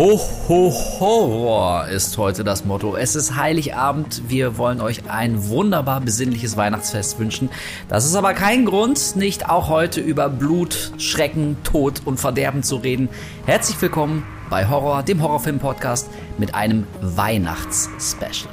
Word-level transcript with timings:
Ho, 0.00 0.18
ho, 0.48 0.72
Horror 0.98 1.88
ist 1.88 2.16
heute 2.16 2.42
das 2.42 2.64
Motto. 2.64 2.96
Es 2.96 3.14
ist 3.14 3.36
Heiligabend. 3.36 4.22
Wir 4.28 4.56
wollen 4.56 4.80
euch 4.80 5.10
ein 5.10 5.50
wunderbar 5.50 6.00
besinnliches 6.00 6.56
Weihnachtsfest 6.56 7.18
wünschen. 7.18 7.50
Das 7.90 8.06
ist 8.06 8.14
aber 8.14 8.32
kein 8.32 8.64
Grund, 8.64 9.16
nicht 9.16 9.50
auch 9.50 9.68
heute 9.68 10.00
über 10.00 10.30
Blut, 10.30 10.92
Schrecken, 10.96 11.58
Tod 11.64 12.00
und 12.06 12.18
Verderben 12.18 12.62
zu 12.62 12.76
reden. 12.76 13.10
Herzlich 13.44 13.78
willkommen 13.82 14.22
bei 14.48 14.66
Horror, 14.70 15.02
dem 15.02 15.20
Horrorfilm-Podcast 15.22 16.08
mit 16.38 16.54
einem 16.54 16.86
Weihnachtsspecial. 17.02 18.48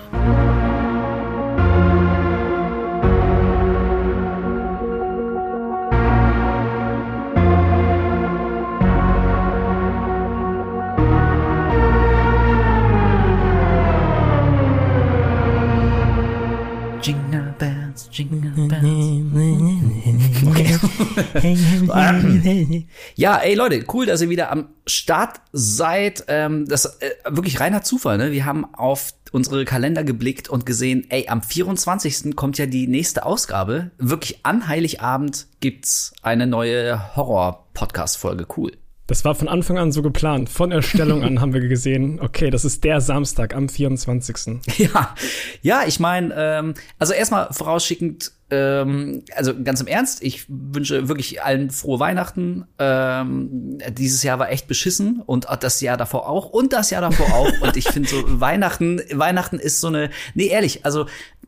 Ja, 23.15 23.37
ey 23.37 23.55
Leute, 23.55 23.85
cool, 23.93 24.05
dass 24.05 24.21
ihr 24.21 24.29
wieder 24.29 24.51
am 24.51 24.69
Start 24.85 25.41
seid. 25.51 26.25
Ähm, 26.27 26.67
das 26.67 26.85
ist 26.85 27.01
äh, 27.01 27.11
wirklich 27.29 27.59
reiner 27.59 27.83
Zufall. 27.83 28.17
Ne? 28.17 28.31
Wir 28.31 28.45
haben 28.45 28.65
auf 28.73 29.13
unsere 29.31 29.65
Kalender 29.65 30.03
geblickt 30.03 30.49
und 30.49 30.65
gesehen, 30.65 31.05
ey, 31.09 31.27
am 31.27 31.41
24. 31.41 32.35
kommt 32.35 32.57
ja 32.57 32.65
die 32.65 32.87
nächste 32.87 33.25
Ausgabe. 33.25 33.91
Wirklich 33.97 34.45
an 34.45 34.67
Heiligabend 34.67 35.47
gibt's 35.59 36.13
eine 36.21 36.47
neue 36.47 37.15
Horror-Podcast-Folge. 37.15 38.47
Cool. 38.55 38.71
Das 39.07 39.23
war 39.23 39.35
von 39.35 39.47
Anfang 39.47 39.77
an 39.77 39.93
so 39.93 40.01
geplant. 40.01 40.49
Von 40.49 40.71
Erstellung 40.71 41.23
an 41.23 41.39
haben 41.41 41.53
wir 41.53 41.61
gesehen, 41.61 42.19
okay, 42.19 42.49
das 42.49 42.65
ist 42.65 42.83
der 42.83 42.99
Samstag 42.99 43.55
am 43.55 43.69
24. 43.69 44.59
Ja, 44.77 45.15
ja, 45.61 45.83
ich 45.87 45.99
meine, 45.99 46.33
ähm, 46.37 46.73
also 46.99 47.13
erstmal 47.13 47.47
vorausschickend, 47.51 48.33
ähm, 48.49 49.23
also 49.35 49.53
ganz 49.61 49.81
im 49.81 49.87
Ernst, 49.87 50.23
ich 50.23 50.45
wünsche 50.47 51.07
wirklich 51.09 51.43
allen 51.43 51.69
frohe 51.69 51.99
Weihnachten. 51.99 52.65
Ähm, 52.79 53.79
dieses 53.91 54.23
Jahr 54.23 54.39
war 54.39 54.49
echt 54.49 54.67
beschissen 54.67 55.21
und 55.25 55.47
das 55.59 55.81
Jahr 55.81 55.97
davor 55.97 56.29
auch 56.29 56.49
und 56.49 56.73
das 56.73 56.89
Jahr 56.89 57.01
davor 57.01 57.27
auch. 57.33 57.51
und 57.61 57.75
ich 57.75 57.89
finde 57.89 58.07
so 58.07 58.23
Weihnachten, 58.39 59.01
Weihnachten 59.11 59.59
ist 59.59 59.81
so 59.81 59.87
eine, 59.87 60.09
nee 60.33 60.47
ehrlich, 60.47 60.85
also 60.85 61.07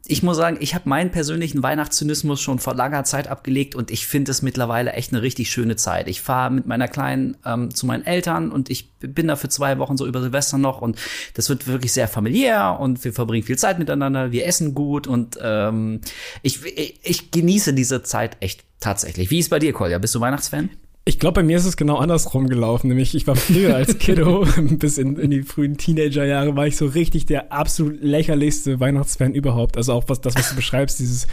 ich 0.10 0.24
muss 0.24 0.38
sagen, 0.38 0.58
ich 0.60 0.74
habe 0.74 0.90
meinen 0.90 1.12
persönlichen 1.12 1.62
Weihnachtszynismus 1.62 2.42
schon 2.42 2.58
vor 2.58 2.74
langer 2.74 3.04
Zeit 3.04 3.28
abgelegt 3.28 3.76
und 3.76 3.92
ich 3.92 4.08
finde 4.08 4.32
es 4.32 4.42
mittlerweile 4.42 4.94
echt 4.94 5.14
eine 5.14 5.22
richtig 5.22 5.52
schöne 5.52 5.76
Zeit. 5.76 6.08
Ich 6.08 6.22
fahre 6.22 6.52
mit 6.52 6.66
meiner 6.66 6.88
Kleinen 6.88 7.38
ähm, 7.46 7.74
zu 7.74 7.86
meinen 7.86 8.06
Eltern 8.06 8.52
und 8.52 8.72
ich 8.72 8.92
bin 9.00 9.28
da 9.28 9.36
für 9.36 9.50
zwei 9.50 9.78
Wochen 9.78 9.98
so 9.98 10.08
über 10.08 10.20
Silvester 10.20 10.58
noch 10.58 10.82
und 10.82 10.98
das 11.36 11.48
wird 11.50 11.68
wirklich 11.68 11.94
sehr 11.94 12.08
familiär 12.08 12.78
und 12.80 13.04
wir 13.04 13.14
verbringen 13.14 13.46
viel 13.46 13.58
Zeit 13.58 13.78
miteinander, 13.78 14.32
wir 14.32 14.48
essen 14.48 14.74
gut 14.74 15.06
und 15.06 15.38
ähm, 15.42 16.02
ich, 16.42 16.66
ich, 16.66 17.00
ich 17.04 17.32
genieße 17.32 17.76
diese 17.76 18.02
Zeit 18.02 18.38
echt 18.40 18.64
tatsächlich. 18.80 19.30
Wie 19.30 19.38
ist 19.38 19.52
bei 19.52 19.60
dir, 19.60 19.74
Kolja? 19.74 20.00
Bist 20.00 20.16
du 20.16 20.20
Weihnachtsfan? 20.20 20.72
Ich 21.06 21.18
glaube, 21.18 21.42
bei 21.42 21.44
mir 21.44 21.58
ist 21.58 21.66
es 21.66 21.78
genau 21.78 21.98
andersrum 21.98 22.48
gelaufen. 22.48 22.90
Nämlich, 22.90 23.16
ich 23.16 23.26
war 23.26 23.36
früher 23.36 23.76
als 23.76 23.98
Kiddo, 23.98 24.46
bis 24.58 24.98
in, 24.98 25.18
in 25.18 25.32
die 25.32 25.44
frühen 25.44 25.78
Teenagerjahre, 25.78 26.56
war 26.56 26.68
ich 26.68 26.78
so 26.78 26.86
richtig 26.86 27.26
der 27.26 27.52
absolut 27.52 28.02
lächerlichste 28.02 28.80
Weihnachtsfan 28.80 29.34
überhaupt. 29.34 29.78
Also 29.78 29.94
auch 29.94 30.04
was 30.08 30.22
das, 30.22 30.36
was 30.36 30.50
du 30.50 30.56
beschreibst, 30.56 31.00
dieses 31.00 31.28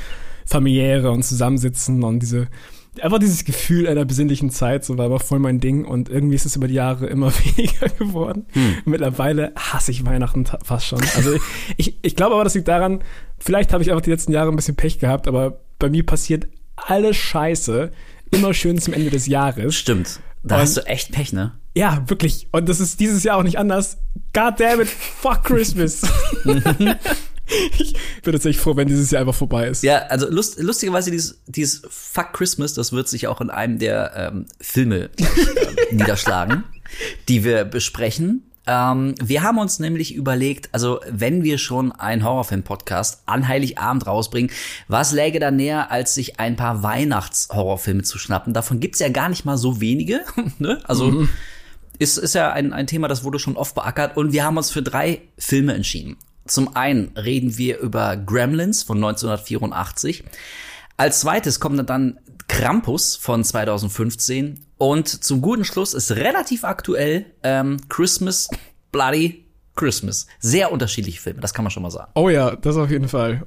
familiäre 0.46 1.10
und 1.10 1.24
Zusammensitzen 1.24 2.04
und 2.04 2.20
diese 2.20 2.48
einfach 3.02 3.18
dieses 3.18 3.44
Gefühl 3.44 3.86
einer 3.86 4.04
besinnlichen 4.04 4.50
Zeit, 4.50 4.84
so 4.84 4.98
war 4.98 5.06
aber 5.06 5.20
voll 5.20 5.38
mein 5.38 5.60
Ding 5.60 5.84
und 5.84 6.08
irgendwie 6.08 6.34
ist 6.34 6.46
es 6.46 6.56
über 6.56 6.68
die 6.68 6.74
Jahre 6.74 7.06
immer 7.06 7.32
weniger 7.56 7.88
geworden. 7.88 8.46
Hm. 8.52 8.76
Mittlerweile 8.84 9.52
hasse 9.56 9.90
ich 9.90 10.06
Weihnachten 10.06 10.44
fast 10.64 10.86
schon. 10.86 11.00
Also 11.16 11.36
ich, 11.76 11.98
ich 12.02 12.16
glaube 12.16 12.34
aber, 12.34 12.44
das 12.44 12.54
liegt 12.54 12.68
daran, 12.68 13.02
vielleicht 13.38 13.72
habe 13.72 13.82
ich 13.82 13.90
einfach 13.90 14.02
die 14.02 14.10
letzten 14.10 14.32
Jahre 14.32 14.50
ein 14.50 14.56
bisschen 14.56 14.76
Pech 14.76 14.98
gehabt, 14.98 15.28
aber 15.28 15.60
bei 15.78 15.90
mir 15.90 16.04
passiert 16.04 16.48
alles 16.76 17.16
Scheiße 17.16 17.90
immer 18.36 18.54
schön 18.54 18.78
zum 18.78 18.94
Ende 18.94 19.10
des 19.10 19.26
Jahres. 19.26 19.74
Stimmt. 19.74 20.20
Da 20.42 20.56
und, 20.56 20.60
hast 20.62 20.76
du 20.76 20.86
echt 20.86 21.10
Pech, 21.12 21.32
ne? 21.32 21.58
Ja, 21.74 22.04
wirklich. 22.06 22.48
Und 22.52 22.68
das 22.68 22.80
ist 22.80 23.00
dieses 23.00 23.24
Jahr 23.24 23.38
auch 23.38 23.42
nicht 23.42 23.58
anders. 23.58 23.98
God 24.32 24.60
damn 24.60 24.80
it, 24.80 24.88
fuck 24.88 25.44
Christmas. 25.44 26.02
ich 27.78 27.94
bin 28.22 28.32
tatsächlich 28.32 28.58
froh, 28.58 28.76
wenn 28.76 28.88
dieses 28.88 29.10
Jahr 29.10 29.20
einfach 29.20 29.34
vorbei 29.34 29.68
ist. 29.68 29.82
Ja, 29.82 29.98
also 30.06 30.28
lust, 30.30 30.60
lustigerweise 30.60 31.10
dieses, 31.10 31.42
dieses 31.46 31.82
Fuck 31.88 32.32
Christmas, 32.32 32.74
das 32.74 32.92
wird 32.92 33.08
sich 33.08 33.26
auch 33.26 33.40
in 33.40 33.50
einem 33.50 33.78
der 33.78 34.12
ähm, 34.16 34.46
Filme 34.60 35.10
äh, 35.18 35.94
niederschlagen, 35.94 36.64
die 37.28 37.44
wir 37.44 37.64
besprechen. 37.64 38.45
Ähm, 38.66 39.14
wir 39.22 39.42
haben 39.42 39.58
uns 39.58 39.78
nämlich 39.78 40.14
überlegt, 40.14 40.68
also 40.72 41.00
wenn 41.08 41.44
wir 41.44 41.58
schon 41.58 41.92
einen 41.92 42.24
Horrorfilm-Podcast 42.24 43.22
an 43.26 43.46
Heiligabend 43.46 44.06
rausbringen, 44.06 44.50
was 44.88 45.12
läge 45.12 45.38
da 45.38 45.50
näher, 45.50 45.90
als 45.90 46.14
sich 46.14 46.40
ein 46.40 46.56
paar 46.56 46.82
Weihnachts-Horrorfilme 46.82 48.02
zu 48.02 48.18
schnappen? 48.18 48.52
Davon 48.52 48.80
gibt's 48.80 48.98
ja 48.98 49.08
gar 49.08 49.28
nicht 49.28 49.44
mal 49.44 49.56
so 49.56 49.80
wenige. 49.80 50.24
ne? 50.58 50.80
Also 50.84 51.10
mhm. 51.10 51.28
ist, 51.98 52.18
ist 52.18 52.34
ja 52.34 52.52
ein, 52.52 52.72
ein 52.72 52.86
Thema, 52.86 53.08
das 53.08 53.22
wurde 53.22 53.38
schon 53.38 53.56
oft 53.56 53.74
beackert. 53.74 54.16
Und 54.16 54.32
wir 54.32 54.44
haben 54.44 54.56
uns 54.56 54.70
für 54.70 54.82
drei 54.82 55.22
Filme 55.38 55.74
entschieden. 55.74 56.16
Zum 56.46 56.76
einen 56.76 57.10
reden 57.16 57.58
wir 57.58 57.78
über 57.78 58.16
Gremlins 58.16 58.82
von 58.82 58.98
1984. 58.98 60.24
Als 60.96 61.20
zweites 61.20 61.60
kommt 61.60 61.88
dann 61.90 62.18
Krampus 62.48 63.16
von 63.16 63.44
2015 63.44 64.66
und 64.78 65.08
zum 65.08 65.42
guten 65.42 65.64
Schluss 65.64 65.92
ist 65.92 66.12
relativ 66.12 66.64
aktuell 66.64 67.26
ähm, 67.42 67.76
Christmas 67.88 68.48
Bloody 68.92 69.46
Christmas. 69.74 70.26
Sehr 70.38 70.72
unterschiedliche 70.72 71.20
Filme, 71.20 71.40
das 71.40 71.52
kann 71.52 71.64
man 71.64 71.70
schon 71.70 71.82
mal 71.82 71.90
sagen. 71.90 72.10
Oh 72.14 72.30
ja, 72.30 72.56
das 72.56 72.76
auf 72.76 72.90
jeden 72.90 73.08
Fall. 73.08 73.42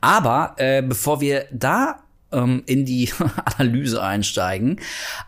Aber 0.00 0.54
äh, 0.56 0.82
bevor 0.82 1.20
wir 1.20 1.46
da 1.52 2.02
ähm, 2.32 2.62
in 2.66 2.84
die 2.84 3.10
Analyse 3.44 4.02
einsteigen, 4.02 4.80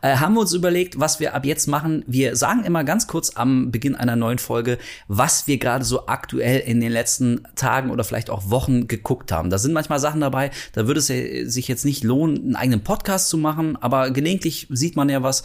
äh, 0.03 0.16
haben 0.16 0.34
wir 0.34 0.41
uns 0.41 0.53
überlegt, 0.53 0.99
was 0.99 1.21
wir 1.21 1.34
ab 1.34 1.44
jetzt 1.44 1.66
machen. 1.66 2.05
Wir 2.06 2.37
sagen 2.37 2.65
immer 2.65 2.84
ganz 2.84 3.06
kurz 3.06 3.37
am 3.37 3.71
Beginn 3.71 3.94
einer 3.94 4.16
neuen 4.16 4.38
Folge, 4.38 4.78
was 5.09 5.47
wir 5.47 5.59
gerade 5.59 5.84
so 5.84 6.06
aktuell 6.06 6.60
in 6.60 6.81
den 6.81 6.93
letzten 6.93 7.43
Tagen 7.55 7.91
oder 7.91 8.05
vielleicht 8.05 8.31
auch 8.31 8.50
Wochen 8.50 8.89
geguckt 8.89 9.33
haben. 9.33 9.50
Da 9.50 9.59
sind 9.59 9.72
manchmal 9.72 10.00
Sachen 10.00 10.21
dabei, 10.21 10.50
da 10.72 10.87
würde 10.87 11.00
es 11.00 11.06
sich 11.06 11.69
jetzt 11.69 11.84
nicht 11.84 12.05
lohnen, 12.05 12.39
einen 12.39 12.56
eigenen 12.56 12.84
Podcast 12.84 13.28
zu 13.28 13.39
machen, 13.39 13.77
aber 13.77 14.10
gelegentlich 14.10 14.66
sieht 14.71 14.97
man 14.97 15.09
ja 15.09 15.22
was 15.22 15.44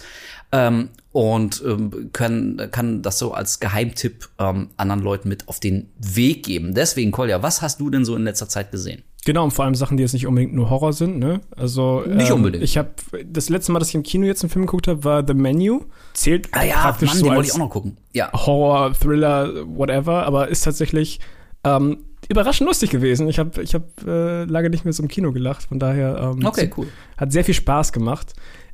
ähm, 0.52 0.90
und 1.12 1.64
ähm, 1.66 2.10
können, 2.14 2.72
kann 2.72 3.02
das 3.02 3.20
so 3.20 3.34
als 3.34 3.60
Geheimtipp 3.60 4.30
ähm, 4.40 4.70
anderen 4.78 5.02
Leuten 5.02 5.30
mit 5.30 5.48
auf 5.48 5.60
den 5.60 5.90
Weg 5.98 6.46
geben. 6.46 6.74
Deswegen, 6.74 7.12
Kolja, 7.12 7.42
was 7.42 7.62
hast 7.62 7.80
du 7.80 7.90
denn 7.90 8.06
so 8.06 8.16
in 8.16 8.24
letzter 8.24 8.50
Zeit 8.50 8.72
gesehen? 8.72 9.04
Genau, 9.25 9.44
und 9.44 9.52
vor 9.52 9.66
allem 9.66 9.74
Sachen, 9.74 9.97
die 9.97 10.03
jetzt 10.03 10.13
nicht 10.13 10.28
unbedingt 10.28 10.53
nur 10.53 10.69
Horror 10.69 10.94
sind, 10.94 11.18
ne? 11.18 11.41
Also 11.58 12.03
nicht 12.08 12.30
ähm, 12.30 12.36
unbedingt. 12.36 12.63
Ich 12.63 12.78
habe 12.78 12.91
das 13.25 13.50
letzte 13.50 13.72
Mal, 13.72 13.80
dass 13.80 13.90
ich 13.90 13.96
im 13.96 14.03
Kino 14.03 14.25
jetzt 14.28 14.44
einen 14.44 14.52
Film 14.52 14.68
geguckt 14.68 14.88
habe, 14.88 15.03
war 15.03 15.25
The 15.25 15.34
Menu. 15.34 15.81
Zählt 16.13 16.47
ah, 16.52 16.63
ja, 16.63 16.75
praktisch 16.75 17.09
Mann, 17.09 17.18
so 17.18 17.30
als 17.31 17.47
ich 17.47 17.53
auch 17.53 17.58
noch 17.58 17.69
gucken. 17.72 17.97
Ja. 18.14 18.31
Horror, 18.34 18.94
Thriller, 18.94 19.52
whatever, 19.66 20.28
aber 20.28 20.50
ist 20.50 20.62
tatsächlich 20.62 21.19
ähm, 21.64 21.97
überraschend 22.30 22.68
lustig 22.68 22.91
gewesen. 22.91 23.28
Ich 23.28 23.40
habe 23.40 23.64
ich 23.64 23.74
hab, 23.74 23.84
äh, 24.06 24.44
lange 24.44 24.69
nicht 24.69 24.85
mehr 24.85 24.94
so 24.94 25.02
im 25.02 25.09
Kino 25.09 25.31
gelacht, 25.31 25.64
von 25.64 25.80
daher 25.80 26.34
ähm, 26.35 26.46
okay, 26.46 26.69
cool. 26.78 26.88
hat 27.18 27.31
sehr 27.31 27.44
viel 27.44 27.56
Spaß 27.56 27.94
gemacht. 27.94 28.34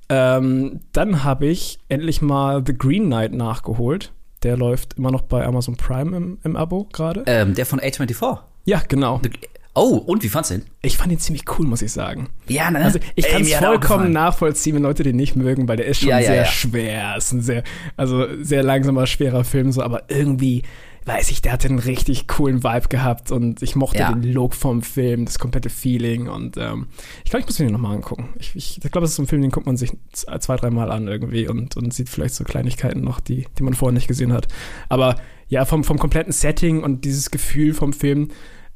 Ähm, 0.10 0.82
dann 0.92 1.24
habe 1.24 1.46
ich 1.46 1.80
endlich 1.88 2.22
mal 2.22 2.62
The 2.66 2.78
Green 2.78 3.06
Knight 3.06 3.32
nachgeholt. 3.32 4.12
Der 4.44 4.58
läuft 4.58 4.96
immer 4.98 5.12
noch 5.12 5.22
bei 5.22 5.46
Amazon 5.46 5.78
Prime 5.78 6.18
im, 6.18 6.40
im 6.44 6.58
Abo 6.58 6.90
gerade. 6.92 7.24
Ähm, 7.28 7.54
der 7.54 7.66
von 7.66 7.80
A24. 7.80 8.40
Ja, 8.66 8.82
genau. 8.88 9.22
The 9.24 9.30
Oh, 9.74 9.96
und 9.96 10.22
wie 10.24 10.30
fandst 10.30 10.52
du 10.52 10.58
den? 10.58 10.66
Ich 10.82 10.98
fand 10.98 11.14
ihn 11.14 11.20
ziemlich 11.20 11.46
cool, 11.58 11.66
muss 11.66 11.82
ich 11.82 11.94
sagen. 11.94 12.28
Ja, 12.48 12.70
ne? 12.70 12.84
Also 12.84 13.00
ich 13.16 13.28
kann 13.28 13.42
es 13.42 13.54
vollkommen 13.54 14.12
nachvollziehen, 14.12 14.76
wenn 14.76 14.84
Leute 14.84 15.04
den 15.04 15.16
nicht 15.16 15.38
mögen, 15.38 15.68
weil 15.68 15.78
der 15.78 15.86
ist 15.86 16.02
schon 16.02 16.10
ja, 16.10 16.20
ja, 16.20 16.26
sehr 16.26 16.36
ja. 16.36 16.46
schwer. 16.46 17.16
Ist 17.18 17.32
ein 17.32 17.42
sehr, 17.42 17.64
also 17.96 18.26
sehr 18.42 18.64
langsamer, 18.64 19.08
schwerer 19.08 19.46
Film, 19.46 19.72
so, 19.72 19.82
aber 19.82 20.04
irgendwie, 20.10 20.64
weiß 21.06 21.32
ich, 21.32 21.42
der 21.42 21.54
hatte 21.54 21.70
einen 21.70 21.80
richtig 21.80 22.28
coolen 22.28 22.66
Vibe 22.66 22.90
gehabt 22.90 23.32
und 23.32 23.62
ich 23.62 23.78
mochte 23.78 24.00
den 24.00 24.24
Look 24.24 24.56
vom 24.56 24.82
Film, 24.82 25.24
das 25.24 25.40
komplette 25.40 25.70
Feeling 25.70 26.28
und 26.28 26.58
ähm, 26.58 26.88
ich 27.24 27.32
glaube, 27.32 27.42
ich 27.42 27.46
muss 27.46 27.58
mir 27.58 27.66
den 27.66 27.74
nochmal 27.74 27.96
angucken. 27.96 28.28
Ich, 28.40 28.56
ich, 28.56 28.84
ich 28.84 28.92
glaube, 28.92 29.02
das 29.02 29.12
ist 29.12 29.16
so 29.16 29.24
ein 29.24 29.28
Film, 29.28 29.42
den 29.42 29.52
guckt 29.52 29.68
man 29.68 29.78
sich 29.78 29.94
zwei, 30.12 30.58
dreimal 30.58 30.92
an 30.92 31.08
irgendwie 31.08 31.48
und, 31.48 31.78
und 31.78 31.94
sieht 31.94 32.10
vielleicht 32.10 32.36
so 32.36 32.44
Kleinigkeiten 32.44 33.02
noch, 33.02 33.22
die, 33.22 33.48
die 33.58 33.64
man 33.64 33.74
vorher 33.74 33.94
nicht 33.94 34.10
gesehen 34.10 34.34
hat. 34.34 34.50
Aber 34.90 35.16
ja, 35.48 35.64
vom, 35.64 35.86
vom 35.86 35.98
kompletten 35.98 36.34
Setting 36.34 36.84
und 36.84 37.06
dieses 37.06 37.32
Gefühl 37.32 37.74
vom 37.74 37.94
Film, 37.94 38.30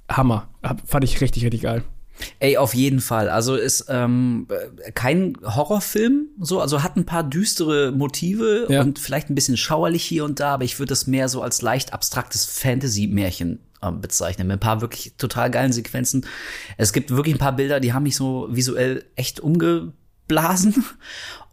Hammer. 0.10 0.48
Fand 0.86 1.04
ich 1.04 1.22
richtig, 1.22 1.44
richtig 1.44 1.62
geil. 1.62 1.84
Ey, 2.40 2.56
auf 2.58 2.74
jeden 2.74 3.02
Fall. 3.02 3.30
Also 3.30 3.56
ist 3.56 3.88
ähm, 3.90 4.48
kein 4.94 5.38
Horrorfilm, 5.44 6.28
so, 6.40 6.62
also 6.62 6.82
hat 6.82 6.96
ein 6.96 7.06
paar 7.06 7.24
düstere 7.24 7.92
Motive 7.92 8.68
ja. 8.70 8.82
und 8.82 9.00
vielleicht 9.00 9.30
ein 9.30 9.36
bisschen 9.36 9.58
schauerlich 9.58 10.04
hier 10.06 10.24
und 10.24 10.40
da, 10.40 10.54
aber 10.54 10.64
ich 10.64 10.80
würde 10.80 10.94
es 10.94 11.08
mehr 11.08 11.28
so 11.28 11.42
als 11.42 11.62
leicht 11.62 11.92
abstraktes 11.92 12.46
Fantasy-Märchen 12.46 13.60
äh, 13.82 13.92
bezeichnen, 13.92 14.48
mit 14.48 14.58
ein 14.58 14.60
paar 14.62 14.80
wirklich 14.80 15.16
total 15.18 15.52
geilen 15.52 15.74
Sequenzen. 15.74 16.26
Es 16.78 16.94
gibt 16.94 17.12
wirklich 17.12 17.36
ein 17.36 17.40
paar 17.40 17.56
Bilder, 17.58 17.82
die 17.82 17.92
haben 17.92 18.04
mich 18.04 18.16
so 18.16 18.48
visuell 18.50 19.04
echt 19.18 19.42
umge 19.42 19.92
aufblasen. 20.26 20.84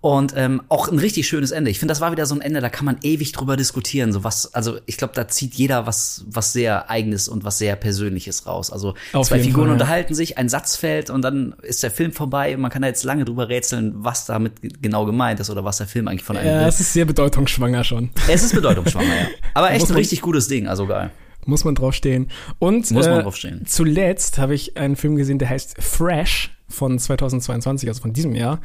Und 0.02 0.34
ähm, 0.36 0.62
auch 0.68 0.88
ein 0.88 0.98
richtig 0.98 1.28
schönes 1.28 1.52
Ende. 1.52 1.70
Ich 1.70 1.78
finde, 1.78 1.92
das 1.92 2.00
war 2.00 2.10
wieder 2.10 2.26
so 2.26 2.34
ein 2.34 2.40
Ende, 2.40 2.60
da 2.60 2.68
kann 2.68 2.84
man 2.84 2.96
ewig 3.02 3.30
drüber 3.30 3.56
diskutieren. 3.56 4.12
So 4.12 4.24
was, 4.24 4.52
also 4.52 4.78
ich 4.84 4.96
glaube, 4.96 5.14
da 5.14 5.28
zieht 5.28 5.54
jeder 5.54 5.86
was, 5.86 6.24
was 6.28 6.52
sehr 6.52 6.90
eigenes 6.90 7.28
und 7.28 7.44
was 7.44 7.58
sehr 7.58 7.76
Persönliches 7.76 8.44
raus. 8.44 8.72
Also 8.72 8.94
Auf 9.12 9.28
zwei 9.28 9.38
Figuren 9.38 9.60
Fall, 9.60 9.66
ja. 9.68 9.72
unterhalten 9.74 10.14
sich, 10.16 10.38
ein 10.38 10.48
Satz 10.48 10.74
fällt 10.74 11.08
und 11.08 11.22
dann 11.22 11.54
ist 11.62 11.84
der 11.84 11.92
Film 11.92 12.10
vorbei. 12.10 12.56
Man 12.56 12.68
kann 12.68 12.82
da 12.82 12.88
jetzt 12.88 13.04
lange 13.04 13.24
drüber 13.24 13.48
rätseln, 13.48 13.92
was 13.94 14.26
damit 14.26 14.82
genau 14.82 15.06
gemeint 15.06 15.38
ist 15.38 15.50
oder 15.50 15.64
was 15.64 15.76
der 15.76 15.86
Film 15.86 16.08
eigentlich 16.08 16.24
von 16.24 16.36
einem 16.36 16.48
Ja, 16.48 16.60
will. 16.62 16.66
es 16.68 16.80
ist 16.80 16.92
sehr 16.92 17.04
bedeutungsschwanger 17.04 17.84
schon. 17.84 18.10
Es 18.28 18.42
ist 18.42 18.56
bedeutungsschwanger, 18.56 19.06
ja. 19.06 19.26
Aber 19.54 19.70
echt 19.70 19.88
ein 19.88 19.94
richtig 19.94 20.20
gutes 20.20 20.48
Ding, 20.48 20.66
also 20.66 20.88
geil. 20.88 21.12
Muss 21.46 21.64
man 21.64 21.76
drauf 21.76 21.94
stehen. 21.94 22.28
Und 22.58 22.90
Muss 22.90 23.06
man 23.06 23.20
äh, 23.20 23.22
drauf 23.22 23.36
stehen. 23.36 23.66
zuletzt 23.66 24.38
habe 24.38 24.56
ich 24.56 24.76
einen 24.76 24.96
Film 24.96 25.14
gesehen, 25.14 25.38
der 25.38 25.48
heißt 25.48 25.80
Fresh 25.80 26.56
von 26.68 26.98
2022, 26.98 27.88
also 27.88 28.02
von 28.02 28.12
diesem 28.12 28.34
Jahr. 28.34 28.60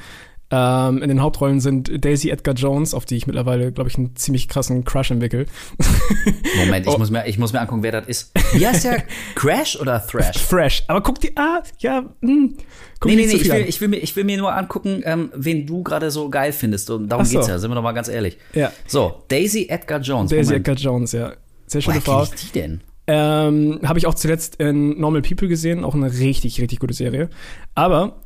Ähm, 0.49 1.01
in 1.01 1.09
den 1.09 1.21
Hauptrollen 1.21 1.59
sind 1.59 2.03
Daisy 2.05 2.29
Edgar 2.29 2.55
Jones, 2.55 2.93
auf 2.93 3.03
die 3.05 3.17
ich 3.17 3.27
mittlerweile, 3.27 3.71
glaube 3.73 3.89
ich, 3.89 3.97
einen 3.97 4.15
ziemlich 4.15 4.47
krassen 4.47 4.85
Crush 4.85 5.11
entwickle. 5.11 5.45
Moment, 6.57 6.85
ich, 6.87 6.93
Oh. 6.93 6.97
muss 6.97 7.09
mir, 7.11 7.27
ich 7.27 7.37
muss 7.37 7.51
mir 7.53 7.59
angucken, 7.59 7.83
wer 7.83 7.91
das 7.91 8.07
ist. 8.07 8.31
Wie 8.53 8.65
heißt 8.65 8.85
der? 8.85 9.03
Crash 9.35 9.77
oder 9.79 10.05
Thrash? 10.05 10.37
Fresh. 10.41 10.83
Aber 10.87 11.01
guck 11.01 11.19
die, 11.19 11.35
ah, 11.35 11.61
ja, 11.79 12.05
hm, 12.21 12.55
guck 12.99 13.09
Nee, 13.11 13.17
nee, 13.17 13.25
nee, 13.25 13.33
ich 13.33 13.51
will, 13.51 13.65
ich, 13.67 13.81
will 13.81 13.87
mir, 13.89 13.97
ich 13.97 14.15
will 14.15 14.23
mir 14.23 14.37
nur 14.37 14.55
angucken, 14.55 15.01
ähm, 15.05 15.31
wen 15.35 15.65
du 15.67 15.83
gerade 15.83 16.11
so 16.11 16.29
geil 16.29 16.53
findest. 16.53 16.89
Und 16.89 17.09
darum 17.09 17.25
so. 17.25 17.33
geht's 17.37 17.47
ja, 17.49 17.59
sind 17.59 17.69
wir 17.69 17.75
doch 17.75 17.83
mal 17.83 17.91
ganz 17.91 18.07
ehrlich. 18.07 18.37
Ja, 18.53 18.71
So, 18.87 19.23
Daisy 19.27 19.67
Edgar 19.69 19.99
Jones. 19.99 20.29
Daisy 20.29 20.51
Moment. 20.53 20.67
Edgar 20.67 20.75
Jones, 20.75 21.11
ja. 21.11 21.33
Sehr 21.65 21.81
schöne 21.81 21.99
Frau. 21.99 22.23
ich 22.23 22.29
die 22.29 22.51
denn? 22.59 22.81
Ähm, 23.09 23.79
habe 23.83 23.99
ich 23.99 24.05
auch 24.07 24.15
zuletzt 24.15 24.57
in 24.57 24.99
Normal 24.99 25.21
People 25.21 25.47
gesehen, 25.47 25.83
auch 25.83 25.95
eine 25.95 26.11
richtig, 26.11 26.59
richtig 26.61 26.79
gute 26.79 26.93
Serie. 26.93 27.29
Aber 27.75 28.19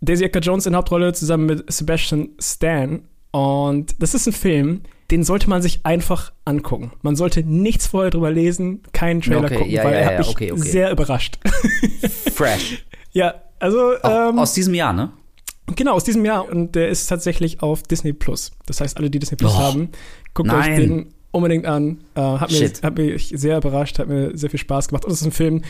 Daisy 0.00 0.24
Edgar 0.24 0.42
Jones 0.42 0.66
in 0.66 0.76
Hauptrolle 0.76 1.12
zusammen 1.12 1.46
mit 1.46 1.72
Sebastian 1.72 2.30
Stan. 2.40 3.02
Und 3.30 4.00
das 4.02 4.14
ist 4.14 4.26
ein 4.26 4.32
Film, 4.32 4.82
den 5.10 5.24
sollte 5.24 5.48
man 5.48 5.62
sich 5.62 5.80
einfach 5.84 6.32
angucken. 6.44 6.92
Man 7.02 7.16
sollte 7.16 7.42
nichts 7.42 7.86
vorher 7.86 8.10
drüber 8.10 8.30
lesen, 8.30 8.82
keinen 8.92 9.20
Trailer 9.20 9.44
Okay, 9.44 9.56
gucken, 9.56 9.70
ja, 9.70 9.84
weil 9.84 9.92
ja, 9.92 9.98
er 9.98 10.04
ja, 10.04 10.10
hat 10.10 10.18
mich 10.18 10.28
okay, 10.28 10.52
okay. 10.52 10.62
sehr 10.62 10.90
überrascht. 10.90 11.38
Fresh. 12.32 12.86
ja, 13.12 13.34
also 13.58 13.94
Auch 14.02 14.30
ähm, 14.30 14.38
aus 14.38 14.52
diesem 14.52 14.74
Jahr, 14.74 14.92
ne? 14.92 15.12
genau 15.74 15.94
aus 15.94 16.04
diesem 16.04 16.24
Jahr 16.24 16.48
und 16.48 16.74
der 16.74 16.88
ist 16.88 17.06
tatsächlich 17.06 17.62
auf 17.62 17.82
Disney 17.82 18.12
Plus. 18.12 18.52
Das 18.66 18.80
heißt, 18.80 18.96
alle, 18.96 19.10
die 19.10 19.18
Disney 19.18 19.36
Plus 19.36 19.54
Oh, 19.54 19.58
haben, 19.58 19.88
guckt 20.34 20.48
nein. 20.48 20.58
euch 20.72 20.78
den 20.78 21.14
unbedingt 21.32 21.66
an. 21.66 22.04
Äh, 22.14 22.20
hat, 22.20 22.50
mir, 22.50 22.70
hat 22.82 22.96
mich 22.96 23.32
sehr 23.34 23.58
überrascht, 23.58 23.98
hat 23.98 24.08
mir 24.08 24.36
sehr 24.36 24.50
viel 24.50 24.60
Spaß 24.60 24.88
gemacht. 24.88 25.04
Und 25.04 25.12
es 25.12 25.20
ist 25.20 25.26
ein 25.26 25.32
Film, 25.32 25.62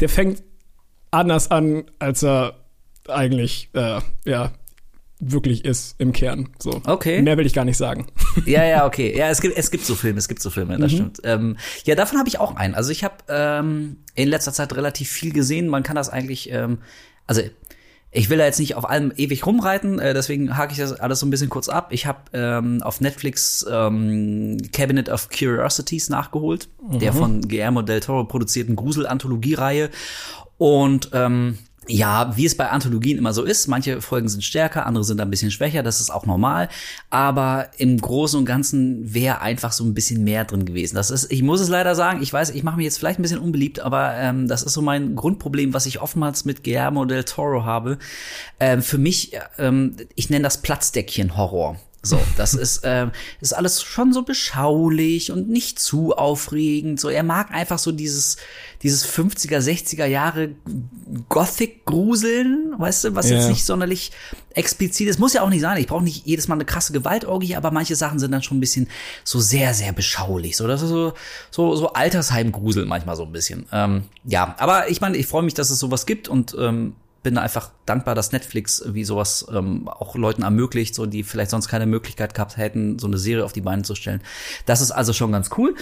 der 0.00 0.08
fängt 0.08 0.42
anders 1.10 1.50
an, 1.50 1.84
als 1.98 2.22
er 2.22 2.54
eigentlich 3.08 3.70
äh, 3.74 4.00
ja 4.24 4.52
wirklich 5.20 5.64
ist 5.64 5.96
im 5.98 6.12
Kern. 6.12 6.50
So. 6.60 6.80
Okay. 6.86 7.20
Mehr 7.22 7.36
will 7.36 7.46
ich 7.46 7.52
gar 7.54 7.64
nicht 7.64 7.76
sagen. 7.76 8.06
Ja, 8.46 8.64
ja, 8.64 8.86
okay. 8.86 9.16
Ja, 9.18 9.28
es 9.30 9.40
gibt, 9.40 9.58
es 9.58 9.72
gibt 9.72 9.84
so 9.84 9.96
Filme, 9.96 10.18
es 10.18 10.28
gibt 10.28 10.40
so 10.40 10.48
Filme, 10.50 10.76
Mhm. 10.76 10.80
das 10.80 10.92
stimmt. 10.92 11.18
Ähm, 11.24 11.56
ja, 11.84 11.96
davon 11.96 12.18
habe 12.20 12.28
ich 12.28 12.38
auch 12.38 12.54
einen. 12.54 12.76
Also 12.76 12.90
ich 12.92 13.02
habe 13.02 13.16
ähm, 13.28 13.96
in 14.14 14.28
letzter 14.28 14.52
Zeit 14.52 14.76
relativ 14.76 15.10
viel 15.10 15.32
gesehen. 15.32 15.66
Man 15.66 15.82
kann 15.82 15.96
das 15.96 16.08
eigentlich, 16.08 16.52
ähm, 16.52 16.78
also 17.26 17.42
ich 18.12 18.30
will 18.30 18.38
da 18.38 18.44
jetzt 18.44 18.60
nicht 18.60 18.76
auf 18.76 18.88
allem 18.88 19.12
ewig 19.16 19.44
rumreiten, 19.44 19.98
äh, 19.98 20.14
deswegen 20.14 20.56
hake 20.56 20.72
ich 20.72 20.78
das 20.78 20.92
alles 20.92 21.18
so 21.20 21.26
ein 21.26 21.30
bisschen 21.30 21.50
kurz 21.50 21.68
ab. 21.68 21.88
Ich 21.90 22.06
habe 22.06 22.20
ähm, 22.32 22.80
auf 22.82 23.00
Netflix 23.00 23.66
ähm, 23.68 24.56
Cabinet 24.72 25.08
of 25.08 25.28
Curiosities 25.30 26.08
nachgeholt, 26.10 26.68
der 26.80 27.12
von 27.12 27.40
Guillermo 27.42 27.82
del 27.82 27.98
Toro 28.00 28.22
produzierten 28.24 28.76
Grusel-Anthologie-Reihe. 28.76 29.90
Und 30.58 31.10
ähm, 31.12 31.58
ja, 31.88 32.36
wie 32.36 32.44
es 32.44 32.56
bei 32.56 32.68
Anthologien 32.68 33.18
immer 33.18 33.32
so 33.32 33.42
ist, 33.42 33.66
manche 33.66 34.00
Folgen 34.00 34.28
sind 34.28 34.44
stärker, 34.44 34.86
andere 34.86 35.04
sind 35.04 35.20
ein 35.20 35.30
bisschen 35.30 35.50
schwächer, 35.50 35.82
das 35.82 36.00
ist 36.00 36.10
auch 36.10 36.26
normal. 36.26 36.68
Aber 37.10 37.68
im 37.78 37.98
Großen 37.98 38.38
und 38.38 38.44
Ganzen 38.44 39.12
wäre 39.14 39.40
einfach 39.40 39.72
so 39.72 39.84
ein 39.84 39.94
bisschen 39.94 40.24
mehr 40.24 40.44
drin 40.44 40.64
gewesen. 40.64 40.94
Das 40.94 41.10
ist, 41.10 41.32
ich 41.32 41.42
muss 41.42 41.60
es 41.60 41.68
leider 41.68 41.94
sagen, 41.94 42.22
ich 42.22 42.32
weiß, 42.32 42.50
ich 42.50 42.62
mache 42.62 42.76
mich 42.76 42.84
jetzt 42.84 42.98
vielleicht 42.98 43.18
ein 43.18 43.22
bisschen 43.22 43.40
unbeliebt, 43.40 43.80
aber 43.80 44.14
ähm, 44.14 44.48
das 44.48 44.62
ist 44.62 44.74
so 44.74 44.82
mein 44.82 45.16
Grundproblem, 45.16 45.74
was 45.74 45.86
ich 45.86 46.00
oftmals 46.00 46.44
mit 46.44 46.62
Guillermo 46.62 47.04
del 47.04 47.24
Toro 47.24 47.64
habe. 47.64 47.98
Ähm, 48.60 48.82
für 48.82 48.98
mich, 48.98 49.32
ähm, 49.58 49.96
ich 50.14 50.30
nenne 50.30 50.44
das 50.44 50.62
Platzdeckchen-Horror. 50.62 51.78
So, 52.00 52.20
das 52.36 52.54
ist, 52.54 52.82
ähm, 52.84 53.10
ist 53.40 53.52
alles 53.54 53.82
schon 53.82 54.12
so 54.12 54.22
beschaulich 54.22 55.32
und 55.32 55.48
nicht 55.48 55.80
zu 55.80 56.14
aufregend. 56.16 57.00
So, 57.00 57.08
er 57.08 57.24
mag 57.24 57.50
einfach 57.52 57.80
so 57.80 57.90
dieses, 57.90 58.36
dieses 58.82 59.04
50er, 59.06 59.58
60er 59.58 60.06
Jahre 60.06 60.50
Gothic-Gruseln, 61.28 62.74
weißt 62.78 63.04
du, 63.04 63.14
was 63.14 63.28
Ja. 63.28 63.36
jetzt 63.36 63.48
nicht 63.48 63.64
sonderlich 63.64 64.12
explizit 64.54 65.08
ist. 65.08 65.18
Muss 65.18 65.32
ja 65.32 65.42
auch 65.42 65.48
nicht 65.48 65.60
sein. 65.60 65.76
Ich 65.78 65.86
brauche 65.86 66.04
nicht 66.04 66.26
jedes 66.26 66.48
Mal 66.48 66.54
eine 66.54 66.64
krasse 66.64 66.92
Gewaltorgie, 66.92 67.56
aber 67.56 67.70
manche 67.70 67.96
Sachen 67.96 68.18
sind 68.18 68.30
dann 68.32 68.42
schon 68.42 68.58
ein 68.58 68.60
bisschen 68.60 68.88
so 69.24 69.40
sehr, 69.40 69.74
sehr 69.74 69.92
beschaulich. 69.92 70.56
So, 70.56 70.66
das 70.66 70.82
ist 70.82 70.90
so, 70.90 71.12
so, 71.50 71.74
so 71.76 71.92
Altersheim-Grusel 71.92 72.86
manchmal 72.86 73.16
so 73.16 73.24
ein 73.24 73.32
bisschen. 73.32 73.66
Ähm, 73.72 74.04
ja, 74.24 74.54
aber 74.58 74.88
ich 74.90 75.00
meine, 75.00 75.16
ich 75.16 75.26
freue 75.26 75.42
mich, 75.42 75.54
dass 75.54 75.70
es 75.70 75.78
sowas 75.78 76.06
gibt 76.06 76.28
und 76.28 76.56
ähm, 76.58 76.94
bin 77.28 77.36
einfach 77.36 77.72
dankbar, 77.84 78.14
dass 78.14 78.32
Netflix 78.32 78.82
wie 78.86 79.04
sowas 79.04 79.46
ähm, 79.52 79.86
auch 79.86 80.16
Leuten 80.16 80.44
ermöglicht, 80.44 80.94
so 80.94 81.04
die 81.04 81.22
vielleicht 81.22 81.50
sonst 81.50 81.68
keine 81.68 81.84
Möglichkeit 81.84 82.32
gehabt 82.32 82.56
hätten, 82.56 82.98
so 82.98 83.06
eine 83.06 83.18
Serie 83.18 83.44
auf 83.44 83.52
die 83.52 83.60
Beine 83.60 83.82
zu 83.82 83.94
stellen. 83.94 84.22
Das 84.64 84.80
ist 84.80 84.92
also 84.92 85.12
schon 85.12 85.30
ganz 85.30 85.50
cool. 85.58 85.74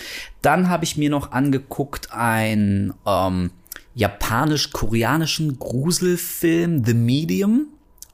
Dann 0.43 0.69
habe 0.69 0.83
ich 0.83 0.97
mir 0.97 1.09
noch 1.09 1.31
angeguckt 1.31 2.09
ein 2.11 2.95
ähm, 3.07 3.53
japanisch-koreanischen 3.95 5.57
Gruselfilm 5.61 6.85
The 6.85 6.95
Medium. 6.95 7.69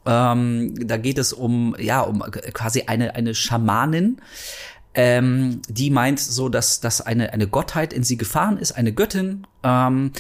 Ähm, 0.05 0.75
da 0.87 0.99
geht 0.99 1.17
es 1.17 1.33
um 1.33 1.75
ja 1.79 2.03
um 2.03 2.21
quasi 2.21 2.83
eine 2.83 3.15
eine 3.15 3.35
Schamanin, 3.35 4.21
ähm, 4.93 5.63
die 5.71 5.89
meint 5.89 6.21
so, 6.21 6.51
dass 6.51 6.81
dass 6.81 7.01
eine 7.01 7.33
eine 7.33 7.47
Gottheit 7.47 7.95
in 7.95 8.03
sie 8.03 8.19
gefahren 8.19 8.59
ist, 8.59 8.73
eine 8.73 8.93
Göttin 8.93 9.47
ähm, 9.63 10.13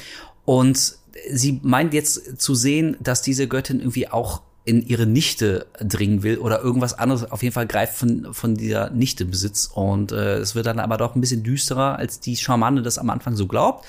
und 0.46 1.01
sie 1.30 1.60
meint 1.62 1.94
jetzt 1.94 2.40
zu 2.40 2.54
sehen, 2.54 2.96
dass 3.00 3.22
diese 3.22 3.48
Göttin 3.48 3.80
irgendwie 3.80 4.08
auch 4.08 4.42
in 4.64 4.86
ihre 4.86 5.06
Nichte 5.06 5.66
dringen 5.80 6.22
will 6.22 6.38
oder 6.38 6.62
irgendwas 6.62 6.96
anderes. 6.96 7.30
Auf 7.30 7.42
jeden 7.42 7.52
Fall 7.52 7.66
greift 7.66 7.94
von, 7.94 8.32
von 8.32 8.54
dieser 8.54 8.90
Nichte 8.90 9.24
Besitz. 9.24 9.68
Und 9.72 10.12
äh, 10.12 10.36
es 10.36 10.54
wird 10.54 10.66
dann 10.66 10.78
aber 10.78 10.98
doch 10.98 11.16
ein 11.16 11.20
bisschen 11.20 11.42
düsterer, 11.42 11.98
als 11.98 12.20
die 12.20 12.36
Schamane 12.36 12.82
das 12.82 12.98
am 12.98 13.10
Anfang 13.10 13.34
so 13.34 13.48
glaubt. 13.48 13.84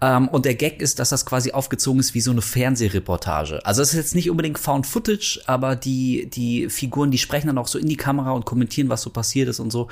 Ähm, 0.00 0.28
und 0.28 0.46
der 0.46 0.54
Gag 0.54 0.80
ist, 0.80 0.98
dass 0.98 1.10
das 1.10 1.26
quasi 1.26 1.52
aufgezogen 1.52 2.00
ist 2.00 2.14
wie 2.14 2.22
so 2.22 2.30
eine 2.30 2.40
Fernsehreportage. 2.40 3.64
Also 3.66 3.82
es 3.82 3.90
ist 3.90 3.96
jetzt 3.96 4.14
nicht 4.14 4.30
unbedingt 4.30 4.58
Found 4.58 4.86
Footage, 4.86 5.42
aber 5.46 5.76
die, 5.76 6.30
die 6.30 6.70
Figuren, 6.70 7.10
die 7.10 7.18
sprechen 7.18 7.48
dann 7.48 7.58
auch 7.58 7.68
so 7.68 7.78
in 7.78 7.88
die 7.88 7.96
Kamera 7.96 8.30
und 8.32 8.46
kommentieren, 8.46 8.88
was 8.88 9.02
so 9.02 9.10
passiert 9.10 9.48
ist 9.48 9.60
und 9.60 9.70
so. 9.70 9.88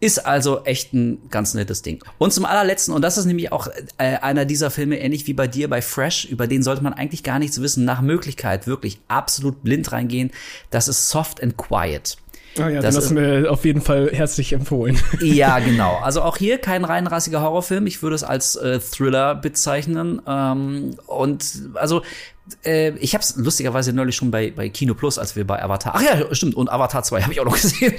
Ist 0.00 0.26
also 0.26 0.64
echt 0.64 0.94
ein 0.94 1.28
ganz 1.28 1.52
nettes 1.52 1.82
Ding. 1.82 2.02
Und 2.16 2.32
zum 2.32 2.46
allerletzten, 2.46 2.94
und 2.94 3.02
das 3.02 3.18
ist 3.18 3.26
nämlich 3.26 3.52
auch 3.52 3.68
äh, 3.98 4.16
einer 4.16 4.46
dieser 4.46 4.70
Filme, 4.70 4.98
ähnlich 4.98 5.26
wie 5.26 5.34
bei 5.34 5.46
dir 5.46 5.68
bei 5.68 5.82
Fresh, 5.82 6.24
über 6.24 6.46
den 6.46 6.62
sollte 6.62 6.82
man 6.82 6.94
eigentlich 6.94 7.22
gar 7.22 7.38
nichts 7.38 7.60
wissen, 7.60 7.84
nach 7.84 8.00
Möglichkeit 8.00 8.66
wirklich 8.66 9.00
absolut 9.08 9.62
blind 9.62 9.92
reingehen. 9.92 10.30
Das 10.70 10.88
ist 10.88 11.10
Soft 11.10 11.42
and 11.42 11.58
Quiet. 11.58 12.16
Ah 12.58 12.68
ja, 12.68 12.80
Das 12.80 13.08
du 13.08 13.14
mir 13.14 13.50
auf 13.50 13.64
jeden 13.64 13.80
Fall 13.80 14.10
herzlich 14.12 14.52
empfohlen. 14.52 14.98
Ja, 15.20 15.58
genau. 15.60 15.98
Also 16.02 16.22
auch 16.22 16.36
hier 16.36 16.58
kein 16.58 16.84
reinrassiger 16.84 17.42
Horrorfilm. 17.42 17.86
Ich 17.86 18.02
würde 18.02 18.16
es 18.16 18.24
als 18.24 18.56
äh, 18.56 18.80
Thriller 18.80 19.34
bezeichnen. 19.34 20.20
Ähm, 20.26 20.96
und 21.06 21.44
also 21.74 22.02
äh, 22.64 22.90
ich 22.98 23.14
habe 23.14 23.22
es 23.22 23.36
lustigerweise 23.36 23.92
neulich 23.92 24.16
schon 24.16 24.30
bei, 24.30 24.50
bei 24.50 24.68
Kino 24.68 24.94
Plus, 24.94 25.18
als 25.18 25.36
wir 25.36 25.46
bei 25.46 25.62
Avatar. 25.62 25.94
Ach 25.96 26.02
ja, 26.02 26.34
stimmt. 26.34 26.54
Und 26.54 26.70
Avatar 26.70 27.02
2 27.02 27.22
habe 27.22 27.32
ich 27.32 27.40
auch 27.40 27.44
noch 27.44 27.54
gesehen. 27.60 27.94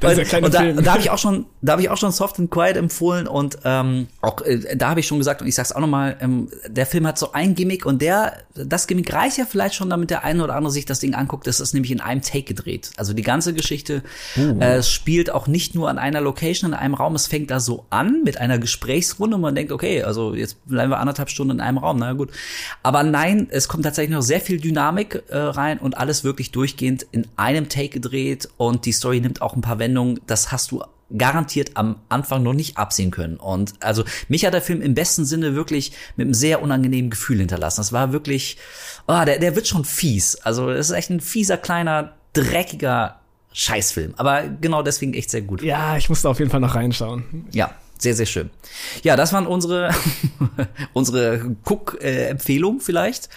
Das 0.00 0.12
ist 0.12 0.18
der 0.18 0.24
kleine 0.24 0.46
und 0.46 0.54
da, 0.54 0.72
da 0.72 0.92
habe 0.92 1.02
ich 1.02 1.10
auch 1.10 1.18
schon, 1.18 1.46
da 1.62 1.72
habe 1.72 1.82
ich 1.82 1.88
auch 1.88 1.96
schon 1.96 2.12
Soft 2.12 2.38
and 2.38 2.50
Quiet 2.50 2.76
empfohlen 2.76 3.26
und 3.26 3.58
ähm, 3.64 4.08
auch 4.20 4.40
äh, 4.42 4.76
da 4.76 4.90
habe 4.90 5.00
ich 5.00 5.06
schon 5.06 5.18
gesagt 5.18 5.42
und 5.42 5.48
ich 5.48 5.54
sag's 5.54 5.72
auch 5.72 5.80
noch 5.80 5.88
mal, 5.88 6.16
ähm, 6.20 6.48
der 6.66 6.86
Film 6.86 7.06
hat 7.06 7.18
so 7.18 7.32
ein 7.32 7.54
Gimmick 7.54 7.86
und 7.86 8.02
der, 8.02 8.38
das 8.54 8.86
Gimmick 8.86 9.12
reicht 9.12 9.38
ja 9.38 9.44
vielleicht 9.44 9.74
schon, 9.74 9.90
damit 9.90 10.10
der 10.10 10.24
eine 10.24 10.42
oder 10.44 10.54
andere 10.54 10.72
sich 10.72 10.86
das 10.86 11.00
Ding 11.00 11.14
anguckt. 11.14 11.46
Das 11.46 11.60
ist 11.60 11.74
nämlich 11.74 11.92
in 11.92 12.00
einem 12.00 12.22
Take 12.22 12.44
gedreht. 12.44 12.90
Also 12.96 13.12
die 13.12 13.22
ganze 13.22 13.54
Geschichte 13.54 14.02
äh, 14.36 14.82
spielt 14.82 15.30
auch 15.30 15.46
nicht 15.46 15.74
nur 15.74 15.88
an 15.88 15.98
einer 15.98 16.20
Location 16.20 16.72
in 16.72 16.78
einem 16.78 16.94
Raum. 16.94 17.14
Es 17.14 17.26
fängt 17.26 17.50
da 17.50 17.60
so 17.60 17.86
an 17.90 18.22
mit 18.24 18.38
einer 18.38 18.58
Gesprächsrunde 18.58 19.36
und 19.36 19.42
man 19.42 19.54
denkt, 19.54 19.72
okay, 19.72 20.02
also 20.02 20.34
jetzt 20.34 20.64
bleiben 20.66 20.90
wir 20.90 20.98
anderthalb 20.98 21.30
Stunden 21.30 21.54
in 21.54 21.60
einem 21.60 21.78
Raum. 21.78 21.98
Na 21.98 22.12
gut, 22.12 22.30
aber 22.82 23.02
nein, 23.02 23.39
es 23.50 23.68
kommt 23.68 23.84
tatsächlich 23.84 24.14
noch 24.14 24.22
sehr 24.22 24.40
viel 24.40 24.60
Dynamik 24.60 25.22
äh, 25.28 25.36
rein 25.36 25.78
und 25.78 25.96
alles 25.96 26.24
wirklich 26.24 26.50
durchgehend 26.50 27.06
in 27.12 27.26
einem 27.36 27.68
Take 27.68 27.88
gedreht 27.90 28.48
und 28.56 28.84
die 28.86 28.92
Story 28.92 29.20
nimmt 29.20 29.42
auch 29.42 29.54
ein 29.54 29.60
paar 29.60 29.78
Wendungen. 29.78 30.20
Das 30.26 30.52
hast 30.52 30.70
du 30.70 30.82
garantiert 31.16 31.72
am 31.74 31.96
Anfang 32.08 32.42
noch 32.42 32.52
nicht 32.52 32.76
absehen 32.76 33.10
können. 33.10 33.36
Und 33.36 33.74
also 33.80 34.04
mich 34.28 34.44
hat 34.44 34.54
der 34.54 34.62
Film 34.62 34.80
im 34.80 34.94
besten 34.94 35.24
Sinne 35.24 35.54
wirklich 35.54 35.92
mit 36.16 36.26
einem 36.26 36.34
sehr 36.34 36.62
unangenehmen 36.62 37.10
Gefühl 37.10 37.38
hinterlassen. 37.38 37.80
Das 37.80 37.92
war 37.92 38.12
wirklich, 38.12 38.58
oh, 39.08 39.24
der, 39.24 39.38
der 39.38 39.56
wird 39.56 39.66
schon 39.66 39.84
fies. 39.84 40.36
Also 40.36 40.70
es 40.70 40.90
ist 40.90 40.96
echt 40.96 41.10
ein 41.10 41.20
fieser, 41.20 41.56
kleiner, 41.56 42.14
dreckiger 42.32 43.20
Scheißfilm. 43.52 44.14
Aber 44.16 44.44
genau 44.60 44.82
deswegen 44.82 45.14
echt 45.14 45.30
sehr 45.30 45.42
gut. 45.42 45.62
Ja, 45.62 45.96
ich 45.96 46.08
musste 46.08 46.28
auf 46.28 46.38
jeden 46.38 46.50
Fall 46.50 46.60
noch 46.60 46.74
reinschauen. 46.74 47.24
Ja, 47.50 47.74
sehr, 48.00 48.14
sehr 48.14 48.26
schön. 48.26 48.50
Ja, 49.02 49.16
das 49.16 49.32
waren 49.32 49.46
unsere, 49.46 49.90
unsere 50.92 51.56
Cook-Empfehlungen 51.64 52.80
vielleicht 52.80 53.28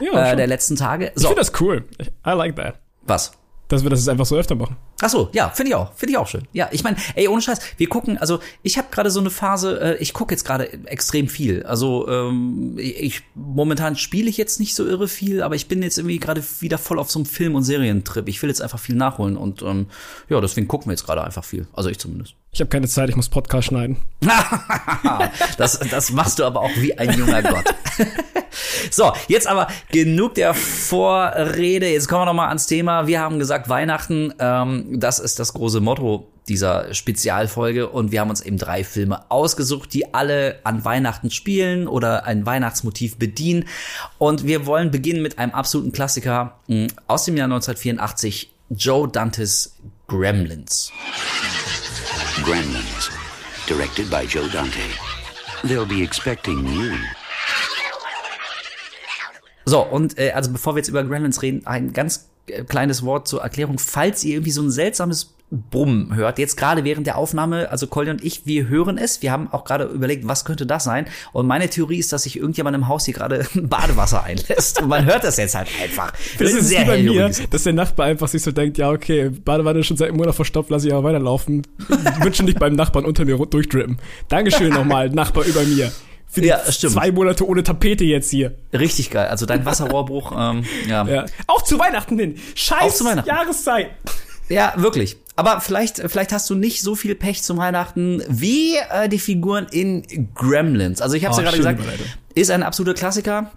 Ja, 0.00 0.32
äh, 0.32 0.36
der 0.36 0.46
letzten 0.46 0.76
Tage. 0.76 1.12
Ich 1.14 1.22
So, 1.22 1.28
finde 1.28 1.40
das 1.40 1.52
cool. 1.60 1.84
I 2.26 2.30
like 2.30 2.56
that. 2.56 2.78
Was? 3.02 3.32
Dass 3.68 3.82
wir 3.82 3.90
das 3.90 4.08
einfach 4.08 4.26
so 4.26 4.36
öfter 4.36 4.54
machen. 4.54 4.76
Ach 5.00 5.08
so, 5.08 5.30
ja, 5.32 5.48
finde 5.50 5.70
ich 5.70 5.74
auch, 5.76 5.92
finde 5.94 6.12
ich 6.12 6.18
auch 6.18 6.26
schön. 6.26 6.42
Ja, 6.52 6.68
ich 6.72 6.82
meine, 6.82 6.96
ey, 7.14 7.28
ohne 7.28 7.40
Scheiß, 7.40 7.60
wir 7.76 7.88
gucken, 7.88 8.18
also 8.18 8.40
ich 8.62 8.78
habe 8.78 8.88
gerade 8.90 9.10
so 9.10 9.20
eine 9.20 9.30
Phase, 9.30 9.80
äh, 9.80 9.96
ich 9.98 10.12
gucke 10.12 10.34
jetzt 10.34 10.44
gerade 10.44 10.72
extrem 10.86 11.28
viel. 11.28 11.62
Also 11.62 12.08
ähm, 12.08 12.74
ich 12.78 13.22
momentan 13.34 13.96
spiele 13.96 14.28
ich 14.28 14.36
jetzt 14.36 14.58
nicht 14.58 14.74
so 14.74 14.84
irre 14.84 15.06
viel, 15.06 15.42
aber 15.42 15.54
ich 15.54 15.68
bin 15.68 15.84
jetzt 15.84 15.98
irgendwie 15.98 16.18
gerade 16.18 16.42
wieder 16.60 16.78
voll 16.78 16.98
auf 16.98 17.10
so 17.12 17.20
einem 17.20 17.26
Film- 17.26 17.54
und 17.54 17.62
Serientrip. 17.62 18.28
Ich 18.28 18.42
will 18.42 18.50
jetzt 18.50 18.60
einfach 18.60 18.80
viel 18.80 18.96
nachholen 18.96 19.36
und 19.36 19.62
ähm, 19.62 19.86
ja, 20.28 20.40
deswegen 20.40 20.66
gucken 20.66 20.88
wir 20.88 20.94
jetzt 20.94 21.06
gerade 21.06 21.22
einfach 21.22 21.44
viel. 21.44 21.68
Also 21.72 21.90
ich 21.90 21.98
zumindest. 21.98 22.34
Ich 22.50 22.60
habe 22.60 22.70
keine 22.70 22.88
Zeit, 22.88 23.08
ich 23.08 23.16
muss 23.16 23.28
Podcast 23.28 23.68
schneiden. 23.68 23.98
das, 25.58 25.78
das 25.78 26.10
machst 26.10 26.38
du 26.38 26.44
aber 26.44 26.60
auch 26.60 26.76
wie 26.76 26.96
ein 26.98 27.16
junger 27.16 27.42
Gott. 27.42 27.64
so, 28.90 29.12
jetzt 29.28 29.46
aber 29.46 29.68
genug 29.92 30.34
der 30.34 30.54
Vorrede. 30.54 31.88
Jetzt 31.88 32.08
kommen 32.08 32.22
wir 32.22 32.26
noch 32.26 32.34
mal 32.34 32.48
ans 32.48 32.66
Thema. 32.66 33.06
Wir 33.06 33.20
haben 33.20 33.38
gesagt 33.38 33.68
Weihnachten. 33.68 34.32
Ähm, 34.38 34.87
das 34.90 35.18
ist 35.18 35.38
das 35.38 35.52
große 35.52 35.80
Motto 35.80 36.28
dieser 36.48 36.94
Spezialfolge 36.94 37.88
und 37.88 38.12
wir 38.12 38.20
haben 38.20 38.30
uns 38.30 38.40
eben 38.40 38.56
drei 38.56 38.84
Filme 38.84 39.30
ausgesucht, 39.30 39.92
die 39.92 40.14
alle 40.14 40.60
an 40.64 40.84
Weihnachten 40.84 41.30
spielen 41.30 41.86
oder 41.86 42.24
ein 42.24 42.46
Weihnachtsmotiv 42.46 43.16
bedienen. 43.16 43.66
Und 44.18 44.46
wir 44.46 44.66
wollen 44.66 44.90
beginnen 44.90 45.22
mit 45.22 45.38
einem 45.38 45.52
absoluten 45.52 45.92
Klassiker 45.92 46.58
mh, 46.68 46.88
aus 47.06 47.24
dem 47.24 47.36
Jahr 47.36 47.46
1984, 47.46 48.50
Joe 48.70 49.08
Dantes 49.08 49.74
Gremlins. 50.06 50.92
Gremlins, 52.42 53.10
directed 53.68 54.10
by 54.10 54.24
Joe 54.24 54.48
Dante. 54.48 54.78
They'll 55.64 55.86
be 55.86 56.02
expecting 56.02 56.66
you. 56.66 56.92
So, 59.68 59.82
und 59.82 60.18
äh, 60.18 60.30
also 60.30 60.50
bevor 60.50 60.74
wir 60.74 60.78
jetzt 60.78 60.88
über 60.88 61.04
Gremlins 61.04 61.42
reden, 61.42 61.66
ein 61.66 61.92
ganz 61.92 62.27
kleines 62.68 63.02
Wort 63.02 63.28
zur 63.28 63.42
Erklärung. 63.42 63.78
Falls 63.78 64.24
ihr 64.24 64.34
irgendwie 64.34 64.50
so 64.50 64.62
ein 64.62 64.70
seltsames 64.70 65.34
Brummen 65.50 66.14
hört, 66.14 66.38
jetzt 66.38 66.56
gerade 66.56 66.84
während 66.84 67.06
der 67.06 67.16
Aufnahme, 67.16 67.70
also 67.70 67.86
Colin 67.86 68.12
und 68.12 68.24
ich, 68.24 68.44
wir 68.44 68.68
hören 68.68 68.98
es. 68.98 69.22
Wir 69.22 69.32
haben 69.32 69.50
auch 69.50 69.64
gerade 69.64 69.84
überlegt, 69.84 70.28
was 70.28 70.44
könnte 70.44 70.66
das 70.66 70.84
sein? 70.84 71.06
Und 71.32 71.46
meine 71.46 71.70
Theorie 71.70 71.98
ist, 71.98 72.12
dass 72.12 72.24
sich 72.24 72.36
irgendjemand 72.36 72.76
im 72.76 72.86
Haus 72.86 73.06
hier 73.06 73.14
gerade 73.14 73.46
Badewasser 73.54 74.24
einlässt. 74.24 74.82
Und 74.82 74.88
man 74.88 75.06
hört 75.06 75.24
das 75.24 75.38
jetzt 75.38 75.54
halt 75.54 75.68
einfach. 75.82 76.12
Das 76.38 76.52
ist 76.52 76.68
sehr 76.68 76.84
bei 76.84 77.02
mir, 77.02 77.30
dass 77.50 77.62
der 77.62 77.72
Nachbar 77.72 78.06
einfach 78.06 78.28
sich 78.28 78.42
so 78.42 78.52
denkt, 78.52 78.76
ja, 78.76 78.90
okay, 78.90 79.30
Badewanne 79.30 79.80
ist 79.80 79.86
schon 79.86 79.96
seit 79.96 80.08
einem 80.08 80.18
Monat 80.18 80.34
verstopft, 80.34 80.70
lass 80.70 80.84
ich 80.84 80.92
aber 80.92 81.04
weiterlaufen. 81.04 81.66
Schon 82.32 82.46
nicht 82.46 82.58
beim 82.58 82.74
Nachbarn 82.74 83.06
unter 83.06 83.24
mir 83.24 83.38
durchdrippen. 83.38 83.98
Dankeschön 84.28 84.72
nochmal, 84.72 85.08
Nachbar 85.08 85.44
über 85.44 85.62
mir. 85.62 85.90
Für 86.30 86.44
Ja, 86.44 86.60
stimmt. 86.70 86.92
zwei 86.92 87.10
Monate 87.10 87.46
ohne 87.46 87.62
Tapete 87.62 88.04
jetzt 88.04 88.30
hier. 88.30 88.54
Richtig 88.72 89.10
geil. 89.10 89.28
Also 89.28 89.46
dein 89.46 89.64
Wasserrohrbruch, 89.64 90.32
ähm, 90.38 90.64
ja. 90.88 91.06
Ja. 91.06 91.24
Auch 91.46 91.62
zu 91.62 91.78
Weihnachten 91.78 92.18
hin. 92.18 92.36
Scheiß 92.54 93.04
Weihnachten. 93.04 93.28
Jahreszeit. 93.28 93.90
Ja, 94.48 94.72
wirklich. 94.76 95.16
Aber 95.36 95.60
vielleicht, 95.60 95.98
vielleicht 96.06 96.32
hast 96.32 96.48
du 96.50 96.54
nicht 96.54 96.82
so 96.82 96.94
viel 96.94 97.14
Pech 97.14 97.42
zum 97.42 97.58
Weihnachten 97.58 98.22
wie 98.28 98.76
äh, 98.90 99.08
die 99.08 99.18
Figuren 99.18 99.66
in 99.70 100.28
Gremlins. 100.34 101.00
Also 101.00 101.16
ich 101.16 101.24
habe 101.24 101.34
Oh, 101.34 101.38
ja 101.38 101.44
gerade 101.44 101.56
gesagt, 101.58 101.80
Überleitung. 101.80 102.06
ist 102.34 102.50
ein 102.50 102.62
absoluter 102.62 102.94
Klassiker. 102.98 103.50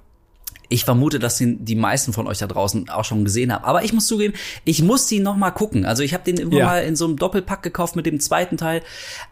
Ich 0.72 0.86
vermute, 0.86 1.20
dass 1.20 1.38
den 1.38 1.64
die 1.66 1.76
meisten 1.76 2.14
von 2.14 2.28
euch 2.28 2.38
da 2.40 2.48
draußen 2.48 2.90
auch 2.90 3.06
schon 3.06 3.24
gesehen 3.26 3.54
haben. 3.54 3.64
Aber 3.66 3.84
ich 3.84 3.94
muss 3.94 4.08
zugeben, 4.08 4.34
ich 4.64 4.82
muss 4.82 5.12
ihn 5.12 5.24
noch 5.24 5.36
mal 5.36 5.52
gucken. 5.52 5.86
Also 5.86 6.02
ich 6.04 6.14
habe 6.14 6.24
den 6.24 6.38
immer 6.38 6.56
Ja. 6.58 6.66
mal 6.66 6.84
in 6.84 6.96
so 6.96 7.06
einem 7.06 7.18
Doppelpack 7.18 7.62
gekauft 7.62 7.96
mit 7.96 8.06
dem 8.06 8.20
zweiten 8.20 8.58
Teil, 8.58 8.82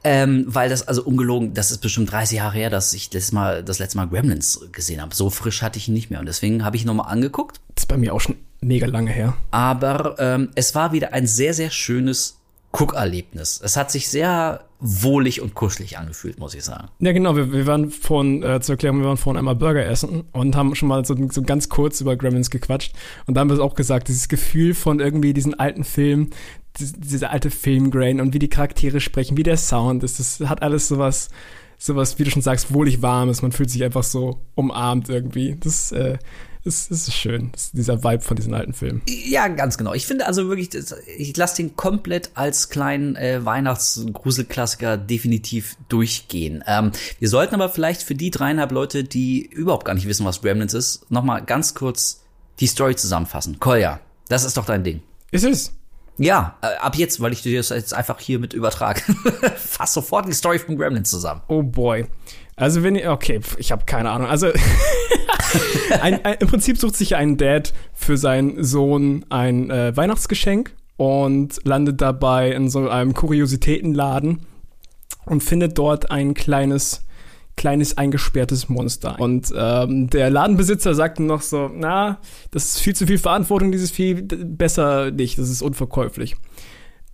ähm, 0.03 0.43
weil 0.47 0.69
das 0.69 0.87
also 0.87 1.03
ungelogen, 1.03 1.53
das 1.53 1.71
ist 1.71 1.79
bestimmt 1.79 2.11
30 2.11 2.37
Jahre 2.37 2.53
her, 2.55 2.69
dass 2.69 2.93
ich 2.93 3.09
das 3.09 3.31
mal 3.31 3.63
das 3.63 3.79
letzte 3.79 3.97
Mal 3.97 4.07
Gremlins 4.07 4.59
gesehen 4.71 5.01
habe. 5.01 5.15
So 5.15 5.29
frisch 5.29 5.61
hatte 5.61 5.77
ich 5.79 5.87
ihn 5.87 5.93
nicht 5.93 6.09
mehr 6.09 6.19
und 6.19 6.25
deswegen 6.25 6.63
habe 6.65 6.75
ich 6.75 6.83
ihn 6.83 6.87
noch 6.87 6.93
mal 6.95 7.03
angeguckt. 7.03 7.59
Das 7.75 7.83
ist 7.83 7.87
bei 7.87 7.97
mir 7.97 8.13
auch 8.13 8.21
schon 8.21 8.35
mega 8.61 8.87
lange 8.87 9.11
her. 9.11 9.35
Aber 9.51 10.15
ähm, 10.19 10.49
es 10.55 10.75
war 10.75 10.91
wieder 10.91 11.13
ein 11.13 11.27
sehr, 11.27 11.53
sehr 11.53 11.71
schönes 11.71 12.38
Guckerlebnis. 12.71 13.59
Es 13.63 13.77
hat 13.77 13.89
sich 13.89 14.09
sehr 14.09 14.61
wohlig 14.79 15.41
und 15.41 15.55
kuschelig 15.55 15.97
angefühlt, 15.97 16.39
muss 16.39 16.53
ich 16.53 16.63
sagen. 16.63 16.87
Ja, 16.99 17.11
genau. 17.11 17.35
Wir, 17.35 17.51
wir 17.51 17.65
waren 17.65 17.89
vorhin, 17.89 18.43
äh, 18.43 18.61
zur 18.61 18.73
Erklärung, 18.73 18.99
wir 18.99 19.07
waren 19.07 19.17
vorhin 19.17 19.37
einmal 19.37 19.55
Burger 19.55 19.85
essen 19.85 20.23
und 20.31 20.55
haben 20.55 20.75
schon 20.75 20.87
mal 20.87 21.03
so, 21.03 21.15
so 21.31 21.41
ganz 21.41 21.69
kurz 21.69 21.99
über 21.99 22.15
Gremlins 22.15 22.49
gequatscht. 22.49 22.93
Und 23.25 23.33
da 23.33 23.41
haben 23.41 23.49
wir 23.49 23.55
es 23.55 23.59
auch 23.59 23.75
gesagt, 23.75 24.07
dieses 24.07 24.29
Gefühl 24.29 24.73
von 24.73 24.99
irgendwie 24.99 25.33
diesen 25.33 25.59
alten 25.59 25.83
Film, 25.83 26.29
diese, 26.77 26.97
diese 26.99 27.29
alte 27.31 27.49
Filmgrain 27.49 28.21
und 28.21 28.33
wie 28.33 28.39
die 28.39 28.49
Charaktere 28.49 29.01
sprechen, 29.01 29.35
wie 29.35 29.43
der 29.43 29.57
Sound 29.57 30.03
ist, 30.03 30.19
das 30.19 30.47
hat 30.47 30.61
alles 30.61 30.87
sowas, 30.87 31.29
sowas, 31.77 32.19
wie 32.19 32.23
du 32.23 32.29
schon 32.29 32.41
sagst, 32.41 32.73
wohlig 32.73 33.01
warmes. 33.01 33.41
Man 33.41 33.51
fühlt 33.51 33.71
sich 33.71 33.83
einfach 33.83 34.03
so 34.03 34.39
umarmt 34.55 35.09
irgendwie. 35.09 35.57
Das, 35.59 35.91
äh, 35.91 36.19
das 36.63 36.87
ist 36.89 37.13
schön. 37.13 37.51
Das 37.53 37.65
ist 37.65 37.77
dieser 37.77 38.03
Vibe 38.03 38.21
von 38.21 38.35
diesen 38.35 38.53
alten 38.53 38.73
Filmen. 38.73 39.01
Ja, 39.07 39.47
ganz 39.47 39.77
genau. 39.77 39.93
Ich 39.93 40.05
finde 40.05 40.27
also 40.27 40.47
wirklich, 40.47 40.69
ich 41.17 41.35
lasse 41.37 41.57
den 41.57 41.75
komplett 41.75 42.31
als 42.35 42.69
kleinen 42.69 43.15
äh, 43.15 43.43
Weihnachtsgruselklassiker 43.45 44.97
definitiv 44.97 45.77
durchgehen. 45.87 46.63
Ähm, 46.67 46.91
wir 47.19 47.29
sollten 47.29 47.55
aber 47.55 47.69
vielleicht 47.69 48.03
für 48.03 48.15
die 48.15 48.29
dreieinhalb 48.29 48.71
Leute, 48.71 49.03
die 49.03 49.45
überhaupt 49.45 49.85
gar 49.85 49.93
nicht 49.93 50.07
wissen, 50.07 50.25
was 50.25 50.41
Gremlins 50.41 50.73
ist, 50.73 51.09
noch 51.09 51.23
mal 51.23 51.39
ganz 51.39 51.75
kurz 51.75 52.23
die 52.59 52.67
Story 52.67 52.95
zusammenfassen. 52.95 53.59
Kolja, 53.59 53.99
das 54.27 54.43
ist 54.43 54.57
doch 54.57 54.65
dein 54.65 54.83
Ding. 54.83 55.01
Ist 55.31 55.45
es? 55.45 55.73
Ja, 56.17 56.57
äh, 56.61 56.75
ab 56.81 56.95
jetzt, 56.95 57.21
weil 57.21 57.31
ich 57.31 57.41
dir 57.41 57.57
das 57.57 57.69
jetzt 57.69 57.93
einfach 57.93 58.19
hier 58.19 58.39
mit 58.39 58.53
übertrage. 58.53 59.01
Fass 59.55 59.93
sofort 59.93 60.27
die 60.27 60.33
Story 60.33 60.59
von 60.59 60.77
Gremlins 60.77 61.09
zusammen. 61.09 61.41
Oh 61.47 61.63
boy. 61.63 62.07
Also 62.59 62.83
wenn 62.83 62.95
ihr, 62.95 63.11
okay, 63.11 63.39
ich 63.57 63.71
habe 63.71 63.85
keine 63.85 64.11
Ahnung. 64.11 64.27
Also 64.27 64.47
ein, 66.01 66.23
ein, 66.25 66.35
im 66.39 66.47
Prinzip 66.47 66.77
sucht 66.77 66.95
sich 66.95 67.15
ein 67.15 67.37
Dad 67.37 67.73
für 67.93 68.17
seinen 68.17 68.63
Sohn 68.63 69.25
ein 69.29 69.71
äh, 69.71 69.95
Weihnachtsgeschenk 69.95 70.73
und 70.97 71.65
landet 71.65 72.01
dabei 72.01 72.51
in 72.51 72.69
so 72.69 72.89
einem 72.89 73.13
Kuriositätenladen 73.13 74.41
und 75.25 75.43
findet 75.43 75.77
dort 75.77 76.11
ein 76.11 76.33
kleines 76.33 77.05
kleines 77.55 77.97
eingesperrtes 77.97 78.69
Monster. 78.69 79.19
Und 79.19 79.53
ähm, 79.53 80.09
der 80.09 80.29
Ladenbesitzer 80.29 80.95
sagt 80.95 81.19
ihm 81.19 81.25
noch 81.25 81.41
so, 81.41 81.69
na, 81.73 82.19
das 82.51 82.63
ist 82.65 82.79
viel 82.79 82.95
zu 82.95 83.05
viel 83.05 83.17
Verantwortung, 83.17 83.73
dieses 83.73 83.91
Vieh, 83.91 84.13
besser 84.13 85.11
nicht, 85.11 85.37
das 85.37 85.49
ist 85.49 85.61
unverkäuflich. 85.61 86.37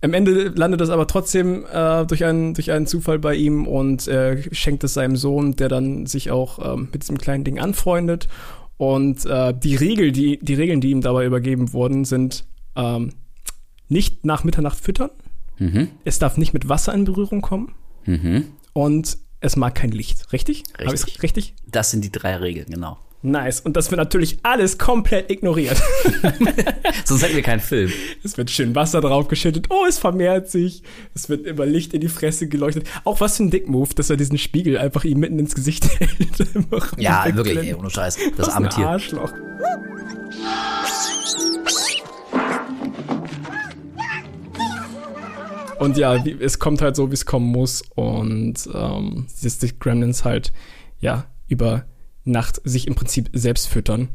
Am 0.02 0.12
Ende 0.14 0.48
landet 0.48 0.80
das 0.80 0.90
aber 0.90 1.06
trotzdem 1.06 1.64
äh, 1.72 2.04
durch, 2.06 2.24
einen, 2.24 2.54
durch 2.54 2.70
einen 2.70 2.86
Zufall 2.86 3.18
bei 3.18 3.34
ihm 3.34 3.66
und 3.66 4.06
äh, 4.08 4.42
schenkt 4.54 4.84
es 4.84 4.94
seinem 4.94 5.16
Sohn, 5.16 5.56
der 5.56 5.68
dann 5.68 6.06
sich 6.06 6.30
auch 6.30 6.74
ähm, 6.74 6.88
mit 6.92 7.02
diesem 7.02 7.18
kleinen 7.18 7.44
Ding 7.44 7.58
anfreundet. 7.58 8.28
Und 8.76 9.24
äh, 9.24 9.54
die, 9.58 9.74
Regel, 9.74 10.12
die, 10.12 10.38
die 10.40 10.54
Regeln, 10.54 10.80
die 10.82 10.90
ihm 10.90 11.00
dabei 11.00 11.24
übergeben 11.24 11.72
wurden, 11.72 12.04
sind 12.04 12.44
ähm, 12.76 13.14
nicht 13.88 14.24
nach 14.24 14.44
Mitternacht 14.44 14.78
füttern, 14.80 15.10
Mhm. 15.58 15.88
es 16.04 16.18
darf 16.18 16.36
nicht 16.36 16.52
mit 16.52 16.68
Wasser 16.68 16.92
in 16.92 17.04
Berührung 17.04 17.40
kommen 17.40 17.72
Mhm. 18.04 18.44
und 18.74 19.16
es 19.40 19.56
mag 19.56 19.74
kein 19.74 19.90
Licht. 19.90 20.30
Richtig? 20.34 20.64
Richtig. 20.78 21.22
richtig? 21.22 21.54
Das 21.66 21.90
sind 21.90 22.04
die 22.04 22.12
drei 22.12 22.36
Regeln, 22.36 22.66
genau. 22.68 22.98
Nice. 23.22 23.60
Und 23.60 23.76
das 23.76 23.90
wird 23.90 23.98
natürlich 23.98 24.38
alles 24.42 24.78
komplett 24.78 25.30
ignoriert. 25.30 25.82
Sonst 27.04 27.22
hätten 27.22 27.34
wir 27.34 27.42
keinen 27.42 27.60
Film. 27.60 27.92
Es 28.22 28.36
wird 28.36 28.50
schön 28.50 28.74
Wasser 28.74 29.00
draufgeschüttet. 29.00 29.66
Oh, 29.70 29.84
es 29.88 29.98
vermehrt 29.98 30.50
sich. 30.50 30.82
Es 31.14 31.28
wird 31.28 31.46
immer 31.46 31.66
Licht 31.66 31.92
in 31.94 32.00
die 32.00 32.08
Fresse 32.08 32.46
geleuchtet. 32.46 32.86
Auch 33.04 33.20
was 33.20 33.38
für 33.38 33.44
ein 33.44 33.50
Dickmove, 33.50 33.94
dass 33.94 34.10
er 34.10 34.16
diesen 34.16 34.38
Spiegel 34.38 34.78
einfach 34.78 35.04
ihm 35.04 35.18
mitten 35.18 35.38
ins 35.38 35.54
Gesicht 35.54 35.88
hält. 35.98 36.10
Ja, 36.98 37.24
wirklich, 37.34 37.58
ey, 37.58 37.74
ohne 37.74 37.90
Scheiß. 37.90 38.18
Das 38.36 38.50
arme 38.50 38.68
Tier. 38.68 38.88
Arschloch. 38.88 39.32
Und 45.78 45.96
ja, 45.96 46.16
es 46.16 46.58
kommt 46.58 46.80
halt 46.80 46.96
so, 46.96 47.10
wie 47.10 47.14
es 47.14 47.26
kommen 47.26 47.46
muss. 47.46 47.82
Und 47.94 48.68
ähm, 48.72 49.26
die 49.42 49.78
Gremlins 49.78 50.24
halt, 50.24 50.52
ja, 51.00 51.26
über 51.48 51.84
Nacht 52.26 52.60
sich 52.64 52.86
im 52.86 52.94
Prinzip 52.94 53.30
selbst 53.32 53.68
füttern. 53.68 54.08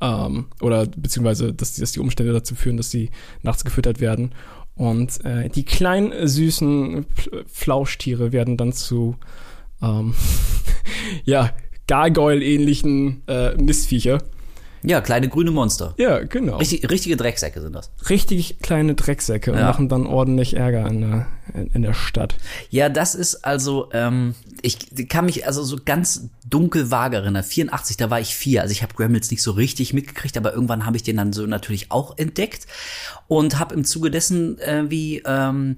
Ähm, 0.00 0.46
oder 0.60 0.86
beziehungsweise, 0.86 1.52
dass 1.52 1.74
die, 1.74 1.80
dass 1.80 1.92
die 1.92 2.00
Umstände 2.00 2.32
dazu 2.32 2.54
führen, 2.54 2.76
dass 2.76 2.90
sie 2.90 3.10
nachts 3.42 3.64
gefüttert 3.64 4.00
werden. 4.00 4.32
Und 4.76 5.24
äh, 5.24 5.48
die 5.48 5.64
kleinen, 5.64 6.26
süßen 6.26 7.06
Flauschtiere 7.46 8.32
werden 8.32 8.56
dann 8.56 8.72
zu, 8.72 9.16
ähm, 9.82 10.14
ja, 11.24 11.52
Gargoyle-ähnlichen 11.86 13.22
äh, 13.26 13.54
Mistviecher. 13.56 14.18
Ja, 14.86 15.00
kleine 15.00 15.28
grüne 15.30 15.50
Monster. 15.50 15.94
Ja, 15.96 16.18
genau. 16.24 16.58
Richtig, 16.58 16.90
richtige 16.90 17.16
Drecksäcke 17.16 17.60
sind 17.62 17.74
das. 17.74 17.90
Richtig 18.10 18.58
kleine 18.60 18.94
Drecksäcke 18.94 19.50
und 19.52 19.58
Ja. 19.58 19.64
machen 19.66 19.88
dann 19.88 20.06
ordentlich 20.06 20.56
Ärger 20.56 20.86
in 20.86 21.00
der, 21.00 21.26
in, 21.54 21.66
in 21.72 21.82
der 21.82 21.94
Stadt. 21.94 22.34
Ja, 22.68 22.90
das 22.90 23.14
ist 23.14 23.46
also, 23.46 23.88
ähm, 23.92 24.34
ich 24.60 24.78
kann 25.08 25.24
mich 25.24 25.46
also 25.46 25.62
so 25.64 25.78
ganz 25.82 26.28
dunkel 26.46 26.90
vage 26.90 27.16
erinnern. 27.16 27.42
84, 27.42 27.96
da 27.96 28.10
war 28.10 28.20
ich 28.20 28.34
vier, 28.34 28.60
also 28.60 28.72
ich 28.72 28.82
habe 28.82 28.92
Gremlins 28.94 29.30
nicht 29.30 29.42
so 29.42 29.52
richtig 29.52 29.94
mitgekriegt, 29.94 30.36
aber 30.36 30.52
irgendwann 30.52 30.84
habe 30.84 30.96
ich 30.98 31.02
den 31.02 31.16
dann 31.16 31.32
so 31.32 31.46
natürlich 31.46 31.90
auch 31.90 32.18
entdeckt 32.18 32.66
und 33.26 33.58
habe 33.58 33.74
im 33.74 33.84
Zuge 33.84 34.10
dessen 34.10 34.58
äh, 34.58 34.84
wie 34.90 35.22
ähm, 35.24 35.76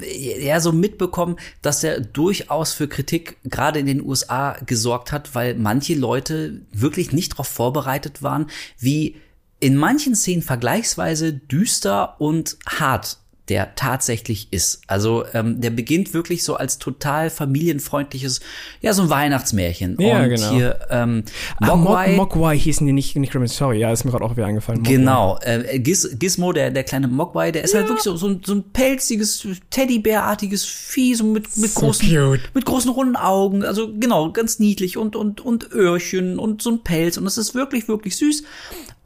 ja 0.00 0.60
so 0.60 0.72
mitbekommen, 0.72 1.36
dass 1.62 1.84
er 1.84 2.00
durchaus 2.00 2.72
für 2.72 2.88
Kritik 2.88 3.36
gerade 3.44 3.78
in 3.78 3.86
den 3.86 4.04
USA 4.04 4.56
gesorgt 4.66 5.12
hat, 5.12 5.34
weil 5.34 5.54
manche 5.54 5.94
Leute 5.94 6.62
wirklich 6.72 7.12
nicht 7.12 7.32
darauf 7.32 7.48
vorbereitet 7.48 8.22
waren, 8.22 8.46
wie 8.78 9.16
in 9.60 9.76
manchen 9.76 10.14
Szenen 10.14 10.42
vergleichsweise 10.42 11.32
düster 11.32 12.20
und 12.20 12.58
hart 12.66 13.18
der 13.48 13.74
tatsächlich 13.76 14.48
ist. 14.52 14.80
Also 14.88 15.24
ähm, 15.32 15.60
der 15.60 15.70
beginnt 15.70 16.14
wirklich 16.14 16.42
so 16.42 16.56
als 16.56 16.78
total 16.78 17.30
familienfreundliches, 17.30 18.40
ja 18.80 18.92
so 18.92 19.02
ein 19.02 19.10
Weihnachtsmärchen. 19.10 19.96
Ja, 20.00 20.22
und 20.22 20.28
genau. 20.30 20.50
hier 20.50 20.78
ähm, 20.90 21.22
Ah, 21.60 21.76
Mogwai, 21.76 22.12
Mog- 22.16 22.34
Mogwai 22.34 22.58
hießen 22.58 22.86
die 22.86 22.92
nicht, 22.92 23.14
nicht 23.16 23.32
Gremlins, 23.32 23.56
sorry, 23.56 23.78
ja, 23.78 23.92
ist 23.92 24.04
mir 24.04 24.10
gerade 24.10 24.24
auch 24.24 24.36
wieder 24.36 24.46
eingefallen. 24.46 24.80
Mogwai. 24.80 24.92
Genau, 24.96 25.38
äh, 25.42 25.78
Giz, 25.78 26.08
Gizmo, 26.18 26.52
der, 26.52 26.70
der 26.70 26.84
kleine 26.84 27.08
Mogwai, 27.08 27.52
der 27.52 27.64
ist 27.64 27.74
halt 27.74 27.86
wirklich 27.86 28.02
so, 28.02 28.16
so, 28.16 28.28
ein, 28.28 28.40
so 28.44 28.54
ein 28.54 28.64
pelziges, 28.72 29.46
Teddybärartiges 29.70 30.64
Vieh, 30.64 31.14
so 31.14 31.24
mit, 31.24 31.56
mit, 31.56 31.70
So 31.70 31.80
großen, 31.80 32.08
cute. 32.08 32.40
mit 32.54 32.64
großen 32.64 32.90
runden 32.90 33.16
Augen, 33.16 33.64
also 33.64 33.92
genau, 33.98 34.32
ganz 34.32 34.58
niedlich 34.58 34.96
und, 34.96 35.14
und, 35.16 35.40
und 35.40 35.70
Öhrchen 35.72 36.38
und 36.38 36.62
so 36.62 36.70
ein 36.70 36.82
Pelz 36.82 37.16
und 37.16 37.26
es 37.26 37.38
ist 37.38 37.54
wirklich, 37.54 37.88
wirklich 37.88 38.16
süß. 38.16 38.42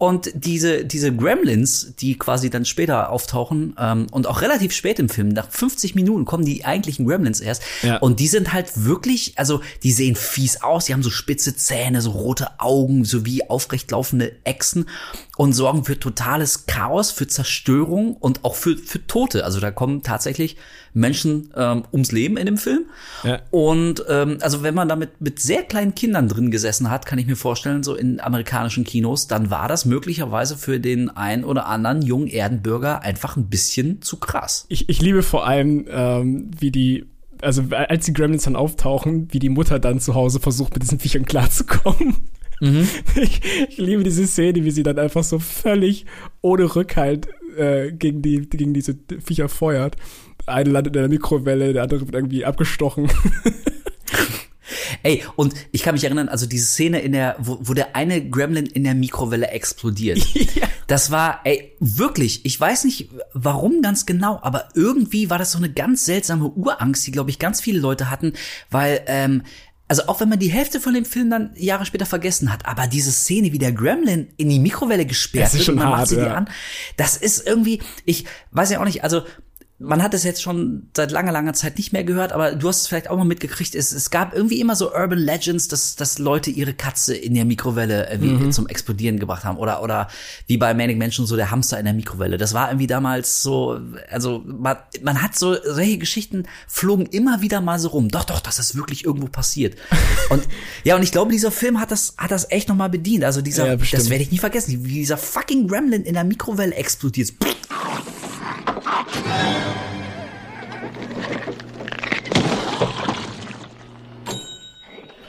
Und 0.01 0.31
diese, 0.33 0.87
diese 0.87 1.15
Gremlins, 1.15 1.93
die 1.99 2.17
quasi 2.17 2.49
dann 2.49 2.65
später 2.65 3.11
auftauchen 3.11 3.77
ähm, 3.79 4.07
und 4.11 4.27
auch 4.27 4.41
relativ 4.41 4.73
spät 4.73 4.99
im 4.99 5.11
Film, 5.11 5.29
nach 5.29 5.51
50 5.51 5.95
Minuten 5.95 6.25
kommen 6.25 6.47
die 6.47 6.65
eigentlichen 6.65 7.07
Gremlins 7.07 7.43
erst. 7.43 7.63
Ja. 7.83 7.99
Und 7.99 8.19
die 8.19 8.27
sind 8.27 8.55
halt 8.55 8.87
wirklich, 8.87 9.35
also 9.37 9.61
die 9.83 9.93
sehen 9.93 10.17
fies 10.17 10.63
aus, 10.63 10.87
die 10.87 10.95
haben 10.95 11.03
so 11.03 11.11
spitze 11.11 11.55
Zähne, 11.55 12.01
so 12.01 12.13
rote 12.13 12.49
Augen, 12.61 13.05
sowie 13.05 13.43
aufrecht 13.47 13.91
laufende 13.91 14.33
Echsen 14.45 14.87
und 15.37 15.53
sorgen 15.53 15.85
für 15.85 16.01
totales 16.01 16.65
Chaos, 16.65 17.11
für 17.11 17.27
Zerstörung 17.27 18.17
und 18.17 18.43
auch 18.43 18.55
für, 18.55 18.79
für 18.79 19.07
Tote. 19.07 19.45
Also 19.45 19.61
da 19.61 19.71
kommen 19.71 20.03
tatsächlich 20.03 20.57
Menschen 20.93 21.51
ähm, 21.57 21.85
ums 21.93 22.13
Leben 22.13 22.37
in 22.37 22.47
dem 22.47 22.59
Film. 22.59 22.87
Ja. 23.23 23.41
Und 23.51 24.05
ähm, 24.09 24.39
also 24.41 24.63
wenn 24.63 24.75
man 24.75 24.89
damit 24.89 25.21
mit 25.21 25.41
sehr 25.41 25.63
kleinen 25.63 25.95
Kindern 25.95 26.29
drin 26.29 26.51
gesessen 26.51 26.91
hat, 26.91 27.07
kann 27.07 27.19
ich 27.19 27.27
mir 27.27 27.37
vorstellen, 27.37 27.83
so 27.83 27.95
in 27.95 28.21
amerikanischen 28.21 28.85
Kinos, 28.85 29.27
dann 29.27 29.51
war 29.51 29.69
das 29.69 29.85
möglicherweise 29.85 30.57
für 30.57 30.81
den 30.81 31.11
ein 31.11 31.45
oder 31.45 31.67
anderen 31.67 32.03
jungen 32.03 32.27
Erdenbürger 32.27 33.03
einfach 33.03 33.37
ein 33.37 33.49
bisschen 33.49 34.03
zu 34.03 34.17
krass. 34.17 34.67
Ich, 34.69 34.89
ich 34.89 35.01
liebe 35.01 35.23
vor 35.23 35.47
allem, 35.47 35.87
ähm, 35.89 36.51
wie 36.59 36.71
die, 36.71 37.07
also 37.41 37.65
als 37.71 38.07
die 38.07 38.13
Gremlins 38.13 38.45
dann 38.45 38.57
auftauchen, 38.57 39.29
wie 39.33 39.39
die 39.39 39.49
Mutter 39.49 39.79
dann 39.79 40.01
zu 40.01 40.15
Hause 40.15 40.41
versucht, 40.41 40.75
mit 40.75 40.83
diesen 40.83 40.99
Viechern 40.99 41.25
klarzukommen. 41.25 42.17
Ich, 42.61 43.41
ich 43.71 43.79
liebe 43.79 44.03
diese 44.03 44.27
Szene, 44.27 44.65
wie 44.65 44.71
sie 44.71 44.83
dann 44.83 44.99
einfach 44.99 45.25
so 45.25 45.39
völlig 45.39 46.05
ohne 46.43 46.77
Rückhalt 46.77 47.29
äh, 47.57 47.91
gegen, 47.93 48.23
die, 48.23 48.49
gegen 48.49 48.75
diese 48.75 48.97
Viecher 49.25 49.49
feuert. 49.49 49.97
Eine 50.51 50.71
landet 50.71 50.95
in 50.97 51.03
der 51.03 51.09
Mikrowelle, 51.09 51.73
der 51.73 51.83
andere 51.85 52.01
wird 52.01 52.15
irgendwie 52.15 52.45
abgestochen. 52.45 53.11
Ey, 55.03 55.25
und 55.37 55.55
ich 55.73 55.83
kann 55.83 55.95
mich 55.95 56.05
erinnern, 56.05 56.29
also 56.29 56.47
diese 56.47 56.67
Szene 56.67 57.01
in 57.01 57.13
der, 57.13 57.37
wo, 57.39 57.59
wo 57.63 57.75
der 57.75 57.97
eine 57.97 58.29
Gremlin 58.29 58.67
in 58.67 58.85
der 58.85 58.95
Mikrowelle 58.95 59.49
explodiert. 59.49 60.21
Das 60.87 61.13
war, 61.13 61.43
ey, 61.45 61.77
wirklich, 61.79 62.45
ich 62.45 62.59
weiß 62.59 62.83
nicht 62.83 63.11
warum 63.33 63.81
ganz 63.81 64.07
genau, 64.07 64.41
aber 64.43 64.71
irgendwie 64.75 65.31
war 65.31 65.39
das 65.39 65.53
so 65.53 65.59
eine 65.59 65.71
ganz 65.71 66.05
seltsame 66.05 66.49
Urangst, 66.49 67.07
die, 67.07 67.13
glaube 67.13 67.31
ich, 67.31 67.39
ganz 67.39 67.61
viele 67.61 67.79
Leute 67.79 68.11
hatten, 68.11 68.33
weil, 68.71 69.01
ähm, 69.07 69.45
also 69.87 70.09
auch 70.09 70.19
wenn 70.19 70.29
man 70.29 70.41
die 70.41 70.51
Hälfte 70.51 70.81
von 70.81 70.93
dem 70.93 71.05
Film 71.05 71.31
dann 71.31 71.53
Jahre 71.55 71.87
später 71.87 72.07
vergessen 72.07 72.53
hat, 72.53 72.67
aber 72.67 72.89
diese 72.89 73.13
Szene, 73.13 73.53
wie 73.53 73.59
der 73.59 73.71
Gremlin 73.71 74.31
in 74.37 74.49
die 74.49 74.59
Mikrowelle 74.59 75.07
gesperrt 75.07 75.55
wird 75.55 75.77
man 75.77 75.85
hart, 75.85 75.97
macht 75.97 76.09
sie 76.09 76.17
ja. 76.17 76.25
die 76.25 76.31
an, 76.31 76.51
das 76.97 77.17
ist 77.17 77.47
irgendwie, 77.47 77.81
ich 78.05 78.25
weiß 78.51 78.71
ja 78.71 78.81
auch 78.81 78.85
nicht, 78.85 79.05
also 79.05 79.23
man 79.83 80.03
hat 80.03 80.13
es 80.13 80.25
jetzt 80.25 80.43
schon 80.43 80.89
seit 80.95 81.11
langer, 81.11 81.33
langer 81.33 81.55
Zeit 81.55 81.79
nicht 81.79 81.93
mehr 81.93 82.05
gehört, 82.05 82.33
aber 82.33 82.53
du 82.53 82.69
hast 82.69 82.83
es 82.83 82.87
vielleicht 82.87 83.09
auch 83.09 83.17
mal 83.17 83.25
mitgekriegt. 83.25 83.75
Es, 83.75 83.93
es 83.93 84.11
gab 84.11 84.35
irgendwie 84.35 84.61
immer 84.61 84.77
so 84.77 84.93
Urban 84.93 85.19
Legends, 85.19 85.69
dass, 85.69 85.97
dass 85.97 86.19
Leute 86.19 86.51
ihre 86.51 86.75
Katze 86.75 87.15
in 87.17 87.35
der 87.35 87.45
Mikrowelle 87.47 88.09
Mhm. 88.21 88.53
zum 88.53 88.67
Explodieren 88.69 89.19
gebracht 89.19 89.45
haben. 89.45 89.57
Oder, 89.57 89.83
oder 89.83 90.09
wie 90.47 90.59
bei 90.59 90.75
Manic 90.75 90.99
Mansion 90.99 91.27
so 91.27 91.35
der 91.37 91.51
Hamster 91.51 91.79
in 91.79 91.87
der 91.87 91.95
Mikrowelle. 91.95 92.37
Das 92.37 92.53
war 92.53 92.69
irgendwie 92.69 92.87
damals 92.87 93.43
so, 93.43 93.81
also 94.11 94.43
man, 94.47 94.77
man 95.03 95.23
hat 95.23 95.39
so, 95.39 95.57
solche 95.65 95.97
Geschichten 95.99 96.45
flogen 96.69 97.07
immer 97.07 97.41
wieder 97.41 97.61
mal 97.61 97.79
so 97.79 97.89
rum. 97.89 98.09
Doch, 98.11 98.25
doch, 98.25 98.41
das 98.41 98.59
ist 98.59 98.75
wirklich 98.77 99.05
irgendwo 99.07 99.29
passiert. 99.29 99.77
Und 100.29 100.47
ja, 100.85 100.95
und 100.95 101.03
ich 101.03 101.11
glaube, 101.11 101.33
dieser 101.33 101.51
Film 101.51 101.81
hat 101.81 101.91
das, 101.91 102.15
hat 102.17 102.31
das 102.31 102.51
echt 102.51 102.69
noch 102.69 102.77
mal 102.77 102.89
bedient. 102.89 103.25
Also 103.25 103.41
dieser, 103.43 103.67
Ja, 103.67 103.77
das 103.77 104.11
werde 104.11 104.23
ich 104.23 104.31
nie 104.31 104.39
vergessen, 104.39 104.85
wie 104.85 104.95
dieser 104.95 105.17
fucking 105.17 105.67
Gremlin 105.67 106.05
in 106.05 106.15
der 106.15 106.25
Mikrowelle 106.25 106.75
explodiert. 106.75 107.33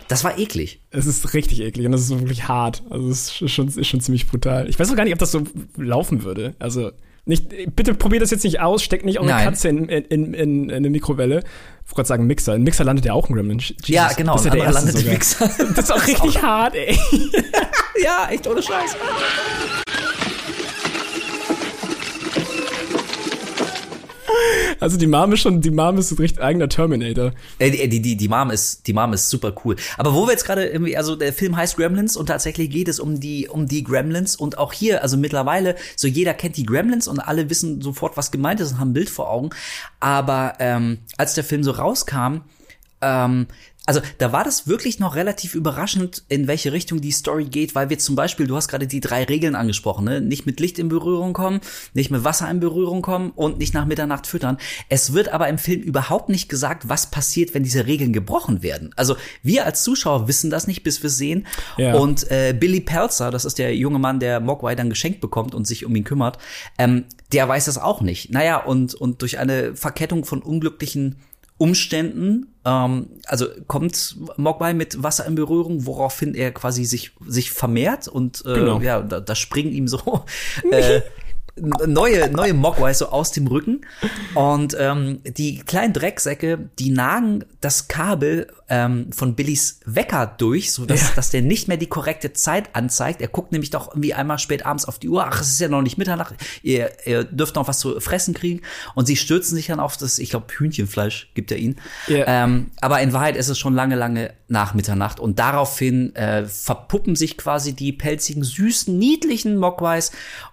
Das 0.07 0.25
war 0.25 0.37
eklig. 0.37 0.81
Es 0.89 1.05
ist 1.05 1.33
richtig 1.33 1.61
eklig 1.61 1.85
und 1.85 1.93
das 1.93 2.01
ist 2.01 2.09
wirklich 2.09 2.47
hart. 2.49 2.83
Also 2.89 3.09
es 3.09 3.41
ist 3.41 3.49
schon, 3.51 3.69
ist 3.69 3.87
schon 3.87 4.01
ziemlich 4.01 4.27
brutal. 4.27 4.67
Ich 4.69 4.77
weiß 4.77 4.91
auch 4.91 4.95
gar 4.97 5.05
nicht, 5.05 5.13
ob 5.13 5.19
das 5.19 5.31
so 5.31 5.43
laufen 5.77 6.23
würde. 6.23 6.53
Also 6.59 6.91
nicht, 7.23 7.47
bitte 7.75 7.93
probiert 7.93 8.21
das 8.21 8.31
jetzt 8.31 8.43
nicht 8.43 8.59
aus, 8.59 8.83
steckt 8.83 9.05
nicht 9.05 9.19
eure. 9.19 9.29
Katze 9.29 9.69
in, 9.69 9.87
in, 9.87 10.03
in, 10.03 10.33
in 10.33 10.71
eine 10.71 10.89
Mikrowelle. 10.89 11.37
Ich 11.37 11.43
wollte 11.91 11.95
gerade 11.95 12.07
sagen 12.07 12.27
Mixer. 12.27 12.53
Ein 12.53 12.63
Mixer 12.63 12.83
landet 12.83 13.05
ja 13.05 13.13
auch 13.13 13.29
ein 13.29 13.35
Gremlin. 13.35 13.59
Jesus, 13.59 13.87
Ja, 13.87 14.11
genau, 14.11 14.33
Das 14.33 14.41
ist 14.41 14.53
ja 14.53 14.59
der 14.59 14.71
landet 14.73 14.99
im. 15.01 15.07
Mixer. 15.07 15.49
Das 15.75 15.85
ist 15.85 15.91
auch 15.91 16.07
richtig 16.07 16.41
hart, 16.41 16.75
ey. 16.75 16.97
Ja, 18.03 18.27
echt 18.31 18.47
ohne 18.47 18.61
Scheiß. 18.61 18.97
Also 24.79 24.97
die 24.97 25.07
Mom 25.07 25.31
ist 25.33 25.41
schon, 25.41 25.61
die 25.61 25.71
Mom 25.71 25.97
ist 25.97 26.11
ein 26.11 26.17
richtig 26.17 26.41
eigener 26.41 26.69
Terminator. 26.69 27.33
Äh, 27.59 27.71
Die, 27.71 27.89
die, 27.89 28.01
die, 28.01 28.17
die 28.17 28.27
Mom 28.27 28.49
ist, 28.49 28.87
die 28.87 28.93
Mom 28.93 29.13
ist 29.13 29.29
super 29.29 29.53
cool. 29.63 29.75
Aber 29.97 30.13
wo 30.13 30.25
wir 30.25 30.31
jetzt 30.31 30.45
gerade 30.45 30.65
irgendwie, 30.65 30.97
also 30.97 31.15
der 31.15 31.33
Film 31.33 31.55
heißt 31.55 31.77
Gremlins 31.77 32.17
und 32.17 32.27
tatsächlich 32.27 32.69
geht 32.69 32.87
es 32.87 32.99
um 32.99 33.19
die, 33.19 33.47
um 33.47 33.67
die 33.67 33.83
Gremlins 33.83 34.35
und 34.35 34.57
auch 34.57 34.73
hier, 34.73 35.03
also 35.03 35.17
mittlerweile, 35.17 35.75
so 35.95 36.07
jeder 36.07 36.33
kennt 36.33 36.57
die 36.57 36.65
Gremlins 36.65 37.07
und 37.07 37.19
alle 37.19 37.49
wissen 37.49 37.81
sofort, 37.81 38.17
was 38.17 38.31
gemeint 38.31 38.59
ist 38.59 38.73
und 38.73 38.79
haben 38.79 38.89
ein 38.89 38.93
Bild 38.93 39.09
vor 39.09 39.29
Augen. 39.29 39.51
Aber 39.99 40.53
ähm, 40.59 40.99
als 41.17 41.33
der 41.33 41.43
Film 41.43 41.63
so 41.63 41.71
rauskam, 41.71 42.41
ähm, 43.01 43.47
also 43.91 44.01
da 44.19 44.31
war 44.31 44.45
das 44.45 44.67
wirklich 44.67 44.99
noch 44.99 45.15
relativ 45.15 45.53
überraschend, 45.53 46.23
in 46.29 46.47
welche 46.47 46.71
Richtung 46.71 47.01
die 47.01 47.11
Story 47.11 47.43
geht, 47.43 47.75
weil 47.75 47.89
wir 47.89 47.99
zum 47.99 48.15
Beispiel, 48.15 48.47
du 48.47 48.55
hast 48.55 48.69
gerade 48.69 48.87
die 48.87 49.01
drei 49.01 49.25
Regeln 49.25 49.53
angesprochen, 49.53 50.05
ne? 50.05 50.21
nicht 50.21 50.45
mit 50.45 50.61
Licht 50.61 50.79
in 50.79 50.87
Berührung 50.87 51.33
kommen, 51.33 51.59
nicht 51.93 52.09
mit 52.09 52.23
Wasser 52.23 52.49
in 52.49 52.61
Berührung 52.61 53.01
kommen 53.01 53.31
und 53.31 53.57
nicht 53.57 53.73
nach 53.73 53.85
Mitternacht 53.85 54.27
füttern. 54.27 54.57
Es 54.87 55.11
wird 55.11 55.27
aber 55.33 55.49
im 55.49 55.57
Film 55.57 55.81
überhaupt 55.81 56.29
nicht 56.29 56.47
gesagt, 56.47 56.87
was 56.87 57.11
passiert, 57.11 57.53
wenn 57.53 57.63
diese 57.63 57.85
Regeln 57.85 58.13
gebrochen 58.13 58.63
werden. 58.63 58.91
Also 58.95 59.17
wir 59.43 59.65
als 59.65 59.83
Zuschauer 59.83 60.29
wissen 60.29 60.49
das 60.49 60.67
nicht, 60.67 60.83
bis 60.83 61.03
wir 61.03 61.09
sehen. 61.09 61.45
Ja. 61.75 61.95
Und 61.95 62.31
äh, 62.31 62.55
Billy 62.57 62.79
Pelzer, 62.79 63.29
das 63.29 63.43
ist 63.43 63.59
der 63.59 63.75
junge 63.75 63.99
Mann, 63.99 64.21
der 64.21 64.39
Mogwai 64.39 64.73
dann 64.75 64.89
geschenkt 64.89 65.19
bekommt 65.19 65.53
und 65.53 65.67
sich 65.67 65.85
um 65.85 65.93
ihn 65.97 66.05
kümmert, 66.05 66.37
ähm, 66.77 67.03
der 67.33 67.49
weiß 67.49 67.65
das 67.65 67.77
auch 67.77 67.99
nicht. 67.99 68.31
Naja, 68.31 68.55
und, 68.55 68.93
und 68.93 69.21
durch 69.21 69.37
eine 69.37 69.75
Verkettung 69.75 70.23
von 70.23 70.41
unglücklichen 70.41 71.17
Umständen, 71.61 72.47
ähm, 72.65 73.05
also 73.27 73.45
kommt 73.67 74.15
Mogwai 74.35 74.73
mit 74.73 75.03
Wasser 75.03 75.27
in 75.27 75.35
Berührung, 75.35 75.85
woraufhin 75.85 76.33
er 76.33 76.51
quasi 76.51 76.85
sich, 76.85 77.11
sich 77.27 77.51
vermehrt 77.51 78.07
und 78.07 78.43
äh, 78.47 78.55
Genau. 78.55 78.79
ja, 78.81 78.99
da, 79.01 79.19
da 79.19 79.35
springen 79.35 79.71
ihm 79.71 79.87
so 79.87 80.25
äh, 80.71 81.01
neue, 81.61 82.29
neue 82.31 82.53
Mogwais 82.53 82.97
so 82.97 83.09
aus 83.09 83.31
dem 83.31 83.47
Rücken. 83.47 83.81
Und 84.33 84.75
ähm, 84.79 85.19
die 85.25 85.59
kleinen 85.59 85.93
Drecksäcke, 85.93 86.69
die 86.79 86.89
nagen 86.89 87.45
das 87.61 87.87
Kabel 87.87 88.47
ähm, 88.69 89.11
von 89.11 89.35
Billys 89.35 89.79
Wecker 89.85 90.33
durch, 90.37 90.71
so 90.71 90.85
dass, 90.85 91.01
Ja. 91.01 91.07
dass 91.15 91.29
der 91.29 91.41
nicht 91.41 91.67
mehr 91.67 91.77
die 91.77 91.87
korrekte 91.87 92.33
Zeit 92.33 92.75
anzeigt. 92.75 93.21
Er 93.21 93.27
guckt 93.27 93.51
nämlich 93.51 93.69
doch 93.69 93.89
irgendwie 93.89 94.13
einmal 94.13 94.39
spät 94.39 94.65
abends 94.65 94.85
auf 94.85 94.97
die 94.99 95.09
Uhr. 95.09 95.25
Ach, 95.25 95.41
es 95.41 95.49
ist 95.49 95.59
ja 95.59 95.67
noch 95.67 95.81
nicht 95.81 95.97
Mitternacht. 95.97 96.35
Ihr, 96.63 96.89
ihr 97.05 97.23
dürft 97.23 97.55
noch 97.55 97.67
was 97.67 97.79
zu 97.79 97.99
fressen 97.99 98.33
kriegen. 98.33 98.61
Und 98.95 99.05
sie 99.05 99.15
stürzen 99.15 99.55
sich 99.55 99.67
dann 99.67 99.79
auf 99.79 99.97
das, 99.97 100.19
ich 100.19 100.29
glaube, 100.31 100.47
Hühnchenfleisch 100.57 101.31
gibt 101.33 101.51
er 101.51 101.57
ihnen. 101.57 101.75
Ja. 102.07 102.23
Ähm, 102.27 102.71
aber 102.81 103.01
in 103.01 103.13
Wahrheit 103.13 103.35
ist 103.35 103.49
es 103.49 103.59
schon 103.59 103.73
lange, 103.73 103.95
lange 103.95 104.33
nach 104.47 104.73
Mitternacht. 104.73 105.19
Und 105.19 105.39
daraufhin 105.39 106.15
äh, 106.15 106.45
verpuppen 106.45 107.15
sich 107.15 107.37
quasi 107.37 107.73
die 107.73 107.91
pelzigen, 107.93 108.43
süßen, 108.43 108.97
niedlichen 108.97 109.57
Mogwais. 109.57 110.11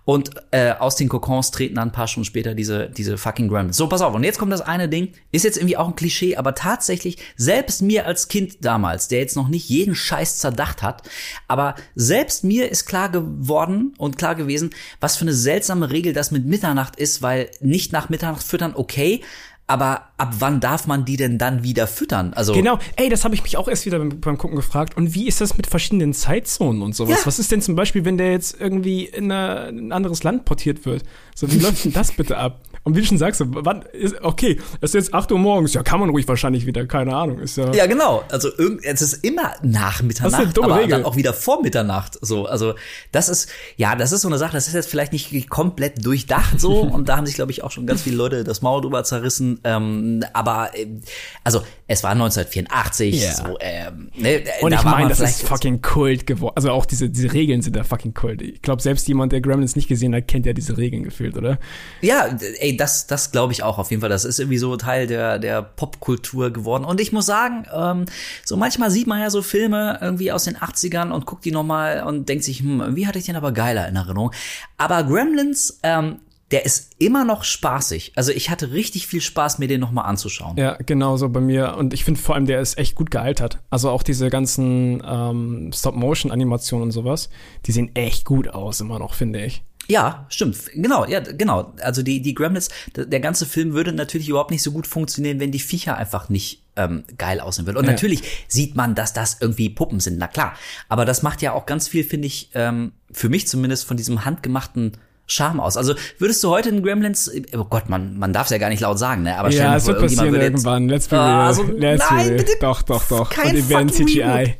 Und 0.09 0.31
äh, 0.53 0.71
aus 0.71 0.97
den 0.97 1.11
Kokons 1.11 1.51
treten 1.51 1.75
dann 1.75 1.89
ein 1.89 1.93
paar 1.93 2.09
Stunden 2.09 2.25
später 2.25 2.55
diese, 2.55 2.89
diese 2.89 3.19
fucking 3.19 3.47
Gremlins. 3.47 3.77
So, 3.77 3.91
pass 3.91 4.01
auf. 4.01 4.15
Und 4.15 4.25
jetzt 4.25 4.39
kommt 4.39 4.51
das 4.51 4.63
eine 4.63 4.89
Ding. 4.89 5.13
Ist 5.33 5.45
jetzt 5.45 5.59
irgendwie 5.59 5.77
auch 5.77 5.87
ein 5.87 5.97
Klischee, 5.97 6.37
aber 6.37 6.55
tatsächlich, 6.55 7.19
selbst 7.37 7.83
mir 7.83 8.07
als 8.07 8.29
Kind 8.29 8.65
damals, 8.65 9.09
der 9.09 9.19
jetzt 9.19 9.37
noch 9.37 9.49
nicht 9.49 9.69
jeden 9.69 9.95
Scheiß 9.95 10.39
zerdacht 10.39 10.83
hat, 10.83 11.03
aber 11.47 11.75
selbst 11.95 12.43
mir 12.43 12.71
ist 12.71 12.87
klar 12.87 13.11
geworden 13.11 13.93
und 13.99 14.17
klar 14.17 14.35
gewesen, 14.35 14.71
was 14.99 15.19
für 15.19 15.27
eine 15.27 15.35
seltsame 15.35 15.91
Regel 15.91 16.15
das 16.15 16.31
mit 16.31 16.47
Mitternacht 16.47 16.97
ist, 16.97 17.21
weil 17.21 17.51
nicht 17.61 17.93
nach 17.93 18.09
Mitternacht 18.09 18.43
füttern, 18.43 18.73
okay, 18.75 19.21
aber 19.69 20.09
ab 20.17 20.35
wann 20.39 20.61
darf 20.61 20.87
man 20.87 21.05
die 21.05 21.17
denn 21.17 21.37
dann 21.39 21.63
wieder 21.63 21.87
füttern? 21.87 22.33
Also 22.33 22.55
Genau, 22.55 22.79
ey, 22.97 23.11
das 23.11 23.25
habe 23.25 23.35
ich 23.35 23.43
mich 23.43 23.59
auch 23.59 23.69
erst 23.69 23.85
wieder 23.85 23.99
beim, 23.99 24.19
beim 24.19 24.39
Gucken 24.39 24.57
gefragt. 24.57 24.97
Und 24.97 25.15
wie 25.15 25.29
ist 25.29 25.43
das 25.43 25.57
mit 25.57 25.67
verschiedenen 25.67 26.15
Zeitzonen 26.15 26.81
und 26.81 26.97
sowas? 26.97 27.21
Ja. 27.21 27.27
Was 27.27 27.39
ist 27.39 27.53
denn 27.53 27.61
zum 27.61 27.77
Beispiel, 27.77 28.07
wenn 28.07 28.17
der 28.17 28.33
jetzt 28.33 28.59
irgendwie 28.59 29.05
in, 29.05 29.31
eine, 29.31 29.69
in 29.69 29.89
ein 29.89 29.93
anderes 29.93 30.23
Land 30.25 30.47
portiert 30.47 30.87
wird? 30.87 31.05
So, 31.35 31.53
wie 31.53 31.59
läuft 31.59 31.85
denn 31.85 31.93
das 31.93 32.13
bitte 32.13 32.39
ab? 32.39 32.63
Und 32.85 32.97
wie 32.97 33.01
du 33.01 33.07
schon 33.07 33.19
sagst, 33.19 33.43
wann 33.45 33.83
ist, 33.93 34.17
okay, 34.23 34.59
es 34.81 34.91
ist 34.91 34.95
jetzt 34.95 35.15
8 35.15 35.31
Uhr 35.33 35.39
morgens, 35.39 35.75
ja, 35.75 35.83
kann 35.83 36.01
man 36.01 36.09
ruhig 36.11 36.27
wahrscheinlich 36.29 36.67
wieder, 36.67 36.87
keine 36.87 37.15
Ahnung, 37.15 37.39
ist 37.41 37.57
ja. 37.57 37.73
Ja, 37.75 37.87
genau. 37.87 38.25
Also 38.31 38.49
irgend, 38.57 38.85
es 38.85 39.03
ist 39.03 39.25
immer 39.25 39.53
nach 39.63 40.03
Mitternacht, 40.03 40.33
Das 40.33 40.39
ist 40.41 40.45
eine 40.47 40.53
dumme 40.53 40.69
aber 40.69 40.77
Regel. 40.79 40.91
dann 40.91 41.05
auch 41.05 41.17
wieder 41.17 41.33
vor 41.33 41.63
Mitternacht. 41.63 42.19
So, 42.21 42.47
also 42.47 42.75
das 43.13 43.29
ist, 43.29 43.49
ja, 43.77 43.95
das 43.97 44.13
ist 44.13 44.23
so 44.23 44.29
eine 44.29 44.39
Sache, 44.39 44.53
das 44.53 44.69
ist 44.69 44.75
jetzt 44.75 44.89
vielleicht 44.89 45.13
nicht 45.13 45.51
komplett 45.51 46.05
durchdacht 46.05 46.61
so 46.61 46.81
und 46.83 47.09
da 47.09 47.17
haben 47.17 47.27
sich, 47.27 47.35
glaube 47.35 47.53
ich, 47.53 47.63
auch 47.65 47.71
schon 47.71 47.87
ganz 47.87 48.03
viele 48.03 48.17
Leute 48.17 48.45
das 48.45 48.63
Maul 48.63 48.81
drüber 48.81 49.05
zerrissen. 49.05 49.61
Ähm, 49.65 50.25
aber 50.33 50.71
ähm, 50.75 51.01
also 51.45 51.63
es 51.87 52.03
war 52.03 52.11
1984, 52.13 53.23
Ja. 53.23 53.35
so, 53.35 53.57
ähm, 53.61 54.11
ne, 54.17 54.43
Und 54.61 54.73
da 54.73 54.79
ich 54.79 54.85
meine, 54.85 55.09
das 55.09 55.21
ist 55.21 55.43
fucking 55.43 55.81
Kult 55.83 56.27
geworden. 56.27 56.53
Also 56.57 56.71
auch 56.71 56.85
diese, 56.87 57.09
diese 57.09 57.33
Regeln 57.33 57.63
sind 57.63 57.77
da 57.77 57.85
fucking 57.85 58.15
Kult. 58.15 58.43
Ich 58.43 58.63
glaube, 58.63 58.83
selbst 58.83 59.09
jemand, 59.09 59.33
der 59.33 59.41
Gremlins 59.41 59.75
nicht 59.77 59.89
gesehen 59.89 60.15
hat, 60.15 60.29
kennt 60.29 60.47
ja 60.47 60.53
diese 60.53 60.77
Regeln 60.77 61.03
gefühlt, 61.05 61.37
oder? 61.37 61.59
Ja, 62.03 62.29
ey, 62.59 62.68
das, 62.77 63.07
das 63.07 63.33
glaube 63.33 63.53
ich 63.53 63.63
auch 63.63 63.79
auf 63.79 63.91
jeden 63.91 64.01
Fall. 64.01 64.11
Das 64.11 64.25
ist 64.25 64.39
irgendwie 64.39 64.59
so 64.59 64.77
Teil 64.77 65.07
der, 65.07 65.39
der 65.39 65.63
Popkultur 65.63 66.51
geworden. 66.51 66.85
Und 66.85 67.01
ich 67.01 67.13
muss 67.13 67.27
sagen, 67.27 67.67
ähm, 67.73 68.05
so 68.45 68.57
manchmal 68.57 68.91
sieht 68.91 69.07
man 69.07 69.21
ja 69.21 69.31
so 69.31 69.43
Filme 69.43 69.99
irgendwie 70.01 70.33
aus 70.33 70.45
den 70.45 70.57
80ern 70.57 71.11
und 71.11 71.27
guckt 71.27 71.45
die 71.45 71.53
nochmal 71.53 72.05
und 72.05 72.29
denkt 72.29 72.45
sich, 72.45 72.61
hm, 72.61 72.97
wie 72.97 73.07
hatte 73.07 73.19
ich 73.19 73.27
den 73.27 73.37
aber 73.37 73.53
geiler 73.53 73.89
in 73.89 73.97
Erinnerung. 73.97 74.33
Aber 74.77 75.03
Gremlins, 75.05 75.79
ähm, 75.83 76.19
der 76.51 76.65
ist 76.65 76.93
immer 76.99 77.25
noch 77.25 77.45
spaßig. 77.45 78.13
Also 78.17 78.33
ich 78.33 78.49
hatte 78.49 78.73
richtig 78.73 79.07
viel 79.07 79.21
Spaß, 79.21 79.59
mir 79.59 79.69
den 79.69 79.81
nochmal 79.81 80.07
anzuschauen. 80.07 80.57
Ja, 80.57 80.77
genau 80.85 81.17
so 81.17 81.29
bei 81.29 81.41
mir. 81.41 81.77
Und 81.77 81.93
ich 81.93 82.05
finde 82.05 82.21
vor 82.21 82.35
allem, 82.35 82.47
der 82.47 82.61
ist 82.61 82.79
echt 82.79 82.95
gut 82.95 83.11
gealtert. 83.11 83.59
Also 83.69 83.91
auch 83.91 84.03
diese 84.03 84.31
ganzen 84.31 85.03
ähm, 85.07 85.71
Stop-Motion-Animationen 85.75 86.85
und 86.85 86.93
sowas, 86.93 87.29
die 87.67 87.73
sehen 87.73 87.95
echt 87.95 88.25
gut 88.25 88.49
aus 88.49 88.81
immer 88.81 88.99
noch, 88.99 89.15
finde 89.15 89.45
ich. 89.45 89.63
Ja, 89.91 90.27
stimmt. 90.29 90.57
Genau, 90.75 91.07
ja, 91.07 91.21
genau. 91.21 91.73
Also 91.81 92.03
die, 92.03 92.21
die 92.21 92.35
Gremlins, 92.35 92.69
der, 92.95 93.21
ganze 93.21 93.47
Film 93.47 93.73
würde 93.73 93.93
natürlich 93.93 94.29
überhaupt 94.29 94.51
nicht 94.51 94.63
so 94.63 94.71
gut 94.71 94.87
funktionieren, 94.87 95.41
wenn 95.41 95.51
die 95.51 95.59
Viecher 95.61 95.97
einfach 95.97 96.29
nicht 96.29 96.63
ähm, 96.77 97.05
geil 97.17 97.41
aussehen 97.41 97.65
würden. 97.67 97.79
Und 97.79 97.87
Ja. 97.87 97.93
natürlich 97.93 98.23
sieht 98.49 98.77
man, 98.77 98.95
dass 98.95 99.15
das 99.15 99.39
irgendwie 99.41 99.71
Puppen 99.71 100.01
sind, 100.01 100.19
na 100.19 100.29
klar. 100.29 100.53
Aber 100.91 101.07
das 101.07 101.23
macht 101.23 101.41
ja 101.41 101.53
auch 101.53 101.65
ganz 101.65 101.89
viel, 101.89 102.05
finde 102.05 102.27
ich, 102.27 102.51
ähm, 102.55 102.93
für 103.11 103.31
mich 103.31 103.49
zumindest 103.49 103.87
von 103.87 103.97
diesem 103.97 104.27
handgemachten 104.27 104.93
Charme 105.27 105.61
aus. 105.61 105.77
Also 105.79 105.95
würdest 106.19 106.45
du 106.45 106.51
heute 106.51 106.69
in 106.69 106.83
Gremlins, 106.83 107.31
oh 107.57 107.65
Gott, 107.65 107.89
man, 107.89 108.19
man 108.19 108.33
darf 108.35 108.47
es 108.47 108.51
ja 108.51 108.59
gar 108.59 108.69
nicht 108.69 108.81
laut 108.81 108.99
sagen, 108.99 109.23
ne? 109.23 109.39
Aber 109.39 109.51
stell 109.51 109.65
Ja, 109.65 109.71
dir 109.73 109.77
es 109.79 109.85
vor, 109.85 109.95
passieren 109.95 110.27
würde 110.33 110.37
jetzt- 110.45 110.51
irgendwann. 110.53 110.89
Let's 110.89 111.09
be 111.09 111.19
Ah, 111.19 111.27
real. 111.39 111.47
also, 111.49 111.63
Let's 111.65 112.05
nein, 112.11 112.19
be 112.19 112.25
real. 112.35 112.37
bitte. 112.45 112.53
Doch, 112.61 112.83
doch, 112.83 113.05
doch. 113.09 113.31
Kein 113.31 113.49
Und 113.51 113.57
die 113.57 113.69
werden 113.71 113.89
CGI. 113.91 114.23
Reboot. 114.23 114.55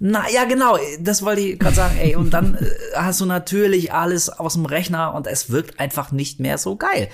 Na 0.00 0.28
ja, 0.30 0.44
genau, 0.44 0.78
das 1.00 1.24
wollte 1.24 1.40
ich 1.40 1.58
gerade 1.58 1.74
sagen, 1.74 1.96
ey. 2.00 2.14
Und 2.14 2.30
dann 2.30 2.54
äh, 2.54 2.66
hast 2.94 3.20
du 3.20 3.26
natürlich 3.26 3.92
alles 3.92 4.28
aus 4.28 4.54
dem 4.54 4.64
Rechner 4.64 5.14
und 5.14 5.26
es 5.26 5.50
wirkt 5.50 5.80
einfach 5.80 6.12
nicht 6.12 6.38
mehr 6.38 6.56
so 6.56 6.76
geil. 6.76 7.08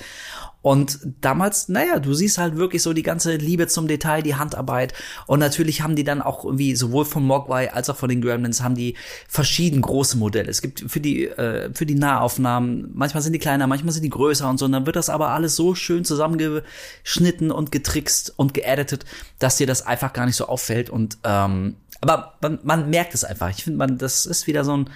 Und 0.65 1.01
damals, 1.21 1.69
naja, 1.69 1.99
du 1.99 2.15
siehst 2.15 2.39
halt 2.39 2.57
wirklich 2.57 2.81
so 2.81 2.95
die 2.95 3.03
ganze 3.03 3.37
Liebe 3.37 3.67
zum 3.67 3.87
Detail, 3.87 4.23
die 4.23 4.37
Handarbeit. 4.37 4.95
Und 5.27 5.39
natürlich 5.39 5.83
haben 5.83 5.95
die 5.95 6.05
dann 6.05 6.23
auch 6.23 6.43
irgendwie 6.43 6.75
sowohl 6.75 7.05
von 7.05 7.23
Mogwai 7.23 7.71
als 7.71 7.91
auch 7.91 7.97
von 7.97 8.09
den 8.09 8.23
Gremlins 8.23 8.63
haben 8.63 8.75
die 8.75 8.97
verschieden 9.29 9.83
große 9.83 10.17
Modelle. 10.17 10.49
Es 10.49 10.63
gibt 10.63 10.83
für 10.89 11.01
die, 11.01 11.27
äh, 11.27 11.71
für 11.75 11.85
die 11.85 11.97
Nahaufnahmen, 11.97 12.89
manchmal 12.95 13.23
sind 13.23 13.35
die 13.35 13.39
kleiner, 13.39 13.67
manchmal 13.67 13.93
sind 13.93 14.05
die 14.05 14.09
größer 14.09 14.49
und 14.49 14.59
so. 14.59 14.65
Und 14.65 14.73
dann 14.73 14.87
wird 14.87 14.97
das 14.97 15.11
aber 15.11 15.29
alles 15.29 15.55
so 15.55 15.75
schön 15.75 16.07
zusammengeschnitten 16.07 17.51
und 17.51 17.71
getrickst 17.71 18.33
und 18.35 18.55
geeditet, 18.55 19.05
dass 19.39 19.59
dir 19.59 19.67
das 19.67 19.85
einfach 19.87 20.15
gar 20.15 20.25
nicht 20.25 20.37
so 20.37 20.47
auffällt. 20.47 20.89
Und 20.89 21.19
ähm, 21.25 21.77
aber 22.01 22.39
man, 22.41 22.59
man 22.63 22.89
merkt 22.89 23.13
es 23.13 23.23
einfach. 23.23 23.51
Ich 23.51 23.65
finde, 23.65 23.77
man, 23.77 23.99
das 23.99 24.25
ist 24.25 24.47
wieder 24.47 24.65
so 24.65 24.79
ein, 24.79 24.89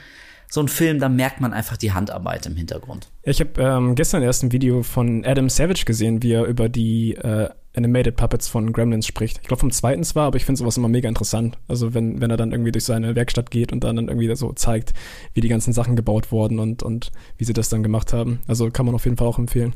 so 0.51 0.61
ein 0.61 0.69
Film, 0.69 0.99
da 0.99 1.09
merkt 1.09 1.41
man 1.41 1.53
einfach 1.53 1.77
die 1.77 1.93
Handarbeit 1.93 2.47
im 2.47 2.57
Hintergrund. 2.57 3.09
Ich 3.23 3.41
habe 3.41 3.61
ähm, 3.61 3.95
gestern 3.95 4.23
erst 4.23 4.43
ein 4.43 4.53
Video 4.53 4.83
von 4.83 5.25
Adam 5.25 5.49
Savage 5.49 5.85
gesehen, 5.85 6.23
wie 6.23 6.33
er 6.33 6.45
über 6.45 6.69
die 6.69 7.15
äh, 7.15 7.51
Animated 7.77 8.17
Puppets 8.17 8.49
von 8.49 8.73
Gremlins 8.73 9.07
spricht. 9.07 9.39
Ich 9.43 9.49
glaube 9.49 9.61
vom 9.61 9.71
zweiten 9.71 10.03
zwar, 10.05 10.27
aber 10.27 10.37
ich 10.37 10.45
finde 10.45 10.59
sowas 10.59 10.77
immer 10.77 10.89
mega 10.89 11.09
interessant. 11.09 11.59
Also 11.69 11.95
wenn, 11.95 12.21
wenn 12.21 12.31
er 12.31 12.37
dann 12.37 12.53
irgendwie 12.53 12.73
durch 12.73 12.85
seine 12.85 13.15
Werkstatt 13.15 13.51
geht 13.51 13.73
und 13.73 13.85
dann, 13.85 13.97
dann 13.97 14.09
irgendwie 14.09 14.35
so 14.35 14.53
zeigt, 14.53 14.95
wie 15.35 15.41
die 15.41 15.49
ganzen 15.49 15.73
Sachen 15.73 15.97
gebaut 15.97 16.33
wurden 16.33 16.59
und, 16.59 16.83
und 16.83 17.13
wie 17.37 17.45
sie 17.45 17.53
das 17.53 17.69
dann 17.69 17.83
gemacht 17.83 18.13
haben. 18.13 18.41
Also 18.47 18.71
kann 18.71 18.87
man 18.87 18.95
auf 18.95 19.05
jeden 19.05 19.17
Fall 19.17 19.29
auch 19.29 19.39
empfehlen. 19.39 19.75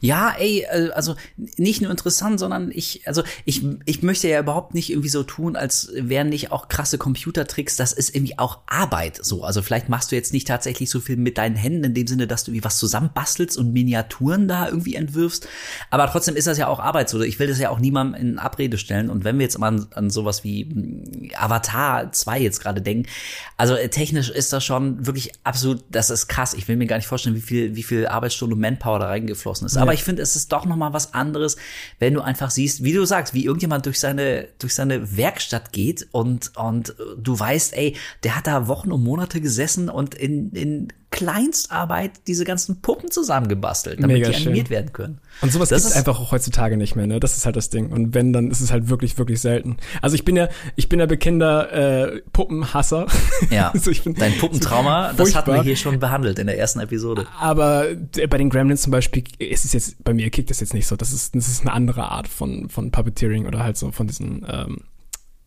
Ja, 0.00 0.34
ey, 0.38 0.66
äh, 0.70 0.90
also 0.90 1.16
nicht 1.56 1.80
nur 1.80 1.90
interessant, 1.90 2.38
sondern 2.38 2.70
ich, 2.72 3.06
also 3.06 3.22
ich, 3.44 3.64
ich 3.84 4.02
möchte 4.02 4.28
ja 4.28 4.40
überhaupt 4.40 4.74
nicht 4.74 4.90
irgendwie 4.90 5.08
so 5.08 5.22
tun, 5.22 5.56
als 5.56 5.90
wären 5.94 6.28
nicht 6.28 6.52
auch 6.52 6.68
krasse 6.68 6.98
Computertricks. 6.98 7.76
Das 7.76 7.92
ist 7.92 8.14
irgendwie 8.14 8.38
auch 8.38 8.60
Arbeit 8.66 9.18
so. 9.22 9.44
Also 9.44 9.62
vielleicht 9.62 9.88
machst 9.88 10.12
du 10.12 10.16
jetzt 10.16 10.32
nicht 10.32 10.48
tatsächlich 10.48 10.90
so 10.90 11.00
viel 11.00 11.16
mit 11.16 11.38
deinen 11.38 11.56
Händen 11.56 11.84
in 11.84 11.94
dem 11.94 12.06
Sinne, 12.06 12.26
dass 12.26 12.44
du 12.44 12.52
wie 12.52 12.64
was 12.64 12.78
zusammenbastelst 12.78 13.56
und 13.58 13.72
Miniaturen 13.72 14.48
da 14.48 14.68
irgendwie 14.68 14.94
entwirfst. 14.94 15.46
Aber 15.90 16.06
trotzdem 16.06 16.36
ist 16.36 16.46
das 16.46 16.58
ja 16.58 16.68
auch 16.68 16.80
Arbeit 16.80 17.08
so. 17.08 17.20
Ich 17.20 17.38
will 17.38 17.48
das 17.48 17.58
ja 17.58 17.70
auch 17.70 17.78
niemandem 17.78 18.20
in 18.20 18.38
Abrede 18.38 18.78
stellen. 18.78 19.10
Und 19.10 19.24
wenn 19.24 19.38
wir 19.38 19.44
jetzt 19.44 19.58
mal 19.58 19.68
an, 19.68 19.86
an 19.92 20.10
sowas 20.10 20.44
wie 20.44 20.64
mh, 20.64 21.36
Avatar 21.38 22.12
2 22.12 22.40
jetzt 22.40 22.60
gerade 22.60 22.82
denken, 22.82 23.08
also 23.56 23.74
äh, 23.74 23.88
technisch 23.88 24.30
ist 24.30 24.52
das 24.52 24.64
schon 24.64 25.06
wirklich 25.06 25.32
absolut, 25.44 25.84
das 25.90 26.10
ist 26.10 26.28
krass. 26.28 26.54
Ich 26.54 26.68
will 26.68 26.76
mir 26.76 26.86
gar 26.86 26.96
nicht 26.96 27.06
vorstellen, 27.06 27.36
wie 27.36 27.40
viel, 27.40 27.76
wie 27.76 27.82
viel 27.82 28.06
Arbeitsstunden 28.06 28.54
und 28.54 28.60
Manpower 28.60 28.98
da 28.98 29.06
reingeflossen 29.06 29.61
ist. 29.64 29.76
Aber 29.76 29.94
ich 29.94 30.04
finde, 30.04 30.22
es 30.22 30.36
ist 30.36 30.52
doch 30.52 30.64
noch 30.64 30.76
mal 30.76 30.92
was 30.92 31.14
anderes, 31.14 31.56
wenn 31.98 32.14
du 32.14 32.20
einfach 32.20 32.50
siehst, 32.50 32.84
wie 32.84 32.92
du 32.92 33.04
sagst, 33.04 33.34
wie 33.34 33.44
irgendjemand 33.44 33.86
durch 33.86 34.00
seine 34.00 34.48
durch 34.58 34.74
seine 34.74 35.16
Werkstatt 35.16 35.72
geht 35.72 36.08
und 36.12 36.56
und 36.56 36.94
du 37.16 37.38
weißt, 37.38 37.76
ey, 37.76 37.96
der 38.22 38.36
hat 38.36 38.46
da 38.46 38.68
Wochen 38.68 38.92
und 38.92 39.02
Monate 39.02 39.40
gesessen 39.40 39.88
und 39.88 40.14
in 40.14 40.50
in 40.52 40.88
Kleinstarbeit 41.22 42.26
diese 42.26 42.44
ganzen 42.44 42.80
Puppen 42.80 43.10
zusammengebastelt, 43.10 44.02
damit 44.02 44.16
Mega 44.18 44.30
die 44.30 44.36
animiert 44.36 44.68
schön. 44.68 44.74
werden 44.76 44.92
können. 44.92 45.18
Und 45.40 45.52
sowas 45.52 45.68
Das 45.68 45.82
gibt's 45.82 45.92
ist- 45.94 45.98
einfach 45.98 46.20
auch 46.20 46.32
heutzutage 46.32 46.76
nicht 46.76 46.96
mehr, 46.96 47.06
ne? 47.06 47.20
Das 47.20 47.36
ist 47.36 47.46
halt 47.46 47.56
das 47.56 47.70
Ding. 47.70 47.90
Und 47.90 48.14
wenn, 48.14 48.32
dann 48.32 48.50
ist 48.50 48.60
es 48.60 48.72
halt 48.72 48.88
wirklich, 48.88 49.16
wirklich 49.18 49.40
selten. 49.40 49.76
Also 50.00 50.14
ich 50.14 50.24
bin 50.24 50.36
ja, 50.36 50.48
ich 50.76 50.88
bin 50.88 50.98
ja 51.00 51.06
bekennender 51.06 51.72
äh, 52.12 52.22
Puppenhasser. 52.32 53.06
Ja, 53.50 53.70
also 53.74 53.90
ich 53.90 54.02
bin 54.04 54.14
dein 54.14 54.36
Puppentrauma, 54.38 55.12
das 55.14 55.34
hatten 55.34 55.52
wir 55.52 55.62
hier 55.62 55.76
schon 55.76 55.98
behandelt 55.98 56.38
in 56.38 56.46
der 56.46 56.58
ersten 56.58 56.80
Episode. 56.80 57.26
Aber 57.38 57.88
äh, 57.90 58.26
bei 58.26 58.38
den 58.38 58.50
Gremlins 58.50 58.82
zum 58.82 58.90
Beispiel 58.92 59.24
ist 59.38 59.64
es 59.64 59.72
jetzt, 59.72 60.02
bei 60.04 60.12
mir 60.14 60.30
kickt 60.30 60.50
das 60.50 60.60
jetzt 60.60 60.74
nicht 60.74 60.86
so. 60.86 60.96
Das 60.96 61.12
ist, 61.12 61.34
das 61.34 61.48
ist 61.48 61.62
eine 61.62 61.72
andere 61.72 62.10
Art 62.10 62.28
von, 62.28 62.68
von 62.68 62.90
Puppeteering 62.90 63.46
oder 63.46 63.60
halt 63.62 63.76
so 63.76 63.90
von 63.92 64.06
diesen, 64.06 64.44
ähm, 64.48 64.78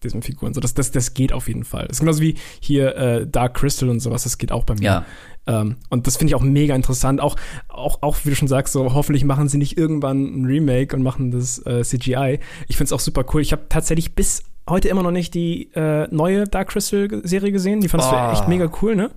diesen 0.06 0.22
Figuren. 0.22 0.54
So, 0.54 0.62
das, 0.62 0.74
das, 0.74 0.92
das 0.92 1.14
geht 1.14 1.34
auf 1.34 1.48
jeden 1.48 1.64
Fall. 1.64 1.88
Das 1.88 1.98
ist 1.98 2.00
genauso 2.00 2.22
wie 2.22 2.36
hier 2.60 2.96
äh, 2.96 3.28
Dark 3.28 3.56
Crystal 3.56 3.90
und 3.90 4.00
sowas, 4.00 4.24
das 4.24 4.38
geht 4.38 4.52
auch 4.52 4.64
bei 4.64 4.76
mir. 4.76 4.84
Ja. 4.84 5.06
Ähm, 5.48 5.76
und 5.90 6.08
das 6.08 6.18
finde 6.18 6.32
ich 6.32 6.36
auch 6.36 6.42
mega 6.42 6.74
interessant. 6.76 7.22
Auch, 7.22 7.36
auch, 7.68 8.02
auch, 8.02 8.18
wie 8.24 8.30
du 8.30 8.36
schon 8.36 8.48
sagst, 8.48 8.74
so 8.74 8.94
hoffentlich 8.94 9.24
machen 9.24 9.48
sie 9.48 9.58
nicht 9.58 9.78
irgendwann 9.78 10.42
ein 10.42 10.46
Remake 10.46 10.96
und 10.96 11.04
machen 11.04 11.32
das 11.32 11.64
äh, 11.66 11.84
CGI. 11.84 12.40
Ich 12.68 12.78
finde 12.78 12.86
es 12.86 12.94
auch 12.94 13.00
super 13.00 13.26
cool. 13.34 13.42
Ich 13.42 13.52
habe 13.52 13.64
tatsächlich 13.70 14.16
bis 14.16 14.44
heute 14.68 14.88
immer 14.88 15.04
noch 15.04 15.12
nicht 15.12 15.34
die 15.36 15.72
äh, 15.76 16.08
neue 16.10 16.46
Dark 16.46 16.70
Crystal-Serie 16.70 17.52
gesehen. 17.52 17.82
Die 17.82 17.90
fandest 17.90 18.12
Oh. 18.12 18.16
du 18.16 18.32
echt 18.32 18.48
mega 18.48 18.72
cool, 18.82 18.96
ne? 18.96 19.12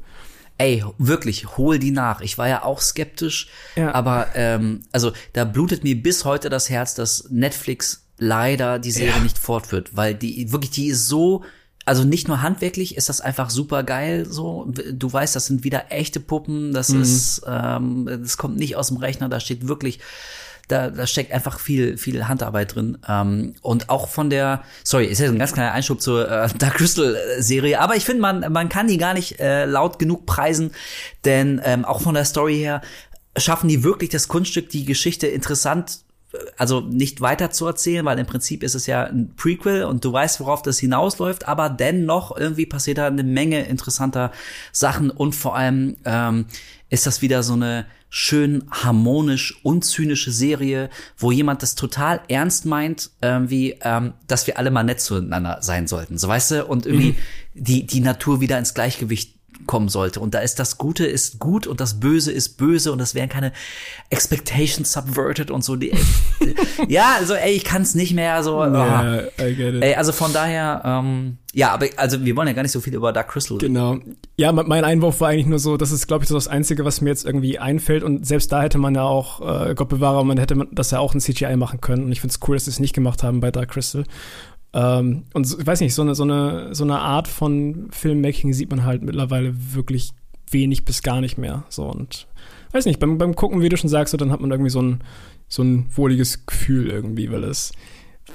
Ey, 0.60 0.84
wirklich, 0.98 1.56
hol 1.56 1.78
die 1.78 1.92
nach. 1.92 2.20
Ich 2.20 2.36
war 2.36 2.48
ja 2.48 2.64
auch 2.64 2.80
skeptisch, 2.80 3.48
Ja. 3.76 3.94
aber 3.94 4.26
ähm, 4.34 4.80
also 4.90 5.12
da 5.32 5.44
blutet 5.44 5.84
mir 5.84 5.94
bis 6.02 6.24
heute 6.24 6.50
das 6.50 6.68
Herz, 6.68 6.94
dass 6.96 7.28
Netflix 7.30 8.07
leider 8.18 8.78
die 8.78 8.90
Serie 8.90 9.12
Ja. 9.16 9.20
nicht 9.20 9.38
fortführt, 9.38 9.96
weil 9.96 10.14
die 10.14 10.52
wirklich 10.52 10.70
die 10.72 10.88
ist 10.88 11.06
so 11.08 11.42
also 11.84 12.04
nicht 12.04 12.28
nur 12.28 12.42
handwerklich 12.42 12.96
ist 12.98 13.08
das 13.08 13.22
einfach 13.22 13.48
super 13.48 13.82
geil 13.82 14.26
so 14.28 14.70
du 14.92 15.10
weißt 15.10 15.34
das 15.34 15.46
sind 15.46 15.64
wieder 15.64 15.86
echte 15.90 16.20
Puppen 16.20 16.72
das 16.74 16.90
Mhm. 16.90 17.00
ist 17.02 17.42
ähm, 17.48 18.06
das 18.22 18.36
kommt 18.36 18.58
nicht 18.58 18.76
aus 18.76 18.88
dem 18.88 18.98
Rechner 18.98 19.28
da 19.30 19.40
steht 19.40 19.68
wirklich 19.68 19.98
da, 20.68 20.90
da 20.90 21.06
steckt 21.06 21.32
einfach 21.32 21.58
viel, 21.60 21.96
viel 21.96 22.28
Handarbeit 22.28 22.74
drin. 22.74 22.98
Ähm, 23.08 23.54
und 23.62 23.88
auch 23.88 24.06
von 24.06 24.28
der, 24.28 24.62
sorry, 24.84 25.06
ist 25.06 25.18
jetzt 25.18 25.30
ein 25.30 25.38
ganz 25.38 25.54
kleiner 25.54 25.72
Einschub 25.72 26.02
zur 26.02 26.30
äh, 26.30 26.46
Dark 26.58 26.74
Crystal 26.74 27.16
äh, 27.16 27.40
Serie, 27.42 27.80
aber 27.80 27.96
ich 27.96 28.04
finde, 28.04 28.20
man, 28.20 28.52
man 28.52 28.68
kann 28.68 28.86
die 28.86 28.98
gar 28.98 29.14
nicht 29.14 29.40
äh, 29.40 29.64
laut 29.64 29.98
genug 29.98 30.26
preisen, 30.26 30.72
denn 31.24 31.58
ähm, 31.64 31.86
auch 31.86 32.02
von 32.02 32.12
der 32.14 32.26
Story 32.26 32.56
her 32.58 32.82
schaffen 33.38 33.68
die 33.68 33.82
wirklich 33.82 34.10
das 34.10 34.28
Kunststück, 34.28 34.68
die 34.68 34.84
Geschichte 34.84 35.26
interessant 35.26 36.00
also 36.56 36.80
nicht 36.80 37.20
weiter 37.20 37.50
zu 37.50 37.66
erzählen, 37.66 38.04
weil 38.04 38.18
im 38.18 38.26
Prinzip 38.26 38.62
ist 38.62 38.74
es 38.74 38.86
ja 38.86 39.04
ein 39.04 39.34
Prequel 39.36 39.84
und 39.84 40.04
du 40.04 40.12
weißt, 40.12 40.40
worauf 40.40 40.62
das 40.62 40.78
hinausläuft, 40.78 41.48
aber 41.48 41.70
dennoch 41.70 42.36
irgendwie 42.36 42.66
passiert 42.66 42.98
da 42.98 43.06
eine 43.06 43.22
Menge 43.22 43.64
interessanter 43.64 44.32
Sachen 44.72 45.10
und 45.10 45.34
vor 45.34 45.56
allem 45.56 45.96
ähm, 46.04 46.46
ist 46.90 47.06
das 47.06 47.22
wieder 47.22 47.42
so 47.42 47.54
eine 47.54 47.86
schön 48.10 48.64
harmonisch 48.70 49.60
unzynische 49.62 50.30
Serie, 50.30 50.88
wo 51.16 51.30
jemand 51.30 51.62
das 51.62 51.74
total 51.74 52.20
ernst 52.28 52.64
meint, 52.64 53.10
ähm, 53.20 53.50
wie 53.50 53.76
ähm, 53.82 54.14
dass 54.26 54.46
wir 54.46 54.58
alle 54.58 54.70
mal 54.70 54.82
nett 54.82 55.00
zueinander 55.00 55.58
sein 55.60 55.86
sollten, 55.86 56.18
so 56.18 56.28
weißt 56.28 56.50
du, 56.50 56.66
und 56.66 56.86
irgendwie 56.86 57.16
die 57.54 57.86
die 57.86 58.00
Natur 58.00 58.40
wieder 58.40 58.58
ins 58.58 58.74
Gleichgewicht 58.74 59.37
kommen 59.68 59.88
sollte. 59.88 60.18
Und 60.18 60.34
da 60.34 60.40
ist 60.40 60.58
das 60.58 60.78
Gute 60.78 61.06
ist 61.06 61.38
gut 61.38 61.68
und 61.68 61.80
das 61.80 62.00
Böse 62.00 62.32
ist 62.32 62.56
böse 62.56 62.90
und 62.90 62.98
es 62.98 63.14
werden 63.14 63.28
keine 63.28 63.52
Expectations 64.10 64.90
subverted 64.92 65.50
und 65.52 65.62
so. 65.62 65.76
Die, 65.76 65.92
ja, 66.88 67.14
also 67.18 67.34
ey, 67.34 67.52
ich 67.52 67.62
kann 67.64 67.82
es 67.82 67.94
nicht 67.94 68.14
mehr 68.14 68.42
so. 68.42 68.58
Get 68.60 69.74
it. 69.74 69.82
Ey, 69.84 69.94
also 69.94 70.10
von 70.12 70.32
daher, 70.32 70.82
ähm, 70.84 71.36
ja, 71.54 71.70
aber 71.72 71.86
also 71.96 72.24
wir 72.24 72.34
wollen 72.36 72.48
ja 72.48 72.54
gar 72.54 72.62
nicht 72.62 72.72
so 72.72 72.80
viel 72.80 72.94
über 72.94 73.12
Dark 73.12 73.28
Crystal. 73.28 73.58
Genau. 73.58 73.98
Ja, 74.36 74.52
me- 74.52 74.64
mein 74.64 74.84
Einwurf 74.84 75.20
war 75.20 75.28
eigentlich 75.30 75.46
nur 75.46 75.58
so, 75.58 75.76
das 75.76 75.92
ist, 75.92 76.06
glaube 76.06 76.24
ich, 76.24 76.28
so 76.28 76.34
das 76.34 76.48
Einzige, 76.48 76.84
was 76.84 77.00
mir 77.00 77.10
jetzt 77.10 77.24
irgendwie 77.24 77.58
einfällt. 77.58 78.02
Und 78.02 78.26
selbst 78.26 78.50
da 78.52 78.62
hätte 78.62 78.78
man 78.78 78.94
ja 78.94 79.02
auch, 79.02 79.40
äh, 79.68 79.74
Gott 79.74 79.88
bewahre, 79.88 80.24
man 80.24 80.38
hätte 80.38 80.56
das 80.72 80.90
ja 80.90 80.98
auch 81.00 81.14
in 81.14 81.20
CGI 81.20 81.56
machen 81.56 81.80
können. 81.80 82.04
Und 82.04 82.12
ich 82.12 82.20
finde 82.20 82.32
es 82.34 82.48
cool, 82.48 82.56
dass 82.56 82.64
sie 82.66 82.70
es 82.70 82.80
nicht 82.80 82.94
gemacht 82.94 83.22
haben 83.22 83.40
bei 83.40 83.50
Dark 83.50 83.70
Crystal. 83.70 84.04
Ähm, 84.72 85.24
und 85.32 85.46
ich 85.46 85.66
weiß 85.66 85.80
nicht, 85.80 85.94
so 85.94 86.02
eine, 86.02 86.14
so 86.14 86.24
eine, 86.24 86.74
so 86.74 86.84
eine 86.84 86.98
Art 86.98 87.28
von 87.28 87.88
Filmmaking 87.90 88.52
sieht 88.52 88.70
man 88.70 88.84
halt 88.84 89.02
mittlerweile 89.02 89.54
wirklich 89.74 90.12
wenig 90.50 90.84
bis 90.84 91.02
gar 91.02 91.20
nicht 91.20 91.38
mehr. 91.38 91.64
So 91.68 91.84
und 91.84 92.26
weiß 92.72 92.86
nicht, 92.86 93.00
beim, 93.00 93.18
beim 93.18 93.34
Gucken, 93.34 93.62
wie 93.62 93.68
du 93.68 93.76
schon 93.76 93.90
sagst, 93.90 94.18
dann 94.20 94.32
hat 94.32 94.40
man 94.40 94.50
irgendwie 94.50 94.70
so 94.70 94.82
ein, 94.82 95.00
so 95.48 95.62
ein 95.62 95.86
wohliges 95.94 96.46
Gefühl 96.46 96.90
irgendwie, 96.90 97.30
weil 97.30 97.44
es, 97.44 97.72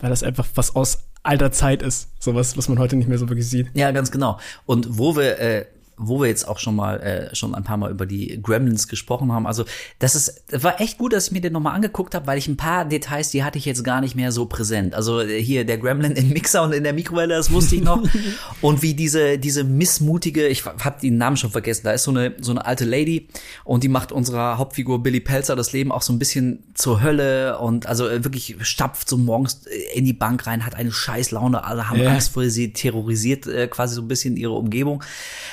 weil 0.02 0.10
das 0.10 0.24
einfach 0.24 0.48
was 0.56 0.76
aus 0.76 1.06
alter 1.22 1.52
Zeit 1.52 1.82
ist. 1.82 2.10
Sowas, 2.20 2.58
was 2.58 2.68
man 2.68 2.80
heute 2.80 2.96
nicht 2.96 3.08
mehr 3.08 3.18
so 3.18 3.30
wirklich 3.30 3.48
sieht. 3.48 3.68
Ja, 3.74 3.92
ganz 3.92 4.12
genau. 4.12 4.40
Und 4.66 4.98
wo 4.98 5.16
wir, 5.16 5.40
äh, 5.40 5.66
wo 5.98 6.20
wir 6.22 6.28
jetzt 6.28 6.48
auch 6.48 6.60
schon 6.60 6.76
mal, 6.76 7.00
äh, 7.02 7.36
schon 7.36 7.56
ein 7.56 7.64
paar 7.64 7.78
Mal 7.78 7.92
über 7.92 8.06
die 8.06 8.42
Gremlins 8.42 8.88
gesprochen 8.88 9.32
haben, 9.32 9.48
also 9.48 9.66
das 10.00 10.16
ist, 10.16 10.44
war 10.52 10.82
echt 10.82 10.98
gut, 10.98 11.14
dass 11.14 11.28
ich 11.28 11.32
mir 11.32 11.42
den 11.42 11.54
nochmal 11.54 11.76
angeguckt 11.76 12.16
habe, 12.16 12.28
weil 12.28 12.38
ich 12.38 12.48
ein 12.48 12.58
paar 12.58 12.86
Details, 12.86 13.30
die 13.32 13.44
hatte 13.44 13.58
ich 13.58 13.66
jetzt 13.66 13.84
gar 13.84 14.02
nicht 14.02 14.16
mehr 14.16 14.32
so 14.32 14.46
präsent. 14.46 14.96
Also 14.96 15.22
äh, 15.22 15.42
hier 15.42 15.66
der 15.66 15.78
Gremlin 15.78 16.14
im 16.14 16.30
Mixer 16.30 16.64
und 16.64 16.74
in 16.74 16.84
der 16.84 16.94
Mikrowelle, 16.94 17.36
das 17.36 17.52
wusste 17.52 17.76
ich 17.76 17.84
noch. 17.84 18.04
und 18.62 18.82
wie 18.82 18.94
diese, 18.94 19.38
diese 19.38 19.64
missmutige, 19.64 20.48
ich 20.48 20.66
habe 20.66 21.00
den 21.02 21.18
Namen 21.18 21.38
schon 21.38 21.52
vergessen, 21.52 21.82
da 21.86 21.92
ist 21.92 22.04
so 22.04 22.12
eine, 22.12 22.36
so 22.42 22.52
eine 22.52 22.66
alte 22.66 22.86
Lady 22.86 23.28
und 23.64 23.84
die 23.84 23.90
macht 23.90 24.12
unserer 24.12 24.58
Hauptfigur 24.58 25.02
Billy 25.04 25.20
Pelzer 25.20 25.56
das 25.56 25.74
Leben 25.74 25.92
auch 25.92 26.02
so 26.02 26.14
ein 26.14 26.20
bisschen 26.20 26.64
zur 26.74 27.02
Hölle 27.02 27.60
und 27.60 27.88
also 27.88 28.08
äh, 28.08 28.24
wirklich 28.24 28.56
stapft 28.62 29.10
so 29.10 29.18
morgens 29.18 29.66
äh, 29.68 29.98
in 29.98 30.06
die 30.06 30.14
Bank 30.14 30.48
rein, 30.48 30.66
hat 30.66 30.76
eine 30.76 30.92
scheiß 30.92 31.32
Laune, 31.32 31.64
alle 31.64 31.90
haben 31.90 32.00
Ja. 32.00 32.12
Angst 32.12 32.34
vor 32.34 32.50
sie, 32.50 32.74
terrorisiert 32.74 33.48
äh, 33.48 33.68
quasi 33.68 33.96
so 33.96 34.02
ein 34.02 34.08
bisschen 34.08 34.38
ihre 34.38 34.54
Umgebung 34.54 35.04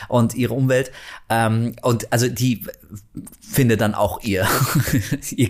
und 0.09 0.30
ihre 0.35 0.55
Umwelt. 0.55 0.91
Ähm, 1.29 1.75
und 1.83 2.13
also 2.13 2.29
die 2.29 2.65
findet 3.41 3.81
dann 3.81 3.95
auch 3.95 4.23
ihr, 4.23 4.47
ihr 5.31 5.49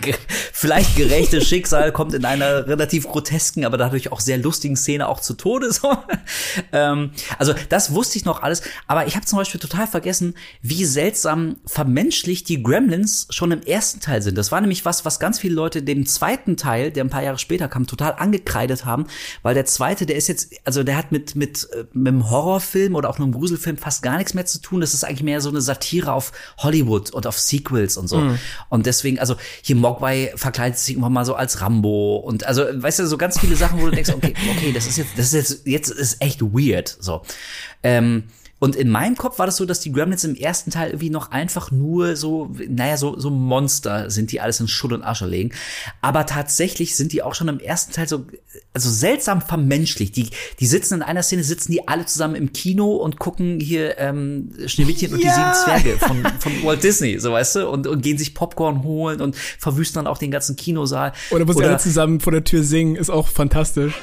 vielleicht 0.53 0.96
gerechtes 0.96 1.40
Schicksal, 1.48 1.92
kommt 1.92 2.14
in 2.14 2.24
einer 2.24 2.66
relativ 2.66 3.07
grotesken, 3.07 3.64
aber 3.64 3.76
dadurch 3.76 4.12
auch 4.12 4.20
sehr 4.20 4.38
lustigen 4.38 4.76
Szene 4.76 5.09
auch 5.09 5.20
zu 5.20 5.35
Tode. 5.35 5.72
So. 5.72 5.96
ähm, 6.72 7.11
also 7.38 7.55
das 7.68 7.92
wusste 7.94 8.18
ich 8.18 8.24
noch 8.24 8.42
alles, 8.42 8.62
aber 8.87 9.07
ich 9.07 9.16
habe 9.16 9.26
zum 9.26 9.38
Beispiel 9.38 9.61
total 9.61 9.87
vergessen, 9.87 10.35
wie 10.62 10.85
seltsam 10.85 11.57
vermenschlicht 11.66 12.48
die 12.48 12.62
Gremlins 12.62 13.26
schon 13.31 13.53
im 13.53 13.62
ersten 13.62 14.00
Teil 14.00 14.22
sind. 14.22 14.37
Das 14.37 14.53
war 14.53 14.61
nämlich 14.61 14.85
was, 14.85 15.05
was 15.05 15.20
ganz 15.20 15.38
viele 15.38 15.55
Leute 15.55 15.83
dem 15.83 16.07
zweiten 16.07 16.57
Teil, 16.57 16.90
der 16.90 17.05
ein 17.05 17.11
paar 17.11 17.22
Jahre 17.22 17.38
später 17.38 17.68
kam, 17.68 17.87
total 17.87 18.14
angekreidet 18.14 18.85
haben, 18.85 19.07
weil 19.42 19.55
der 19.55 19.66
zweite, 19.66 20.07
der 20.07 20.16
ist 20.16 20.29
jetzt, 20.29 20.55
also 20.64 20.83
der 20.83 20.96
hat 20.96 21.12
mit 21.12 21.35
mit 21.35 21.68
äh, 21.72 21.85
mit 21.92 22.09
einem 22.09 22.31
Horrorfilm 22.31 22.94
oder 22.94 23.09
auch 23.09 23.18
einem 23.18 23.33
Gruselfilm 23.33 23.76
fast 23.76 24.03
gar 24.03 24.16
nichts 24.16 24.35
mehr 24.35 24.46
zu 24.46 24.61
tun. 24.61 24.81
Das 24.81 24.94
ist 24.94 25.05
eigentlich 25.05 25.22
mehr 25.22 25.40
so 25.40 25.48
eine 25.48 25.61
Satire 25.61 26.12
auf 26.12 26.33
Hollywood 26.59 27.11
und 27.11 27.26
auf 27.31 27.38
Sequels 27.38 27.97
und 27.97 28.09
so. 28.09 28.19
Und 28.69 28.87
deswegen, 28.87 29.19
also 29.19 29.37
hier 29.62 29.77
Mogwai 29.77 30.33
verkleidet 30.37 30.79
sich 30.79 30.97
immer 30.97 31.09
mal 31.09 31.25
so 31.25 31.35
als 31.35 31.61
Rambo 31.61 32.16
und 32.16 32.45
also, 32.45 32.64
weißt 32.71 32.99
du, 32.99 33.07
so 33.07 33.16
ganz 33.16 33.38
viele 33.40 33.57
Sachen, 33.57 33.81
wo 33.81 33.87
du 33.87 33.93
denkst, 33.93 34.11
okay, 34.11 34.35
okay, 34.51 34.73
das 34.73 34.87
ist 34.87 34.99
jetzt, 34.99 35.16
das 35.16 35.27
ist 35.27 35.33
jetzt, 35.33 35.66
jetzt 35.66 35.88
ist 35.90 36.21
echt 36.21 36.43
weird, 36.43 36.95
so. 37.01 37.23
Ähm, 37.83 38.25
und 38.61 38.77
in 38.77 38.90
meinem 38.90 39.16
Kopf 39.16 39.38
war 39.38 39.46
das 39.46 39.57
so, 39.57 39.64
dass 39.64 39.81
die 39.81 39.90
Gremlins 39.90 40.23
im 40.23 40.35
ersten 40.37 40.70
Teil 40.70 40.90
irgendwie 40.90 41.09
noch 41.09 41.31
einfach 41.31 41.70
nur 41.70 42.14
so, 42.14 42.55
naja, 42.68 42.99
so, 42.99 43.18
so 43.18 43.31
Monster 43.31 44.11
sind, 44.11 44.33
die 44.33 44.40
alles 44.40 44.61
in 44.61 44.68
Schutt 44.68 44.92
und 44.92 45.03
Asche 45.03 45.27
legen. 45.27 45.53
Aber 46.03 46.27
tatsächlich 46.27 46.94
sind 46.94 47.12
die 47.12 47.23
auch 47.23 47.35
schon 47.35 47.49
im 47.49 47.59
ersten 47.59 47.92
Teil 47.92 48.07
so, 48.07 48.27
also 48.75 48.90
seltsam 48.90 49.40
vermenschlicht. 49.40 50.14
Die, 50.14 50.29
die 50.61 50.66
sitzen 50.66 50.96
in 50.96 51.03
einer 51.03 51.23
Szene, 51.23 51.42
sitzen 51.42 51.73
die 51.73 51.88
alle 51.88 52.05
zusammen 52.05 52.35
im 52.35 52.53
Kino 52.53 52.96
und 52.96 53.18
gucken 53.18 53.61
hier 53.61 53.99
ähm, 53.99 54.53
Schneewittchen 54.66 55.14
und 55.14 55.23
die 55.23 55.27
Ja. 55.27 55.35
sieben 55.35 55.55
Zwerge 55.55 55.99
von, 55.99 56.23
von 56.38 56.53
Walt 56.62 56.83
Disney, 56.83 57.18
so 57.18 57.33
weißt 57.33 57.57
du, 57.57 57.68
und, 57.70 57.87
und 57.87 58.03
gehen 58.03 58.18
sich 58.18 58.35
Popcorn 58.35 58.83
holen 58.83 59.23
und 59.23 59.37
verwüsten 59.37 60.05
dann 60.05 60.07
auch 60.07 60.18
den 60.18 60.31
ganzen 60.31 60.57
Kinosaal. 60.57 61.12
Oder 61.31 61.49
wo 61.49 61.55
sie 61.55 61.64
alle 61.64 61.79
zusammen 61.79 62.20
vor 62.20 62.33
der 62.33 62.44
Tür 62.44 62.62
singen, 62.62 62.96
ist 62.96 63.09
auch 63.09 63.27
fantastisch. 63.27 63.94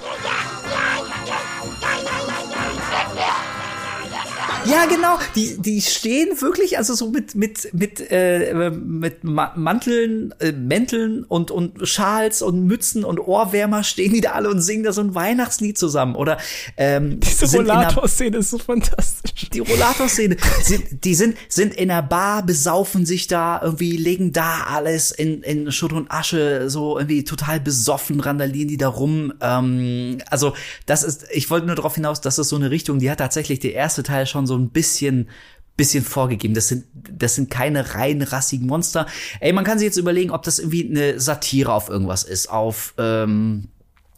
Ja, 4.69 4.85
genau. 4.85 5.17
Die, 5.35 5.57
die 5.61 5.81
stehen 5.81 6.41
wirklich, 6.41 6.77
also 6.77 6.93
so 6.93 7.09
mit, 7.09 7.35
mit, 7.35 7.73
mit, 7.73 7.99
äh, 8.11 8.69
mit 8.71 9.23
Ma 9.23 9.53
Manteln, 9.55 10.33
äh, 10.39 10.51
Mänteln 10.51 11.23
und, 11.23 11.51
und 11.51 11.87
Schals 11.87 12.41
und 12.41 12.65
Mützen 12.65 13.03
und 13.03 13.19
Ohrwärmer 13.19 13.83
stehen 13.83 14.13
die 14.13 14.21
da 14.21 14.31
alle 14.31 14.49
und 14.49 14.61
singen 14.61 14.83
da 14.83 14.91
so 14.91 15.01
ein 15.01 15.15
Weihnachtslied 15.15 15.77
zusammen. 15.77 16.15
Oder 16.15 16.37
ähm, 16.75 17.19
Diese 17.23 17.59
einer- 17.59 17.73
Rollator-Szene 17.73 18.37
ist 18.37 18.49
so 18.49 18.57
fantastisch. 18.57 19.49
die 19.49 19.59
Rollator-Szene. 19.59 20.37
die 21.03 21.15
sind, 21.15 21.37
sind 21.49 21.73
in 21.73 21.87
der 21.89 22.01
Bar, 22.01 22.45
besaufen 22.45 23.05
sich 23.05 23.27
da, 23.27 23.61
irgendwie 23.63 23.97
legen 23.97 24.33
da 24.33 24.65
alles 24.69 25.11
in, 25.11 25.41
in 25.43 25.71
Schutt 25.71 25.93
und 25.93 26.11
Asche, 26.11 26.69
so 26.69 26.97
irgendwie 26.97 27.23
total 27.23 27.59
besoffen, 27.59 28.19
randalieren 28.19 28.67
die 28.67 28.77
da 28.77 28.87
rum. 28.89 29.33
Ähm, 29.41 30.17
also, 30.29 30.53
das 30.85 31.03
ist, 31.03 31.25
ich 31.31 31.49
wollte 31.49 31.67
nur 31.67 31.75
darauf 31.75 31.95
hinaus, 31.95 32.21
dass 32.21 32.35
das 32.35 32.49
so 32.49 32.55
eine 32.55 32.71
Richtung, 32.71 32.99
die 32.99 33.09
hat 33.09 33.19
tatsächlich 33.19 33.59
der 33.59 33.73
erste 33.73 34.03
Teil 34.03 34.25
schon 34.25 34.45
so 34.47 34.56
ein 34.57 34.69
bisschen 34.69 35.29
bisschen 35.77 36.03
vorgegeben. 36.03 36.55
Das 36.55 36.67
sind, 36.67 36.85
das 36.93 37.35
sind 37.35 37.51
keine 37.51 37.93
rein 37.93 38.23
rassigen 38.23 38.67
Monster. 38.67 39.05
Ey, 39.39 39.53
man 39.53 39.63
kann 39.63 39.77
sich 39.77 39.85
jetzt 39.85 39.97
überlegen, 39.97 40.31
ob 40.31 40.43
das 40.43 40.59
irgendwie 40.59 40.89
eine 40.89 41.19
Satire 41.19 41.71
auf 41.71 41.87
irgendwas 41.87 42.23
ist, 42.23 42.49
auf, 42.49 42.95
ähm, 42.97 43.69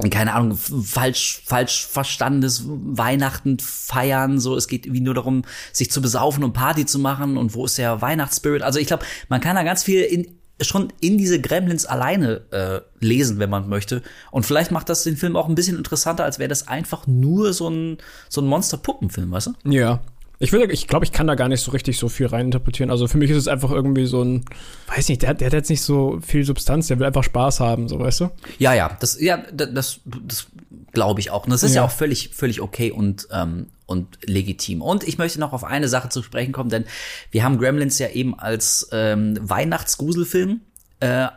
keine 0.10 0.34
Ahnung, 0.34 0.58
falsch, 0.58 1.44
falsch 1.46 1.86
verstandenes 1.86 2.64
Weihnachten 2.66 3.60
feiern, 3.60 4.40
so, 4.40 4.56
es 4.56 4.70
geht 4.70 4.86
irgendwie 4.86 5.02
nur 5.02 5.14
darum, 5.14 5.44
sich 5.74 5.92
zu 5.92 6.02
besaufen 6.02 6.46
und 6.46 6.54
Party 6.54 6.86
zu 6.86 6.98
machen 6.98 7.36
und 7.36 7.54
wo 7.54 7.66
ist 7.66 7.78
der 7.78 8.02
Weihnachtsspirit? 8.02 8.62
Also 8.62 8.80
ich 8.80 8.88
glaube, 8.88 9.04
man 9.28 9.42
kann 9.42 9.58
da 9.58 9.64
ganz 9.64 9.84
viel 9.84 10.02
in, 10.04 10.40
schon 10.62 10.94
in 11.02 11.18
diese 11.18 11.42
Gremlins 11.42 11.86
alleine 11.86 12.42
äh, 12.52 12.80
lesen, 13.06 13.40
wenn 13.40 13.50
man 13.50 13.68
möchte. 13.68 14.02
Und 14.32 14.46
vielleicht 14.46 14.72
macht 14.72 14.88
das 14.88 15.04
den 15.04 15.18
Film 15.18 15.36
auch 15.36 15.50
ein 15.50 15.56
bisschen 15.56 15.78
interessanter, 15.78 16.24
als 16.24 16.40
wäre 16.40 16.48
das 16.48 16.70
einfach 16.70 17.06
nur 17.06 17.52
so 17.52 17.70
ein, 17.70 17.98
so 18.30 18.40
ein 18.40 18.48
Monster-Puppenfilm, 18.48 19.32
weißt 19.32 19.48
du? 19.48 19.54
Ja. 19.70 20.00
Ich 20.42 20.54
will, 20.54 20.72
ich 20.72 20.88
glaube, 20.88 21.04
ich 21.06 21.12
kann 21.12 21.28
da 21.28 21.36
gar 21.36 21.50
nicht 21.50 21.62
so 21.62 21.72
richtig 21.72 21.98
so 22.00 22.08
viel 22.08 22.28
reininterpretieren. 22.28 22.90
Also 22.92 23.08
für 23.08 23.18
mich 23.18 23.30
ist 23.30 23.36
es 23.38 23.48
einfach 23.50 23.72
irgendwie 23.72 24.06
so 24.06 24.24
ein, 24.24 24.46
weiß 24.88 25.10
nicht, 25.10 25.22
der, 25.22 25.30
hat- 25.30 25.42
der 25.42 25.48
hat 25.48 25.54
jetzt 25.54 25.70
nicht 25.70 25.82
so 25.82 26.20
viel 26.26 26.46
Substanz, 26.46 26.88
der 26.88 26.98
will 26.98 27.06
einfach 27.06 27.24
Spaß 27.26 27.60
haben, 27.60 27.90
so 27.90 28.00
weißt 28.00 28.22
du? 28.22 28.30
Ja, 28.58 28.74
ja, 28.74 28.96
das, 29.02 29.20
ja, 29.20 29.44
da- 29.52 29.66
das, 29.66 30.00
das 30.06 30.48
glaube 30.94 31.20
ich 31.20 31.30
auch. 31.30 31.44
Und 31.44 31.52
das 31.52 31.64
ist 31.64 31.76
ja, 31.76 31.82
Ja. 31.82 31.88
auch 31.88 31.92
völlig, 31.92 32.30
völlig 32.34 32.62
okay 32.62 32.90
und, 32.92 33.28
ähm, 33.34 33.68
und 33.86 34.18
legitim. 34.24 34.82
Und 34.82 35.06
ich 35.08 35.18
möchte 35.18 35.40
noch 35.42 35.52
auf 35.52 35.64
eine 35.66 35.90
Sache 35.90 36.08
zu 36.10 36.24
sprechen 36.24 36.54
kommen, 36.54 36.70
denn 36.70 36.86
wir 37.32 37.44
haben 37.44 37.58
Gremlins 37.58 38.00
ja 38.00 38.08
eben 38.10 38.38
als 38.40 38.88
ähm, 38.94 39.38
Weihnachtsgruselfilm 39.42 40.62
äh, 41.02 41.28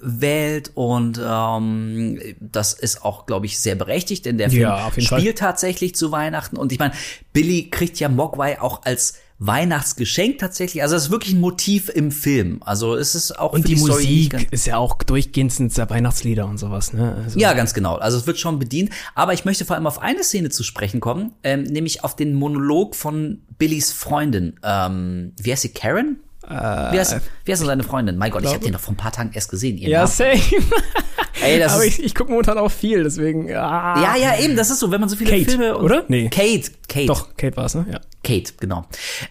ausgewählt 0.00 0.70
und 0.74 1.20
ähm, 1.24 2.20
das 2.40 2.72
ist 2.72 3.04
auch, 3.04 3.26
glaube 3.26 3.46
ich, 3.46 3.58
sehr 3.58 3.74
berechtigt, 3.74 4.26
denn 4.26 4.38
der 4.38 4.50
Film 4.50 4.62
Ja, 4.62 4.86
jeden 4.96 5.08
Fall. 5.08 5.20
spielt 5.20 5.38
tatsächlich 5.38 5.94
zu 5.94 6.12
Weihnachten. 6.12 6.56
Und 6.56 6.72
ich 6.72 6.78
meine, 6.78 6.94
Billy 7.32 7.68
kriegt 7.70 7.98
ja 8.00 8.08
Mogwai 8.08 8.60
auch 8.60 8.82
als 8.84 9.14
Weihnachtsgeschenk 9.40 10.38
tatsächlich. 10.38 10.82
Also 10.82 10.96
es 10.96 11.04
ist 11.04 11.10
wirklich 11.12 11.32
ein 11.34 11.40
Motiv 11.40 11.88
im 11.90 12.10
Film. 12.10 12.60
Also 12.64 12.96
es 12.96 13.14
ist 13.14 13.38
auch 13.38 13.52
Und 13.52 13.68
die, 13.68 13.74
ganz- 13.74 13.86
Musik 13.86 14.48
ist 14.50 14.66
ja 14.66 14.78
auch 14.78 14.94
durchgehend 15.04 15.52
sind 15.52 15.76
ja 15.76 15.88
Weihnachtslieder 15.88 16.44
und 16.46 16.58
sowas, 16.58 16.92
ne? 16.92 17.22
Also, 17.24 17.38
Ja, 17.38 17.52
ganz 17.52 17.72
genau. 17.72 17.94
Also 17.96 18.18
es 18.18 18.26
wird 18.26 18.38
schon 18.40 18.58
bedient. 18.58 18.90
Aber 19.14 19.34
ich 19.34 19.44
möchte 19.44 19.64
vor 19.64 19.76
allem 19.76 19.86
auf 19.86 20.00
eine 20.00 20.24
Szene 20.24 20.48
zu 20.50 20.64
sprechen 20.64 20.98
kommen, 20.98 21.32
ähm, 21.44 21.62
nämlich 21.62 22.02
auf 22.02 22.16
den 22.16 22.34
Monolog 22.34 22.96
von 22.96 23.42
Billys 23.58 23.92
Freundin. 23.92 24.58
Ähm, 24.64 25.32
wie 25.40 25.52
heißt 25.52 25.62
sie? 25.62 25.68
Karen? 25.68 26.18
Wie, 26.48 26.98
heißt, 26.98 27.16
wie 27.44 27.52
heißt 27.52 27.62
denn 27.62 27.66
seine 27.66 27.82
Freundin? 27.82 28.16
Mein 28.16 28.30
Gott, 28.30 28.42
ich 28.42 28.48
habe 28.48 28.64
den 28.64 28.72
doch 28.72 28.80
vor 28.80 28.94
ein 28.94 28.96
paar 28.96 29.12
Tagen 29.12 29.30
erst 29.32 29.50
gesehen. 29.50 29.76
Ja, 29.78 30.00
Namen. 30.00 30.10
same. 30.10 30.40
Ey, 31.42 31.58
das 31.58 31.74
Aber 31.74 31.84
ist, 31.84 31.98
ich, 31.98 32.06
ich 32.06 32.14
gucke 32.14 32.30
momentan 32.30 32.58
auch 32.58 32.70
viel, 32.70 33.04
deswegen. 33.04 33.48
Ah. 33.54 34.02
ja, 34.02 34.16
ja, 34.16 34.38
eben, 34.40 34.56
das 34.56 34.70
ist 34.70 34.80
so, 34.80 34.90
wenn 34.90 35.00
man 35.00 35.08
so 35.08 35.16
viele 35.16 35.30
Kate, 35.30 35.44
Filme 35.44 35.76
und, 35.76 35.84
oder? 35.84 36.04
Nee. 36.08 36.28
Kate, 36.28 36.70
Kate. 36.88 37.06
Doch, 37.06 37.36
Kate 37.36 37.56
war's, 37.56 37.74
ne? 37.74 37.86
Ja. 37.90 38.00
Kate, 38.24 38.54
genau. 38.58 38.84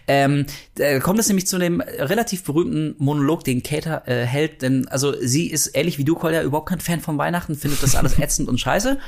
Ähm, 0.06 0.46
da 0.76 1.00
kommt 1.00 1.18
es 1.18 1.28
nämlich 1.28 1.46
zu 1.46 1.58
dem 1.58 1.80
relativ 1.80 2.44
berühmten 2.44 2.94
Monolog, 2.98 3.44
den 3.44 3.62
Kate 3.62 4.02
äh, 4.06 4.24
hält, 4.24 4.62
denn 4.62 4.88
also 4.88 5.14
sie 5.20 5.48
ist 5.50 5.70
ähnlich 5.74 5.98
wie 5.98 6.04
du, 6.04 6.14
Kolja, 6.14 6.42
überhaupt 6.42 6.68
kein 6.68 6.80
Fan 6.80 7.00
von 7.00 7.18
Weihnachten, 7.18 7.54
findet 7.54 7.82
das 7.82 7.94
alles 7.94 8.18
ätzend 8.18 8.48
und 8.48 8.58
scheiße. 8.58 8.98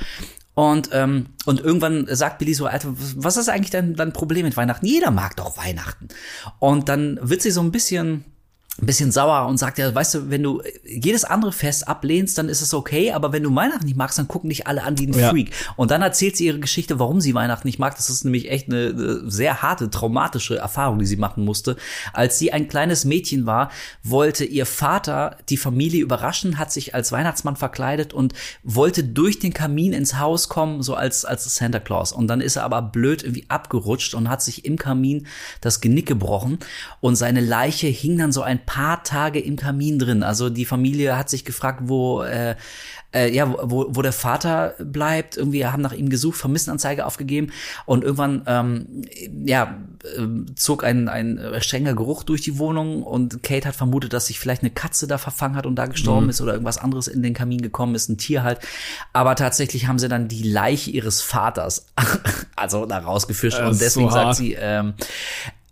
Und, 0.60 0.90
ähm, 0.92 1.28
und 1.46 1.60
irgendwann 1.60 2.06
sagt 2.10 2.38
Billy 2.38 2.52
so, 2.52 2.66
Alter, 2.66 2.92
was 2.92 3.38
ist 3.38 3.48
eigentlich 3.48 3.70
dein, 3.70 3.94
dein 3.94 4.12
Problem 4.12 4.44
mit 4.44 4.58
Weihnachten? 4.58 4.84
Jeder 4.84 5.10
mag 5.10 5.34
doch 5.36 5.56
Weihnachten. 5.56 6.08
Und 6.58 6.90
dann 6.90 7.18
wird 7.22 7.40
sie 7.40 7.50
so 7.50 7.62
ein 7.62 7.72
bisschen 7.72 8.26
ein 8.78 8.86
bisschen 8.86 9.12
sauer 9.12 9.46
und 9.46 9.58
sagt 9.58 9.78
ja, 9.78 9.94
weißt 9.94 10.14
du, 10.14 10.30
wenn 10.30 10.42
du 10.42 10.62
jedes 10.84 11.24
andere 11.24 11.52
Fest 11.52 11.86
ablehnst, 11.86 12.38
dann 12.38 12.48
ist 12.48 12.62
es 12.62 12.72
okay, 12.72 13.12
aber 13.12 13.32
wenn 13.32 13.42
du 13.42 13.54
Weihnachten 13.54 13.84
nicht 13.84 13.96
magst, 13.96 14.18
dann 14.18 14.28
gucken 14.28 14.48
dich 14.48 14.66
alle 14.66 14.84
an 14.84 14.98
wie 14.98 15.06
ein 15.06 15.12
Ja. 15.12 15.30
Freak. 15.30 15.50
Und 15.76 15.90
dann 15.90 16.00
erzählt 16.02 16.36
sie 16.36 16.46
ihre 16.46 16.60
Geschichte, 16.60 16.98
warum 16.98 17.20
sie 17.20 17.34
Weihnachten 17.34 17.66
nicht 17.68 17.78
mag. 17.78 17.96
Das 17.96 18.08
ist 18.08 18.24
nämlich 18.24 18.50
echt 18.50 18.68
eine, 18.68 18.88
eine 18.88 19.30
sehr 19.30 19.60
harte, 19.60 19.90
traumatische 19.90 20.56
Erfahrung, 20.56 20.98
die 20.98 21.06
sie 21.06 21.16
machen 21.16 21.44
musste. 21.44 21.76
Als 22.12 22.38
sie 22.38 22.52
ein 22.52 22.68
kleines 22.68 23.04
Mädchen 23.04 23.44
war, 23.44 23.70
wollte 24.02 24.44
ihr 24.44 24.64
Vater 24.66 25.36
die 25.50 25.58
Familie 25.58 26.02
überraschen, 26.02 26.58
hat 26.58 26.72
sich 26.72 26.94
als 26.94 27.12
Weihnachtsmann 27.12 27.56
verkleidet 27.56 28.14
und 28.14 28.32
wollte 28.62 29.04
durch 29.04 29.38
den 29.38 29.52
Kamin 29.52 29.92
ins 29.92 30.18
Haus 30.18 30.48
kommen, 30.48 30.82
so 30.82 30.94
als, 30.94 31.24
als 31.26 31.54
Santa 31.54 31.80
Claus. 31.80 32.12
Und 32.12 32.28
dann 32.28 32.40
ist 32.40 32.56
er 32.56 32.64
aber 32.64 32.80
blöd 32.80 33.22
irgendwie 33.24 33.44
abgerutscht 33.48 34.14
und 34.14 34.30
hat 34.30 34.42
sich 34.42 34.64
im 34.64 34.76
Kamin 34.78 35.26
das 35.60 35.80
Genick 35.82 36.06
gebrochen 36.06 36.60
und 37.00 37.16
seine 37.16 37.40
Leiche 37.40 37.88
hing 37.88 38.16
dann 38.16 38.32
so 38.32 38.40
ein 38.42 38.64
paar 38.70 39.02
Tage 39.02 39.40
im 39.40 39.56
Kamin 39.56 39.98
drin. 39.98 40.22
Also 40.22 40.48
die 40.48 40.64
Familie 40.64 41.18
hat 41.18 41.28
sich 41.28 41.44
gefragt, 41.44 41.80
wo 41.86 42.22
äh, 42.22 42.54
äh, 43.12 43.34
ja, 43.34 43.52
wo, 43.62 43.86
wo 43.88 44.02
der 44.02 44.12
Vater 44.12 44.74
bleibt, 44.78 45.36
irgendwie 45.36 45.66
haben 45.66 45.82
nach 45.82 45.92
ihm 45.92 46.08
gesucht, 46.08 46.38
Vermisstenanzeige 46.38 47.04
aufgegeben 47.04 47.50
und 47.84 48.04
irgendwann 48.04 48.42
ähm, 48.46 48.86
ja, 49.44 49.76
äh, 50.04 50.54
zog 50.54 50.84
ein, 50.84 51.08
ein 51.08 51.40
strenger 51.58 51.94
Geruch 51.94 52.22
durch 52.22 52.42
die 52.42 52.58
Wohnung 52.58 53.02
und 53.02 53.42
Kate 53.42 53.66
hat 53.66 53.74
vermutet, 53.74 54.12
dass 54.12 54.26
sich 54.26 54.38
vielleicht 54.38 54.62
eine 54.62 54.70
Katze 54.70 55.08
da 55.08 55.18
verfangen 55.18 55.56
hat 55.56 55.66
und 55.66 55.74
da 55.74 55.86
gestorben 55.86 56.28
ist 56.28 56.40
oder 56.40 56.52
irgendwas 56.52 56.78
anderes 56.78 57.08
in 57.08 57.24
den 57.24 57.34
Kamin 57.34 57.62
gekommen 57.62 57.96
ist, 57.96 58.08
ein 58.08 58.18
Tier 58.18 58.44
halt. 58.44 58.60
Aber 59.12 59.34
tatsächlich 59.34 59.88
haben 59.88 59.98
sie 59.98 60.08
dann 60.08 60.28
die 60.28 60.44
Leiche 60.44 60.92
ihres 60.92 61.20
Vaters 61.20 61.86
also 62.54 62.86
da 62.86 62.98
rausgefischt 62.98 63.58
und 63.58 63.74
so 63.74 63.80
deswegen 63.80 64.10
sagt 64.10 64.26
hart. 64.26 64.36
sie, 64.36 64.56
ähm, 64.56 64.94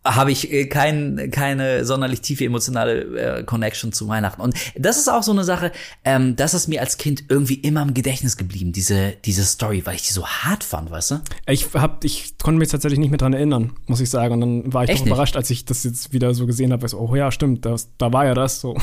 habe 0.05 0.33
ich 0.33 0.53
äh, 0.53 0.67
kein, 0.67 1.31
keine 1.31 1.85
sonderlich 1.85 2.21
tiefe 2.21 2.45
emotionale 2.45 3.39
äh, 3.39 3.45
Connection 3.45 3.93
zu 3.93 4.09
Weihnachten. 4.09 4.41
Und 4.41 4.55
das 4.77 4.99
ist 4.99 5.09
auch 5.09 5.23
so 5.23 5.33
eine 5.33 5.45
Sache, 5.45 5.73
ähm, 6.05 6.37
das 6.37 6.55
ist 6.55 6.69
mir 6.69 6.81
als 6.81 6.99
Kind 6.99 7.25
irgendwie 7.29 7.55
immer 7.55 7.83
im 7.83 7.95
Gedächtnis 7.95 8.37
geblieben, 8.37 8.73
diese, 8.73 9.15
diese 9.25 9.45
Story, 9.45 9.83
weil 9.85 9.97
ich 9.97 10.03
die 10.03 10.13
so 10.13 10.27
hart 10.27 10.65
fand, 10.65 10.91
weißt 10.91 11.11
du? 11.13 11.21
Ich 11.47 11.75
hab, 11.75 12.05
ich 12.05 12.39
konnte 12.39 12.59
mich 12.59 12.69
tatsächlich 12.69 12.99
nicht 12.99 13.11
mehr 13.11 13.19
dran 13.19 13.33
erinnern, 13.33 13.73
muss 13.87 14.01
ich 14.01 14.11
sagen. 14.11 14.35
Und 14.35 14.41
dann 14.41 14.73
war 14.73 14.85
ich 14.85 14.91
Echt 14.91 15.01
doch 15.01 15.05
nicht? 15.05 15.13
überrascht, 15.13 15.37
als 15.37 15.51
ich 15.51 15.65
das 15.65 15.85
jetzt 15.85 16.13
wieder 16.13 16.35
so 16.35 16.47
gesehen 16.47 16.73
habe. 16.73 16.89
So, 16.89 16.99
oh 16.99 17.15
ja, 17.15 17.31
stimmt, 17.31 17.65
das, 17.67 17.91
da 17.99 18.13
war 18.13 18.25
ja 18.25 18.35
das. 18.35 18.61
So. 18.61 18.77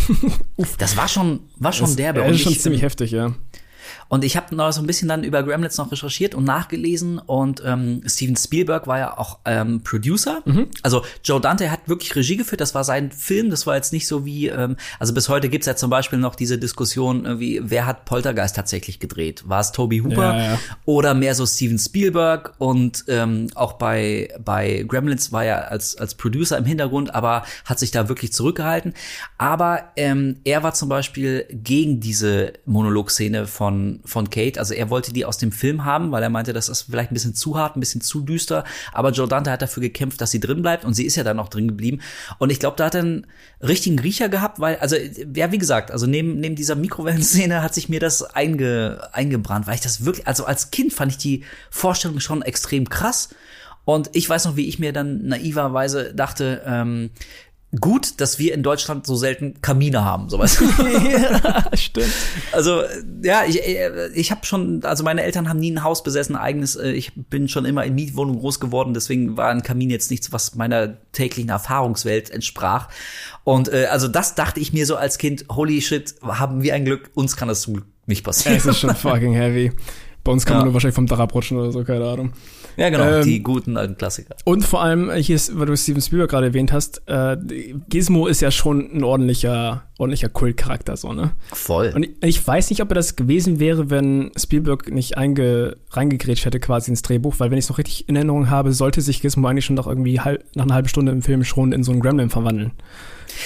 Uff, 0.57 0.77
Das 0.85 0.97
war 0.97 1.07
schon, 1.07 1.39
war 1.57 1.73
schon 1.73 1.87
das, 1.87 1.95
derbe. 1.95 2.21
Und 2.21 2.33
ist 2.33 2.41
schon 2.41 2.51
ich, 2.51 2.61
ziemlich 2.61 2.81
heftig, 2.81 3.11
ja. 3.11 3.33
Und 4.07 4.23
ich 4.23 4.37
habe 4.37 4.55
noch 4.55 4.71
so 4.71 4.81
ein 4.81 4.87
bisschen 4.87 5.09
dann 5.09 5.23
über 5.23 5.43
Gremlins 5.43 5.77
noch 5.77 5.91
recherchiert 5.91 6.35
und 6.35 6.43
nachgelesen 6.43 7.19
und 7.19 7.61
ähm, 7.65 8.01
Steven 8.05 8.35
Spielberg 8.35 8.87
war 8.87 8.99
ja 8.99 9.17
auch 9.17 9.39
ähm, 9.45 9.81
Producer. 9.83 10.43
Also 10.83 11.03
Joe 11.23 11.41
Dante 11.41 11.71
hat 11.71 11.87
wirklich 11.87 12.15
Regie 12.15 12.37
geführt, 12.37 12.61
das 12.61 12.75
war 12.75 12.83
sein 12.83 13.11
Film, 13.11 13.49
das 13.49 13.65
war 13.65 13.75
jetzt 13.75 13.93
nicht 13.93 14.07
so 14.07 14.25
wie, 14.25 14.47
ähm, 14.47 14.75
also 14.99 15.13
bis 15.13 15.29
heute 15.29 15.49
gibt's 15.49 15.67
ja 15.67 15.75
zum 15.75 15.89
Beispiel 15.89 16.19
noch 16.19 16.35
diese 16.35 16.57
Diskussion, 16.57 17.25
irgendwie, 17.25 17.61
wer 17.63 17.85
hat 17.85 18.05
Poltergeist 18.05 18.55
tatsächlich 18.55 18.99
gedreht? 18.99 19.43
War 19.47 19.59
es 19.59 19.71
Toby 19.71 19.99
Hooper 19.99 20.37
Ja, 20.37 20.43
ja. 20.51 20.59
oder 20.85 21.13
mehr 21.13 21.35
so 21.35 21.45
Steven 21.45 21.79
Spielberg? 21.79 22.53
Und 22.57 23.05
ähm, 23.07 23.47
auch 23.55 23.73
bei, 23.73 24.29
bei 24.43 24.85
Gremlins 24.87 25.31
war 25.31 25.45
er 25.45 25.71
als, 25.71 25.97
als 25.97 26.15
Producer 26.15 26.57
im 26.57 26.65
Hintergrund, 26.65 27.13
aber 27.13 27.43
hat 27.65 27.79
sich 27.79 27.91
da 27.91 28.09
wirklich 28.09 28.33
zurückgehalten. 28.33 28.93
Aber 29.37 29.91
ähm, 29.95 30.37
er 30.43 30.63
war 30.63 30.73
zum 30.73 30.89
Beispiel 30.89 31.45
gegen 31.51 31.99
diese 31.99 32.53
Monologszene 32.65 33.47
von, 33.47 33.94
von 34.03 34.29
Kate. 34.29 34.59
Also 34.59 34.73
er 34.73 34.89
wollte 34.89 35.13
die 35.13 35.25
aus 35.25 35.37
dem 35.37 35.51
Film 35.51 35.85
haben, 35.85 36.11
weil 36.11 36.23
er 36.23 36.29
meinte, 36.29 36.53
das 36.53 36.69
ist 36.69 36.83
vielleicht 36.83 37.11
ein 37.11 37.13
bisschen 37.13 37.35
zu 37.35 37.57
hart, 37.57 37.75
ein 37.75 37.79
bisschen 37.79 38.01
zu 38.01 38.21
düster. 38.21 38.63
Aber 38.91 39.11
Joe 39.11 39.29
hat 39.29 39.61
dafür 39.61 39.81
gekämpft, 39.81 40.21
dass 40.21 40.31
sie 40.31 40.39
drin 40.39 40.61
bleibt 40.61 40.85
und 40.85 40.93
sie 40.93 41.05
ist 41.05 41.15
ja 41.15 41.23
dann 41.23 41.39
auch 41.39 41.49
drin 41.49 41.67
geblieben. 41.67 42.01
Und 42.39 42.51
ich 42.51 42.59
glaube, 42.59 42.77
da 42.77 42.85
hat 42.85 42.95
er 42.95 43.01
einen 43.01 43.27
richtigen 43.61 43.99
Riecher 43.99 44.29
gehabt, 44.29 44.59
weil, 44.59 44.77
also, 44.77 44.95
ja, 44.95 45.51
wie 45.51 45.57
gesagt, 45.57 45.91
also 45.91 46.05
neben, 46.07 46.39
neben 46.39 46.55
dieser 46.55 46.75
Mikrowellenszene 46.75 47.61
hat 47.61 47.73
sich 47.73 47.89
mir 47.89 47.99
das 47.99 48.23
einge, 48.23 49.09
eingebrannt, 49.13 49.67
weil 49.67 49.75
ich 49.75 49.81
das 49.81 50.05
wirklich, 50.05 50.27
also 50.27 50.45
als 50.45 50.71
Kind 50.71 50.93
fand 50.93 51.11
ich 51.11 51.17
die 51.17 51.43
Vorstellung 51.69 52.19
schon 52.19 52.41
extrem 52.41 52.89
krass. 52.89 53.29
Und 53.85 54.09
ich 54.13 54.27
weiß 54.27 54.45
noch, 54.45 54.55
wie 54.55 54.67
ich 54.67 54.79
mir 54.79 54.93
dann 54.93 55.27
naiverweise 55.27 56.13
dachte, 56.13 56.63
ähm, 56.65 57.11
gut, 57.79 58.19
dass 58.21 58.39
wir 58.39 58.53
in 58.53 58.63
Deutschland 58.63 59.05
so 59.05 59.15
selten 59.15 59.61
Kamine 59.61 60.03
haben, 60.05 60.29
sowas. 60.29 60.55
Stimmt. 61.73 62.11
Also 62.51 62.83
ja, 63.23 63.43
ich, 63.47 63.61
äh, 63.65 64.07
ich 64.13 64.31
habe 64.31 64.45
schon, 64.45 64.83
also 64.83 65.03
meine 65.03 65.23
Eltern 65.23 65.49
haben 65.49 65.59
nie 65.59 65.71
ein 65.71 65.83
Haus 65.83 66.03
besessen, 66.03 66.35
eigenes. 66.35 66.75
äh, 66.75 66.91
Ich 66.91 67.13
bin 67.15 67.47
schon 67.49 67.65
immer 67.65 67.83
in 67.85 67.95
Mietwohnungen 67.95 68.39
groß 68.39 68.59
geworden, 68.59 68.93
deswegen 68.93 69.37
war 69.37 69.49
ein 69.49 69.63
Kamin 69.63 69.89
jetzt 69.89 70.11
nichts, 70.11 70.31
was 70.31 70.55
meiner 70.55 70.97
täglichen 71.11 71.49
Erfahrungswelt 71.49 72.29
entsprach. 72.29 72.89
Und 73.43 73.71
äh, 73.71 73.87
also 73.91 74.07
das 74.07 74.35
dachte 74.35 74.59
ich 74.59 74.73
mir 74.73 74.85
so 74.85 74.95
als 74.95 75.17
Kind, 75.17 75.45
holy 75.51 75.81
shit, 75.81 76.15
haben 76.21 76.61
wir 76.63 76.73
ein 76.73 76.85
Glück, 76.85 77.11
uns 77.13 77.35
kann 77.35 77.47
das 77.47 77.61
zum 77.61 77.75
Glück 77.75 77.85
nicht 78.05 78.23
passieren. 78.23 78.57
Es 78.57 78.65
ist 78.65 78.79
schon 78.79 78.95
fucking 78.95 79.33
heavy. 79.33 79.71
Bei 80.25 80.31
uns 80.31 80.43
kann 80.45 80.55
Ja. 80.55 80.57
man 80.57 80.65
nur 80.65 80.73
wahrscheinlich 80.73 80.95
vom 80.95 81.05
Dach 81.05 81.19
abrutschen 81.19 81.57
oder 81.57 81.71
so, 81.71 81.83
keine 81.83 82.03
Ahnung. 82.03 82.31
ja, 82.77 82.89
genau, 82.89 83.03
ähm, 83.19 83.23
die 83.23 83.41
guten 83.43 83.77
alten 83.77 83.95
Klassiker. 83.95 84.35
Und 84.43 84.65
vor 84.65 84.81
allem, 84.81 85.09
äh, 85.09 85.21
hier 85.23 85.35
ist, 85.35 85.57
weil 85.57 85.67
du 85.67 85.77
Steven 85.77 86.01
Spielberg 86.01 86.31
gerade 86.31 86.47
erwähnt 86.47 86.73
hast, 86.73 87.03
äh, 87.05 87.37
Gizmo 87.89 88.25
ist 88.27 88.41
ja 88.41 88.49
schon 88.51 88.89
ein 88.91 89.03
ordentlicher, 89.03 89.83
ordentlicher 89.99 90.29
Kultcharakter, 90.29 90.97
so, 90.97 91.13
ne? 91.13 91.31
Voll. 91.53 91.93
Und 91.95 92.03
ich, 92.03 92.11
ich 92.23 92.45
weiß 92.47 92.71
nicht, 92.71 92.81
ob 92.81 92.89
er 92.89 92.95
das 92.95 93.15
gewesen 93.15 93.59
wäre, 93.59 93.89
wenn 93.91 94.31
Spielberg 94.35 94.91
nicht 94.91 95.15
einge, 95.17 95.77
reingegrätscht 95.91 96.45
hätte 96.45 96.59
quasi 96.59 96.89
ins 96.89 97.03
Drehbuch, 97.03 97.35
weil 97.37 97.51
wenn 97.51 97.59
ich 97.59 97.65
es 97.65 97.69
noch 97.69 97.77
richtig 97.77 98.09
in 98.09 98.15
Erinnerung 98.15 98.49
habe, 98.49 98.73
sollte 98.73 99.01
sich 99.01 99.21
Gizmo 99.21 99.47
eigentlich 99.47 99.65
schon 99.65 99.75
nach 99.75 99.87
irgendwie 99.87 100.19
halb, 100.19 100.43
nach 100.55 100.65
einer 100.65 100.73
halben 100.73 100.87
Stunde 100.89 101.11
im 101.11 101.21
Film 101.21 101.43
schon 101.43 101.71
in 101.71 101.83
so 101.83 101.91
einen 101.91 102.01
Gremlin 102.01 102.31
verwandeln. 102.31 102.71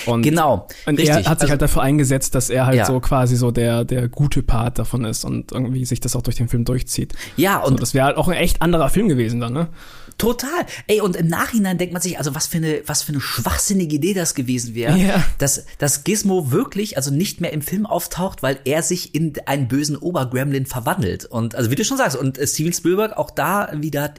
Und, 0.06 0.21
genau, 0.21 0.67
Und 0.86 0.97
richtig. 0.99 1.10
er 1.10 1.15
hat 1.17 1.23
sich 1.23 1.30
Also- 1.43 1.49
halt 1.52 1.62
dafür 1.62 1.82
eingesetzt, 1.82 2.36
dass 2.36 2.49
er 2.49 2.65
halt 2.65 2.78
Ja. 2.78 2.86
so 2.86 2.99
quasi 2.99 3.36
so 3.36 3.52
der, 3.52 3.86
der 3.86 4.08
gute 4.10 4.43
Part 4.43 4.80
davon 4.80 5.06
ist 5.06 5.23
und 5.25 5.52
irgendwie 5.52 5.86
sich 5.86 5.99
das 5.99 6.15
auch 6.15 6.21
durch 6.21 6.36
den 6.38 6.47
Film 6.49 6.65
durchzieht. 6.65 7.13
ja, 7.38 7.58
Und 7.60 7.73
und 7.73 7.82
das 7.82 7.93
wäre 7.93 8.06
halt 8.06 8.17
auch 8.17 8.28
ein 8.28 8.38
echt 8.38 8.62
anderer 8.62 8.89
Film 8.89 9.08
gewesen 9.08 9.39
dann, 9.39 9.54
ne? 9.54 9.69
Total. 10.17 10.65
Ey, 10.88 10.99
und 10.99 11.15
im 11.15 11.28
Nachhinein 11.28 11.78
denkt 11.78 11.93
man 11.93 12.02
sich, 12.02 12.17
also 12.17 12.36
was 12.36 12.45
für 12.47 12.58
eine, 12.58 12.82
was 12.86 13.04
für 13.04 13.13
eine 13.13 13.21
schwachsinnige 13.21 13.95
Idee 13.95 14.13
das 14.13 14.36
gewesen 14.36 14.75
wäre, 14.75 14.97
Ja. 14.97 15.23
dass, 15.38 15.65
dass 15.78 16.04
Gizmo 16.04 16.52
wirklich, 16.52 16.97
also 16.97 17.10
nicht 17.10 17.39
mehr 17.39 17.54
im 17.54 17.62
Film 17.62 17.86
auftaucht, 17.86 18.43
weil 18.43 18.60
er 18.65 18.84
sich 18.84 19.15
in 19.15 19.32
einen 19.45 19.69
bösen 19.69 19.95
Obergremlin 19.95 20.65
verwandelt. 20.65 21.23
Und, 21.23 21.56
also 21.56 21.71
wie 21.71 21.75
du 21.75 21.86
schon 21.86 21.97
sagst, 21.97 22.17
und 22.17 22.38
Steven 22.43 22.73
Spielberg 22.73 23.17
auch 23.17 23.32
da 23.32 23.69
wieder, 23.75 24.13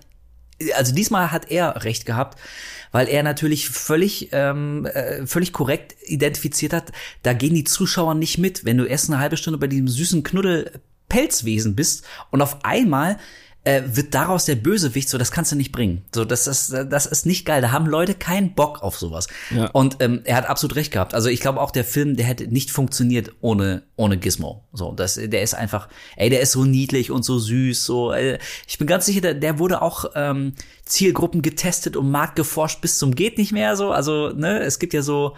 also 0.75 0.95
diesmal 0.95 1.33
hat 1.33 1.51
er 1.51 1.85
recht 1.85 2.07
gehabt, 2.07 2.39
weil 2.93 3.09
er 3.09 3.23
natürlich 3.23 3.69
völlig, 3.69 4.31
ähm, 4.33 4.87
äh, 4.87 5.27
völlig 5.27 5.53
korrekt 5.53 5.97
identifiziert 6.07 6.73
hat, 6.73 6.93
da 7.23 7.33
gehen 7.33 7.55
die 7.55 7.65
Zuschauer 7.65 8.15
nicht 8.15 8.39
mit, 8.39 8.65
wenn 8.65 8.79
du 8.79 8.85
erst 8.85 9.11
eine 9.11 9.19
halbe 9.19 9.37
Stunde 9.37 9.59
bei 9.59 9.67
diesem 9.67 9.89
süßen 9.89 10.23
Knuddel 10.23 10.81
Pelzwesen 11.09 11.75
bist 11.75 12.05
und 12.31 12.41
auf 12.41 12.65
einmal 12.65 13.19
äh, 13.65 13.83
wird 13.87 14.15
daraus 14.15 14.47
der 14.47 14.55
Bösewicht, 14.55 15.09
so 15.09 15.19
das 15.19 15.33
kannst 15.33 15.53
du 15.53 15.57
nicht 15.57 15.71
bringen. 15.71 16.03
So 16.15 16.25
das 16.25 16.47
ist 16.47 16.73
das 16.73 17.05
ist 17.05 17.27
nicht 17.27 17.45
geil. 17.45 17.61
Da 17.61 17.73
haben 17.73 17.87
Leute 17.87 18.15
keinen 18.15 18.55
Bock 18.55 18.83
auf 18.83 18.99
sowas. 18.99 19.27
Ja. 19.51 19.67
Und 19.73 19.99
ähm, 20.01 20.23
er 20.25 20.37
hat 20.37 20.47
absolut 20.49 20.77
recht 20.77 20.93
gehabt. 20.93 21.13
Also 21.13 21.29
ich 21.29 21.41
glaube 21.41 21.61
auch 21.61 21.71
der 21.71 21.85
Film, 21.85 22.17
der 22.17 22.25
hätte 22.25 22.47
nicht 22.47 22.71
funktioniert 22.71 23.33
ohne 23.43 23.83
ohne 23.97 24.17
Gizmo. 24.17 24.65
So 24.73 24.93
das 24.93 25.15
der 25.17 25.43
ist 25.43 25.55
einfach, 25.55 25.89
ey, 26.17 26.31
der 26.31 26.41
ist 26.41 26.53
so 26.53 26.65
niedlich 26.65 27.11
und 27.11 27.23
so 27.23 27.39
süß. 27.39 27.85
So 27.85 28.13
äh, 28.13 28.39
ich 28.67 28.79
bin 28.79 28.87
ganz 28.87 29.05
sicher, 29.05 29.21
der, 29.21 29.35
der 29.35 29.59
wurde 29.59 29.83
auch 29.83 30.07
ähm, 30.15 30.55
Zielgruppen 30.87 31.43
getestet 31.43 31.97
und 31.97 32.11
Markt 32.11 32.37
geforscht 32.37 32.81
bis 32.81 32.99
zum 32.99 33.15
geht 33.15 33.37
nicht 33.37 33.53
mehr. 33.53 33.77
So 33.77 33.93
also 33.93 34.31
ne, 34.31 34.61
es 34.61 34.79
gibt 34.79 34.95
ja 34.95 35.03
so 35.03 35.35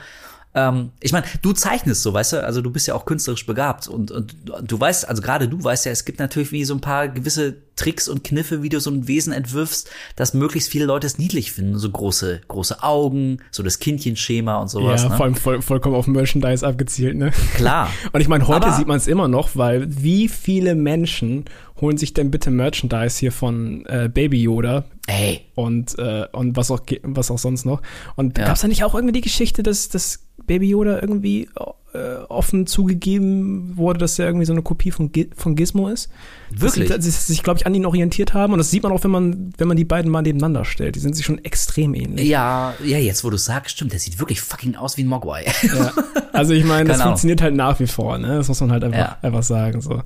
ähm, 0.54 0.92
ich 1.00 1.12
meine, 1.12 1.26
du 1.40 1.52
zeichnest 1.52 2.02
so, 2.02 2.12
weißt 2.12 2.35
du, 2.35 2.44
also 2.44 2.61
du 2.61 2.70
bist 2.70 2.87
ja 2.87 2.94
auch 2.94 3.06
künstlerisch 3.06 3.46
begabt 3.46 3.88
und, 3.88 4.11
und 4.11 4.37
du 4.62 4.78
weißt, 4.78 5.08
also 5.08 5.22
gerade 5.22 5.48
du 5.48 5.62
weißt 5.62 5.87
ja, 5.87 5.92
es 5.92 6.04
gibt 6.04 6.18
natürlich 6.18 6.52
wie 6.52 6.64
so 6.64 6.74
ein 6.74 6.80
paar 6.80 7.08
gewisse 7.08 7.56
Tricks 7.76 8.08
und 8.08 8.22
Kniffe, 8.24 8.62
wie 8.62 8.68
du 8.68 8.80
so 8.80 8.90
ein 8.90 9.08
Wesen 9.08 9.32
entwirfst, 9.32 9.90
dass 10.16 10.35
möglichst 10.35 10.70
viele 10.70 10.85
Leute 10.85 11.06
es 11.06 11.18
niedlich 11.18 11.52
finden. 11.52 11.78
So 11.78 11.90
große, 11.90 12.40
große 12.48 12.82
Augen, 12.82 13.38
so 13.50 13.62
das 13.62 13.78
Kindchenschema 13.78 14.56
und 14.58 14.68
sowas. 14.68 15.02
ja, 15.02 15.08
ne? 15.08 15.16
vor 15.16 15.24
allem 15.26 15.35
voll, 15.35 15.62
vollkommen 15.62 15.94
auf 15.94 16.06
Merchandise 16.06 16.66
abgezielt, 16.66 17.16
ne? 17.16 17.32
Klar. 17.54 17.88
Und 18.12 18.20
ich 18.20 18.28
meine, 18.28 18.46
heute 18.46 18.66
Aber- 18.66 18.76
sieht 18.76 18.87
man 18.87 18.96
es 18.98 19.06
immer 19.06 19.28
noch, 19.28 19.50
weil 19.54 19.87
wie 19.88 20.28
viele 20.28 20.74
Menschen 20.74 21.44
holen 21.80 21.96
sich 21.96 22.14
denn 22.14 22.30
bitte 22.30 22.50
Merchandise 22.50 23.18
hier 23.18 23.32
von 23.32 23.85
äh, 23.87 24.08
Baby 24.12 24.42
Yoda 24.42 24.85
Ey, 25.08 25.40
und, 25.56 25.98
äh, 25.98 26.26
und 26.30 26.56
was 26.56 26.70
auch 26.70 26.80
was 27.02 27.30
auch 27.32 27.38
sonst 27.38 27.64
noch. 27.64 27.82
Und 28.14 28.38
Ja. 28.38 28.44
gab 28.44 28.54
es 28.54 28.61
da 28.62 28.68
nicht 28.68 28.85
auch 28.85 28.94
irgendwie 28.94 29.12
die 29.12 29.20
Geschichte, 29.20 29.64
dass, 29.64 29.88
dass 29.88 30.20
Baby 30.46 30.68
Yoda 30.68 31.00
irgendwie 31.00 31.48
äh, 31.94 32.22
offen 32.28 32.66
zugegeben 32.66 33.76
wurde, 33.76 33.98
dass 33.98 34.18
er 34.18 34.26
irgendwie 34.26 34.46
so 34.46 34.52
eine 34.52 34.62
Kopie 34.62 34.90
von, 34.90 35.11
von 35.37 35.57
Gizmo 35.57 35.88
ist? 35.88 36.09
Wirklich? 36.50 36.88
Dass 36.88 37.05
sie, 37.05 37.11
dass 37.11 37.26
sie 37.26 37.33
sich, 37.33 37.42
glaube 37.42 37.59
ich, 37.59 37.66
an 37.66 37.74
ihn 37.74 37.85
orientiert 37.87 38.35
haben. 38.35 38.52
Und 38.52 38.59
das 38.59 38.70
sieht 38.70 38.83
man 38.83 38.92
auch, 38.92 39.02
wenn 39.05 39.11
man, 39.11 39.52
wenn 39.59 39.68
man 39.68 39.76
die 39.76 39.85
beiden 39.85 40.11
mal 40.11 40.22
nebeneinander 40.22 40.64
stellt. 40.64 40.96
Die 40.96 41.00
sind 41.00 41.14
sich 41.16 41.24
schon 41.26 41.42
extrem 41.44 41.94
ähnlich. 41.94 42.28
ja, 42.28 42.74
ja, 42.85 42.98
jetzt 42.98 43.24
wo 43.24 43.31
du 43.31 43.37
sagst, 43.37 43.72
stimmt, 43.76 43.92
der 43.92 44.00
sieht 44.00 44.18
wirklich 44.18 44.40
fucking 44.40 44.74
aus 44.76 44.96
wie 44.96 45.02
ein 45.05 45.09
Mogwai. 45.09 45.44
Ja. 45.62 45.92
Also 46.35 46.55
ich 46.55 46.64
meine, 46.64 46.88
das 46.88 46.96
Ahnung. 47.00 47.11
funktioniert 47.11 47.42
halt 47.42 47.55
nach 47.55 47.78
wie 47.78 47.87
vor, 47.87 48.16
ne? 48.16 48.37
Das 48.38 48.48
muss 48.48 48.59
man 48.62 48.72
halt 48.72 48.83
einfach, 48.85 48.98
Ja. 48.98 49.18
einfach 49.20 49.42
sagen. 49.42 49.83
So. 49.83 50.02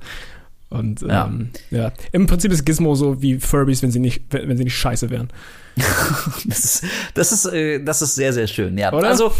Und 0.69 1.01
Ja. 1.01 1.25
ähm, 1.27 1.51
ja. 1.71 1.93
Im 2.11 2.27
Prinzip 2.27 2.51
ist 2.51 2.65
Gizmo 2.65 2.95
so 2.95 3.21
wie 3.21 3.39
Furbies, 3.39 3.81
wenn 3.81 3.91
sie 3.91 3.99
nicht, 3.99 4.23
wenn 4.31 4.49
wenn 4.49 4.57
sie 4.57 4.65
nicht 4.65 4.75
scheiße 4.75 5.09
wären. 5.09 5.29
Das 6.45 6.65
ist, 6.65 6.83
das 7.13 7.31
ist, 7.31 7.45
äh, 7.45 7.81
das 7.81 8.01
ist 8.01 8.15
sehr, 8.15 8.33
sehr 8.33 8.47
schön, 8.47 8.77
ja. 8.77 8.91
Oder? 8.91 9.07
Also, 9.07 9.31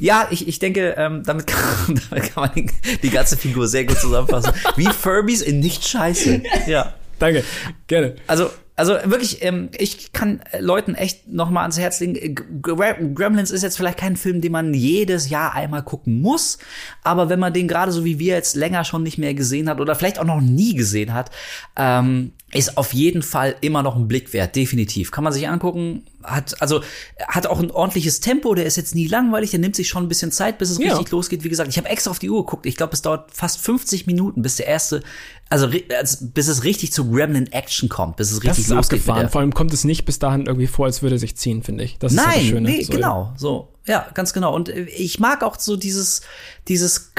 Ja, 0.00 0.26
ich, 0.30 0.48
ich 0.48 0.58
denke, 0.58 0.94
ähm, 0.98 1.22
damit, 1.24 1.46
kann, 1.46 2.00
damit 2.10 2.32
kann 2.34 2.44
man 2.44 2.54
die, 2.54 2.70
die 3.02 3.10
ganze 3.10 3.36
Figur 3.36 3.68
sehr 3.68 3.84
gut 3.84 3.98
zusammenfassen. 3.98 4.52
Wie 4.76 4.86
Furbies 4.86 5.42
in 5.42 5.60
nicht 5.60 5.86
scheiße. 5.86 6.42
Ja. 6.66 6.94
Danke, 7.18 7.44
gerne. 7.86 8.16
Also, 8.26 8.48
also 8.76 8.94
wirklich, 9.04 9.44
ähm, 9.44 9.68
ich 9.76 10.14
kann 10.14 10.40
äh, 10.52 10.60
Leuten 10.60 10.94
echt 10.94 11.28
noch 11.28 11.50
mal 11.50 11.60
ans 11.60 11.78
Herz 11.78 12.00
legen. 12.00 12.34
Gra- 12.62 13.12
Gremlins 13.14 13.50
ist 13.50 13.62
jetzt 13.62 13.76
vielleicht 13.76 13.98
kein 13.98 14.16
Film, 14.16 14.40
den 14.40 14.52
man 14.52 14.72
jedes 14.72 15.28
Jahr 15.28 15.54
einmal 15.54 15.82
gucken 15.82 16.22
muss, 16.22 16.56
aber 17.04 17.28
wenn 17.28 17.38
man 17.38 17.52
den 17.52 17.68
gerade 17.68 17.92
so 17.92 18.06
wie 18.06 18.18
wir 18.18 18.34
jetzt 18.36 18.56
länger 18.56 18.84
schon 18.84 19.02
nicht 19.02 19.18
mehr 19.18 19.34
gesehen 19.34 19.68
hat 19.68 19.80
oder 19.82 19.94
vielleicht 19.94 20.18
auch 20.18 20.24
noch 20.24 20.40
nie 20.40 20.74
gesehen 20.74 21.12
hat, 21.12 21.30
ähm, 21.76 22.32
ist 22.52 22.76
auf 22.76 22.92
jeden 22.94 23.22
Fall 23.22 23.54
immer 23.60 23.82
noch 23.82 23.94
ein 23.96 24.08
Blick 24.08 24.32
wert, 24.32 24.56
definitiv. 24.56 25.10
Kann 25.12 25.22
man 25.24 25.32
sich 25.32 25.48
angucken. 25.48 26.02
Hat 26.24 26.60
also 26.60 26.82
hat 27.28 27.46
auch 27.46 27.60
ein 27.60 27.70
ordentliches 27.70 28.20
Tempo. 28.20 28.54
Der 28.54 28.66
ist 28.66 28.76
jetzt 28.76 28.94
nie 28.94 29.06
langweilig. 29.06 29.50
Der 29.50 29.60
nimmt 29.60 29.76
sich 29.76 29.88
schon 29.88 30.04
ein 30.04 30.08
bisschen 30.08 30.32
Zeit, 30.32 30.58
bis 30.58 30.70
es 30.70 30.78
Ja. 30.78 30.88
richtig 30.94 31.12
losgeht. 31.12 31.44
Wie 31.44 31.48
gesagt, 31.48 31.70
ich 31.70 31.78
habe 31.78 31.88
extra 31.88 32.10
auf 32.10 32.18
die 32.18 32.28
Uhr 32.28 32.44
geguckt. 32.44 32.66
Ich 32.66 32.76
glaube, 32.76 32.92
es 32.94 33.02
dauert 33.02 33.30
fast 33.32 33.60
50 33.60 34.06
Minuten, 34.06 34.42
bis 34.42 34.56
der 34.56 34.66
erste, 34.66 35.02
also 35.50 35.66
ri- 35.66 35.92
als, 35.94 36.18
bis 36.32 36.48
es 36.48 36.64
richtig 36.64 36.92
zu 36.92 37.10
Gremlin 37.10 37.52
Action 37.52 37.88
kommt, 37.90 38.16
bis 38.16 38.28
es 38.30 38.38
Das 38.38 38.44
richtig 38.44 38.64
ist 38.64 38.70
losgeht. 38.70 39.00
mit 39.00 39.08
abgefahren. 39.08 39.28
Vor 39.30 39.40
allem 39.42 39.52
kommt 39.52 39.72
es 39.74 39.84
nicht 39.84 40.04
bis 40.06 40.18
dahin 40.18 40.46
irgendwie 40.46 40.66
vor, 40.68 40.86
als 40.86 41.02
würde 41.02 41.18
sich 41.18 41.36
ziehen, 41.36 41.62
finde 41.62 41.84
ich. 41.84 41.98
Das 41.98 42.12
ist 42.12 42.18
ja 42.18 42.24
das 42.24 42.34
Nein, 42.36 42.44
Schöne. 42.46 42.68
nee, 42.70 42.82
So, 42.84 42.92
genau, 42.92 43.32
so. 43.36 43.66
Ja, 43.86 44.06
ganz 44.14 44.32
genau. 44.32 44.54
Und 44.54 44.68
äh, 44.68 44.82
ich 44.84 45.18
mag 45.20 45.42
auch 45.42 45.58
so 45.58 45.74
dieses, 45.74 46.20
dieses 46.68 47.14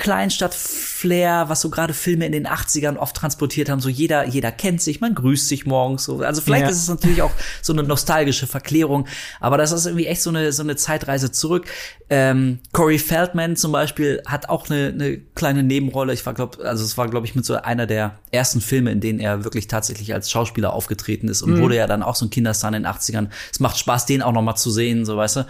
Kleinstadt-Flair, 0.55 1.45
was 1.49 1.61
so 1.61 1.69
gerade 1.69 1.93
Filme 1.93 2.25
in 2.25 2.31
den 2.31 2.47
80ern 2.47 2.97
oft 2.97 3.15
transportiert 3.15 3.69
haben. 3.69 3.79
So 3.79 3.89
jeder, 3.89 4.27
jeder 4.27 4.51
kennt 4.51 4.81
sich, 4.81 5.01
man 5.01 5.15
grüßt 5.15 5.47
sich 5.47 5.65
morgens. 5.65 6.03
So. 6.03 6.19
Also 6.21 6.41
vielleicht 6.41 6.63
Ja. 6.65 6.69
ist 6.69 6.77
es 6.77 6.87
natürlich 6.87 7.21
auch 7.21 7.31
so 7.61 7.73
eine 7.73 7.83
nostalgische 7.83 8.47
Verklärung, 8.47 9.07
aber 9.39 9.57
das 9.57 9.71
ist 9.71 9.85
irgendwie 9.85 10.05
echt 10.07 10.21
so 10.21 10.29
eine, 10.29 10.51
so 10.51 10.63
eine 10.63 10.75
Zeitreise 10.75 11.31
zurück. 11.31 11.65
Ähm, 12.09 12.59
Corey 12.71 12.99
Feldman 12.99 13.55
zum 13.55 13.71
Beispiel 13.71 14.21
hat 14.25 14.49
auch 14.49 14.69
eine, 14.69 14.87
eine 14.89 15.17
kleine 15.17 15.63
Nebenrolle. 15.63 16.13
Ich 16.13 16.25
war, 16.25 16.33
glaub, 16.33 16.59
also 16.59 16.83
es 16.85 16.97
war, 16.97 17.09
glaube 17.09 17.25
ich, 17.25 17.35
mit 17.35 17.43
so 17.45 17.55
einer 17.55 17.87
der 17.87 18.19
ersten 18.31 18.61
Filme, 18.61 18.91
in 18.91 19.01
denen 19.01 19.19
er 19.19 19.43
wirklich 19.43 19.67
tatsächlich 19.67 20.13
als 20.13 20.31
Schauspieler 20.31 20.73
aufgetreten 20.73 21.27
ist 21.27 21.41
und 21.41 21.59
wurde 21.59 21.75
ja 21.75 21.87
dann 21.87 22.03
auch 22.03 22.15
so 22.15 22.25
ein 22.25 22.29
Kinderstar 22.29 22.73
in 22.73 22.83
den 22.83 22.87
80ern. 22.87 23.29
Es 23.51 23.59
macht 23.59 23.77
Spaß, 23.77 24.05
den 24.05 24.21
auch 24.21 24.31
noch 24.31 24.41
mal 24.41 24.55
zu 24.55 24.71
sehen, 24.71 25.05
so 25.05 25.17
weißt 25.17 25.35
du. 25.37 25.45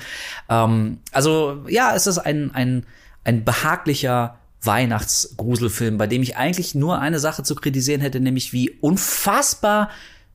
Ähm, 0.49 0.99
also 1.11 1.63
ja, 1.67 1.95
es 1.95 2.07
ist 2.07 2.17
ein, 2.17 2.51
ein, 2.53 2.85
ein 3.23 3.43
behaglicher 3.43 4.37
Weihnachtsgruselfilm, 4.63 5.97
bei 5.97 6.07
dem 6.07 6.21
ich 6.21 6.37
eigentlich 6.37 6.75
nur 6.75 6.99
eine 6.99 7.19
Sache 7.19 7.43
zu 7.43 7.55
kritisieren 7.55 8.01
hätte, 8.01 8.19
nämlich 8.19 8.53
wie 8.53 8.69
unfassbar 8.69 9.89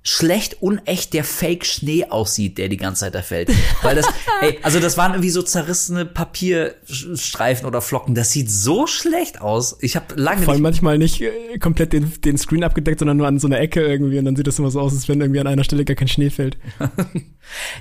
schlecht 0.07 0.63
unecht 0.63 1.15
der 1.15 1.25
Fake-Schnee 1.25 2.07
aussieht, 2.11 2.59
der 2.59 2.69
die 2.69 2.77
ganze 2.77 3.01
Zeit 3.01 3.17
da 3.17 3.23
fällt. 3.23 3.51
Weil 3.83 3.97
das, 3.97 4.07
ey, 4.41 4.57
also 4.63 4.79
das 4.79 4.97
waren 4.97 5.13
irgendwie 5.13 5.31
so 5.31 5.43
zerrissene 5.43 6.07
Papierstreifen 6.07 7.67
oder 7.67 7.83
Flocken. 7.83 8.15
Das 8.15 8.31
sieht 8.31 8.49
so 8.49 8.87
schlecht 8.87 9.41
aus. 9.41 9.77
Ich 9.81 9.97
habe 9.97 10.15
lange 10.15 10.43
Vor 10.43 10.53
allem 10.53 10.63
nicht 10.63 10.83
manchmal 10.83 10.99
nicht 10.99 11.21
äh, 11.23 11.59
komplett 11.59 11.93
den, 11.93 12.13
den 12.21 12.39
Screen 12.39 12.63
abgedeckt, 12.63 13.01
sondern 13.01 13.17
nur 13.17 13.27
an 13.27 13.41
so 13.41 13.49
einer 13.49 13.59
Ecke 13.59 13.81
irgendwie. 13.81 14.21
Und 14.21 14.27
dann 14.27 14.37
sieht 14.37 14.47
das 14.47 14.61
immer 14.61 14.71
so 14.71 14.81
aus, 14.81 14.93
als 14.93 15.09
wenn 15.09 15.21
irgendwie 15.21 15.41
an 15.41 15.49
einer 15.49 15.65
Stelle 15.65 15.85
gar 15.85 15.97
kein 15.97 16.09
Schnee 16.09 16.31
fällt. 16.31 16.57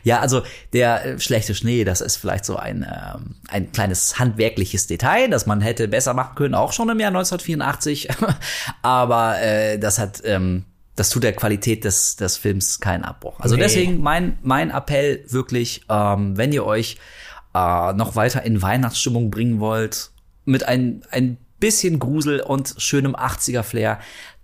Ja, 0.03 0.19
also 0.19 0.43
der 0.73 1.05
äh, 1.05 1.19
schlechte 1.19 1.55
Schnee, 1.55 1.85
das 1.85 1.99
ist 1.99 2.17
vielleicht 2.17 2.45
so 2.45 2.55
ein, 2.55 2.85
ähm, 2.87 3.35
ein 3.47 3.71
kleines 3.71 4.19
handwerkliches 4.19 4.85
Detail, 4.85 5.27
das 5.27 5.47
man 5.47 5.59
hätte 5.59 5.87
besser 5.87 6.13
machen 6.13 6.35
können, 6.35 6.53
auch 6.53 6.71
schon 6.71 6.87
im 6.89 6.99
Jahr 6.99 7.07
1984. 7.07 8.09
Aber 8.83 9.41
äh, 9.41 9.79
das 9.79 9.97
hat, 9.97 10.21
ähm, 10.23 10.65
das 10.95 11.09
tut 11.09 11.23
der 11.23 11.33
Qualität 11.33 11.83
des, 11.83 12.15
des 12.15 12.37
Films 12.37 12.79
keinen 12.79 13.03
Abbruch. 13.03 13.39
Also 13.39 13.55
Nee. 13.55 13.63
deswegen 13.63 14.01
mein, 14.01 14.37
mein 14.41 14.71
Appell 14.71 15.25
wirklich, 15.27 15.81
ähm, 15.89 16.37
wenn 16.37 16.53
ihr 16.53 16.65
euch 16.65 16.97
äh, 17.53 17.93
noch 17.93 18.15
weiter 18.15 18.43
in 18.43 18.61
Weihnachtsstimmung 18.61 19.29
bringen 19.29 19.59
wollt, 19.59 20.11
mit 20.45 20.63
ein, 20.67 21.03
ein 21.11 21.37
bisschen 21.59 21.99
Grusel 21.99 22.39
und 22.41 22.75
schönem 22.77 23.15
80er-Flair, 23.15 23.99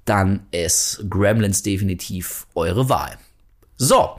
dann 0.05 0.47
ist 0.51 1.05
Gremlins 1.09 1.61
definitiv 1.63 2.47
eure 2.55 2.89
Wahl. 2.89 3.17
So, 3.77 4.15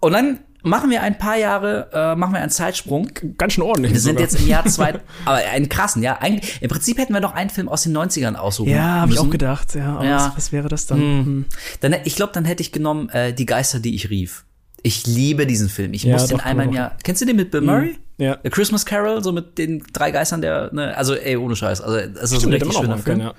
und 0.00 0.12
dann 0.12 0.40
machen 0.66 0.90
wir 0.90 1.02
ein 1.02 1.16
paar 1.18 1.36
Jahre, 1.36 1.88
äh, 1.92 2.14
machen 2.16 2.32
wir 2.34 2.40
einen 2.40 2.50
Zeitsprung. 2.50 3.08
Ganz 3.38 3.54
schön 3.54 3.64
ordentlich. 3.64 3.92
Wir 3.94 4.00
sind 4.00 4.18
sogar. 4.18 4.22
jetzt 4.30 4.40
im 4.40 4.46
Jahr 4.48 4.64
zwei, 4.66 5.00
aber 5.24 5.36
einen 5.52 5.68
krassen, 5.68 6.02
ja. 6.02 6.18
Eigentlich, 6.20 6.60
Im 6.60 6.68
Prinzip 6.68 6.98
hätten 6.98 7.14
wir 7.14 7.20
noch 7.20 7.34
einen 7.34 7.50
Film 7.50 7.68
aus 7.68 7.82
den 7.82 7.96
90ern 7.96 8.34
aussuchen 8.34 8.70
Ja, 8.70 9.00
habe 9.00 9.12
ich 9.12 9.18
auch 9.18 9.30
gedacht. 9.30 9.74
Ja, 9.74 9.96
aber 9.96 10.04
Ja. 10.04 10.16
Was, 10.28 10.36
was 10.36 10.52
wäre 10.52 10.68
das 10.68 10.86
dann? 10.86 10.98
Hm. 11.00 11.44
Dann, 11.80 11.94
ich 12.04 12.16
glaube, 12.16 12.32
dann 12.34 12.44
hätte 12.44 12.60
ich 12.62 12.72
genommen 12.72 13.08
äh, 13.10 13.32
Die 13.32 13.46
Geister, 13.46 13.80
die 13.80 13.94
ich 13.94 14.10
rief. 14.10 14.44
Ich 14.82 15.06
liebe 15.06 15.46
diesen 15.46 15.68
Film. 15.68 15.94
Ich 15.94 16.04
Ja, 16.04 16.12
muss 16.12 16.26
den 16.26 16.38
einmal 16.40 16.66
im. 16.66 16.72
Jahr. 16.74 16.96
Kennst 17.02 17.20
du 17.22 17.26
den 17.26 17.36
mit 17.36 17.50
Bill 17.50 17.62
Murray? 17.62 17.98
Ja. 18.18 18.38
The 18.44 18.50
Christmas 18.50 18.86
Carol, 18.86 19.22
so 19.22 19.32
mit 19.32 19.58
den 19.58 19.82
drei 19.92 20.10
Geistern 20.10 20.40
der, 20.42 20.70
ne, 20.72 20.96
also 20.96 21.14
ey, 21.14 21.36
ohne 21.36 21.56
Scheiß. 21.56 21.80
Also 21.80 21.96
das 22.08 22.30
ist 22.30 22.38
Stimmt, 22.38 22.54
ein 22.54 22.60
richtig 22.62 22.78
schöner 22.78 22.98
Film. 22.98 23.04
können, 23.04 23.20
ja. 23.20 23.34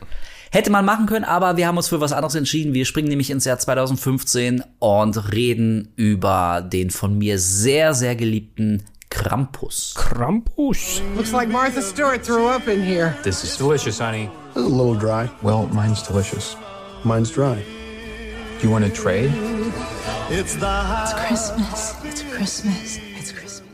Hätte 0.51 0.69
man 0.71 0.85
machen 0.85 1.05
können, 1.05 1.25
aber 1.25 1.57
wir 1.57 1.67
haben 1.67 1.77
uns 1.77 1.89
für 1.89 2.01
was 2.01 2.13
anderes 2.13 2.35
entschieden. 2.35 2.73
Wir 2.73 2.85
springen 2.85 3.09
nämlich 3.09 3.29
ins 3.29 3.45
Jahr 3.45 3.59
2015 3.59 4.63
und 4.79 5.31
reden 5.33 5.91
über 5.95 6.61
den 6.61 6.89
von 6.89 7.17
mir 7.17 7.37
sehr, 7.39 7.93
sehr 7.93 8.15
geliebten 8.15 8.83
Krampus. 9.09 9.93
Krampus. 9.95 11.01
Looks 11.15 11.31
like 11.31 11.49
Martha 11.49 11.81
Stewart 11.81 12.23
threw 12.23 12.47
up 12.47 12.67
in 12.67 12.81
here. 12.81 13.15
This 13.23 13.43
is 13.43 13.57
delicious, 13.57 13.99
honey. 13.99 14.29
A 14.55 14.59
little 14.59 14.95
dry. 14.95 15.29
Well, 15.41 15.67
mine's 15.73 16.03
delicious. 16.03 16.55
Mine's 17.03 17.31
dry. 17.31 17.63
Do 18.59 18.67
you 18.67 18.71
want 18.71 18.85
to 18.85 18.91
trade? 18.91 19.31
Christmas. 20.29 21.11
It's 21.11 21.13
Christmas. 21.13 21.95
It's 22.03 22.23
Christmas. 22.23 23.06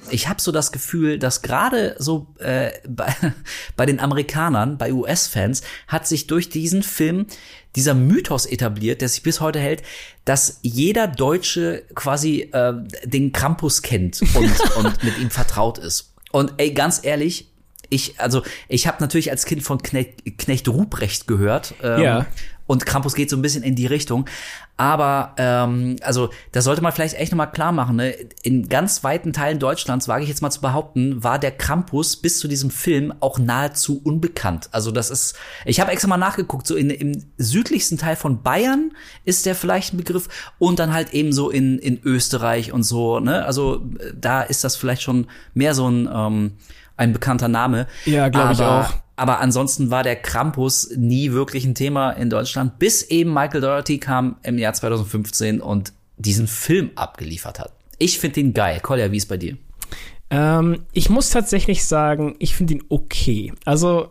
Ich 0.10 0.28
habe 0.28 0.42
so 0.42 0.52
das 0.52 0.72
Gefühl, 0.72 1.18
dass 1.20 1.42
gerade 1.42 1.96
so 2.00 2.28
äh, 2.40 2.72
bei, 2.88 3.14
bei 3.76 3.86
den 3.86 4.00
Amerikanern, 4.00 4.78
bei 4.78 4.94
US-Fans, 4.94 5.62
hat 5.88 6.08
sich 6.08 6.28
durch 6.28 6.50
diesen 6.50 6.84
Film 6.84 7.26
dieser 7.76 7.96
Mythos 7.96 8.46
etabliert, 8.46 9.02
der 9.02 9.10
sich 9.10 9.24
bis 9.24 9.42
heute 9.42 9.60
hält, 9.60 9.82
dass 10.26 10.60
jeder 10.62 11.08
Deutsche 11.08 11.84
quasi 11.96 12.50
äh, 12.52 12.74
den 13.04 13.32
Krampus 13.32 13.82
kennt 13.82 14.22
und, 14.22 14.76
und 14.78 15.04
mit 15.04 15.18
ihm 15.18 15.32
vertraut 15.32 15.80
ist. 15.80 16.14
Und 16.32 16.54
ey, 16.58 16.72
ganz 16.74 17.00
ehrlich, 17.04 17.50
ich, 17.90 18.20
also 18.20 18.42
ich 18.68 18.88
habe 18.88 18.98
natürlich 19.02 19.32
als 19.32 19.46
Kind 19.46 19.64
von 19.64 19.82
Knecht, 19.82 20.38
Knecht 20.38 20.68
Ruprecht 20.68 21.28
gehört. 21.28 21.76
Ähm, 21.82 22.02
Ja. 22.02 22.26
Und 22.66 22.86
Krampus 22.86 23.14
geht 23.14 23.30
so 23.30 23.36
ein 23.36 23.42
bisschen 23.42 23.64
in 23.64 23.76
die 23.76 23.86
Richtung. 23.86 24.26
Aber 24.76 25.34
ähm, 25.38 25.98
also 26.02 26.30
da 26.52 26.62
sollte 26.62 26.82
man 26.82 26.92
vielleicht 26.92 27.16
echt 27.16 27.32
nochmal 27.32 27.52
klar 27.52 27.72
machen, 27.72 27.98
ne? 27.98 28.16
in 28.42 28.70
ganz 28.70 29.04
weiten 29.04 29.32
Teilen 29.32 29.60
Deutschlands, 29.60 30.08
wage 30.08 30.24
ich 30.24 30.30
jetzt 30.30 30.42
mal 30.42 30.50
zu 30.50 30.62
behaupten, 30.62 31.24
war 31.24 31.38
der 31.38 31.52
Krampus 31.52 32.16
bis 32.16 32.40
zu 32.40 32.48
diesem 32.48 32.72
Film 32.72 33.14
auch 33.20 33.38
nahezu 33.38 34.02
unbekannt. 34.04 34.70
Also 34.72 34.92
das 34.92 35.12
ist, 35.12 35.36
ich 35.66 35.80
habe 35.80 35.92
extra 35.92 36.08
mal 36.08 36.18
nachgeguckt, 36.18 36.66
so 36.66 36.76
in, 36.76 36.90
im 36.90 37.24
südlichsten 37.38 37.98
Teil 37.98 38.16
von 38.16 38.42
Bayern 38.42 38.92
ist 39.26 39.46
der 39.46 39.54
vielleicht 39.54 39.94
ein 39.94 39.98
Begriff 39.98 40.28
und 40.58 40.80
dann 40.80 40.92
halt 40.92 41.14
eben 41.14 41.34
so 41.34 41.52
in, 41.52 41.78
in 41.78 42.02
Österreich 42.04 42.72
und 42.72 42.84
so. 42.84 43.20
Ne? 43.20 43.46
Also 43.46 43.86
da 44.20 44.42
ist 44.42 44.64
das 44.64 44.76
vielleicht 44.76 45.04
schon 45.04 45.28
mehr 45.54 45.76
so 45.76 45.88
ein, 45.88 46.10
ähm, 46.12 46.54
ein 46.98 47.14
bekannter 47.14 47.48
Name. 47.48 47.88
Ja, 48.06 48.30
glaub 48.30 48.52
ich 48.52 48.62
auch. 48.62 49.03
Aber 49.16 49.40
ansonsten 49.40 49.92
war 49.92 50.04
der 50.04 50.16
Krampus 50.16 50.90
nie 50.96 51.32
wirklich 51.32 51.66
ein 51.66 51.76
Thema 51.76 52.12
in 52.12 52.30
Deutschland, 52.30 52.80
bis 52.80 53.04
eben 53.04 53.34
Michael 53.34 53.62
Doherty 53.62 54.00
kam 54.00 54.38
im 54.44 54.58
Jahr 54.58 54.74
2015 54.74 55.62
und 55.62 55.94
diesen 56.18 56.48
Film 56.48 56.92
abgeliefert 56.96 57.60
hat. 57.60 57.74
Ich 58.00 58.20
finde 58.20 58.36
den 58.36 58.54
geil. 58.54 58.80
Kolja, 58.82 59.12
wie 59.12 59.18
ist 59.18 59.28
bei 59.28 59.38
dir? 59.38 59.58
Ähm, 60.30 60.86
ich 60.94 61.10
muss 61.10 61.30
tatsächlich 61.30 61.86
sagen, 61.86 62.36
ich 62.40 62.56
finde 62.56 62.76
ihn 62.76 62.84
okay. 62.90 63.54
Also, 63.66 64.10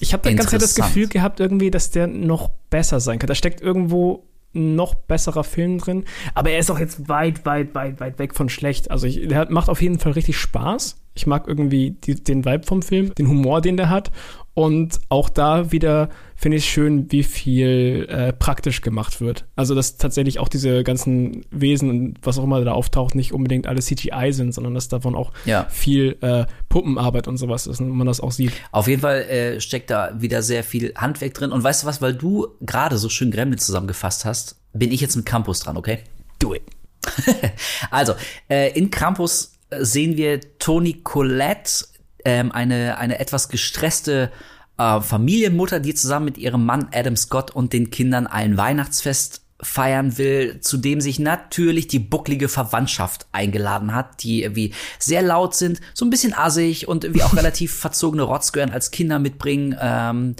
ich 0.00 0.12
habe 0.12 0.28
die 0.28 0.34
ganze 0.34 0.58
Zeit 0.58 0.62
das. 0.62 0.74
Gefühl 0.74 1.08
gehabt, 1.08 1.40
irgendwie, 1.40 1.70
dass 1.70 1.90
der 1.90 2.06
noch 2.06 2.50
besser 2.68 3.00
sein 3.00 3.18
könnte. 3.18 3.30
Da 3.30 3.34
steckt 3.34 3.60
irgendwo 3.60 4.24
ein 4.54 4.74
noch 4.74 4.94
besserer 4.94 5.44
Film 5.44 5.78
drin. 5.78 6.04
Aber 6.34 6.50
er 6.50 6.58
ist 6.58 6.70
auch 6.70 6.78
jetzt 6.78 7.08
weit, 7.08 7.46
weit, 7.46 7.74
weit, 7.74 8.00
weit 8.00 8.18
weg 8.18 8.34
von 8.34 8.50
schlecht. 8.50 8.90
Also, 8.90 9.06
ich, 9.06 9.26
der 9.28 9.50
macht 9.50 9.70
auf 9.70 9.80
jeden 9.80 9.98
Fall 9.98 10.12
richtig 10.12 10.36
Spaß. 10.36 10.98
Ich 11.14 11.26
mag 11.26 11.46
irgendwie 11.46 11.92
die, 11.92 12.22
den 12.22 12.44
Vibe 12.44 12.66
vom 12.66 12.82
Film, 12.82 13.14
den 13.14 13.28
Humor, 13.28 13.60
den 13.62 13.76
der 13.76 13.88
hat. 13.88 14.10
Und 14.54 15.00
auch 15.08 15.30
da 15.30 15.72
wieder 15.72 16.10
finde 16.36 16.58
ich 16.58 16.66
schön, 16.68 17.10
wie 17.10 17.22
viel 17.22 18.06
äh, 18.10 18.32
praktisch 18.32 18.80
gemacht 18.82 19.20
wird. 19.20 19.46
Also, 19.56 19.74
dass 19.74 19.96
tatsächlich 19.96 20.40
auch 20.40 20.48
diese 20.48 20.82
ganzen 20.84 21.46
Wesen 21.50 21.88
und 21.88 22.18
was 22.22 22.38
auch 22.38 22.44
immer 22.44 22.62
da 22.64 22.72
auftaucht, 22.72 23.14
nicht 23.14 23.32
unbedingt 23.32 23.66
alle 23.66 23.80
CGI 23.80 24.32
sind, 24.32 24.52
sondern 24.52 24.74
dass 24.74 24.88
davon 24.88 25.14
auch 25.14 25.32
Ja. 25.46 25.66
viel 25.70 26.16
äh, 26.20 26.44
Puppenarbeit 26.68 27.28
und 27.28 27.36
sowas 27.38 27.66
ist 27.66 27.80
und 27.80 27.88
man 27.90 28.06
das 28.06 28.20
auch 28.20 28.32
sieht. 28.32 28.52
Auf 28.72 28.88
jeden 28.88 29.00
Fall 29.00 29.22
äh, 29.22 29.60
steckt 29.60 29.88
da 29.90 30.12
wieder 30.20 30.42
sehr 30.42 30.64
viel 30.64 30.92
Handwerk 30.96 31.32
drin. 31.34 31.52
Und 31.52 31.62
weißt 31.62 31.84
du 31.84 31.86
was, 31.86 32.02
weil 32.02 32.14
du 32.14 32.48
gerade 32.60 32.98
so 32.98 33.08
schön 33.08 33.30
Gremlins 33.30 33.64
zusammengefasst 33.64 34.24
hast, 34.24 34.56
bin 34.74 34.90
ich 34.92 35.00
jetzt 35.00 35.16
mit 35.16 35.24
Campus 35.24 35.60
dran, 35.60 35.76
okay? 35.76 36.00
Do 36.40 36.54
it. 36.54 36.62
also, 37.90 38.14
äh, 38.48 38.76
in 38.78 38.90
Campus 38.90 39.52
äh, 39.70 39.84
sehen 39.84 40.16
wir 40.16 40.40
Toni 40.58 40.94
Collette, 41.02 41.84
ähm, 42.24 42.52
eine, 42.52 42.98
eine 42.98 43.18
etwas 43.18 43.48
gestresste 43.48 44.30
äh, 44.78 45.00
Familienmutter, 45.00 45.80
die 45.80 45.94
zusammen 45.94 46.26
mit 46.26 46.38
ihrem 46.38 46.64
Mann 46.64 46.88
Adam 46.92 47.16
Scott 47.16 47.50
und 47.50 47.72
den 47.72 47.90
Kindern 47.90 48.26
ein 48.26 48.56
Weihnachtsfest 48.56 49.41
feiern 49.62 50.18
will, 50.18 50.60
zu 50.60 50.76
dem 50.76 51.00
sich 51.00 51.18
natürlich 51.18 51.86
die 51.86 52.00
bucklige 52.00 52.48
Verwandtschaft 52.48 53.26
eingeladen 53.30 53.94
hat, 53.94 54.22
die 54.22 54.42
irgendwie 54.42 54.74
sehr 54.98 55.22
laut 55.22 55.54
sind, 55.54 55.80
so 55.94 56.04
ein 56.04 56.10
bisschen 56.10 56.34
assig 56.34 56.88
und 56.88 57.04
irgendwie 57.04 57.22
auch 57.22 57.36
relativ 57.36 57.74
verzogene 57.74 58.22
Rotzgören 58.22 58.70
als 58.70 58.90
Kinder 58.90 59.18
mitbringen. 59.18 59.76
Ähm, 59.80 60.34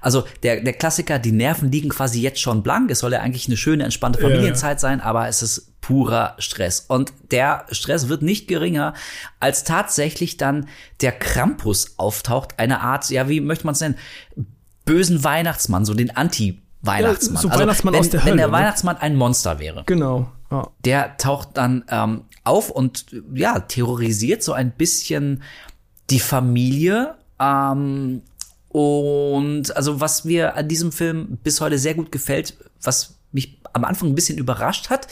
also 0.00 0.24
der, 0.42 0.60
der 0.60 0.72
Klassiker, 0.72 1.18
die 1.18 1.32
Nerven 1.32 1.70
liegen 1.70 1.90
quasi 1.90 2.20
jetzt 2.20 2.40
schon 2.40 2.62
blank. 2.62 2.90
Es 2.90 2.98
soll 2.98 3.12
ja 3.12 3.20
eigentlich 3.20 3.46
eine 3.46 3.56
schöne, 3.56 3.84
entspannte 3.84 4.20
Familienzeit 4.20 4.80
sein, 4.80 5.00
aber 5.00 5.28
es 5.28 5.42
ist 5.42 5.80
purer 5.80 6.34
Stress. 6.38 6.84
Und 6.88 7.12
der 7.30 7.66
Stress 7.70 8.08
wird 8.08 8.22
nicht 8.22 8.48
geringer, 8.48 8.94
als 9.38 9.64
tatsächlich 9.64 10.36
dann 10.36 10.68
der 11.00 11.12
Krampus 11.12 11.94
auftaucht. 11.98 12.58
Eine 12.58 12.80
Art, 12.80 13.08
ja, 13.10 13.28
wie 13.28 13.40
möchte 13.40 13.66
man 13.66 13.74
es 13.74 13.80
nennen? 13.80 13.98
Bösen 14.84 15.22
Weihnachtsmann, 15.22 15.84
so 15.84 15.94
den 15.94 16.14
Anti- 16.14 16.63
Weihnachtsmann. 16.86 17.34
Ja, 17.36 17.40
so 17.40 17.50
Weihnachtsmann 17.50 17.94
wenn, 17.94 18.00
aus 18.00 18.10
der 18.10 18.20
Wenn 18.20 18.26
Hölle, 18.26 18.36
der 18.36 18.46
ne? 18.46 18.52
Weihnachtsmann 18.52 18.96
ein 18.96 19.16
Monster 19.16 19.58
wäre. 19.58 19.84
Genau. 19.86 20.30
Ja. 20.50 20.68
Der 20.84 21.16
taucht 21.16 21.50
dann 21.54 21.84
ähm, 21.88 22.24
auf 22.44 22.70
und 22.70 23.06
ja, 23.34 23.60
terrorisiert 23.60 24.42
so 24.42 24.52
ein 24.52 24.70
bisschen 24.72 25.42
die 26.10 26.20
Familie. 26.20 27.14
Ähm, 27.38 28.22
und 28.68 29.76
also 29.76 30.00
was 30.00 30.24
mir 30.24 30.56
an 30.56 30.68
diesem 30.68 30.92
Film 30.92 31.38
bis 31.42 31.60
heute 31.60 31.78
sehr 31.78 31.94
gut 31.94 32.10
gefällt, 32.12 32.56
was 32.82 33.14
mich 33.32 33.60
am 33.72 33.84
Anfang 33.84 34.08
ein 34.08 34.14
bisschen 34.14 34.38
überrascht 34.38 34.90
hat, 34.90 35.08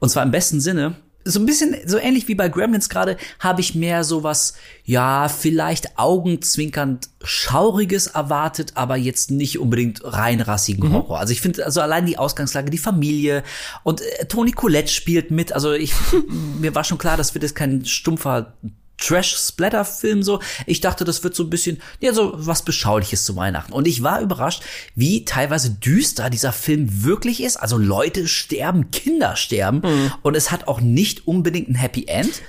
und 0.00 0.08
zwar 0.08 0.22
im 0.22 0.30
besten 0.30 0.60
Sinne, 0.60 0.96
so 1.28 1.40
ein 1.40 1.46
bisschen, 1.46 1.76
so 1.84 1.98
ähnlich 1.98 2.26
wie 2.28 2.34
bei 2.34 2.48
Gremlins 2.48 2.88
gerade, 2.88 3.16
habe 3.38 3.60
ich 3.60 3.74
mehr 3.74 4.02
sowas, 4.02 4.54
ja, 4.84 5.28
vielleicht 5.28 5.98
augenzwinkernd 5.98 7.10
Schauriges 7.22 8.06
erwartet, 8.06 8.72
aber 8.74 8.96
jetzt 8.96 9.30
nicht 9.30 9.58
unbedingt 9.58 10.00
reinrassigen 10.02 10.92
Horror. 10.92 11.18
Also 11.18 11.32
ich 11.32 11.40
finde, 11.40 11.66
also 11.66 11.80
allein 11.80 12.06
die 12.06 12.16
Ausgangslage, 12.16 12.70
die 12.70 12.78
Familie 12.78 13.42
und 13.82 14.00
äh, 14.00 14.24
Toni 14.26 14.52
Collette 14.52 14.90
spielt 14.90 15.30
mit. 15.30 15.52
Also 15.52 15.72
ich, 15.72 15.92
mir 16.60 16.74
war 16.74 16.84
schon 16.84 16.98
klar, 16.98 17.16
das 17.16 17.34
wird 17.34 17.42
jetzt 17.42 17.54
kein 17.54 17.84
stumpfer 17.84 18.54
Trash-Splatter-Film 18.98 20.22
so. 20.22 20.40
Ich 20.66 20.80
dachte, 20.80 21.04
das 21.04 21.24
wird 21.24 21.34
so 21.34 21.44
ein 21.44 21.50
bisschen, 21.50 21.80
ja, 22.00 22.12
so 22.12 22.32
was 22.34 22.62
Beschauliches 22.62 23.24
zu 23.24 23.36
Weihnachten. 23.36 23.72
Und 23.72 23.88
ich 23.88 24.02
war 24.02 24.20
überrascht, 24.20 24.62
wie 24.94 25.24
teilweise 25.24 25.70
düster 25.70 26.30
dieser 26.30 26.52
Film 26.52 27.04
wirklich 27.04 27.42
ist. 27.42 27.56
Also 27.56 27.78
Leute 27.78 28.28
sterben, 28.28 28.90
Kinder 28.90 29.36
sterben. 29.36 29.82
Und 30.22 30.36
es 30.36 30.50
hat 30.50 30.68
auch 30.68 30.80
nicht 30.80 31.26
unbedingt 31.26 31.68
ein 31.68 31.74
Happy 31.74 32.06
End. 32.06 32.42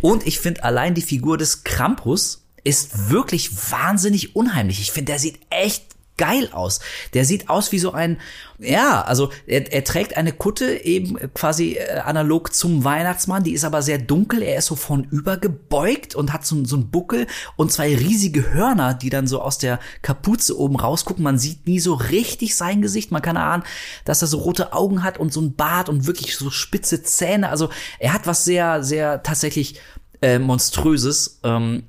Und 0.00 0.26
ich 0.26 0.38
finde 0.40 0.64
allein 0.64 0.94
die 0.94 1.02
Figur 1.02 1.38
des 1.38 1.64
Krampus 1.64 2.42
ist 2.64 3.10
wirklich 3.10 3.50
wahnsinnig 3.70 4.36
unheimlich. 4.36 4.80
Ich 4.80 4.92
finde, 4.92 5.12
der 5.12 5.18
sieht 5.18 5.40
echt 5.50 5.84
geil 6.22 6.50
aus. 6.52 6.78
Der 7.14 7.24
sieht 7.24 7.50
aus 7.50 7.72
wie 7.72 7.80
so 7.80 7.90
ein, 7.90 8.20
ja, 8.60 9.02
also 9.02 9.30
er, 9.44 9.72
er 9.72 9.82
trägt 9.82 10.16
eine 10.16 10.30
Kutte 10.30 10.84
eben 10.84 11.16
quasi 11.34 11.72
äh, 11.72 11.98
analog 11.98 12.54
zum 12.54 12.84
Weihnachtsmann, 12.84 13.42
die 13.42 13.54
ist 13.54 13.64
aber 13.64 13.82
sehr 13.82 13.98
dunkel, 13.98 14.40
er 14.40 14.58
ist 14.58 14.66
so 14.66 14.76
vornüber 14.76 15.36
gebeugt 15.36 16.14
und 16.14 16.32
hat 16.32 16.46
so, 16.46 16.64
so 16.64 16.76
einen 16.76 16.90
Buckel 16.92 17.26
und 17.56 17.72
zwei 17.72 17.96
riesige 17.96 18.52
Hörner, 18.52 18.94
die 18.94 19.10
dann 19.10 19.26
so 19.26 19.42
aus 19.42 19.58
der 19.58 19.80
Kapuze 20.02 20.56
oben 20.56 20.76
rausgucken. 20.76 21.24
Man 21.24 21.38
sieht 21.38 21.66
nie 21.66 21.80
so 21.80 21.94
richtig 21.94 22.54
sein 22.54 22.82
Gesicht, 22.82 23.10
man 23.10 23.20
kann 23.20 23.34
erahnen, 23.34 23.64
dass 24.04 24.22
er 24.22 24.28
so 24.28 24.38
rote 24.38 24.72
Augen 24.72 25.02
hat 25.02 25.18
und 25.18 25.32
so 25.32 25.40
ein 25.40 25.56
Bart 25.56 25.88
und 25.88 26.06
wirklich 26.06 26.36
so 26.36 26.50
spitze 26.50 27.02
Zähne. 27.02 27.48
Also 27.48 27.68
er 27.98 28.12
hat 28.12 28.28
was 28.28 28.44
sehr, 28.44 28.84
sehr 28.84 29.24
tatsächlich 29.24 29.80
äh, 30.20 30.38
monströses. 30.38 31.40
Ähm, 31.42 31.82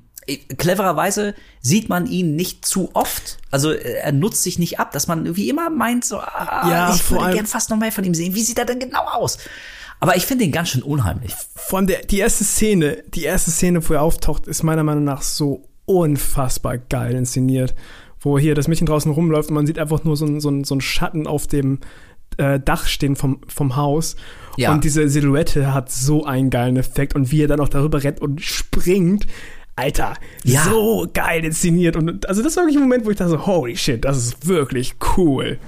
clevererweise 0.56 1.34
sieht 1.60 1.88
man 1.88 2.06
ihn 2.06 2.36
nicht 2.36 2.64
zu 2.64 2.90
oft. 2.94 3.38
Also 3.50 3.72
äh, 3.72 3.98
er 4.02 4.12
nutzt 4.12 4.42
sich 4.42 4.58
nicht 4.58 4.78
ab, 4.78 4.92
dass 4.92 5.06
man 5.06 5.26
irgendwie 5.26 5.48
immer 5.48 5.70
meint, 5.70 6.04
so, 6.04 6.18
ah, 6.18 6.68
Ja, 6.68 6.94
ich 6.94 7.10
würde 7.10 7.34
gern 7.34 7.46
fast 7.46 7.70
noch 7.70 7.78
mehr 7.78 7.92
von 7.92 8.04
ihm 8.04 8.14
sehen. 8.14 8.34
Wie 8.34 8.42
sieht 8.42 8.58
er 8.58 8.64
denn 8.64 8.78
genau 8.78 9.04
aus? 9.06 9.38
Aber 10.00 10.16
ich 10.16 10.26
finde 10.26 10.44
ihn 10.44 10.52
ganz 10.52 10.70
schön 10.70 10.82
unheimlich. 10.82 11.34
Vor 11.54 11.78
allem 11.78 11.86
der, 11.86 12.02
die 12.02 12.18
erste 12.18 12.44
Szene, 12.44 13.02
die 13.14 13.24
erste 13.24 13.50
Szene, 13.50 13.88
wo 13.88 13.94
er 13.94 14.02
auftaucht, 14.02 14.46
ist 14.46 14.62
meiner 14.62 14.82
Meinung 14.82 15.04
nach 15.04 15.22
so 15.22 15.68
unfassbar 15.86 16.78
geil 16.78 17.14
inszeniert. 17.14 17.74
Wo 18.20 18.38
hier 18.38 18.54
das 18.54 18.68
Mädchen 18.68 18.86
draußen 18.86 19.12
rumläuft 19.12 19.50
und 19.50 19.54
man 19.54 19.66
sieht 19.66 19.78
einfach 19.78 20.04
nur 20.04 20.16
so 20.16 20.24
ein, 20.24 20.40
so 20.40 20.64
so 20.64 20.74
ein 20.74 20.80
Schatten 20.80 21.26
auf 21.26 21.46
dem 21.46 21.80
äh, 22.36 22.60
Dach 22.60 22.86
stehen 22.86 23.16
vom, 23.16 23.40
vom 23.48 23.76
Haus. 23.76 24.16
Ja. 24.56 24.72
Und 24.72 24.84
diese 24.84 25.08
Silhouette 25.08 25.72
hat 25.74 25.90
so 25.90 26.24
einen 26.24 26.50
geilen 26.50 26.76
Effekt 26.76 27.14
und 27.14 27.30
wie 27.30 27.42
er 27.42 27.48
dann 27.48 27.60
auch 27.60 27.68
darüber 27.68 28.02
rennt 28.02 28.20
und 28.20 28.40
springt. 28.40 29.26
Alter, 29.76 30.14
Ja. 30.44 30.62
so 30.64 31.08
geil 31.12 31.44
inszeniert. 31.44 31.96
Und 31.96 32.28
also 32.28 32.42
das 32.42 32.56
war 32.56 32.62
wirklich 32.64 32.76
ein 32.76 32.82
Moment, 32.82 33.04
wo 33.04 33.10
ich 33.10 33.16
dachte, 33.16 33.32
so, 33.32 33.46
holy 33.46 33.76
shit, 33.76 34.04
das 34.04 34.16
ist 34.18 34.46
wirklich 34.46 34.94
cool. 35.16 35.58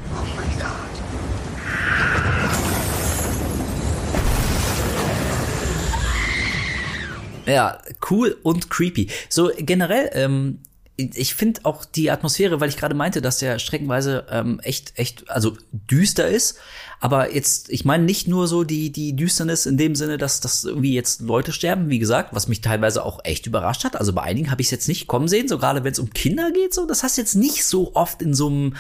Ja, 7.47 7.79
cool 8.11 8.37
und 8.43 8.71
creepy. 8.71 9.09
So 9.29 9.51
generell, 9.57 10.11
ähm, 10.15 10.59
ich 10.97 11.35
finde 11.35 11.61
auch 11.65 11.85
die 11.85 12.11
Atmosphäre, 12.11 12.61
weil 12.61 12.71
ich 12.71 12.79
gerade 12.79 12.95
meinte, 12.95 13.21
dass 13.21 13.39
der 13.39 13.59
streckenweise 13.59 14.27
ähm, 14.31 14.61
echt, 14.61 14.99
echt, 14.99 15.31
also 15.31 15.57
düster 15.73 16.27
ist. 16.27 16.59
Aber 17.01 17.35
jetzt, 17.35 17.69
ich 17.69 17.85
meine 17.85 18.05
nicht 18.05 18.27
nur 18.27 18.49
so 18.49 18.65
die, 18.65 18.91
die 18.91 19.15
Düsternis 19.15 19.67
in 19.67 19.77
dem 19.77 19.95
Sinne, 19.95 20.17
dass, 20.17 20.41
dass 20.41 20.65
irgendwie 20.65 20.95
jetzt 20.95 21.21
Leute 21.21 21.53
sterben, 21.53 21.91
wie 21.91 21.99
gesagt, 21.99 22.31
was 22.33 22.49
mich 22.49 22.63
teilweise 22.63 23.05
auch 23.05 23.21
echt 23.25 23.47
überrascht 23.47 23.85
hat. 23.85 23.97
Also 23.97 24.15
bei 24.15 24.23
einigen 24.23 24.51
habe 24.51 24.63
ich 24.63 24.69
es 24.69 24.71
jetzt 24.71 24.89
nicht 24.89 25.07
kommen 25.07 25.29
sehen, 25.29 25.49
so 25.49 25.59
gerade 25.59 25.85
wenn 25.85 25.93
es 25.93 25.99
um 25.99 26.11
Kinder 26.11 26.51
geht, 26.51 26.73
so, 26.73 26.87
das 26.87 27.03
hast 27.03 27.19
du 27.19 27.21
jetzt 27.21 27.35
nicht 27.35 27.67
so 27.67 27.95
oft 27.95 28.23
in 28.23 28.33
so 28.33 28.49
einem, 28.49 28.77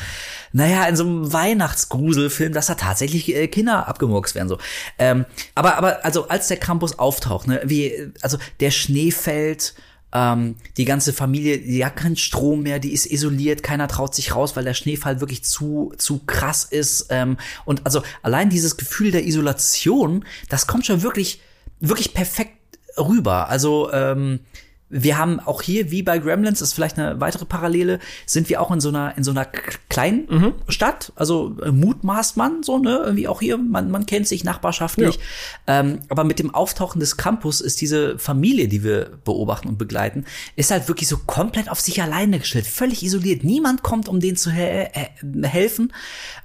naja, 0.53 0.87
in 0.87 0.97
so 0.97 1.05
einem 1.05 1.31
Weihnachtsgruselfilm, 1.31 2.55
dass 2.55 2.67
da 2.67 2.77
tatsächlich 2.77 3.35
äh, 3.35 3.49
Kinder 3.49 3.87
abgemurkst 3.87 4.35
werden, 4.35 4.49
so. 4.49 4.59
Ähm, 4.99 5.27
aber, 5.55 5.77
aber, 5.77 6.03
also 6.03 6.29
als 6.29 6.49
der 6.49 6.57
Campus 6.57 6.99
auftaucht, 6.99 7.47
ne, 7.47 7.61
wie, 7.65 8.13
also 8.23 8.39
der 8.61 8.71
Schnee 8.71 9.11
fällt, 9.11 9.75
ähm, 10.13 10.57
die 10.77 10.85
ganze 10.85 11.13
Familie, 11.13 11.59
die 11.59 11.85
hat 11.85 11.97
keinen 11.97 12.17
Strom 12.17 12.63
mehr, 12.63 12.79
die 12.79 12.93
ist 12.93 13.07
isoliert, 13.07 13.63
keiner 13.63 13.89
traut 13.89 14.15
sich 14.15 14.35
raus, 14.35 14.57
weil 14.57 14.65
der 14.65 14.75
Schneefall 14.75 15.21
wirklich 15.21 15.45
zu, 15.45 15.93
zu 15.99 16.21
krass 16.27 16.65
ist. 16.65 17.07
Ähm, 17.11 17.37
und 17.65 17.85
also 17.85 18.03
allein 18.23 18.49
dieses 18.49 18.77
Gefühl 18.77 19.11
der 19.11 19.27
Isolation, 19.27 20.25
das 20.49 20.67
kommt 20.67 20.87
schon 20.87 21.03
wirklich, 21.03 21.41
wirklich 21.81 22.15
perfekt 22.15 22.57
rüber. 22.99 23.49
Also 23.49 23.93
ähm, 23.93 24.41
wir 24.89 25.19
haben 25.19 25.41
auch 25.41 25.63
hier, 25.63 25.91
wie 25.91 26.03
bei 26.03 26.19
Gremlins, 26.19 26.61
ist 26.61 26.73
vielleicht 26.73 26.99
eine 26.99 27.21
weitere 27.21 27.45
Parallele, 27.45 27.99
sind 28.25 28.49
wir 28.49 28.61
auch 28.61 28.71
in 28.71 28.81
so 28.81 28.89
einer, 28.91 29.17
in 29.17 29.25
so 29.25 29.33
einer 29.33 29.45
kleinen 29.89 30.55
Stadt. 30.69 31.13
Also 31.17 31.57
äh, 31.63 31.73
mutmaßt 31.73 32.37
man 32.37 32.63
so, 32.63 32.79
ne? 32.79 33.03
Irgendwie 33.05 33.27
auch 33.27 33.41
hier, 33.41 33.59
man, 33.59 33.91
man 33.91 34.07
kennt 34.07 34.29
sich 34.29 34.45
nachbarschaftlich. 34.45 35.19
Ähm, 35.67 36.01
aber 36.09 36.23
mit 36.23 36.39
dem 36.39 36.55
Auftauchen 36.55 37.01
des 37.01 37.17
Campus 37.17 37.61
ist 37.61 37.81
diese 37.81 38.19
Familie, 38.19 38.69
die 38.69 38.85
wir 38.85 39.11
beobachten 39.25 39.69
und 39.69 39.79
begleiten, 39.79 40.25
ist 40.55 40.71
halt 40.71 40.87
wirklich 40.87 41.09
so 41.09 41.19
komplett 41.19 41.69
auf 41.69 41.81
sich 41.81 42.01
alleine 42.01 42.39
gestellt, 42.39 42.67
völlig 42.67 43.03
isoliert. 43.03 43.43
Niemand 43.43 43.83
kommt, 43.83 44.09
um 44.09 44.21
denen 44.21 44.37
zu 44.37 44.53
he 44.53 44.87
he 44.93 45.47
helfen. 45.47 45.93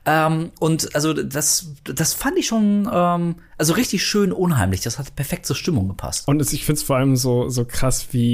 Ähm, 0.05 0.51
und 0.59 0.95
also 0.95 1.13
das, 1.13 1.67
das 1.83 2.13
fand 2.13 2.39
ich 2.39 2.47
schon 2.47 2.89
ähm, 2.91 3.35
also 3.61 3.73
richtig 3.73 4.03
schön 4.03 4.31
unheimlich. 4.31 4.81
Das 4.81 4.97
hat 4.97 5.15
perfekt 5.15 5.45
zur 5.45 5.55
Stimmung 5.55 5.87
gepasst. 5.87 6.27
Und 6.27 6.41
ich 6.41 6.65
finde 6.65 6.79
es 6.79 6.83
vor 6.83 6.95
allem 6.95 7.15
so, 7.15 7.47
so 7.49 7.63
krass, 7.63 8.07
wie 8.09 8.30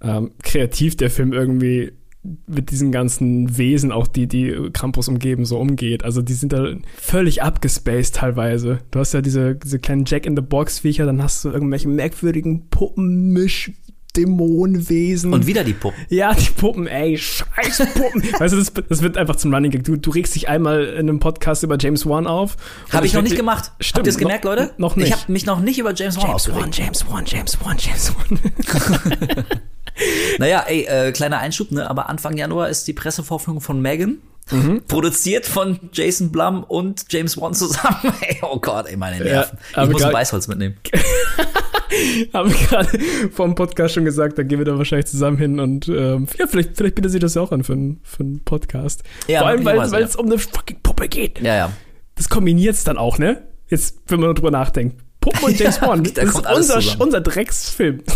ähm, 0.00 0.32
kreativ 0.42 0.96
der 0.96 1.10
Film 1.10 1.32
irgendwie 1.32 1.92
mit 2.46 2.70
diesen 2.70 2.92
ganzen 2.92 3.58
Wesen, 3.58 3.90
auch 3.90 4.06
die, 4.06 4.28
die 4.28 4.70
Krampus 4.72 5.08
umgeben, 5.08 5.44
so 5.44 5.58
umgeht. 5.58 6.04
Also 6.04 6.22
die 6.22 6.34
sind 6.34 6.52
da 6.52 6.76
völlig 6.96 7.42
abgespaced 7.42 8.14
teilweise. 8.14 8.78
Du 8.92 9.00
hast 9.00 9.12
ja 9.12 9.20
diese, 9.20 9.56
diese 9.56 9.80
kleinen 9.80 10.04
Jack-in-the-Box-Viecher, 10.06 11.04
dann 11.04 11.22
hast 11.22 11.44
du 11.44 11.50
irgendwelche 11.50 11.88
merkwürdigen 11.88 12.68
Puppenmisch 12.68 13.72
Dämonenwesen. 14.16 15.32
Und 15.32 15.46
wieder 15.46 15.64
die 15.64 15.72
Puppen. 15.72 16.04
Ja, 16.08 16.34
die 16.34 16.50
Puppen, 16.50 16.86
ey, 16.86 17.16
scheiß 17.16 17.78
Puppen. 17.94 18.22
weißt 18.38 18.54
du, 18.54 18.58
das, 18.58 18.72
das 18.88 19.02
wird 19.02 19.16
einfach 19.16 19.36
zum 19.36 19.54
Running 19.54 19.70
Gag. 19.70 19.84
Du, 19.84 19.96
du 19.96 20.10
regst 20.10 20.34
dich 20.34 20.48
einmal 20.48 20.84
in 20.84 21.08
einem 21.08 21.18
Podcast 21.18 21.62
über 21.62 21.76
James 21.78 22.06
Wan 22.06 22.26
auf. 22.26 22.56
Habe 22.90 23.06
ich 23.06 23.14
noch 23.14 23.22
nicht 23.22 23.36
gemacht. 23.36 23.72
Stimmt, 23.80 23.98
Habt 23.98 24.06
ihr 24.06 24.10
es 24.10 24.18
gemerkt, 24.18 24.44
Leute? 24.44 24.72
Noch 24.76 24.96
nicht. 24.96 25.08
Ich 25.08 25.12
habe 25.14 25.32
mich 25.32 25.46
noch 25.46 25.60
nicht 25.60 25.78
über 25.78 25.94
James 25.94 26.16
Wan 26.16 26.26
James 26.28 26.48
Wan, 26.48 26.54
aufgeregt. 26.54 26.78
James 26.78 27.06
Wan, 27.08 27.24
James 27.26 27.58
Wan, 27.62 27.76
James 27.78 28.12
Wan. 28.14 29.44
Naja, 30.38 30.64
ey, 30.66 30.84
äh, 30.84 31.12
kleiner 31.12 31.38
Einschub, 31.38 31.70
ne? 31.70 31.88
Aber 31.88 32.08
Anfang 32.08 32.36
Januar 32.36 32.68
ist 32.68 32.88
die 32.88 32.92
Pressevorführung 32.92 33.60
von 33.60 33.80
Megan. 33.80 34.18
Mhm. 34.50 34.82
Produziert 34.88 35.46
von 35.46 35.78
Jason 35.92 36.32
Blum 36.32 36.64
und 36.64 37.04
James 37.10 37.40
Wan 37.40 37.54
zusammen. 37.54 38.12
Ey, 38.22 38.38
oh 38.42 38.58
Gott, 38.58 38.86
ey, 38.86 38.96
meine 38.96 39.22
Nerven. 39.22 39.58
aber 39.74 39.86
ich 39.86 39.92
muss 39.92 40.02
ein 40.02 40.12
Beißholz 40.12 40.48
mitnehmen. 40.48 40.76
Haben 42.32 42.50
gerade 42.50 42.98
vom 43.30 43.54
Podcast 43.54 43.94
schon 43.94 44.04
gesagt, 44.04 44.38
da 44.38 44.42
gehen 44.42 44.58
wir 44.58 44.64
da 44.64 44.76
wahrscheinlich 44.78 45.06
zusammen 45.06 45.38
hin 45.38 45.60
und 45.60 45.88
ähm, 45.88 46.26
ja, 46.38 46.46
vielleicht, 46.46 46.76
vielleicht 46.76 46.94
bietet 46.94 47.12
sie 47.12 47.18
das 47.18 47.34
ja 47.34 47.42
auch 47.42 47.52
an 47.52 47.64
für 47.64 47.72
einen 47.72 48.00
für 48.02 48.22
einen 48.22 48.40
Podcast. 48.40 49.02
Ja, 49.28 49.40
Vor 49.40 49.48
allem, 49.48 49.64
weil 49.64 49.78
weil 49.78 50.00
ja. 50.00 50.06
es 50.06 50.16
um 50.16 50.26
eine 50.26 50.38
fucking 50.38 50.78
Puppe 50.82 51.08
geht. 51.08 51.40
Ja, 51.40 51.54
ja. 51.54 51.72
Das 52.14 52.28
kombiniert 52.28 52.74
es 52.74 52.84
dann 52.84 52.98
auch, 52.98 53.18
ne? 53.18 53.42
Jetzt, 53.68 53.98
wenn 54.08 54.20
man 54.20 54.34
drüber 54.34 54.50
nachdenkt. 54.50 55.02
Puppen 55.22 55.44
und 55.44 55.58
James 55.58 55.76
Ja, 55.80 55.86
Bond. 55.86 56.18
da 56.18 56.24
Das 56.24 56.34
ist 56.34 56.46
unser, 56.74 57.00
unser 57.00 57.20
Drecksfilm. 57.22 58.02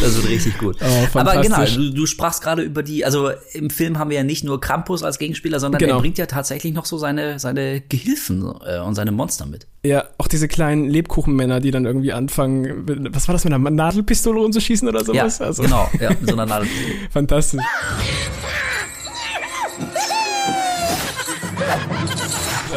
Das 0.00 0.16
wird 0.16 0.28
richtig 0.28 0.58
gut. 0.58 0.76
Oh, 0.80 1.18
Aber 1.18 1.40
genau, 1.40 1.64
du, 1.64 1.90
du 1.92 2.06
sprachst 2.06 2.42
gerade 2.42 2.62
über 2.62 2.82
die, 2.82 3.04
also 3.04 3.30
im 3.52 3.70
Film 3.70 3.98
haben 3.98 4.10
wir 4.10 4.16
ja 4.16 4.24
nicht 4.24 4.42
nur 4.42 4.60
Krampus 4.60 5.04
als 5.04 5.18
Gegenspieler, 5.18 5.60
sondern 5.60 5.78
Genau. 5.78 5.96
er 5.96 6.00
bringt 6.00 6.18
ja 6.18 6.26
tatsächlich 6.26 6.72
noch 6.74 6.84
so 6.86 6.98
seine, 6.98 7.38
seine 7.38 7.80
Gehilfen 7.82 8.42
äh, 8.66 8.80
und 8.80 8.96
seine 8.96 9.12
Monster 9.12 9.46
mit. 9.46 9.66
Ja, 9.84 10.04
auch 10.18 10.26
diese 10.26 10.48
kleinen 10.48 10.88
Lebkuchenmänner, 10.88 11.60
die 11.60 11.70
dann 11.70 11.84
irgendwie 11.84 12.12
anfangen, 12.12 12.84
mit- 12.84 13.14
was 13.14 13.28
war 13.28 13.32
das, 13.34 13.44
mit 13.44 13.52
einer 13.52 13.70
Nadelpistole 13.70 14.40
rumzuschießen 14.40 14.88
oder 14.88 14.98
Ja, 15.00 15.04
sowas? 15.30 15.40
also, 15.40 15.62
genau, 15.62 15.88
ja, 16.00 16.10
mit 16.10 16.26
so 16.28 16.32
einer 16.32 16.46
Nadel. 16.46 16.68
Fantastisch. 17.12 17.62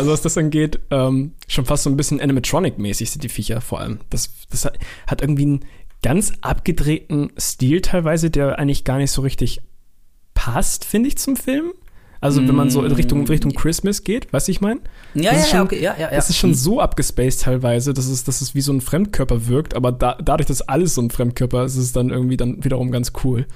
Also 0.01 0.11
was 0.11 0.21
das 0.21 0.37
angeht, 0.37 0.79
ähm, 0.91 1.33
schon 1.47 1.65
fast 1.65 1.83
so 1.83 1.89
ein 1.89 1.97
bisschen 1.97 2.19
Animatronic-mäßig 2.19 3.09
sind 3.11 3.23
die 3.23 3.29
Viecher 3.29 3.61
vor 3.61 3.79
allem. 3.79 3.99
Das, 4.09 4.29
das 4.49 4.65
hat, 4.65 4.77
hat 5.07 5.21
irgendwie 5.21 5.43
einen 5.43 5.65
ganz 6.03 6.33
abgedrehten 6.41 7.31
Stil 7.39 7.81
teilweise, 7.81 8.29
der 8.29 8.59
eigentlich 8.59 8.83
gar 8.83 8.97
nicht 8.97 9.11
so 9.11 9.21
richtig 9.21 9.61
passt, 10.33 10.85
finde 10.85 11.07
ich, 11.09 11.17
zum 11.17 11.35
Film. 11.35 11.71
Also 12.19 12.47
wenn 12.47 12.55
man 12.55 12.69
so 12.69 12.83
in 12.83 12.91
Richtung, 12.91 13.25
Richtung 13.25 13.51
Christmas 13.53 14.03
geht, 14.03 14.31
weißt 14.31 14.47
du, 14.47 14.51
ich 14.51 14.61
meine? 14.61 14.81
Ja, 15.15 15.23
ja, 15.23 15.31
ist 15.31 15.45
ja, 15.51 15.57
schon- 15.57 15.61
okay, 15.65 15.81
ja, 15.81 15.93
ja, 15.97 16.01
ja. 16.09 16.15
Das 16.15 16.29
ist 16.29 16.37
schon 16.37 16.53
so 16.53 16.79
abgespaced 16.79 17.41
teilweise, 17.41 17.95
dass 17.95 18.05
es, 18.07 18.23
dass 18.23 18.41
es 18.41 18.53
wie 18.53 18.61
so 18.61 18.71
ein 18.71 18.79
Fremdkörper 18.81 19.47
wirkt, 19.47 19.73
aber 19.75 19.91
da, 19.91 20.17
dadurch, 20.23 20.45
dass 20.45 20.61
alles 20.61 20.93
so 20.93 21.01
ein 21.01 21.09
Fremdkörper 21.09 21.65
ist, 21.65 21.73
ist 21.77 21.83
es 21.85 21.91
dann 21.93 22.11
irgendwie 22.11 22.37
dann 22.37 22.63
wiederum 22.63 22.91
ganz 22.91 23.11
cool. 23.23 23.47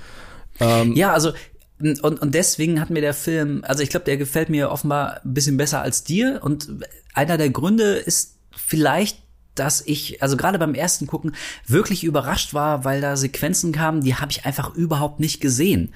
Ähm, 0.60 0.94
Ja, 0.96 1.14
also 1.14 1.32
und, 1.80 2.22
und 2.22 2.34
deswegen 2.34 2.80
hat 2.80 2.90
mir 2.90 3.02
der 3.02 3.14
Film, 3.14 3.64
also 3.66 3.84
ich 3.84 3.90
glaube, 3.90 4.06
der 4.06 4.18
gefällt 4.18 4.50
mir 4.50 4.72
offenbar 4.72 5.22
ein 5.26 5.34
bisschen 5.34 5.58
besser 5.58 5.82
als 5.82 6.04
dir. 6.04 6.40
Und 6.42 6.70
einer 7.14 7.38
der 7.38 7.50
Gründe 7.50 7.96
ist 7.96 8.38
vielleicht, 8.56 9.20
dass 9.56 9.82
ich, 9.82 10.22
also 10.22 10.38
gerade 10.38 10.60
beim 10.60 10.74
ersten 10.74 11.08
Gucken, 11.08 11.36
wirklich 11.68 12.04
überrascht 12.04 12.54
war, 12.54 12.86
weil 12.86 13.02
da 13.02 13.18
Sequenzen 13.18 13.72
kamen, 13.72 14.02
die 14.02 14.16
habe 14.16 14.32
ich 14.32 14.46
einfach 14.46 14.74
überhaupt 14.76 15.20
nicht 15.20 15.42
gesehen. 15.42 15.94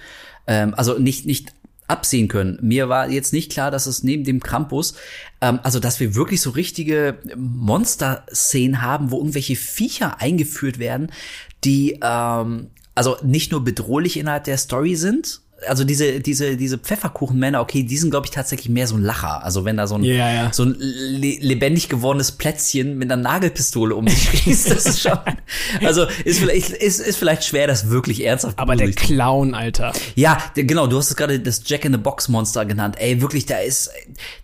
Ähm, 0.48 0.74
also 0.74 0.98
nicht, 0.98 1.26
nicht 1.26 1.54
absehen 1.88 2.28
können. 2.28 2.60
Mir 2.62 2.88
war 2.90 3.10
jetzt 3.10 3.34
nicht 3.34 3.52
klar, 3.52 3.72
dass 3.72 3.88
es 3.88 4.04
neben 4.04 4.24
dem 4.24 4.42
Krampus, 4.42 4.96
ähm, 5.42 5.60
also 5.64 5.80
dass 5.80 6.00
wir 6.00 6.16
wirklich 6.16 6.42
so 6.42 6.52
richtige 6.52 7.18
Monster-Szenen 7.36 8.82
haben, 8.82 9.12
wo 9.12 9.18
irgendwelche 9.18 9.56
Viecher 9.56 10.22
eingeführt 10.22 10.78
werden, 10.80 11.12
die 11.64 12.00
ähm, 12.02 12.70
also 12.96 13.18
nicht 13.24 13.52
nur 13.52 13.64
bedrohlich 13.64 14.18
innerhalb 14.18 14.44
der 14.44 14.58
Story 14.58 14.96
sind. 14.96 15.42
Also 15.68 15.84
diese 15.84 16.20
diese 16.20 16.58
diese 16.58 16.78
Pfefferkuchenmänner, 16.78 17.62
okay, 17.62 17.84
die 17.84 17.98
sind 17.98 18.12
glaube 18.12 18.28
ich 18.28 18.32
tatsächlich 18.32 18.70
mehr 18.70 18.88
so 18.88 18.96
ein 18.96 19.02
Lacher. 19.02 19.44
Also 19.44 19.66
wenn 19.66 19.78
da 19.78 19.88
so 19.88 19.96
ein 19.96 20.04
Ja, 20.04 20.32
ja. 20.32 20.54
so 20.54 20.64
ein 20.64 20.76
le 20.80 21.38
lebendig 21.40 21.90
gewordenes 21.90 22.32
Plätzchen 22.32 22.98
mit 22.98 23.12
einer 23.12 23.22
Nagelpistole 23.22 23.96
um 23.96 24.08
sich 24.08 24.30
schießt, 24.30 24.72
das 24.72 24.86
ist 24.86 25.02
schon 25.02 25.18
also 25.84 26.06
ist 26.24 26.40
vielleicht 26.40 26.72
ist, 26.72 27.00
ist 27.00 27.18
vielleicht 27.18 27.44
schwer, 27.44 27.68
das 27.68 27.90
wirklich 27.90 28.24
ernsthaft 28.24 28.60
aber 28.60 28.76
der 28.76 28.92
Clown, 28.92 29.54
Alter. 29.54 29.94
ja, 30.16 30.38
der, 30.56 30.64
genau, 30.64 30.88
du 30.88 30.98
hast 30.98 31.10
es 31.10 31.16
gerade 31.16 31.40
das 31.40 31.64
Jack 31.66 31.86
in 31.86 31.92
the 31.92 31.98
Box 31.98 32.28
Monster 32.28 32.66
genannt. 32.66 32.96
Ey, 33.00 33.22
wirklich, 33.22 33.46
da 33.46 33.58
ist 33.58 33.90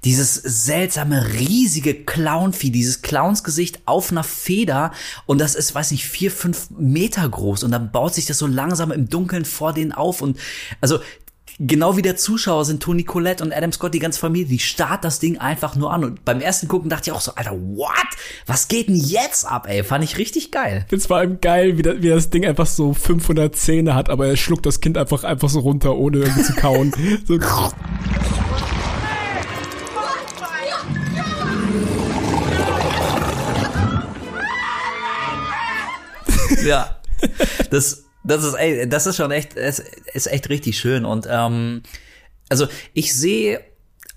dieses 0.03 0.35
seltsame, 0.35 1.33
riesige 1.39 1.93
Clownvieh, 1.93 2.71
dieses 2.71 3.01
Clownsgesicht 3.01 3.79
auf 3.85 4.11
einer 4.11 4.23
Feder 4.23 4.91
und 5.25 5.39
das 5.39 5.55
ist, 5.55 5.75
weiß 5.75 5.91
nicht, 5.91 6.05
vier, 6.05 6.31
fünf 6.31 6.69
Meter 6.71 7.27
groß 7.27 7.63
und 7.63 7.71
dann 7.71 7.91
baut 7.91 8.15
sich 8.15 8.25
das 8.25 8.37
so 8.37 8.47
langsam 8.47 8.91
im 8.91 9.09
Dunkeln 9.09 9.45
vor 9.45 9.73
denen 9.73 9.91
auf 9.91 10.21
und 10.21 10.37
also 10.81 10.99
Genau 11.57 11.95
wie 11.95 12.01
der 12.01 12.17
Zuschauer 12.17 12.65
sind 12.65 12.83
Toni 12.83 13.05
Collette 13.05 13.41
und 13.41 13.53
Adam 13.53 13.71
Scott, 13.71 13.93
die 13.93 13.99
ganze 13.99 14.19
Familie, 14.19 14.45
die 14.45 14.59
starrt 14.59 15.05
das 15.05 15.19
Ding 15.19 15.37
einfach 15.37 15.77
nur 15.77 15.93
an. 15.93 16.03
Und 16.03 16.25
beim 16.25 16.41
ersten 16.41 16.67
Gucken 16.67 16.89
dachte 16.89 17.09
ich 17.09 17.15
auch 17.15 17.21
so, 17.21 17.33
Alter, 17.35 17.51
what? 17.51 17.89
Was 18.45 18.67
geht 18.67 18.89
denn 18.89 18.97
jetzt 18.97 19.45
ab, 19.45 19.65
ey? 19.69 19.85
Fand 19.85 20.03
ich 20.03 20.17
richtig 20.17 20.51
geil. 20.51 20.85
Find's 20.89 21.05
vor 21.05 21.15
allem 21.15 21.39
geil, 21.39 21.77
wie, 21.77 21.81
das, 21.81 22.01
wie 22.01 22.09
das 22.09 22.29
Ding 22.29 22.45
einfach 22.45 22.65
so 22.65 22.93
500 22.93 23.55
Zähne 23.55 23.95
hat, 23.95 24.09
aber 24.09 24.27
er 24.27 24.35
schluckt 24.35 24.65
das 24.65 24.81
Kind 24.81 24.97
einfach, 24.97 25.23
einfach 25.23 25.47
so 25.47 25.59
runter, 25.59 25.95
ohne 25.95 26.17
irgendwie 26.17 26.43
zu 26.43 26.53
kauen. 26.55 26.91
so, 27.25 27.39
ja. 36.65 36.99
Das, 37.69 38.04
das 38.27 38.43
ist, 38.43 38.53
ey, 38.55 38.87
das 38.89 39.05
ist 39.07 39.15
schon 39.17 39.31
echt, 39.31 39.55
es 39.55 39.79
ist 40.13 40.27
echt 40.27 40.49
richtig 40.49 40.77
schön. 40.79 41.05
Und 41.05 41.27
ähm, 41.29 41.81
also 42.49 42.67
ich 42.93 43.13
sehe 43.13 43.61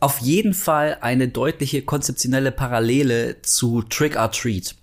auf 0.01 0.19
jeden 0.19 0.55
Fall 0.55 0.99
eine 1.01 1.29
deutliche 1.29 1.83
konzeptionelle 1.83 2.53
Parallele 2.53 3.43
zu 3.43 3.83
Trick 3.83 4.17
or 4.17 4.31
Treat. 4.31 4.75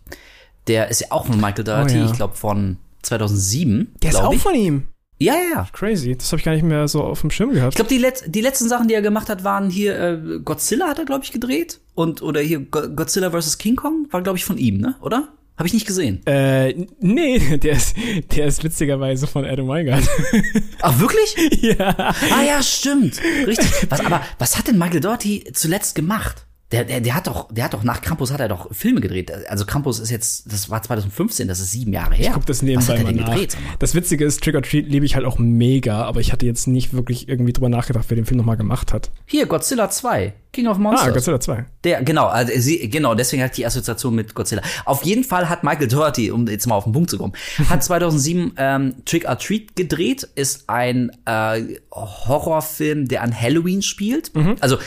Der 0.68 0.90
ist 0.90 1.02
ja 1.02 1.08
auch 1.12 1.26
von 1.28 1.40
Michael 1.40 1.64
Dougherty, 1.64 1.96
Oh 1.96 2.00
ja. 2.00 2.06
ich 2.06 2.14
glaube 2.14 2.36
von 2.36 2.78
2007. 3.04 3.94
der 4.02 4.10
ist 4.10 4.16
auch 4.18 4.34
ich. 4.34 4.42
von 4.42 4.56
ihm. 4.56 4.88
Ja, 5.18 5.34
ja, 5.36 5.42
ja. 5.54 5.68
Crazy. 5.72 6.18
Das 6.18 6.32
habe 6.32 6.40
ich 6.40 6.46
gar 6.46 6.52
nicht 6.54 6.64
mehr 6.66 6.88
so 6.90 7.02
auf 7.02 7.22
dem 7.22 7.32
Schirm 7.32 7.54
gehabt. 7.54 7.72
Ich 7.74 7.76
glaube, 7.76 7.90
die, 7.90 7.98
let 8.00 8.24
die 8.28 8.42
letzten 8.42 8.68
Sachen, 8.68 8.90
die 8.90 8.94
er 8.94 9.02
gemacht 9.02 9.30
hat, 9.30 9.46
waren 9.46 9.70
hier 9.70 9.98
äh, 9.98 10.40
Godzilla 10.44 10.88
hat 10.90 11.00
er, 11.00 11.06
glaube 11.06 11.24
ich, 11.24 11.32
gedreht. 11.32 11.80
Und 11.94 12.22
oder 12.22 12.42
hier 12.42 12.60
Go 12.60 12.90
Godzilla 12.90 13.32
vs. 13.32 13.58
King 13.58 13.78
Kong 13.78 14.08
war, 14.12 14.22
glaube 14.22 14.38
ich, 14.38 14.44
von 14.44 14.58
ihm, 14.58 14.78
ne? 14.80 14.96
Oder? 15.02 15.30
Habe 15.58 15.68
ich 15.68 15.74
nicht 15.74 15.88
gesehen. 15.88 16.26
Äh, 16.26 16.74
nee, 17.00 17.58
der 17.58 17.74
ist, 17.74 17.96
der 18.36 18.46
ist 18.46 18.64
witzigerweise 18.64 19.26
von 19.26 19.46
Adam 19.46 19.68
Weingart. 19.68 20.04
Ach, 20.82 21.00
wirklich? 21.00 21.36
ja. 21.62 21.96
Ah 21.98 22.44
ja, 22.46 22.62
stimmt. 22.62 23.22
Richtig. 23.48 23.90
Was, 23.90 24.02
aber 24.02 24.22
was 24.38 24.58
hat 24.58 24.68
denn 24.68 24.78
Michael 24.78 25.00
Doherty 25.00 25.46
zuletzt 25.54 25.96
gemacht? 25.96 26.46
Der, 26.72 26.84
der, 26.84 27.00
der 27.00 27.14
hat 27.14 27.28
doch, 27.28 27.48
der 27.52 27.66
hat 27.66 27.76
doch 27.76 27.84
nach 27.84 28.02
Krampus 28.02 28.32
hat 28.32 28.40
er 28.40 28.48
doch 28.48 28.74
Filme 28.74 29.00
gedreht. 29.00 29.32
Also 29.50 29.66
Krampus 29.66 30.00
ist 30.00 30.10
jetzt, 30.10 30.52
das 30.52 30.70
war 30.72 30.82
2015, 30.82 31.48
das 31.48 31.60
ist 31.60 31.72
sieben 31.72 31.94
Jahre 31.94 32.16
her. 32.16 32.30
Ich 32.30 32.34
guck 32.34 32.46
das 32.48 32.58
was 32.58 32.62
nebenbei 32.64 32.94
hat 32.94 32.98
er 32.98 33.04
mal 33.04 33.14
denn 33.14 33.22
nach. 33.22 33.30
gedreht? 33.30 33.58
Das 33.78 33.94
Witzige 33.94 34.26
ist, 34.26 34.44
Trick 34.44 34.56
or 34.56 34.64
Treat 34.64 34.88
liebe 34.88 35.06
ich 35.06 35.16
halt 35.16 35.26
auch 35.26 35.38
mega, 35.38 36.04
aber 36.04 36.22
ich 36.22 36.32
hatte 36.32 36.48
jetzt 36.48 36.66
nicht 36.68 36.94
wirklich 36.94 37.30
irgendwie 37.30 37.54
drüber 37.54 37.70
nachgedacht, 37.70 38.06
wer 38.10 38.16
den 38.16 38.26
Film 38.26 38.40
nochmal 38.40 38.58
gemacht 38.58 38.94
hat. 38.94 39.12
Hier, 39.28 39.46
Godzilla 39.46 39.92
2, 39.92 40.34
King 40.54 40.66
of 40.66 40.80
Monsters. 40.80 41.08
Ah, 41.08 41.12
Godzilla 41.12 41.40
2. 41.40 41.66
Der, 41.84 42.04
genau, 42.04 42.26
also 42.26 42.52
sie, 42.58 42.90
genau, 42.90 43.14
deswegen 43.14 43.44
hat 43.44 43.56
die 43.58 43.66
Assoziation 43.66 44.16
mit 44.16 44.34
Godzilla. 44.34 44.64
Auf 44.86 45.04
jeden 45.04 45.24
Fall 45.24 45.48
hat 45.48 45.64
Michael 45.64 45.88
Doherty, 45.88 46.32
um 46.32 46.48
jetzt 46.48 46.66
mal 46.66 46.76
auf 46.76 46.86
den 46.86 46.94
Punkt 46.94 47.12
zu 47.12 47.20
kommen, 47.20 47.34
hat 47.70 47.84
2007 47.84 48.54
ähm, 48.58 48.96
Trick 49.06 49.30
or 49.30 49.38
Treat 49.38 49.76
gedreht, 49.76 50.28
ist 50.34 50.68
ein 50.68 51.12
äh, 51.26 51.62
Horrorfilm, 51.92 53.08
der 53.08 53.22
an 53.22 53.40
Halloween 53.40 53.84
spielt. 53.84 54.32
Also 54.62 54.78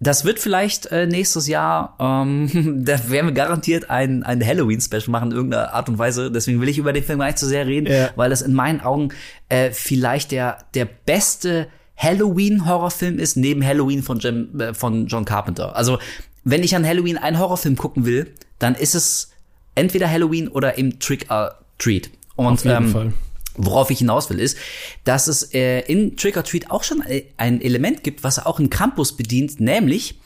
das 0.00 0.24
wird 0.24 0.38
vielleicht 0.38 0.86
äh, 0.86 1.06
nächstes 1.06 1.46
Jahr, 1.48 1.96
ähm, 1.98 2.82
da 2.84 3.08
werden 3.10 3.26
wir 3.28 3.32
garantiert 3.32 3.90
ein, 3.90 4.22
ein 4.22 4.44
Halloween-Special 4.44 5.08
machen 5.10 5.30
in 5.30 5.36
irgendeiner 5.36 5.72
Art 5.72 5.88
und 5.88 5.98
Weise. 5.98 6.30
Deswegen 6.30 6.60
will 6.60 6.68
ich 6.68 6.78
über 6.78 6.92
den 6.92 7.04
Film 7.04 7.18
gar 7.20 7.26
nicht 7.26 7.38
so 7.38 7.46
sehr 7.46 7.66
reden, 7.66 7.86
Ja. 7.90 8.10
weil 8.16 8.30
das 8.30 8.42
in 8.42 8.52
meinen 8.54 8.80
Augen 8.80 9.10
äh, 9.48 9.70
vielleicht 9.70 10.30
der, 10.32 10.58
der 10.74 10.84
beste 10.86 11.68
Halloween-Horrorfilm 11.96 13.18
ist, 13.18 13.36
neben 13.36 13.64
Halloween 13.64 14.02
von, 14.02 14.18
Jim, 14.18 14.60
äh, 14.60 14.74
von 14.74 15.06
John 15.06 15.24
Carpenter. 15.24 15.76
Also, 15.76 15.98
wenn 16.42 16.62
ich 16.62 16.74
an 16.76 16.86
Halloween 16.86 17.16
einen 17.16 17.38
Horrorfilm 17.38 17.76
gucken 17.76 18.04
will, 18.04 18.32
dann 18.58 18.74
ist 18.74 18.94
es 18.94 19.30
entweder 19.74 20.10
Halloween 20.10 20.48
oder 20.48 20.76
eben 20.78 20.98
Trick 20.98 21.30
or 21.30 21.54
Treat. 21.78 22.10
Und 22.36 22.46
Auf 22.46 22.64
jeden 22.64 22.76
ähm, 22.76 22.88
Fall. 22.90 23.12
Worauf 23.56 23.90
ich 23.90 23.98
hinaus 23.98 24.30
will, 24.30 24.40
ist, 24.40 24.58
dass 25.04 25.28
es 25.28 25.54
äh, 25.54 25.80
in 25.80 26.16
Trick 26.16 26.36
or 26.36 26.44
Treat 26.44 26.70
auch 26.70 26.82
schon 26.82 27.02
äh, 27.02 27.24
ein 27.36 27.60
Element 27.60 28.02
gibt, 28.02 28.24
was 28.24 28.44
auch 28.44 28.58
in 28.58 28.70
Krampus 28.70 29.16
bedient, 29.16 29.60
nämlich, 29.60 30.20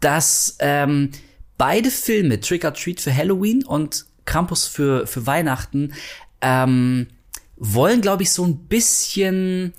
dass 0.00 0.56
ähm, 0.60 1.10
beide 1.58 1.90
Filme, 1.90 2.40
Trick 2.40 2.64
or 2.64 2.74
Treat 2.74 3.00
für 3.00 3.14
Halloween 3.14 3.64
und 3.64 4.06
Krampus 4.24 4.66
für, 4.66 5.06
für 5.06 5.26
Weihnachten, 5.26 5.92
ähm, 6.40 7.08
wollen, 7.56 8.00
glaube 8.00 8.22
ich, 8.22 8.30
so 8.30 8.44
ein 8.44 8.66
bisschen 8.66 9.72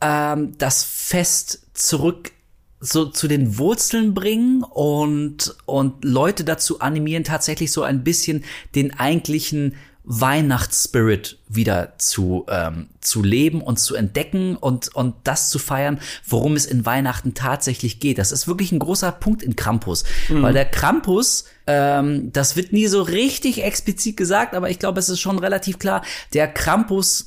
ähm, 0.00 0.56
das 0.58 0.84
Fest 0.84 1.66
zurück 1.74 2.32
so 2.80 3.06
zu 3.06 3.26
den 3.26 3.58
Wurzeln 3.58 4.14
bringen 4.14 4.62
und, 4.62 5.56
und 5.66 6.04
Leute 6.04 6.44
dazu 6.44 6.80
animieren, 6.80 7.24
tatsächlich 7.24 7.72
so 7.72 7.82
ein 7.82 8.04
bisschen 8.04 8.44
den 8.74 8.98
eigentlichen 8.98 9.74
Weihnachtsspirit 10.10 11.38
wieder 11.48 11.98
zu, 11.98 12.46
ähm, 12.48 12.88
zu 13.02 13.22
leben 13.22 13.60
und 13.60 13.78
zu 13.78 13.94
entdecken 13.94 14.56
und, 14.56 14.94
und 14.94 15.14
das 15.24 15.50
zu 15.50 15.58
feiern, 15.58 16.00
worum 16.26 16.56
es 16.56 16.64
in 16.64 16.86
Weihnachten 16.86 17.34
tatsächlich 17.34 18.00
geht. 18.00 18.16
Das 18.16 18.32
ist 18.32 18.48
wirklich 18.48 18.72
ein 18.72 18.78
großer 18.78 19.12
Punkt 19.12 19.42
in 19.42 19.54
Krampus, 19.54 20.04
weil 20.30 20.54
der 20.54 20.64
Krampus, 20.64 21.44
ähm, 21.66 22.32
das 22.32 22.56
wird 22.56 22.72
nie 22.72 22.86
so 22.86 23.02
richtig 23.02 23.62
explizit 23.62 24.16
gesagt, 24.16 24.54
aber 24.54 24.70
ich 24.70 24.78
glaube, 24.78 24.98
es 24.98 25.10
ist 25.10 25.20
schon 25.20 25.38
relativ 25.38 25.78
klar, 25.78 26.02
der 26.32 26.48
Krampus 26.48 27.26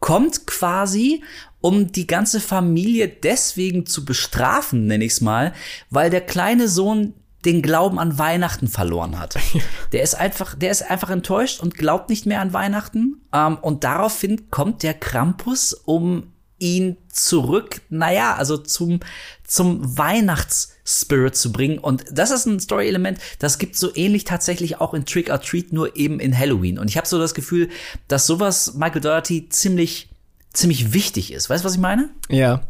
kommt 0.00 0.44
quasi, 0.48 1.22
um 1.60 1.92
die 1.92 2.08
ganze 2.08 2.40
Familie 2.40 3.06
deswegen 3.06 3.86
zu 3.86 4.04
bestrafen, 4.04 4.88
nenne 4.88 5.04
ich 5.04 5.12
es 5.12 5.20
mal, 5.20 5.52
weil 5.90 6.10
der 6.10 6.22
kleine 6.22 6.66
Sohn 6.66 7.14
den 7.48 7.62
Glauben 7.62 7.98
an 7.98 8.18
Weihnachten 8.18 8.68
verloren 8.68 9.18
hat. 9.18 9.38
Der 9.92 10.02
ist 10.02 10.14
einfach, 10.14 10.54
der 10.54 10.70
ist 10.70 10.82
einfach 10.82 11.08
enttäuscht 11.08 11.60
und 11.60 11.74
glaubt 11.74 12.10
nicht 12.10 12.26
mehr 12.26 12.42
an 12.42 12.52
Weihnachten. 12.52 13.22
Ähm, 13.32 13.56
und 13.56 13.84
daraufhin 13.84 14.50
kommt 14.50 14.82
der 14.82 14.92
Krampus, 14.92 15.72
um 15.72 16.34
ihn 16.58 16.98
zurück, 17.10 17.80
naja, 17.88 18.34
also 18.34 18.58
zum, 18.58 19.00
zum 19.44 19.96
Weihnachtsspirit 19.96 21.36
zu 21.36 21.52
bringen. 21.52 21.78
Und 21.78 22.04
das 22.10 22.30
ist 22.30 22.44
ein 22.44 22.60
Story-Element, 22.60 23.18
das 23.38 23.58
gibt 23.58 23.76
so 23.76 23.94
ähnlich 23.94 24.24
tatsächlich 24.24 24.80
auch 24.80 24.92
in 24.92 25.06
Trick 25.06 25.30
or 25.30 25.40
Treat, 25.40 25.72
nur 25.72 25.96
eben 25.96 26.20
in 26.20 26.36
Halloween. 26.36 26.78
Und 26.78 26.90
ich 26.90 26.98
habe 26.98 27.06
so 27.06 27.18
das 27.18 27.32
Gefühl, 27.32 27.70
dass 28.08 28.26
sowas 28.26 28.74
Michael 28.74 29.00
Doherty 29.00 29.48
ziemlich, 29.48 30.10
ziemlich 30.52 30.92
wichtig 30.92 31.32
ist. 31.32 31.48
Weißt 31.48 31.64
du, 31.64 31.66
was 31.66 31.74
ich 31.74 31.80
meine? 31.80 32.10
Ja. 32.28 32.68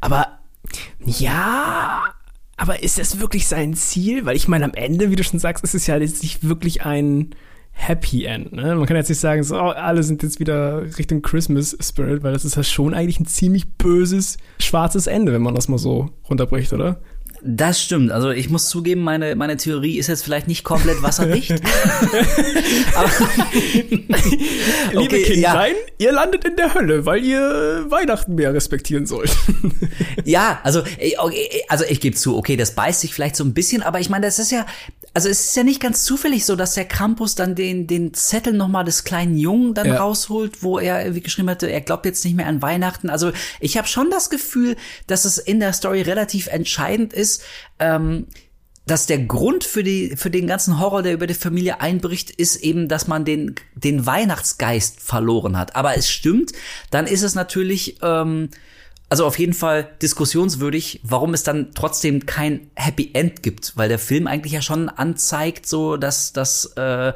Aber 0.00 0.40
ja, 1.04 2.02
aber 2.60 2.82
ist 2.82 2.98
das 2.98 3.20
wirklich 3.20 3.48
sein 3.48 3.72
Ziel? 3.72 4.26
Weil 4.26 4.36
ich 4.36 4.46
meine, 4.46 4.66
am 4.66 4.74
Ende, 4.74 5.10
wie 5.10 5.16
du 5.16 5.24
schon 5.24 5.38
sagst, 5.38 5.64
ist 5.64 5.74
es 5.74 5.86
ja 5.86 5.96
jetzt 5.96 6.22
nicht 6.22 6.46
wirklich 6.46 6.82
ein 6.84 7.30
Happy 7.72 8.26
End. 8.26 8.52
Ne? 8.52 8.74
Man 8.74 8.84
kann 8.84 8.98
jetzt 8.98 9.08
nicht 9.08 9.18
sagen, 9.18 9.42
so, 9.42 9.56
oh, 9.56 9.70
alle 9.70 10.02
sind 10.02 10.22
jetzt 10.22 10.40
wieder 10.40 10.82
Richtung 10.98 11.22
Christmas 11.22 11.74
Spirit, 11.80 12.22
weil 12.22 12.34
das 12.34 12.44
ist 12.44 12.56
ja 12.56 12.62
schon 12.62 12.92
eigentlich 12.92 13.18
ein 13.18 13.24
ziemlich 13.24 13.72
böses, 13.78 14.36
schwarzes 14.58 15.06
Ende, 15.06 15.32
wenn 15.32 15.40
man 15.40 15.54
das 15.54 15.68
mal 15.68 15.78
so 15.78 16.10
runterbricht, 16.28 16.74
oder? 16.74 17.00
Das 17.42 17.80
stimmt. 17.80 18.12
Also 18.12 18.30
ich 18.30 18.50
muss 18.50 18.68
zugeben, 18.68 19.02
meine, 19.02 19.34
meine 19.34 19.56
Theorie 19.56 19.98
ist 19.98 20.08
jetzt 20.08 20.22
vielleicht 20.22 20.46
nicht 20.48 20.62
komplett 20.64 21.02
wasserdicht. 21.02 21.52
Aber, 22.94 23.10
Liebe 24.92 25.04
Okay, 25.04 25.22
Kindlein, 25.22 25.74
ihr 25.98 26.12
landet 26.12 26.44
in 26.44 26.56
der 26.56 26.74
Hölle, 26.74 27.06
weil 27.06 27.24
ihr 27.24 27.86
Weihnachten 27.88 28.34
mehr 28.34 28.52
respektieren 28.52 29.06
sollt. 29.06 29.30
ja, 30.24 30.60
also, 30.64 30.82
okay, 31.18 31.62
also 31.68 31.84
ich 31.88 32.00
gebe 32.00 32.16
zu, 32.16 32.36
okay, 32.36 32.56
das 32.56 32.74
beißt 32.74 33.00
sich 33.00 33.14
vielleicht 33.14 33.36
so 33.36 33.44
ein 33.44 33.54
bisschen, 33.54 33.82
aber 33.82 34.00
ich 34.00 34.10
meine, 34.10 34.26
das 34.26 34.38
ist 34.38 34.50
ja, 34.50 34.66
also 35.12 35.28
es 35.28 35.40
ist 35.46 35.56
ja 35.56 35.64
nicht 35.64 35.80
ganz 35.80 36.04
zufällig 36.04 36.44
so, 36.44 36.54
dass 36.56 36.74
der 36.74 36.84
Krampus 36.84 37.34
dann 37.34 37.54
den, 37.54 37.86
den 37.86 38.14
Zettel 38.14 38.52
nochmal 38.52 38.84
des 38.84 39.04
kleinen 39.04 39.36
Jungen 39.36 39.74
dann 39.74 39.88
Ja. 39.88 39.98
rausholt, 39.98 40.62
wo 40.62 40.78
er 40.78 41.00
irgendwie 41.02 41.22
geschrieben 41.22 41.50
hatte, 41.50 41.66
er 41.70 41.80
glaubt 41.80 42.06
jetzt 42.06 42.24
nicht 42.24 42.36
mehr 42.36 42.46
an 42.46 42.62
Weihnachten. 42.62 43.10
Also 43.10 43.32
ich 43.58 43.76
habe 43.76 43.88
schon 43.88 44.10
das 44.10 44.30
Gefühl, 44.30 44.76
dass 45.06 45.24
es 45.24 45.38
in 45.38 45.58
der 45.60 45.72
Story 45.72 46.02
relativ 46.02 46.46
entscheidend 46.46 47.12
ist, 47.12 47.42
ähm, 47.78 48.26
dass 48.86 49.06
der 49.06 49.18
Grund 49.18 49.62
für 49.64 49.84
die 49.84 50.16
für 50.16 50.30
den 50.30 50.46
ganzen 50.46 50.80
Horror, 50.80 51.02
der 51.02 51.12
über 51.12 51.26
die 51.26 51.34
Familie 51.34 51.80
einbricht, 51.80 52.30
ist 52.30 52.56
eben, 52.56 52.88
dass 52.88 53.06
man 53.06 53.24
den 53.24 53.54
den 53.74 54.06
Weihnachtsgeist 54.06 55.00
verloren 55.00 55.56
hat. 55.56 55.76
Aber 55.76 55.96
es 55.96 56.10
stimmt, 56.10 56.52
dann 56.90 57.06
ist 57.06 57.22
es 57.22 57.34
natürlich 57.34 57.98
ähm, 58.02 58.48
also 59.10 59.26
auf 59.26 59.38
jeden 59.38 59.52
Fall 59.54 59.88
diskussionswürdig, 60.00 61.00
warum 61.02 61.34
es 61.34 61.42
dann 61.42 61.72
trotzdem 61.74 62.24
kein 62.26 62.70
Happy 62.74 63.10
End 63.12 63.42
gibt, 63.42 63.76
weil 63.76 63.88
der 63.88 63.98
Film 63.98 64.26
eigentlich 64.26 64.52
ja 64.52 64.62
schon 64.62 64.88
anzeigt, 64.88 65.66
so 65.66 65.96
dass 65.98 66.32
dass 66.32 66.64
äh, 66.76 67.12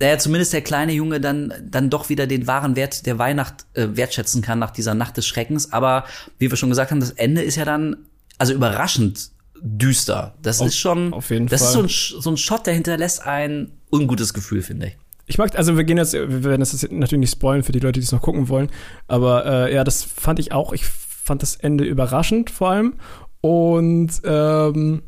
naja, 0.00 0.18
zumindest 0.18 0.52
der 0.52 0.62
kleine 0.62 0.92
Junge 0.92 1.20
dann, 1.20 1.52
dann 1.62 1.88
doch 1.90 2.08
wieder 2.08 2.26
den 2.26 2.46
wahren 2.48 2.74
Wert 2.74 3.06
der 3.06 3.18
Weihnacht 3.18 3.66
äh, 3.74 3.88
wertschätzen 3.92 4.42
kann 4.42 4.58
nach 4.58 4.70
dieser 4.72 4.94
Nacht 4.94 5.16
des 5.16 5.26
Schreckens. 5.26 5.72
Aber 5.72 6.04
wie 6.38 6.50
wir 6.50 6.56
schon 6.56 6.70
gesagt 6.70 6.90
haben, 6.90 6.98
das 6.98 7.10
Ende 7.12 7.42
ist 7.42 7.54
ja 7.54 7.64
dann, 7.64 7.96
also 8.36 8.52
überraschend 8.52 9.30
düster. 9.60 10.34
Das 10.42 10.60
Auf- 10.60 10.66
ist 10.68 10.76
schon, 10.76 11.12
auf 11.12 11.30
jeden 11.30 11.46
das 11.46 11.60
ist 11.60 11.66
Fall. 11.74 11.88
so 11.88 12.16
ein, 12.16 12.20
so 12.22 12.30
ein 12.30 12.36
Shot, 12.36 12.66
der 12.66 12.74
hinterlässt 12.74 13.24
ein 13.24 13.70
ungutes 13.92 14.34
Gefühl, 14.34 14.62
finde 14.62 14.88
ich. 14.88 14.96
Ich 15.26 15.38
mag, 15.38 15.56
also 15.56 15.76
wir 15.76 15.84
gehen 15.84 15.98
jetzt, 15.98 16.14
wir 16.14 16.44
werden 16.44 16.60
das 16.60 16.72
jetzt 16.72 16.90
natürlich 16.90 17.20
nicht 17.20 17.32
spoilen 17.32 17.62
für 17.62 17.72
die 17.72 17.78
Leute, 17.78 18.00
die 18.00 18.04
es 18.04 18.12
noch 18.12 18.22
gucken 18.22 18.48
wollen, 18.48 18.68
aber 19.06 19.46
äh, 19.46 19.74
ja, 19.74 19.84
das 19.84 20.02
fand 20.02 20.38
ich 20.38 20.52
auch. 20.52 20.72
Ich 20.72 20.84
fand 20.84 21.42
das 21.42 21.56
Ende 21.56 21.84
überraschend 21.84 22.50
vor 22.50 22.70
allem. 22.70 22.94
Und 23.40 24.10
ähm, 24.24 25.02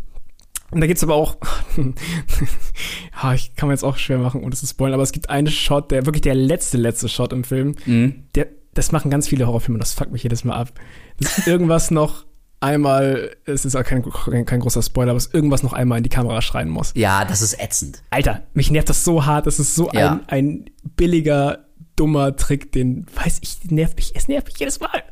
da 0.70 0.86
gibt's 0.86 1.02
aber 1.02 1.14
auch, 1.14 1.36
ha, 3.12 3.34
ich 3.34 3.54
kann 3.54 3.68
mir 3.68 3.74
jetzt 3.74 3.84
auch 3.84 3.96
schwer 3.96 4.18
machen, 4.18 4.42
ohne 4.42 4.54
zu 4.54 4.66
spoilen, 4.66 4.94
aber 4.94 5.02
es 5.02 5.12
gibt 5.12 5.30
einen 5.30 5.48
Shot, 5.48 5.90
der 5.90 6.06
wirklich 6.06 6.22
der 6.22 6.34
letzte, 6.34 6.78
letzte 6.78 7.08
Shot 7.08 7.32
im 7.32 7.44
Film, 7.44 7.76
der, 8.34 8.48
das 8.72 8.90
machen 8.90 9.10
ganz 9.10 9.28
viele 9.28 9.46
Horrorfilme, 9.46 9.78
das 9.78 9.94
fuckt 9.94 10.10
mich 10.12 10.24
jedes 10.24 10.44
Mal 10.44 10.56
ab. 10.56 10.72
Das 11.20 11.38
ist 11.38 11.46
irgendwas 11.46 11.90
noch 11.92 12.24
einmal, 12.64 13.36
es 13.44 13.64
ist 13.64 13.76
auch 13.76 13.84
kein, 13.84 14.02
kein, 14.02 14.44
kein 14.44 14.60
großer 14.60 14.82
Spoiler, 14.82 15.10
aber 15.10 15.18
es 15.18 15.32
irgendwas 15.32 15.62
noch 15.62 15.72
einmal 15.72 15.98
in 15.98 16.04
die 16.04 16.10
Kamera 16.10 16.42
schreien 16.42 16.68
muss. 16.68 16.92
Ja, 16.96 17.24
das 17.24 17.42
ist 17.42 17.60
ätzend. 17.60 18.02
Alter, 18.10 18.42
mich 18.54 18.70
nervt 18.70 18.88
das 18.88 19.04
so 19.04 19.24
hart. 19.26 19.46
Das 19.46 19.58
ist 19.58 19.74
so 19.74 19.90
Ja. 19.92 20.20
ein, 20.26 20.26
ein 20.28 20.64
billiger, 20.96 21.66
dummer 21.96 22.34
Trick, 22.36 22.72
den, 22.72 23.06
weiß 23.14 23.38
ich, 23.42 23.70
nervt 23.70 23.96
mich, 23.96 24.12
es 24.16 24.26
nervt 24.28 24.48
mich 24.48 24.58
jedes 24.58 24.80
Mal. 24.80 25.02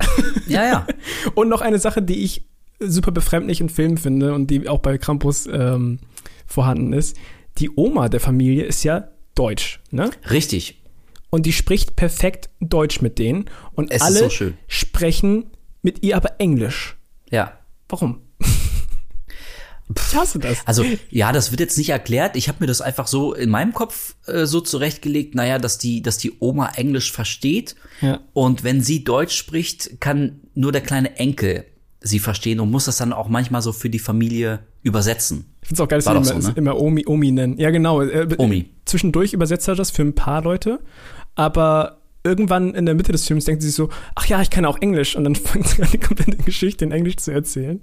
Ja, 0.48 0.64
ja. 0.64 0.86
und 1.34 1.48
noch 1.48 1.60
eine 1.60 1.78
Sache, 1.78 2.02
die 2.02 2.24
ich 2.24 2.44
super 2.80 3.12
befremdlich 3.12 3.60
in 3.60 3.68
Filmen 3.68 3.98
finde 3.98 4.34
und 4.34 4.48
die 4.48 4.68
auch 4.68 4.80
bei 4.80 4.98
Krampus 4.98 5.46
ähm, 5.46 6.00
vorhanden 6.46 6.92
ist. 6.92 7.16
Die 7.58 7.70
Oma 7.76 8.08
der 8.08 8.18
Familie 8.20 8.64
ist 8.64 8.82
ja 8.82 9.08
deutsch, 9.34 9.80
ne? 9.90 10.10
Richtig. 10.30 10.82
Und 11.30 11.46
die 11.46 11.52
spricht 11.52 11.96
perfekt 11.96 12.50
Deutsch 12.60 13.00
mit 13.00 13.18
denen. 13.18 13.46
Und 13.72 13.90
Es 13.90 14.02
alle 14.02 14.28
so 14.28 14.52
sprechen 14.66 15.50
mit 15.82 16.02
ihr 16.02 16.16
aber 16.16 16.40
Englisch. 16.40 16.96
Ja. 17.32 17.58
Warum? 17.88 18.20
ich 19.94 20.14
hasse 20.16 20.38
das. 20.38 20.58
Also 20.66 20.84
ja, 21.10 21.32
das 21.32 21.50
wird 21.50 21.60
jetzt 21.60 21.76
nicht 21.76 21.90
erklärt. 21.90 22.36
Ich 22.36 22.48
habe 22.48 22.58
mir 22.60 22.66
das 22.66 22.80
einfach 22.80 23.06
so 23.06 23.34
in 23.34 23.50
meinem 23.50 23.72
Kopf 23.74 24.14
äh, 24.26 24.46
so 24.46 24.60
zurechtgelegt, 24.60 25.34
naja, 25.34 25.58
dass 25.58 25.78
die, 25.78 26.00
dass 26.02 26.16
die 26.18 26.32
Oma 26.38 26.70
Englisch 26.76 27.12
versteht 27.12 27.74
Ja. 28.00 28.20
und 28.32 28.64
wenn 28.64 28.80
sie 28.80 29.04
Deutsch 29.04 29.36
spricht, 29.36 30.00
kann 30.00 30.40
nur 30.54 30.72
der 30.72 30.80
kleine 30.82 31.16
Enkel 31.16 31.64
sie 32.00 32.18
verstehen 32.18 32.58
und 32.60 32.70
muss 32.70 32.86
das 32.86 32.96
dann 32.96 33.12
auch 33.12 33.28
manchmal 33.28 33.62
so 33.62 33.72
für 33.72 33.90
die 33.90 33.98
Familie 34.00 34.60
übersetzen. 34.82 35.54
Ich 35.62 35.68
find's 35.68 35.80
auch 35.80 35.88
geil, 35.88 35.98
dass 35.98 36.06
War 36.06 36.24
sie 36.24 36.30
immer, 36.32 36.42
so, 36.42 36.48
ne? 36.48 36.54
immer 36.56 36.76
Omi, 36.80 37.04
Omi 37.06 37.30
nennen. 37.30 37.58
Ja, 37.58 37.70
genau. 37.70 38.02
Äh, 38.02 38.26
Omi. 38.38 38.70
Zwischendurch 38.86 39.32
übersetzt 39.34 39.68
er 39.68 39.76
das 39.76 39.90
für 39.92 40.02
ein 40.02 40.14
paar 40.14 40.42
Leute, 40.42 40.80
aber 41.36 42.01
irgendwann 42.24 42.74
in 42.74 42.86
der 42.86 42.94
Mitte 42.94 43.12
des 43.12 43.26
Films 43.26 43.44
denkt 43.44 43.62
sie 43.62 43.68
sich 43.68 43.76
so, 43.76 43.88
ach 44.14 44.26
ja, 44.26 44.40
ich 44.42 44.50
kann 44.50 44.64
auch 44.64 44.78
Englisch. 44.80 45.16
Und 45.16 45.24
dann 45.24 45.34
fängt 45.36 45.68
sie 45.68 45.82
an, 45.82 45.88
die 45.92 45.98
komplette 45.98 46.36
Geschichte 46.38 46.84
in 46.84 46.92
Englisch 46.92 47.16
zu 47.16 47.30
erzählen. 47.32 47.80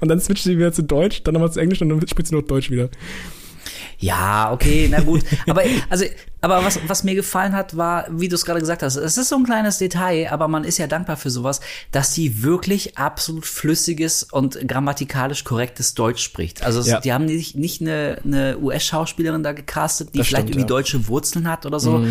Und 0.00 0.08
dann 0.08 0.20
switcht 0.20 0.44
sie 0.44 0.56
wieder 0.58 0.72
zu 0.72 0.82
Deutsch, 0.82 1.22
dann 1.24 1.34
nochmal 1.34 1.52
zu 1.52 1.60
Englisch 1.60 1.82
und 1.82 1.88
dann 1.88 2.06
spricht 2.06 2.28
sie 2.28 2.34
noch 2.34 2.42
Deutsch 2.42 2.70
wieder. 2.70 2.88
Ja, 3.98 4.52
okay, 4.52 4.88
na 4.90 5.00
gut. 5.00 5.22
Aber 5.46 5.62
also, 5.88 6.04
aber 6.40 6.64
was, 6.64 6.80
was 6.88 7.04
mir 7.04 7.14
gefallen 7.14 7.52
hat, 7.54 7.76
war, 7.76 8.06
wie 8.10 8.28
du 8.28 8.34
es 8.34 8.44
gerade 8.44 8.58
gesagt 8.58 8.82
hast, 8.82 8.96
es 8.96 9.16
ist 9.16 9.28
so 9.28 9.36
ein 9.36 9.44
kleines 9.44 9.78
Detail, 9.78 10.28
aber 10.32 10.48
man 10.48 10.64
ist 10.64 10.78
ja 10.78 10.88
dankbar 10.88 11.16
für 11.16 11.30
sowas, 11.30 11.60
dass 11.92 12.12
sie 12.12 12.42
wirklich 12.42 12.98
absolut 12.98 13.46
flüssiges 13.46 14.24
und 14.24 14.58
grammatikalisch 14.66 15.44
korrektes 15.44 15.94
Deutsch 15.94 16.22
spricht. 16.22 16.64
Also 16.64 16.82
Ja. 16.82 17.00
die 17.00 17.12
haben 17.12 17.26
nicht, 17.26 17.54
nicht 17.54 17.80
eine, 17.80 18.18
eine 18.24 18.58
US-Schauspielerin 18.58 19.44
da 19.44 19.52
gecastet, 19.52 20.14
die 20.14 20.18
Das 20.18 20.26
vielleicht 20.26 20.48
stimmt, 20.48 20.56
irgendwie 20.56 20.72
ja. 20.72 20.78
deutsche 20.78 21.06
Wurzeln 21.06 21.48
hat 21.48 21.64
oder 21.66 21.78
so. 21.78 22.04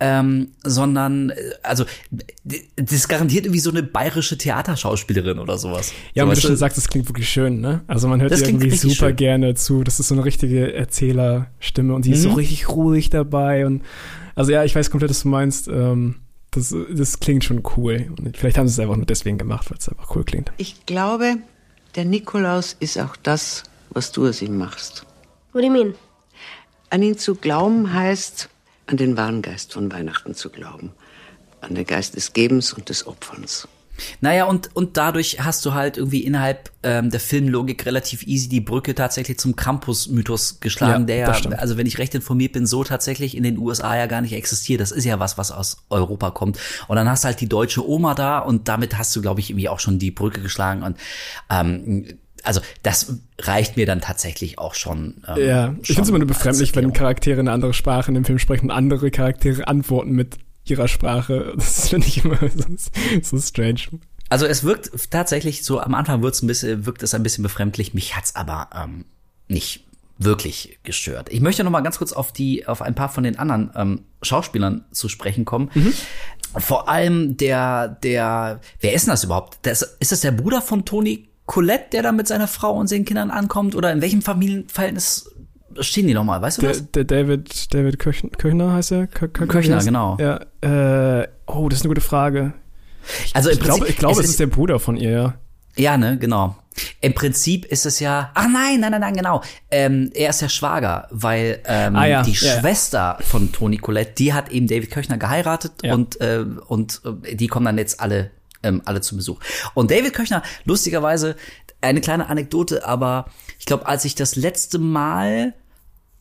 Ähm, 0.00 0.52
sondern, 0.62 1.30
äh, 1.30 1.34
also, 1.64 1.84
das 2.44 2.92
ist 2.92 3.08
garantiert 3.08 3.46
irgendwie 3.46 3.58
so 3.58 3.70
eine 3.70 3.82
bayerische 3.82 4.38
Theaterschauspielerin 4.38 5.40
oder 5.40 5.58
sowas. 5.58 5.92
Ja, 6.14 6.22
so, 6.22 6.28
und 6.30 6.36
wie 6.36 6.40
du 6.40 6.46
schon 6.46 6.56
sagst, 6.56 6.76
das 6.78 6.86
klingt 6.88 7.08
wirklich 7.08 7.28
schön, 7.28 7.60
ne? 7.60 7.80
Also 7.88 8.06
man 8.06 8.20
hört 8.20 8.30
irgendwie 8.30 8.70
super 8.70 9.08
schön. 9.08 9.16
gerne 9.16 9.54
zu. 9.56 9.82
Das 9.82 9.98
ist 9.98 10.06
so 10.08 10.14
eine 10.14 10.24
richtige 10.24 10.72
Erzählerstimme 10.72 11.94
und 11.94 12.04
die 12.04 12.12
ist 12.12 12.22
so 12.22 12.28
Mhm. 12.30 12.34
richtig 12.36 12.68
ruhig 12.68 13.10
dabei. 13.10 13.66
Und 13.66 13.82
also 14.36 14.52
ja, 14.52 14.62
ich 14.62 14.76
weiß 14.76 14.90
komplett, 14.90 15.10
was 15.10 15.22
du 15.22 15.28
meinst. 15.28 15.66
Ähm, 15.66 16.16
das, 16.52 16.72
das 16.92 17.18
klingt 17.18 17.42
schon 17.44 17.62
cool. 17.76 18.06
Und 18.18 18.36
vielleicht 18.36 18.56
haben 18.56 18.68
sie 18.68 18.72
es 18.74 18.78
einfach 18.78 18.96
nur 18.96 19.04
deswegen 19.06 19.36
gemacht, 19.36 19.68
weil 19.70 19.78
es 19.78 19.88
einfach 19.88 20.14
cool 20.14 20.22
klingt. 20.24 20.52
Ich 20.58 20.86
glaube, 20.86 21.38
der 21.96 22.04
Nikolaus 22.04 22.76
ist 22.78 22.98
auch 23.00 23.16
das, 23.16 23.64
was 23.90 24.12
du 24.12 24.28
aus 24.28 24.42
ihm 24.42 24.56
machst. 24.58 25.04
What 25.52 25.62
do 25.62 25.66
you 25.66 25.72
mean? 25.72 25.94
An 26.90 27.02
ihn 27.02 27.18
zu 27.18 27.34
glauben 27.34 27.92
heißt, 27.92 28.48
an 28.88 28.96
den 28.96 29.16
wahren 29.16 29.42
Geist 29.42 29.74
von 29.74 29.92
Weihnachten 29.92 30.34
zu 30.34 30.50
glauben. 30.50 30.92
An 31.60 31.74
den 31.74 31.86
Geist 31.86 32.16
des 32.16 32.32
Gebens 32.32 32.72
und 32.72 32.88
des 32.88 33.06
Opferns. 33.06 33.68
Naja, 34.20 34.44
und, 34.44 34.74
und 34.76 34.96
dadurch 34.96 35.38
hast 35.40 35.66
du 35.66 35.74
halt 35.74 35.96
irgendwie 35.96 36.20
innerhalb 36.20 36.70
ähm, 36.84 37.10
der 37.10 37.18
Filmlogik 37.18 37.84
relativ 37.84 38.22
easy 38.22 38.48
die 38.48 38.60
Brücke 38.60 38.94
tatsächlich 38.94 39.38
zum 39.38 39.56
Krampus-Mythos 39.56 40.60
geschlagen, 40.60 41.02
Ja, 41.02 41.06
der 41.06 41.16
ja, 41.18 41.58
also 41.58 41.76
wenn 41.76 41.86
ich 41.86 41.98
recht 41.98 42.14
informiert 42.14 42.52
bin, 42.52 42.64
so 42.64 42.84
tatsächlich 42.84 43.36
in 43.36 43.42
den 43.42 43.58
USA 43.58 43.96
ja 43.96 44.06
gar 44.06 44.20
nicht 44.20 44.34
existiert. 44.34 44.80
Das 44.80 44.92
ist 44.92 45.04
ja 45.04 45.18
was, 45.18 45.36
was 45.36 45.50
aus 45.50 45.78
Europa 45.90 46.30
kommt. 46.30 46.58
Und 46.86 46.96
dann 46.96 47.08
hast 47.08 47.24
du 47.24 47.26
halt 47.26 47.40
die 47.40 47.48
deutsche 47.48 47.86
Oma 47.86 48.14
da 48.14 48.38
und 48.38 48.68
damit 48.68 48.96
hast 48.96 49.14
du, 49.16 49.20
glaube 49.20 49.40
ich, 49.40 49.50
irgendwie 49.50 49.68
auch 49.68 49.80
schon 49.80 49.98
die 49.98 50.12
Brücke 50.12 50.40
geschlagen. 50.40 50.84
Und 50.84 50.96
ähm, 51.50 52.18
also 52.44 52.60
das 52.82 53.14
reicht 53.40 53.76
mir 53.76 53.86
dann 53.86 54.00
tatsächlich 54.00 54.58
auch 54.58 54.74
schon. 54.74 55.22
Ähm, 55.26 55.46
Ja, 55.46 55.74
ich 55.80 55.88
finde 55.88 56.02
es 56.02 56.08
immer 56.08 56.18
nur 56.18 56.28
befremdlich, 56.28 56.74
wenn. 56.74 56.92
Charaktere 56.92 57.40
eine 57.40 57.52
andere 57.52 57.74
Sprache 57.74 58.08
in 58.08 58.14
dem 58.14 58.24
Film 58.24 58.38
sprechen 58.38 58.66
und 58.66 58.70
andere 58.70 59.10
Charaktere 59.10 59.68
antworten 59.68 60.12
mit 60.12 60.36
ihrer 60.64 60.88
Sprache. 60.88 61.54
Das 61.56 61.88
finde 61.88 62.06
ich 62.06 62.24
immer 62.24 62.38
so, 62.76 62.78
so 63.22 63.40
strange. 63.40 63.80
Also 64.28 64.46
es 64.46 64.62
wirkt 64.64 64.90
tatsächlich 65.10 65.64
so, 65.64 65.80
am 65.80 65.94
Anfang 65.94 66.22
wird's 66.22 66.42
ein 66.42 66.46
bisschen, 66.46 66.86
wirkt 66.86 67.02
es 67.02 67.14
ein 67.14 67.22
bisschen 67.22 67.42
befremdlich, 67.42 67.94
mich 67.94 68.16
hat's 68.16 68.36
aber 68.36 68.68
ähm, 68.74 69.06
nicht 69.48 69.84
wirklich 70.18 70.78
gestört. 70.82 71.28
Ich 71.30 71.40
möchte 71.40 71.62
noch 71.64 71.70
mal 71.70 71.80
ganz 71.80 71.98
kurz 71.98 72.12
auf 72.12 72.32
die, 72.32 72.66
auf 72.66 72.82
ein 72.82 72.94
paar 72.94 73.08
von 73.08 73.22
den 73.22 73.38
anderen 73.38 73.70
ähm, 73.76 74.00
Schauspielern 74.20 74.84
zu 74.90 75.08
sprechen 75.08 75.44
kommen. 75.44 75.70
Vor 76.56 76.88
allem 76.88 77.36
der, 77.36 77.88
der, 77.88 78.60
wer 78.80 78.92
ist 78.94 79.06
denn 79.06 79.12
das 79.12 79.24
überhaupt? 79.24 79.58
Das, 79.62 79.82
ist 80.00 80.10
das 80.12 80.20
der 80.20 80.32
Bruder 80.32 80.60
von 80.60 80.84
Toni 80.84 81.28
Colette, 81.48 81.86
der 81.92 82.02
da 82.04 82.12
mit 82.12 82.28
seiner 82.28 82.46
Frau 82.46 82.74
und 82.74 82.86
seinen 82.88 83.04
Kindern 83.04 83.30
ankommt? 83.32 83.74
Oder 83.74 83.90
in 83.90 84.00
welchem 84.02 84.22
Familienverhältnis 84.22 85.34
stehen 85.80 86.06
die 86.06 86.14
nochmal? 86.14 86.42
Weißt 86.42 86.58
du 86.58 86.62
Der, 86.62 86.70
das? 86.70 86.90
der 86.92 87.04
David, 87.04 87.72
David 87.74 87.98
Köch, 87.98 88.22
Köchner 88.38 88.72
heißt 88.74 88.92
er? 88.92 89.06
Kö, 89.06 89.28
Kö, 89.28 89.46
Köchner, 89.46 89.78
heißt- 89.80 89.84
genau. 89.86 90.16
Ja, 90.20 90.40
äh, 91.22 91.26
oh, 91.46 91.68
das 91.68 91.78
ist 91.80 91.84
eine 91.84 91.88
gute 91.90 92.00
Frage. 92.02 92.52
Also 93.32 93.48
im 93.48 93.54
Ich 93.56 93.60
glaube, 93.64 93.88
ich 93.88 93.96
glaube, 93.96 94.18
es 94.20 94.24
ist- 94.26 94.30
ist 94.32 94.40
der 94.40 94.46
Bruder 94.46 94.78
von 94.78 94.96
ihr, 94.96 95.10
ja. 95.10 95.34
Ja, 95.76 95.96
ne, 95.96 96.18
genau. 96.18 96.56
Im 97.00 97.14
Prinzip 97.14 97.64
ist 97.64 97.86
es 97.86 97.98
ja. 98.00 98.30
Ach 98.34 98.46
nein, 98.52 98.80
nein, 98.80 98.90
nein, 98.92 99.00
nein, 99.00 99.14
genau. 99.14 99.42
Ähm, 99.70 100.10
er 100.14 100.30
ist 100.30 100.42
der 100.42 100.48
Schwager, 100.48 101.08
weil 101.10 101.60
ähm, 101.64 101.96
Ah, 101.96 102.04
ja, 102.06 102.22
die 102.22 102.32
ja, 102.32 102.54
ja. 102.54 102.60
Schwester 102.60 103.16
von 103.22 103.50
Toni 103.52 103.78
Colette, 103.78 104.12
die 104.18 104.32
hat 104.34 104.50
eben 104.50 104.66
David 104.66 104.90
Köchner 104.90 105.16
geheiratet 105.18 105.72
Ja. 105.82 105.94
und 105.94 106.20
äh, 106.20 106.44
und 106.66 107.00
äh, 107.24 107.34
die 107.36 107.46
kommen 107.48 107.64
dann 107.66 107.78
jetzt 107.78 108.00
alle 108.00 108.30
ähm, 108.62 108.82
alle 108.84 109.00
zu 109.00 109.16
Besuch. 109.16 109.40
Und 109.74 109.90
David 109.90 110.12
Köchner, 110.12 110.42
lustigerweise 110.64 111.36
eine 111.80 112.00
kleine 112.00 112.28
Anekdote, 112.28 112.86
aber 112.86 113.26
ich 113.58 113.66
glaube, 113.66 113.86
als 113.86 114.04
ich 114.04 114.14
das 114.14 114.36
letzte 114.36 114.78
Mal 114.78 115.54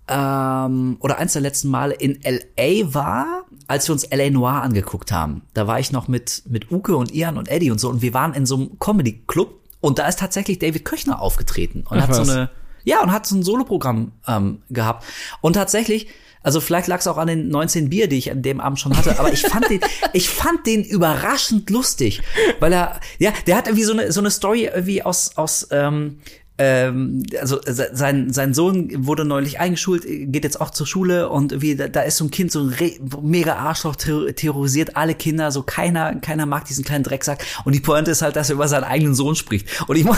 ähm, 0.07 0.97
oder 0.99 1.17
eins 1.17 1.33
der 1.33 1.41
letzten 1.41 1.69
Male 1.69 1.93
in 1.93 2.19
LA 2.23 2.93
war, 2.93 3.45
als 3.67 3.88
wir 3.88 3.93
uns 3.93 4.09
LA 4.09 4.29
Noir 4.29 4.61
angeguckt 4.61 5.11
haben. 5.11 5.41
Da 5.53 5.67
war 5.67 5.79
ich 5.79 5.91
noch 5.91 6.07
mit, 6.07 6.43
mit 6.47 6.71
Uke 6.71 6.95
und 6.95 7.13
Ian 7.13 7.38
und 7.38 7.49
Eddie 7.49 7.71
und 7.71 7.79
so 7.79 7.89
und 7.89 8.01
wir 8.01 8.13
waren 8.13 8.33
in 8.33 8.45
so 8.45 8.55
einem 8.55 8.79
Comedy 8.79 9.23
Club 9.27 9.55
und 9.81 9.99
da 9.99 10.07
ist 10.07 10.19
tatsächlich 10.19 10.59
David 10.59 10.85
Köchner 10.85 11.21
aufgetreten 11.21 11.83
und 11.89 11.97
Ach, 11.97 12.07
hat 12.07 12.15
so 12.15 12.21
eine, 12.21 12.49
ja, 12.83 13.01
und 13.01 13.11
hat 13.11 13.25
so 13.25 13.35
ein 13.35 13.43
Soloprogramm 13.43 14.13
ähm, 14.27 14.61
gehabt. 14.69 15.05
Und 15.41 15.53
tatsächlich, 15.53 16.07
also 16.48 16.62
vielleicht 16.62 16.88
lag 16.88 17.02
es 17.02 17.08
auch 17.08 17.18
an 17.18 17.28
den 17.28 17.50
19 17.50 17.89
Bier, 17.89 18.08
die 18.08 18.18
ich 18.18 18.32
an 18.32 18.41
dem 18.41 18.62
Abend 18.62 18.80
schon 18.80 18.95
hatte, 18.95 19.20
aber 19.20 19.34
ich 19.34 19.41
fand 19.41 19.70
den, 19.70 19.82
ich 20.14 20.30
fand 20.30 20.66
den 20.66 20.82
überraschend 20.82 21.70
lustig, 21.70 22.22
weil 22.62 22.72
er, 22.72 23.02
ja, 23.20 23.34
der 23.48 23.58
hat 23.58 23.68
irgendwie 23.68 23.84
so 23.84 23.91
eine, 23.91 24.14
so 24.14 24.22
eine 24.22 24.32
Story 24.32 24.64
irgendwie 24.64 25.04
aus, 25.04 25.36
aus, 25.36 25.68
ähm, 25.72 26.20
ähm, 26.60 27.24
also 27.39 27.60
se- 27.66 27.89
sein, 27.93 28.34
sein 28.34 28.53
Sohn 28.53 29.05
wurde 29.05 29.26
neulich 29.26 29.60
eingeschult, 29.60 30.03
geht 30.08 30.43
jetzt 30.43 30.60
auch 30.60 30.72
zur 30.72 30.88
Schule 30.88 31.30
und 31.30 31.62
wie 31.62 31.76
da, 31.76 31.88
da 31.88 32.01
ist 32.01 32.18
so 32.18 32.26
ein 32.26 32.32
Kind 32.32 32.51
so 32.51 32.62
ein 32.62 32.70
re 32.70 32.91
mega 33.22 33.55
Arschloch 33.58 33.95
terror- 33.95 34.34
terrorisiert 34.34 34.95
alle 34.95 35.14
Kinder, 35.14 35.51
so 35.51 35.62
keiner 35.62 36.16
keiner 36.16 36.45
mag 36.47 36.66
diesen 36.66 36.84
kleinen 36.84 37.03
Drecksack 37.03 37.43
und 37.66 37.76
die 37.76 37.80
Pointe 37.80 38.10
ist 38.12 38.22
halt, 38.24 38.36
dass 38.36 38.49
er 38.49 38.55
über 38.55 38.68
seinen 38.68 38.86
eigenen 38.86 39.14
Sohn 39.14 39.36
spricht 39.36 39.68
und 39.88 39.95
ich, 39.97 40.03
mu 40.03 40.14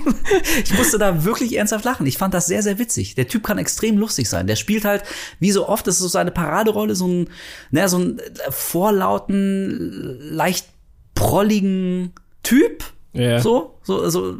ich 0.64 0.76
musste 0.78 0.98
da 0.98 1.24
wirklich 1.24 1.56
ernsthaft 1.56 1.84
lachen. 1.84 2.06
Ich 2.06 2.16
fand 2.18 2.32
das 2.34 2.46
sehr 2.46 2.62
sehr 2.62 2.78
witzig. 2.78 3.14
Der 3.16 3.26
Typ 3.26 3.42
kann 3.42 3.58
extrem 3.58 3.98
lustig 3.98 4.28
sein. 4.28 4.46
Der 4.46 4.56
spielt 4.56 4.84
halt 4.84 5.02
wie 5.40 5.50
so 5.50 5.68
oft, 5.68 5.86
das 5.86 5.96
ist 5.96 6.00
so 6.02 6.08
seine 6.08 6.30
Paraderolle, 6.30 6.94
so 6.94 7.08
ein 7.08 7.28
ne, 7.72 7.88
so 7.88 7.98
ein 7.98 8.20
vorlauten, 8.50 10.18
leicht 10.30 10.66
prolligen 11.14 12.12
Typ. 12.42 12.84
Ja. 13.12 13.40
So, 13.40 13.71
so, 13.82 14.08
so 14.08 14.36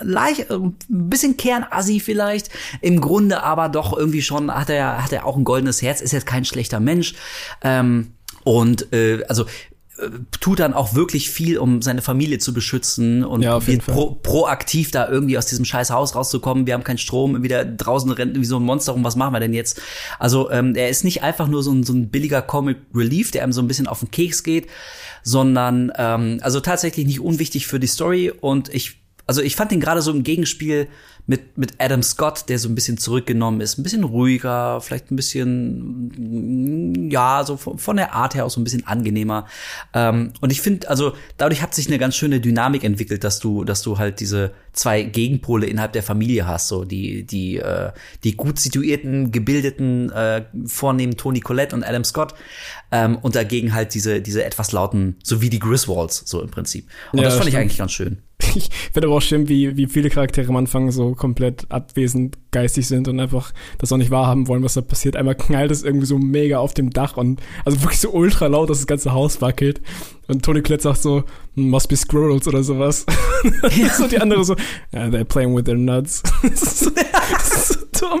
leicht, 0.00 0.50
äh, 0.50 0.54
ein 0.54 0.76
bisschen 0.88 1.36
Kernassi 1.36 2.00
vielleicht. 2.00 2.50
Im 2.80 3.00
Grunde 3.00 3.42
aber 3.42 3.68
doch 3.68 3.96
irgendwie 3.96 4.22
schon 4.22 4.52
hat 4.52 4.70
er, 4.70 5.02
hat 5.02 5.12
er 5.12 5.26
auch 5.26 5.36
ein 5.36 5.44
goldenes 5.44 5.82
Herz, 5.82 6.00
ist 6.00 6.12
jetzt 6.12 6.26
kein 6.26 6.44
schlechter 6.44 6.80
Mensch. 6.80 7.14
Ähm, 7.62 8.12
und 8.44 8.92
äh, 8.92 9.24
also 9.28 9.46
tut 10.40 10.60
dann 10.60 10.72
auch 10.72 10.94
wirklich 10.94 11.30
viel, 11.30 11.58
um 11.58 11.82
seine 11.82 12.02
Familie 12.02 12.38
zu 12.38 12.54
beschützen 12.54 13.24
und 13.24 13.42
Ja, 13.42 13.60
pro, 13.60 14.14
proaktiv 14.14 14.90
da 14.90 15.08
irgendwie 15.08 15.36
aus 15.36 15.46
diesem 15.46 15.64
scheiß 15.64 15.90
Haus 15.90 16.14
rauszukommen. 16.14 16.66
Wir 16.66 16.74
haben 16.74 16.84
keinen 16.84 16.98
Strom, 16.98 17.42
wieder 17.42 17.64
draußen 17.64 18.10
rennt 18.10 18.38
wie 18.38 18.44
so 18.44 18.56
ein 18.56 18.62
Monster 18.62 18.92
rum. 18.92 19.04
Was 19.04 19.16
machen 19.16 19.34
wir 19.34 19.40
denn 19.40 19.52
jetzt? 19.52 19.80
Also 20.18 20.50
ähm, 20.50 20.74
er 20.74 20.88
ist 20.88 21.04
nicht 21.04 21.22
einfach 21.22 21.46
nur 21.46 21.62
so 21.62 21.72
ein, 21.72 21.84
so 21.84 21.92
ein 21.92 22.08
billiger 22.08 22.42
Comic 22.42 22.78
Relief, 22.94 23.30
der 23.30 23.42
einem 23.42 23.52
so 23.52 23.60
ein 23.60 23.68
bisschen 23.68 23.86
auf 23.86 24.00
den 24.00 24.10
Keks 24.10 24.42
geht, 24.42 24.68
sondern 25.22 25.92
ähm, 25.96 26.38
also 26.40 26.60
tatsächlich 26.60 27.06
nicht 27.06 27.20
unwichtig 27.20 27.66
für 27.66 27.78
die 27.78 27.86
Story. 27.86 28.32
Und 28.40 28.74
ich, 28.74 29.01
also 29.26 29.40
ich 29.42 29.56
fand 29.56 29.72
ihn 29.72 29.80
gerade 29.80 30.02
so 30.02 30.10
im 30.10 30.22
Gegenspiel 30.22 30.88
mit 31.26 31.56
mit 31.56 31.74
Adam 31.78 32.02
Scott, 32.02 32.48
der 32.48 32.58
so 32.58 32.68
ein 32.68 32.74
bisschen 32.74 32.98
zurückgenommen 32.98 33.60
ist, 33.60 33.78
ein 33.78 33.84
bisschen 33.84 34.02
ruhiger, 34.02 34.80
vielleicht 34.80 35.12
ein 35.12 35.16
bisschen 35.16 37.08
ja 37.10 37.44
so 37.44 37.56
von, 37.56 37.78
von 37.78 37.96
der 37.96 38.12
Art 38.12 38.34
her 38.34 38.44
auch 38.44 38.50
so 38.50 38.60
ein 38.60 38.64
bisschen 38.64 38.86
angenehmer. 38.86 39.46
Ähm, 39.94 40.32
und 40.40 40.50
ich 40.50 40.60
finde, 40.60 40.88
also 40.90 41.12
dadurch 41.36 41.62
hat 41.62 41.74
sich 41.74 41.86
eine 41.86 41.98
ganz 41.98 42.16
schöne 42.16 42.40
Dynamik 42.40 42.82
entwickelt, 42.82 43.22
dass 43.22 43.38
du, 43.38 43.62
dass 43.62 43.82
du 43.82 43.98
halt 43.98 44.18
diese 44.18 44.52
zwei 44.72 45.02
Gegenpole 45.04 45.66
innerhalb 45.66 45.92
der 45.92 46.02
Familie 46.02 46.46
hast, 46.46 46.66
so 46.68 46.84
die 46.84 47.24
die 47.24 47.58
äh, 47.58 47.92
die 48.24 48.36
gut 48.36 48.58
situierten, 48.58 49.30
gebildeten, 49.30 50.10
äh, 50.10 50.44
vornehmen 50.66 51.16
Tony 51.16 51.40
Collette 51.40 51.76
und 51.76 51.84
Adam 51.84 52.02
Scott 52.02 52.34
ähm, 52.92 53.18
und 53.22 53.34
dagegen 53.34 53.74
halt 53.74 53.94
diese 53.94 54.20
diese 54.20 54.44
etwas 54.44 54.70
lauten, 54.72 55.16
so 55.24 55.40
wie 55.42 55.50
die 55.50 55.58
Griswolds 55.58 56.22
so 56.26 56.40
im 56.40 56.50
Prinzip. 56.50 56.86
Und 57.12 57.18
Ja, 57.18 57.24
das 57.24 57.34
fand 57.34 57.46
ich 57.48 57.52
stimmt. 57.54 57.62
eigentlich 57.62 57.78
ganz 57.78 57.92
schön. 57.92 58.18
Ich 58.54 58.68
finde 58.92 59.06
aber 59.06 59.16
auch 59.16 59.22
schön, 59.22 59.48
wie, 59.48 59.76
wie 59.78 59.86
viele 59.86 60.10
Charaktere 60.10 60.48
am 60.48 60.56
Anfang 60.56 60.90
so 60.90 61.14
komplett 61.14 61.64
abwesend 61.70 62.36
geistig 62.50 62.86
sind 62.86 63.08
und 63.08 63.18
einfach 63.18 63.52
das 63.78 63.90
auch 63.92 63.96
nicht 63.96 64.10
wahrhaben 64.10 64.46
wollen, 64.48 64.62
was 64.62 64.74
da 64.74 64.82
passiert. 64.82 65.16
Einmal 65.16 65.36
knallt 65.36 65.70
es 65.70 65.82
irgendwie 65.84 66.04
so 66.06 66.18
mega 66.18 66.58
auf 66.58 66.74
dem 66.74 66.90
Dach 66.90 67.16
und 67.16 67.40
also 67.64 67.80
wirklich 67.80 68.00
so 68.00 68.10
ultra 68.10 68.48
laut, 68.48 68.68
dass 68.68 68.78
das 68.78 68.86
ganze 68.86 69.12
Haus 69.12 69.40
wackelt. 69.40 69.80
Und 70.28 70.44
Tony 70.44 70.60
Klett 70.60 70.82
sagt 70.82 71.00
so, 71.00 71.24
"Hmm, 71.54 71.70
must 71.70 71.88
be 71.88 71.96
squirrels 71.96 72.46
oder 72.46 72.62
sowas. 72.62 73.06
so 73.96 74.06
die 74.08 74.18
andere 74.20 74.44
so, 74.44 74.54
yeah, 74.92 75.06
they're 75.06 75.24
playing 75.24 75.54
with 75.56 75.64
their 75.64 75.76
nuts. 75.78 76.22
das 76.42 76.62
ist 76.62 76.78
so, 76.80 76.90
das 76.90 77.48
ist 77.48 77.68
so 77.68 78.06
dumm. 78.08 78.20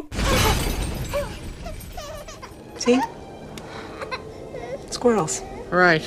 See? 2.78 2.98
Squirrels. 4.92 5.42
Right. 5.70 6.02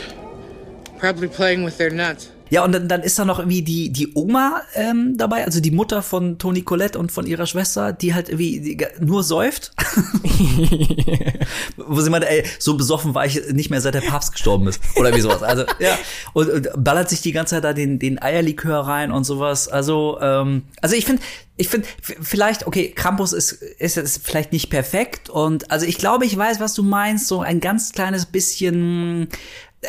Probably 0.97 1.27
playing 1.27 1.63
with 1.63 1.77
their 1.77 1.89
nuts. 1.89 2.31
Ja, 2.49 2.63
und 2.63 2.71
dann, 2.71 2.87
dann 2.87 3.01
ist 3.01 3.17
da 3.17 3.25
noch 3.25 3.39
irgendwie 3.39 3.63
die, 3.63 3.91
die 3.91 4.13
Oma 4.13 4.61
ähm, 4.73 5.17
dabei, 5.17 5.45
also 5.45 5.59
die 5.59 5.71
Mutter 5.71 6.01
von 6.01 6.37
Toni 6.37 6.61
Colette 6.61 6.99
und 6.99 7.11
von 7.11 7.25
ihrer 7.25 7.47
Schwester, 7.47 7.91
die 7.93 8.13
halt 8.13 8.29
irgendwie 8.29 8.59
die, 8.59 8.77
nur 8.99 9.23
säuft. 9.23 9.73
Wo 11.77 12.01
sie 12.01 12.09
meinte, 12.09 12.29
ey, 12.29 12.43
so 12.59 12.77
besoffen 12.77 13.15
war 13.15 13.25
ich 13.25 13.41
nicht 13.51 13.69
mehr, 13.69 13.81
seit 13.81 13.95
der 13.95 14.01
Papst 14.01 14.33
gestorben 14.33 14.67
ist. 14.67 14.79
Oder 14.95 15.15
wie 15.15 15.21
sowas. 15.21 15.41
Also, 15.43 15.63
ja. 15.79 15.97
Und, 16.33 16.49
und 16.49 16.69
ballert 16.77 17.09
sich 17.09 17.21
die 17.21 17.31
ganze 17.31 17.55
Zeit 17.55 17.63
da 17.63 17.73
den, 17.73 17.99
den 17.99 18.21
Eierlikör 18.21 18.81
rein 18.81 19.11
und 19.11 19.23
sowas. 19.23 19.67
Also, 19.67 20.19
ähm, 20.21 20.63
also 20.81 20.95
ich 20.95 21.05
finde, 21.05 21.21
ich 21.57 21.69
finde, 21.69 21.87
vielleicht, 22.01 22.67
okay, 22.67 22.91
Krampus 22.91 23.31
ist, 23.31 23.53
ist 23.53 23.95
jetzt 23.95 24.25
vielleicht 24.25 24.51
nicht 24.51 24.69
perfekt. 24.69 25.29
Und 25.29 25.71
also 25.71 25.85
ich 25.85 25.97
glaube, 25.97 26.25
ich 26.25 26.35
weiß, 26.35 26.59
was 26.59 26.73
du 26.73 26.83
meinst. 26.83 27.27
So 27.27 27.41
ein 27.41 27.61
ganz 27.61 27.93
kleines 27.93 28.25
bisschen 28.25 29.29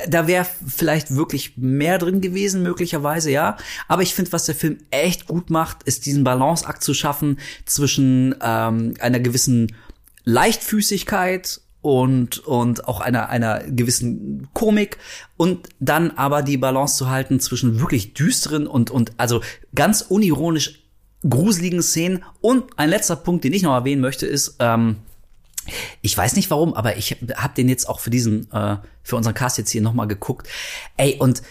da 0.09 0.27
wäre 0.27 0.47
vielleicht 0.67 1.15
wirklich 1.15 1.57
mehr 1.57 1.99
drin 1.99 2.21
gewesen, 2.21 2.63
möglicherweise, 2.63 3.31
ja. 3.31 3.57
Aber 3.89 4.03
ich 4.03 4.15
finde, 4.15 4.33
was 4.33 4.47
der 4.47 4.55
Film 4.55 4.79
echt 4.91 5.27
gut 5.27 5.51
macht, 5.51 5.83
ist 5.85 6.07
diesen 6.07 6.25
Balanceakt 6.25 6.83
zu 6.83 6.95
schaffen 6.95 7.39
zwischen 7.65 8.35
ähm, 8.43 8.95
einer 9.01 9.21
gewissen 9.21 9.75
Leichtfüßigkeit 10.25 11.61
und, 11.83 12.39
und 12.39 12.89
auch 12.89 13.01
einer, 13.01 13.29
einer 13.29 13.63
gewissen 13.65 14.49
Komik 14.53 14.99
und 15.37 15.69
dann 15.79 16.11
aber 16.13 16.43
die 16.43 16.57
Balance 16.57 16.97
zu 16.97 17.11
halten 17.11 17.39
zwischen 17.39 17.81
wirklich 17.81 18.15
düsteren 18.15 18.67
und, 18.67 18.91
und 18.91 19.13
also 19.19 19.41
ganz 19.75 20.01
unironisch 20.01 20.83
gruseligen 21.29 21.83
Szenen. 21.83 22.25
Und 22.41 22.65
ein 22.77 22.91
letzter 22.91 23.17
Punkt, 23.17 23.45
den 23.45 23.53
ich 23.53 23.63
noch 23.63 23.75
erwähnen 23.75 24.01
möchte, 24.01 24.27
ist, 24.27 24.57
ähm, 24.59 24.97
ich 26.03 26.17
weiß 26.17 26.37
nicht 26.37 26.51
warum, 26.51 26.75
aber 26.75 26.97
ich 26.97 27.13
habe 27.37 27.55
den 27.57 27.69
jetzt 27.69 27.89
auch 27.89 28.01
für 28.01 28.11
diesen, 28.11 28.51
äh, 28.53 28.77
für 29.03 29.17
unseren 29.17 29.35
Cast 29.35 29.59
jetzt 29.59 29.71
hier 29.71 29.83
nochmal 29.83 30.09
geguckt. 30.09 30.49
Ey, 30.97 31.17
und 31.19 31.43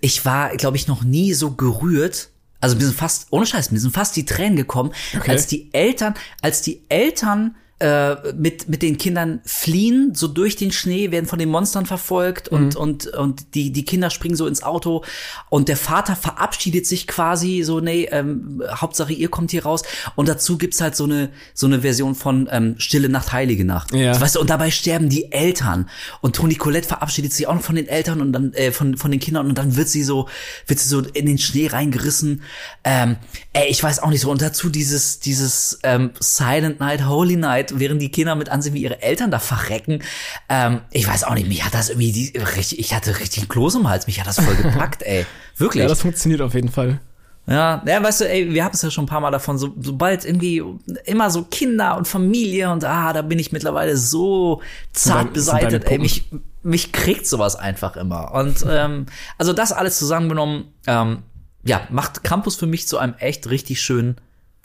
ich 0.00 0.24
war, 0.24 0.56
glaube 0.56 0.76
ich, 0.76 0.88
noch 0.88 1.04
nie 1.04 1.34
so 1.34 1.52
gerührt. 1.52 2.30
Also 2.60 2.76
mir 2.76 2.84
sind 2.84 2.96
fast, 2.96 3.26
ohne 3.30 3.46
Scheiß, 3.46 3.70
mir 3.70 3.80
sind 3.80 3.92
fast 3.92 4.16
die 4.16 4.24
Tränen 4.24 4.56
gekommen, 4.56 4.92
als 5.26 5.46
die 5.46 5.72
Eltern, 5.72 6.14
als 6.40 6.62
die 6.62 6.82
Eltern 6.88 7.56
äh, 7.80 8.32
mit, 8.34 8.68
mit 8.68 8.82
den 8.82 8.98
Kindern 8.98 9.40
fliehen, 9.44 10.12
so 10.14 10.28
durch 10.28 10.56
den 10.56 10.72
Schnee, 10.72 11.10
werden 11.10 11.26
von 11.26 11.38
den 11.38 11.48
Monstern 11.48 11.86
verfolgt 11.86 12.48
und, 12.48 12.76
und, 12.76 13.06
und 13.08 13.54
die, 13.54 13.72
die 13.72 13.84
Kinder 13.84 14.10
springen 14.10 14.36
so 14.36 14.46
ins 14.46 14.62
Auto 14.62 15.04
und 15.50 15.68
der 15.68 15.76
Vater 15.76 16.16
verabschiedet 16.16 16.86
sich 16.86 17.06
quasi 17.06 17.62
so, 17.62 17.80
nee, 17.80 18.08
ähm, 18.10 18.62
Hauptsache 18.70 19.12
ihr 19.12 19.28
kommt 19.28 19.50
hier 19.50 19.64
raus 19.64 19.82
und 20.14 20.28
dazu 20.28 20.58
gibt's 20.58 20.80
halt 20.80 20.94
so 20.94 21.04
eine, 21.04 21.30
so 21.52 21.66
eine 21.66 21.80
Version 21.80 22.14
von 22.14 22.48
ähm, 22.50 22.76
Stille 22.78 23.08
Nacht, 23.08 23.32
Heilige 23.32 23.64
Nacht. 23.64 23.92
Ja. 23.94 24.20
Weißt 24.20 24.36
du, 24.36 24.40
und 24.40 24.50
dabei 24.50 24.70
sterben 24.70 25.08
die 25.08 25.32
Eltern 25.32 25.88
und 26.20 26.36
Toni 26.36 26.54
Colette 26.54 26.86
verabschiedet 26.86 27.32
sich 27.32 27.46
auch 27.46 27.54
noch 27.54 27.62
von 27.62 27.76
den 27.76 27.88
Eltern 27.88 28.20
und 28.20 28.32
dann, 28.32 28.52
äh, 28.54 28.70
von, 28.70 28.96
von 28.96 29.10
den 29.10 29.20
Kindern 29.20 29.48
und 29.48 29.58
dann 29.58 29.76
wird 29.76 29.88
sie 29.88 30.02
so, 30.02 30.28
wird 30.66 30.78
sie 30.78 30.88
so 30.88 31.00
in 31.00 31.26
den 31.26 31.38
Schnee 31.38 31.66
reingerissen. 31.66 32.42
Ähm, 32.84 33.16
ey, 33.52 33.68
ich 33.68 33.82
weiß 33.82 33.98
auch 34.00 34.10
nicht 34.10 34.20
so. 34.20 34.30
Und 34.30 34.42
dazu 34.42 34.68
dieses, 34.68 35.20
dieses 35.20 35.78
ähm, 35.82 36.10
Silent 36.20 36.80
Night, 36.80 37.06
Holy 37.06 37.36
Night, 37.36 37.63
während 37.78 38.00
die 38.02 38.10
Kinder 38.10 38.34
mit 38.34 38.48
ansehen, 38.48 38.74
wie 38.74 38.82
ihre 38.82 39.02
Eltern 39.02 39.30
da 39.30 39.38
verrecken. 39.38 40.02
Ähm, 40.48 40.80
ich 40.90 41.06
weiß 41.06 41.24
auch 41.24 41.34
nicht, 41.34 41.48
mich 41.48 41.64
hat 41.64 41.74
das 41.74 41.90
irgendwie 41.90 42.12
die, 42.12 42.38
richtig, 42.38 42.78
ich 42.78 42.94
hatte 42.94 43.18
richtig 43.20 43.40
einen 43.40 43.48
Kloß 43.48 43.76
im 43.76 43.88
Hals, 43.88 44.06
mich 44.06 44.20
hat 44.20 44.26
das 44.26 44.40
voll 44.40 44.56
gepackt, 44.62 45.02
ey. 45.02 45.26
Wirklich. 45.56 45.82
Ja, 45.82 45.88
das 45.88 46.00
funktioniert 46.00 46.40
auf 46.40 46.54
jeden 46.54 46.70
Fall. 46.70 47.00
Ja, 47.46 47.82
ja, 47.86 48.02
weißt 48.02 48.22
du, 48.22 48.28
ey, 48.28 48.54
wir 48.54 48.64
haben 48.64 48.72
es 48.72 48.80
ja 48.80 48.90
schon 48.90 49.04
ein 49.04 49.08
paar 49.08 49.20
Mal 49.20 49.30
davon, 49.30 49.58
so, 49.58 49.74
sobald 49.78 50.24
irgendwie 50.24 50.62
immer 51.04 51.30
so 51.30 51.42
Kinder 51.42 51.96
und 51.98 52.08
Familie 52.08 52.70
und 52.70 52.84
ah, 52.84 53.12
da 53.12 53.20
bin 53.20 53.38
ich 53.38 53.52
mittlerweile 53.52 53.98
so 53.98 54.62
zart 54.92 55.34
beseitet, 55.34 55.84
ey, 55.84 55.98
mich, 55.98 56.24
mich 56.62 56.92
kriegt 56.92 57.26
sowas 57.26 57.54
einfach 57.54 57.96
immer. 57.96 58.32
Und 58.32 58.64
ähm, 58.66 59.06
also 59.36 59.52
das 59.52 59.72
alles 59.72 59.98
zusammengenommen, 59.98 60.72
ähm, 60.86 61.18
ja, 61.64 61.86
macht 61.90 62.24
Campus 62.24 62.56
für 62.56 62.66
mich 62.66 62.88
zu 62.88 62.96
einem 62.96 63.14
echt 63.18 63.50
richtig 63.50 63.82
schönen 63.82 64.16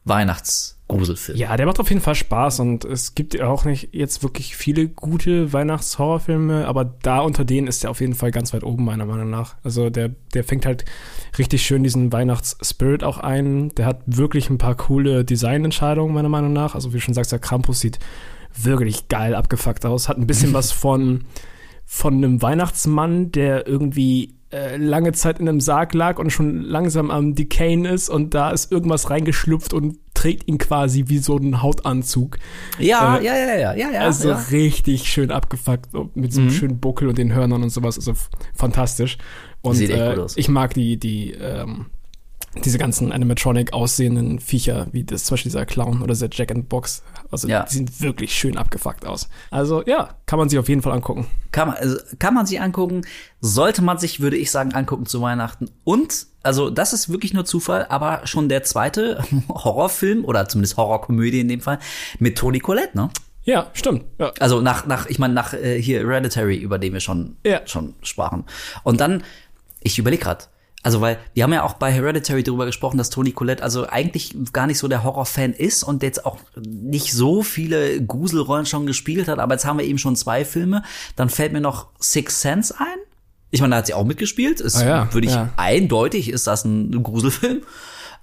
Weihnachtsgruselfilm. 0.06 1.38
Ja, 1.38 1.56
der 1.58 1.66
macht 1.66 1.80
auf 1.80 1.90
jeden 1.90 2.02
Fall 2.02 2.16
Spaß 2.16 2.60
und 2.62 2.86
es 2.86 3.16
gibt 3.16 3.34
ja 3.34 3.48
auch 3.48 3.66
nicht 3.66 3.90
jetzt 3.94 4.24
wirklich 4.24 4.56
viele 4.56 4.88
gute 4.88 5.54
Weihnachtshorrorfilme, 5.54 6.68
aber 6.68 6.86
da 6.86 7.20
unter 7.20 7.46
denen 7.46 7.68
ist 7.68 7.84
der 7.84 7.92
auf 7.92 8.02
jeden 8.02 8.16
Fall 8.16 8.32
ganz 8.32 8.54
weit 8.54 8.64
oben, 8.64 8.86
meiner 8.86 9.06
Meinung 9.06 9.30
nach. 9.30 9.56
Also 9.64 9.90
der, 9.90 10.10
der 10.34 10.44
fängt 10.44 10.66
halt 10.66 10.86
richtig 11.38 11.64
schön 11.64 11.84
diesen 11.84 12.12
Weihnachtsspirit 12.12 13.04
auch 13.04 13.18
ein. 13.18 13.70
Der 13.76 13.86
hat 13.86 14.02
wirklich 14.06 14.50
ein 14.50 14.58
paar 14.58 14.76
coole 14.76 15.26
Designentscheidungen, 15.26 16.14
meiner 16.14 16.30
Meinung 16.30 16.54
nach. 16.54 16.76
Also 16.76 16.92
wie 16.94 16.98
du 16.98 17.02
schon 17.02 17.14
sagst, 17.14 17.32
der 17.32 17.40
Krampus 17.40 17.82
sieht 17.82 18.00
wirklich 18.56 19.08
geil 19.10 19.36
abgefuckt 19.36 19.86
aus. 19.86 20.10
Hat 20.10 20.18
ein 20.18 20.28
bisschen 20.28 20.54
was 20.56 20.72
von, 20.72 21.26
von 21.86 22.16
einem 22.16 22.42
Weihnachtsmann, 22.42 23.32
der 23.32 23.68
irgendwie 23.68 24.39
äh, 24.52 24.78
lange 24.78 25.12
Zeit 25.12 25.40
in 25.40 25.48
einem 25.48 25.62
Sarg 25.62 25.94
lag 25.94 26.18
und 26.20 26.32
schon 26.32 26.62
langsam 26.62 27.12
am 27.12 27.36
Decayen 27.36 27.86
ist 27.86 28.10
und 28.10 28.34
da 28.34 28.52
ist 28.52 28.72
irgendwas 28.72 29.10
reingeschlüpft 29.10 29.74
und 29.74 29.98
trägt 30.14 30.48
ihn 30.48 30.58
quasi 30.58 31.06
wie 31.08 31.20
so 31.20 31.38
einen 31.38 31.62
Hautanzug. 31.62 32.40
Ja, 32.78 33.18
Äh, 33.18 33.26
ja, 33.26 33.38
ja, 33.38 33.56
ja, 33.56 33.74
ja, 33.76 33.92
ja. 33.92 34.00
also 34.02 34.30
ja. 34.30 34.38
richtig 34.52 35.04
schön 35.04 35.32
abgefuckt 35.32 35.90
mit 36.16 36.34
so 36.34 36.42
einem 36.42 36.52
schönen 36.52 36.80
Buckel 36.80 37.08
und 37.08 37.18
den 37.18 37.34
Hörnern 37.34 37.64
und 37.64 37.70
sowas. 37.70 37.98
Also 37.98 38.14
fantastisch. 38.54 39.18
Und 39.62 39.76
Sieht 39.76 39.92
echt 39.92 40.00
äh, 40.02 40.10
gut 40.16 40.24
aus. 40.26 40.38
ich 40.38 40.50
mag 40.50 40.74
die, 40.74 40.98
die, 40.98 41.32
ähm, 41.32 41.86
diese 42.64 42.78
ganzen 42.80 43.12
Animatronic 43.12 43.74
aussehenden 43.74 44.40
Viecher, 44.40 44.88
wie 44.92 45.04
das 45.04 45.24
zum 45.26 45.34
Beispiel 45.36 45.52
dieser 45.52 45.66
Clown 45.66 46.02
oder 46.02 46.14
dieser 46.14 46.30
Jack 46.32 46.52
and 46.52 46.68
Box. 46.68 47.04
Also 47.32 47.48
Ja. 47.48 47.64
die 47.64 47.76
sehen 47.76 47.90
wirklich 48.00 48.34
schön 48.34 48.58
abgefuckt 48.58 49.06
aus. 49.06 49.30
Also 49.52 49.84
ja, 49.86 50.10
kann 50.26 50.40
man 50.40 50.50
sich 50.50 50.58
auf 50.58 50.68
jeden 50.68 50.82
Fall 50.82 50.94
angucken. 50.94 51.28
Kann 51.52 51.68
man, 51.70 51.78
also, 51.78 51.98
kann 52.18 52.34
man 52.34 52.46
sich 52.48 52.60
angucken, 52.60 53.02
sollte 53.40 53.82
man 53.84 53.98
sich, 54.00 54.20
würde 54.20 54.38
ich 54.38 54.50
sagen, 54.52 54.74
angucken 54.74 55.06
zu 55.06 55.22
Weihnachten. 55.22 55.70
Und, 55.84 56.26
also 56.44 56.70
das 56.70 56.94
ist 56.94 57.10
wirklich 57.10 57.34
nur 57.34 57.46
Zufall, 57.46 57.86
aber 57.90 58.22
schon 58.26 58.50
der 58.50 58.64
zweite 58.64 59.24
Horrorfilm 59.50 60.26
oder 60.26 60.48
zumindest 60.48 60.78
Horrorkomödie 60.78 61.40
in 61.42 61.48
dem 61.50 61.62
Fall 61.62 61.80
mit 62.20 62.38
Toni 62.38 62.60
Collette, 62.60 62.98
ne? 62.98 63.10
Ja, 63.44 63.68
stimmt. 63.74 64.06
Ja. 64.20 64.32
Also 64.40 64.60
nach, 64.62 64.86
nach, 64.86 65.08
ich 65.08 65.18
meine, 65.18 65.34
nach 65.34 65.54
äh, 65.54 65.82
hier 65.82 66.00
Hereditary, 66.00 66.58
über 66.58 66.78
den 66.78 66.94
wir 66.94 67.00
schon, 67.00 67.38
Ja. 67.46 67.62
schon 67.66 67.96
sprachen. 68.04 68.44
Und 68.84 69.00
dann, 69.02 69.24
ich 69.82 69.98
überlege 69.98 70.24
gerade, 70.24 70.46
also 70.82 71.02
weil 71.02 71.20
wir 71.34 71.44
haben 71.44 71.54
ja 71.54 71.64
auch 71.64 71.74
bei 71.74 71.92
Hereditary 71.92 72.44
darüber 72.44 72.66
gesprochen, 72.66 72.98
dass 72.98 73.10
Toni 73.10 73.32
Collette 73.32 73.62
also 73.62 73.88
eigentlich 73.88 74.36
gar 74.54 74.66
nicht 74.66 74.78
so 74.78 74.88
der 74.88 75.04
Horrorfan 75.04 75.54
ist 75.54 75.84
und 75.84 76.04
jetzt 76.04 76.26
auch 76.26 76.38
nicht 76.58 77.14
so 77.14 77.44
viele 77.44 78.02
Gruselrollen 78.04 78.66
schon 78.66 78.86
gespielt 78.86 79.28
hat, 79.28 79.40
aber 79.40 79.56
jetzt 79.56 79.66
haben 79.66 79.80
wir 79.80 79.86
eben 79.86 79.98
schon 79.98 80.16
zwei 80.16 80.46
Filme. 80.46 80.84
Dann 81.16 81.30
fällt 81.30 81.52
mir 81.52 81.62
noch 81.62 81.88
Six 82.00 82.42
Sense 82.42 82.74
ein. 82.80 82.98
Ich 83.52 83.62
meine, 83.62 83.72
da 83.72 83.78
hat 83.78 83.88
sie 83.88 83.94
auch 83.94 84.06
mitgespielt. 84.06 84.62
Ist, 84.62 84.78
Ah 84.78 84.86
ja, 84.86 85.14
würde 85.14 85.28
ich 85.28 85.34
ja. 85.34 85.50
eindeutig, 85.58 86.30
ist 86.30 86.48
das 86.48 86.64
ein 86.66 87.04
Gruselfilm. 87.04 87.64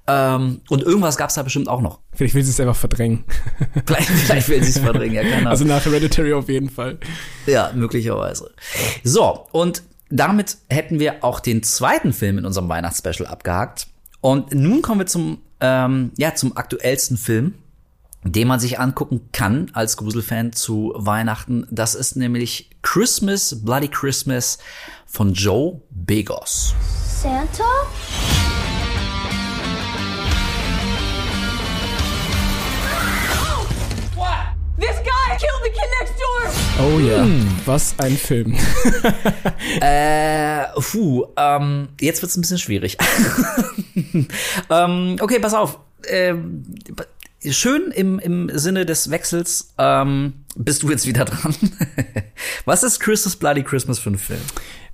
Ähm, 0.09 0.61
und 0.69 0.83
irgendwas 0.83 1.17
gab 1.17 1.31
es 1.31 1.35
da 1.35 1.43
bestimmt 1.43 1.69
auch 1.69 1.81
noch. 1.81 1.99
Vielleicht 2.13 2.35
will 2.35 2.43
sie 2.45 2.51
es 2.51 2.61
einfach 2.61 2.77
verdrängen. 2.77 3.25
Vielleicht, 3.87 4.09
vielleicht 4.09 4.49
will 4.49 4.63
sie 4.63 4.71
es 4.71 4.79
verdrängen, 4.79 5.15
ja, 5.17 5.23
keine 5.23 5.37
Ahnung. 5.37 5.49
Also 5.49 5.65
nach 5.65 5.85
Hereditary 5.85 6.33
auf 6.33 6.49
jeden 6.49 6.71
Fall. 6.71 6.99
Ja, 7.47 7.73
möglicherweise. 7.75 8.53
So, 9.03 9.47
und 9.51 9.83
damit 10.11 10.59
hätten 10.69 10.99
wir 10.99 11.25
auch 11.25 11.41
den 11.41 11.63
zweiten 11.63 12.13
Film 12.13 12.39
in 12.39 12.45
unserem 12.45 12.69
Weihnachtsspecial 12.69 13.29
abgehakt. 13.29 13.89
Und 14.21 14.55
nun 14.55 14.83
kommen 14.83 15.01
wir 15.01 15.07
zum, 15.07 15.39
ähm, 15.61 16.13
ja, 16.17 16.35
zum 16.35 16.57
aktuellsten 16.57 17.17
Film, 17.17 17.55
den 18.25 18.49
man 18.49 18.61
sich 18.61 18.79
angucken 18.79 19.29
kann 19.33 19.71
als 19.73 19.97
Gruselfan 19.97 20.53
zu 20.53 20.93
Weihnachten. 20.97 21.67
Das 21.71 21.95
ist 21.95 22.17
nämlich 22.17 22.71
Christmas, 22.83 23.65
Bloody 23.65 23.89
Christmas 23.89 24.59
von 25.07 25.33
Joe 25.33 25.81
Begos. 25.91 26.75
Santa? 27.23 27.65
This 34.79 34.97
guy 34.99 35.37
killed 35.39 35.63
the 35.65 35.71
kid 35.71 35.89
next 36.01 36.15
door! 36.19 36.51
Oh 36.87 36.99
ja, 36.99 37.23
Hm. 37.25 37.49
was 37.65 37.95
ein 37.99 38.15
Film. 38.17 38.57
Äh, 39.81 40.65
puh, 40.81 41.27
ähm, 41.37 41.89
jetzt 42.01 42.23
wird's 42.23 42.37
ein 42.37 42.41
bisschen 42.43 42.59
schwierig. 42.59 42.97
ähm, 44.71 45.17
okay, 45.21 45.39
pass 45.39 45.53
auf. 45.55 45.79
Ähm, 46.09 46.65
schön 47.49 47.91
im, 47.91 48.19
im 48.19 48.51
Sinne 48.55 48.85
des 48.87 49.11
Wechsels 49.11 49.75
ähm, 49.79 50.45
bist 50.57 50.83
du 50.83 50.91
jetzt 50.91 51.07
wieder 51.07 51.25
dran. 51.27 51.55
Was 52.65 52.83
ist 52.83 53.01
Christmas 53.01 53.37
Bloody 53.37 53.63
Christmas 53.63 53.99
für 53.99 54.11
ein 54.11 54.19
Film? 54.19 54.41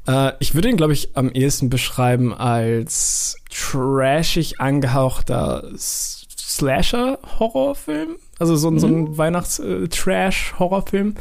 Äh, 0.07 0.33
ich 0.41 0.55
würde 0.55 0.69
ihn, 0.69 0.77
glaube 0.77 0.93
ich, 0.95 1.17
am 1.17 1.31
ehesten 1.31 1.71
beschreiben 1.71 2.35
als 2.35 3.37
trashig 3.51 4.61
angehauchter 4.61 5.71
Slasher-Horrorfilm. 5.77 8.17
Also 8.43 8.57
so, 8.57 8.69
ein- 8.71 8.81
so 8.81 8.89
ein 8.89 9.17
Weihnachts-Trash-Horrorfilm. 10.03 11.15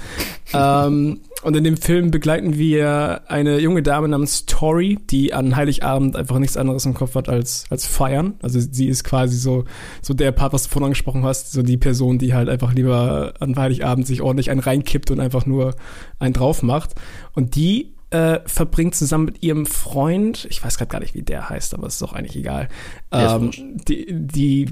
ähm, 0.53 1.19
und 1.43 1.55
in 1.55 1.63
dem 1.63 1.77
Film 1.77 2.11
begleiten 2.11 2.57
wir 2.57 3.21
eine 3.27 3.59
junge 3.59 3.81
Dame 3.81 4.07
namens 4.07 4.45
Tori, 4.45 4.99
die 5.09 5.33
an 5.33 5.55
Heiligabend 5.55 6.15
einfach 6.15 6.37
nichts 6.39 6.57
anderes 6.57 6.85
im 6.85 6.93
Kopf 6.93 7.15
hat 7.15 7.29
als, 7.29 7.65
als 7.69 7.85
feiern. 7.87 8.33
Also 8.41 8.59
sie 8.59 8.87
ist 8.87 9.03
quasi 9.03 9.37
so, 9.37 9.65
so 10.01 10.13
der 10.13 10.31
Part, 10.31 10.53
was 10.53 10.63
du 10.63 10.69
vorhin 10.69 10.85
angesprochen 10.87 11.23
hast, 11.23 11.51
so 11.51 11.63
die 11.63 11.77
Person, 11.77 12.17
die 12.19 12.33
halt 12.33 12.49
einfach 12.49 12.73
lieber 12.73 13.33
an 13.39 13.55
Heiligabend 13.55 14.05
sich 14.05 14.21
ordentlich 14.21 14.51
einen 14.51 14.59
reinkippt 14.59 15.09
und 15.11 15.19
einfach 15.19 15.45
nur 15.45 15.75
einen 16.19 16.33
drauf 16.33 16.61
macht. 16.63 16.93
Und 17.33 17.55
die 17.55 17.93
äh, 18.11 18.39
verbringt 18.45 18.93
zusammen 18.93 19.25
mit 19.25 19.41
ihrem 19.41 19.65
Freund, 19.65 20.45
ich 20.49 20.63
weiß 20.63 20.77
gerade 20.77 20.91
gar 20.91 20.99
nicht, 20.99 21.15
wie 21.15 21.21
der 21.21 21.49
heißt, 21.49 21.73
aber 21.73 21.87
es 21.87 21.95
ist 21.95 22.03
auch 22.03 22.13
eigentlich 22.13 22.35
egal, 22.35 22.67
ähm, 23.11 23.51
die, 23.87 24.05
die 24.11 24.65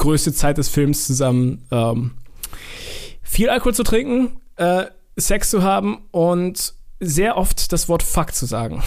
größte 0.00 0.32
Zeit 0.32 0.58
des 0.58 0.68
Films 0.68 1.06
zusammen 1.06 1.64
ähm, 1.70 2.12
viel 3.22 3.48
Alkohol 3.48 3.74
zu 3.74 3.84
trinken, 3.84 4.32
äh, 4.56 4.86
Sex 5.16 5.50
zu 5.50 5.62
haben 5.62 5.98
und 6.10 6.74
sehr 6.98 7.36
oft 7.36 7.72
das 7.72 7.88
Wort 7.88 8.02
Fuck 8.02 8.34
zu 8.34 8.46
sagen. 8.46 8.82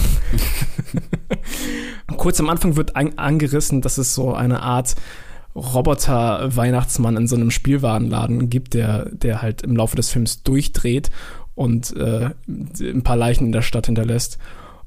Kurz 2.17 2.39
am 2.39 2.49
Anfang 2.49 2.75
wird 2.75 2.95
an 2.95 3.17
angerissen, 3.17 3.81
dass 3.81 3.97
es 3.97 4.13
so 4.13 4.33
eine 4.33 4.61
Art 4.61 4.95
Roboter-Weihnachtsmann 5.55 7.15
in 7.15 7.27
so 7.27 7.35
einem 7.35 7.51
Spielwarenladen 7.51 8.49
gibt, 8.49 8.73
der, 8.73 9.09
der 9.11 9.41
halt 9.41 9.61
im 9.61 9.75
Laufe 9.75 9.95
des 9.95 10.09
Films 10.09 10.43
durchdreht 10.43 11.11
und 11.55 11.95
äh, 11.95 12.31
ein 12.47 13.03
paar 13.03 13.17
Leichen 13.17 13.45
in 13.45 13.51
der 13.51 13.61
Stadt 13.61 13.85
hinterlässt. 13.85 14.39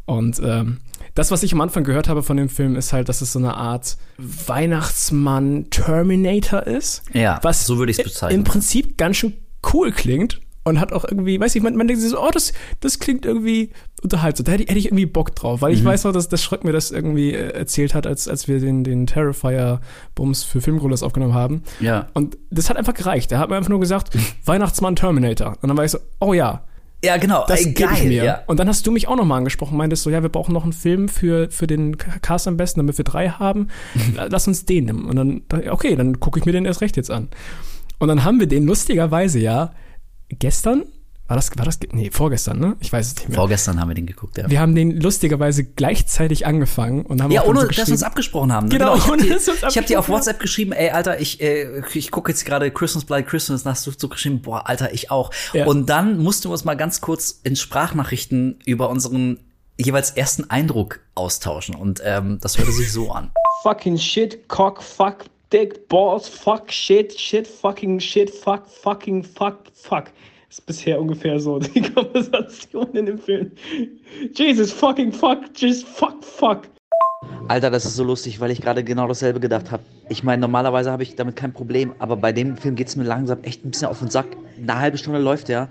Und 0.07 0.41
ähm, 0.43 0.79
das, 1.17 1.33
was 1.33 1.43
ich 1.43 1.53
am 1.53 1.61
Anfang 1.61 1.83
gehört 1.83 2.09
habe 2.09 2.23
von 2.23 2.37
dem 2.37 2.49
Film, 2.49 2.77
ist 2.77 2.93
halt, 2.93 3.09
dass 3.09 3.23
es 3.23 3.33
so 3.33 3.41
eine 3.41 3.57
Art 3.57 3.97
Weihnachtsmann-Terminator 4.19 6.63
ist. 6.67 7.03
Ja, 7.13 7.39
was 7.43 7.67
so 7.67 7.79
würde 7.79 7.91
ich's 7.91 8.03
bezeichnen. 8.03 8.41
Im 8.41 8.45
Prinzip 8.45 8.97
ganz 8.97 9.17
schön 9.17 9.35
cool 9.73 9.93
klingt 9.93 10.41
und 10.65 10.81
hat 10.81 10.93
auch 10.93 11.05
irgendwie, 11.05 11.39
weiß 11.41 11.55
ich, 11.55 11.63
man, 11.63 11.77
man 11.77 11.87
denkt 11.87 12.03
sich 12.03 12.11
so, 12.11 12.21
oh, 12.21 12.31
das, 12.33 12.53
das 12.81 12.99
klingt 12.99 13.25
irgendwie 13.25 13.71
unterhaltsam. 14.03 14.45
Da 14.45 14.53
hätte 14.53 14.65
ich, 14.65 14.69
hätte 14.69 14.79
ich 14.79 14.87
irgendwie 14.87 15.07
Bock 15.07 15.35
drauf, 15.35 15.63
weil 15.63 15.73
ich 15.73 15.81
Mhm. 15.83 15.87
weiß 15.87 16.05
noch, 16.05 16.13
dass 16.13 16.29
das 16.29 16.43
Schröck 16.43 16.65
mir 16.65 16.73
das 16.73 16.91
irgendwie 16.91 17.33
äh, 17.33 17.51
erzählt 17.53 17.95
hat, 17.95 18.07
als, 18.07 18.29
als 18.29 18.49
wir 18.49 18.61
den, 18.61 18.85
den 18.85 19.07
Terrifier-Bums 19.07 20.45
für 20.45 20.61
Filmgrolers 20.61 21.03
aufgenommen 21.03 21.35
haben. 21.35 21.63
Ja. 21.81 22.09
Und 22.15 22.37
das 22.51 22.69
hat 22.69 22.77
einfach 22.77 22.95
gereicht. 22.95 23.33
Er 23.33 23.39
hat 23.39 23.49
mir 23.49 23.57
einfach 23.57 23.71
nur 23.71 23.81
gesagt, 23.81 24.17
Weihnachtsmann 24.45 24.97
Terminator. 24.97 25.57
Und 25.63 25.69
dann 25.69 25.77
war 25.77 25.85
ich 25.85 25.93
so, 25.93 25.99
oh 26.21 26.35
ja, 26.35 26.65
Ja, 27.05 27.17
genau. 27.19 27.45
das 27.47 27.61
Ey, 27.65 27.73
gebe 27.73 27.93
ich 27.93 27.99
geil, 28.01 28.09
mir. 28.09 28.25
Ja. 28.25 28.43
Und 28.47 28.59
dann 28.59 28.69
hast 28.69 28.87
du 28.87 28.91
mich 28.91 29.07
auch 29.07 29.17
nochmal 29.17 29.39
angesprochen, 29.39 29.77
meintest 29.77 30.03
so, 30.03 30.11
ja, 30.11 30.23
wir 30.23 30.29
brauchen 30.29 30.53
noch 30.53 30.65
einen 30.65 30.73
Film 30.73 31.09
für, 31.09 31.51
für 31.51 31.67
den 31.67 31.97
Cast 31.99 32.49
am 32.49 32.57
besten, 32.57 32.81
damit 32.81 32.99
wir 32.99 33.05
drei 33.05 33.29
haben. 33.29 33.69
Lass 34.29 34.49
uns 34.49 34.65
den 34.65 34.87
nehmen. 34.87 35.05
Und 35.05 35.17
dann, 35.17 35.43
okay, 35.71 35.95
dann 35.95 36.21
gucke 36.21 36.39
ich 36.39 36.47
mir 36.47 36.53
den 36.53 36.65
erst 36.65 36.81
recht 36.81 36.97
jetzt 36.97 37.11
an. 37.11 37.29
Und 37.99 38.09
dann 38.09 38.25
haben 38.25 38.41
wir 38.41 38.47
den 38.47 38.67
lustigerweise 38.67 39.39
ja 39.39 39.73
gestern, 40.29 40.85
war 41.29 41.37
das, 41.37 41.51
war 41.57 41.65
das, 41.65 41.79
nee, 41.93 42.11
vorgestern, 42.13 42.61
ne? 42.61 42.77
Ich 42.81 42.93
weiß 42.93 43.07
es 43.09 43.17
nicht 43.17 43.29
mehr. 43.29 43.37
Vorgestern 43.37 43.81
haben 43.81 43.89
wir 43.89 43.95
den 43.95 44.07
geguckt, 44.07 44.39
ja. 44.39 44.49
Wir 44.49 44.61
haben 44.61 44.75
den 44.77 45.01
lustigerweise 45.01 45.65
gleichzeitig 45.65 46.47
angefangen 46.47 47.05
und 47.05 47.21
haben 47.23 47.33
Ja, 47.33 47.45
ohne 47.45 47.63
so 47.63 47.67
dass 47.67 47.89
wir 47.89 47.93
uns 47.93 48.03
abgesprochen 48.05 48.53
haben. 48.53 48.69
ne? 48.69 48.79
Genau, 48.79 48.95
ich 48.95 49.03
habe 49.03 49.13
ohne 49.15 49.23
dir, 49.23 49.35
dass 49.35 49.47
wir 49.47 49.55
uns 49.55 49.63
ich 49.75 49.77
hab 49.79 49.87
dir 49.87 49.99
auf. 49.99 50.09
WhatsApp 50.09 50.39
geschrieben, 50.39 50.73
ey, 50.73 50.91
Alter, 50.91 51.19
ich, 51.21 51.41
äh, 51.41 51.83
ich 51.95 52.11
gucke 52.13 52.31
jetzt 52.31 52.45
gerade 52.45 52.71
Christmas 52.71 53.05
Bloody 53.05 53.25
Christmas, 53.25 53.65
dann 53.65 53.73
hast 53.73 53.87
du 53.87 53.93
so 53.97 54.09
geschrieben, 54.09 54.41
boah, 54.43 54.69
Alter, 54.69 54.93
ich 54.95 55.11
auch. 55.11 55.31
Ja. 55.53 55.67
Und 55.67 55.87
dann 55.91 56.19
mussten 56.19 56.45
wir 56.49 56.53
uns 56.53 56.65
mal 56.65 56.77
ganz 56.77 57.01
kurz 57.01 57.41
in 57.43 57.57
Sprachnachrichten 57.57 58.61
über 58.65 58.89
unseren 58.89 59.41
jeweils 59.79 60.11
ersten 60.13 60.49
Eindruck 60.49 61.01
austauschen. 61.17 61.75
Und 61.75 62.01
ähm, 62.05 62.39
das 62.41 62.57
hörte 62.59 62.71
sich 62.73 62.93
so 62.93 63.11
an. 63.11 63.33
fucking 63.63 63.99
shit, 63.99 64.49
cock, 64.49 64.81
fuck, 64.83 65.25
dick, 65.53 65.89
balls, 65.89 66.29
fuck, 66.29 66.73
shit, 66.73 67.19
shit, 67.19 67.47
fucking 67.49 67.99
shit, 68.01 68.31
fuck, 68.31 68.63
fucking, 68.69 69.25
fuck, 69.25 69.59
fuck. 69.75 70.05
Ist 70.49 70.65
bisher 70.65 71.01
ungefähr 71.01 71.41
so 71.41 71.59
die 71.59 71.83
Konversation 71.95 72.93
in 72.93 73.07
dem 73.07 73.19
Film. 73.19 73.51
Jesus, 74.35 74.73
fucking 74.73 75.13
fuck, 75.13 75.41
just 75.57 75.87
fuck, 75.87 76.23
fuck. 76.23 76.63
Alter, 77.49 77.71
das 77.71 77.85
ist 77.85 77.97
so 77.97 78.05
lustig, 78.05 78.41
weil 78.41 78.51
ich 78.51 78.61
gerade 78.61 78.85
genau 78.85 79.09
dasselbe 79.09 79.41
gedacht 79.41 79.71
habe. 79.71 79.83
Ich 80.09 80.23
meine, 80.23 80.41
normalerweise 80.41 80.91
habe 80.91 81.03
ich 81.03 81.17
damit 81.17 81.37
kein 81.37 81.53
Problem, 81.53 81.95
aber 81.99 82.17
bei 82.17 82.33
dem 82.33 82.57
Film 82.57 82.77
geht 82.77 82.89
es 82.89 82.97
mir 82.97 83.05
langsam 83.05 83.43
echt 83.43 83.65
ein 83.65 83.71
bisschen 83.71 83.89
auf 83.89 83.99
den 83.99 84.11
Sack. 84.11 84.27
Eine 84.57 84.79
halbe 84.79 84.99
Stunde 84.99 85.19
läuft 85.19 85.49
der 85.49 85.69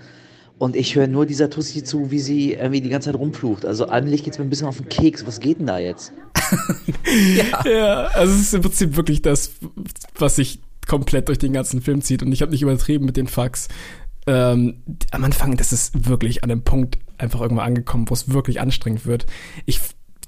und 0.58 0.76
ich 0.76 0.96
höre 0.96 1.08
nur 1.08 1.26
dieser 1.26 1.50
Tussi 1.50 1.84
zu, 1.84 2.12
wie 2.12 2.20
sie 2.20 2.54
irgendwie 2.54 2.82
die 2.82 2.90
ganze 2.90 3.12
Zeit 3.12 3.20
rumflucht. 3.20 3.66
Also 3.66 3.90
eigentlich 3.90 4.24
geht 4.24 4.34
es 4.34 4.40
mir 4.40 4.46
ein 4.46 4.50
bisschen 4.50 4.68
auf 4.68 4.78
den 4.78 4.90
Keks. 4.90 5.26
Was 5.26 5.40
geht 5.40 5.60
denn 5.60 5.68
da 5.68 5.80
jetzt? 5.80 6.12
Ja, 7.66 8.08
also 8.08 8.34
es 8.34 8.42
ist 8.42 8.54
im 8.54 8.62
Prinzip 8.62 8.96
wirklich 8.98 9.22
das, 9.22 9.52
was 10.18 10.38
ich 10.38 10.60
komplett 10.88 11.30
durch 11.30 11.38
den 11.38 11.54
ganzen 11.54 11.82
Film 11.82 12.02
zieht. 12.02 12.22
Und 12.22 12.32
ich 12.32 12.42
habe 12.42 12.52
nicht 12.52 12.62
übertrieben 12.62 13.06
mit 13.06 13.18
den 13.18 13.28
Fucks. 13.28 13.68
Ähm, 14.28 14.84
am 15.12 15.24
Anfang, 15.24 15.56
das 15.58 15.72
ist 15.72 16.08
wirklich 16.10 16.44
an 16.44 16.50
dem 16.50 16.64
Punkt 16.64 16.98
einfach 17.18 17.42
irgendwann 17.42 17.68
angekommen, 17.68 18.10
wo 18.10 18.14
es 18.14 18.30
wirklich 18.34 18.60
anstrengend 18.60 19.06
wird. 19.06 19.26
Ich, 19.66 19.80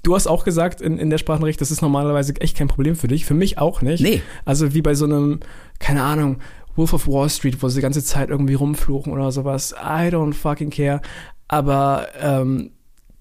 du 0.02 0.14
hast 0.14 0.26
auch 0.26 0.44
gesagt 0.44 0.80
in, 0.80 0.98
in 0.98 1.10
der 1.10 1.18
Sprachnachricht, 1.18 1.60
das 1.60 1.70
ist 1.70 1.82
normalerweise 1.82 2.34
echt 2.40 2.56
kein 2.56 2.68
Problem 2.68 2.96
für 2.96 3.08
dich. 3.08 3.24
Für 3.24 3.34
mich 3.34 3.58
auch 3.58 3.82
nicht. 3.82 4.00
Nee. 4.02 4.22
Also 4.44 4.74
wie 4.74 4.82
bei 4.82 4.94
so 4.94 5.04
einem, 5.04 5.40
keine 5.78 6.02
Ahnung, 6.02 6.38
Wolf 6.76 6.92
of 6.92 7.08
Wall 7.08 7.28
Street, 7.28 7.60
wo 7.60 7.68
sie 7.68 7.76
die 7.76 7.82
ganze 7.82 8.04
Zeit 8.04 8.30
irgendwie 8.30 8.54
rumfluchen 8.54 9.12
oder 9.12 9.32
sowas. 9.32 9.72
I 9.72 10.08
don't 10.08 10.32
fucking 10.32 10.70
care. 10.70 11.00
Aber 11.48 12.06
ähm, 12.20 12.70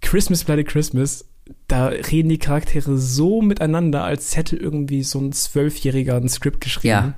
Christmas 0.02 0.44
Bloody 0.44 0.64
Christmas, 0.64 1.26
da 1.68 1.88
reden 1.88 2.30
die 2.30 2.38
Charaktere 2.38 2.98
so 2.98 3.42
miteinander, 3.42 4.04
als 4.04 4.38
hätte 4.38 4.56
irgendwie 4.56 5.04
so 5.04 5.20
ein 5.20 5.32
Zwölfjähriger 5.32 6.18
ein 6.18 6.30
Skript 6.30 6.62
geschrieben. 6.62 6.88
Ja. 6.88 7.14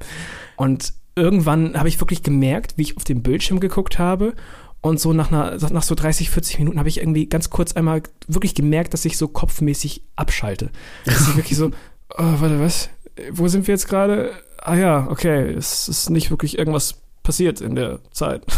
Und 0.55 0.93
irgendwann 1.20 1.78
habe 1.78 1.89
ich 1.89 1.99
wirklich 1.99 2.24
gemerkt, 2.24 2.74
wie 2.78 2.84
ich 2.84 2.97
auf 2.97 3.03
den 3.03 3.22
Bildschirm 3.22 3.59
geguckt 3.59 3.99
habe. 3.99 4.34
Und 4.82 4.99
so 4.99 5.11
nach, 5.11 5.30
einer, 5.32 5.57
nach 5.72 5.84
so 5.84 5.93
30, 5.93 6.30
40 6.30 6.59
Minuten 6.59 6.80
habe 6.80 6.88
ich 6.88 6.99
irgendwie 6.99 7.28
ganz 7.28 7.49
kurz 7.49 7.74
einmal 7.74 8.01
wirklich 8.28 8.55
gemerkt, 8.55 8.93
dass 8.93 9.03
ich 9.03 9.17
so 9.17 9.28
kopfmäßig 9.28 10.03
abschalte. 10.15 10.70
Dass 11.05 11.28
ich 11.28 11.36
wirklich 11.36 11.57
so, 11.57 11.67
oh, 12.17 12.34
warte, 12.39 12.59
was? 12.59 12.89
Wo 13.32 13.47
sind 13.49 13.67
wir 13.67 13.74
jetzt 13.74 13.89
gerade? 13.89 14.32
Ah 14.61 14.76
ja, 14.76 15.07
okay, 15.09 15.51
es 15.51 15.89
ist 15.89 16.09
nicht 16.09 16.32
wirklich 16.32 16.57
irgendwas 16.57 17.01
passiert 17.30 17.62
in 17.62 17.76
der 17.76 18.00
Zeit. 18.12 18.44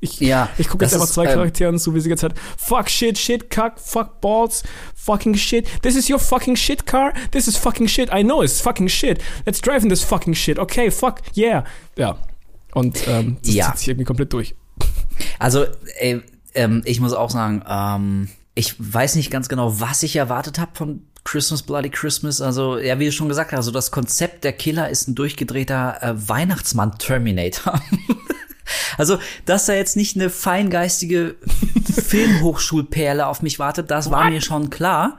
Ich, 0.00 0.18
Ja, 0.20 0.48
ich 0.58 0.68
gucke 0.68 0.84
jetzt 0.84 0.94
einfach 0.94 1.06
zwei 1.08 1.26
ähm, 1.26 1.34
Charakteren 1.34 1.78
zu, 1.78 1.94
wie 1.94 2.00
sie 2.00 2.10
jetzt 2.10 2.22
halt 2.24 2.34
fuck 2.56 2.88
shit, 2.90 3.16
shit, 3.16 3.50
kack, 3.50 3.78
fuck 3.78 4.20
balls, 4.20 4.64
fucking 4.96 5.36
shit. 5.36 5.68
This 5.82 5.94
is 5.96 6.10
your 6.10 6.18
fucking 6.18 6.56
shit 6.56 6.86
car. 6.86 7.12
This 7.30 7.46
is 7.46 7.56
fucking 7.56 7.86
shit. 7.86 8.10
I 8.12 8.22
know 8.24 8.42
it's 8.42 8.60
fucking 8.60 8.88
shit. 8.88 9.22
Let's 9.46 9.60
drive 9.60 9.82
in 9.84 9.88
this 9.90 10.02
fucking 10.02 10.34
shit. 10.34 10.58
Okay, 10.58 10.90
fuck, 10.90 11.20
yeah. 11.36 11.64
Ja. 11.96 12.16
Und 12.74 13.06
ähm, 13.06 13.36
das 13.44 13.54
Ja. 13.54 13.66
zieht 13.70 13.78
sich 13.78 13.88
irgendwie 13.88 14.04
komplett 14.06 14.32
durch. 14.32 14.56
Also, 15.38 15.66
ey, 15.98 16.20
ähm, 16.54 16.82
ich 16.84 17.00
muss 17.00 17.12
auch 17.12 17.30
sagen, 17.30 17.62
ähm, 17.68 18.28
ich 18.56 18.74
weiß 18.78 19.14
nicht 19.14 19.30
ganz 19.30 19.48
genau, 19.48 19.78
was 19.80 20.02
ich 20.02 20.16
erwartet 20.16 20.58
habe 20.58 20.72
von 20.74 21.06
Christmas 21.24 21.62
Bloody 21.62 21.90
Christmas. 21.90 22.40
Also, 22.40 22.78
ja, 22.78 22.98
wie 22.98 23.06
du 23.06 23.12
schon 23.12 23.28
gesagt 23.28 23.52
hast, 23.52 23.58
also 23.58 23.70
das 23.70 23.90
Konzept 23.90 24.44
der 24.44 24.52
Killer 24.52 24.88
ist 24.90 25.08
ein 25.08 25.14
durchgedrehter 25.14 26.02
äh, 26.02 26.28
Weihnachtsmann-Terminator. 26.28 27.80
Also, 28.96 29.18
dass 29.44 29.66
da 29.66 29.74
jetzt 29.74 29.96
nicht 29.96 30.16
eine 30.16 30.30
feingeistige 30.30 31.34
Filmhochschulperle 32.06 33.26
auf 33.26 33.42
mich 33.42 33.58
wartet, 33.58 33.90
das 33.90 34.10
war 34.10 34.30
mir 34.30 34.40
schon 34.40 34.70
klar. 34.70 35.18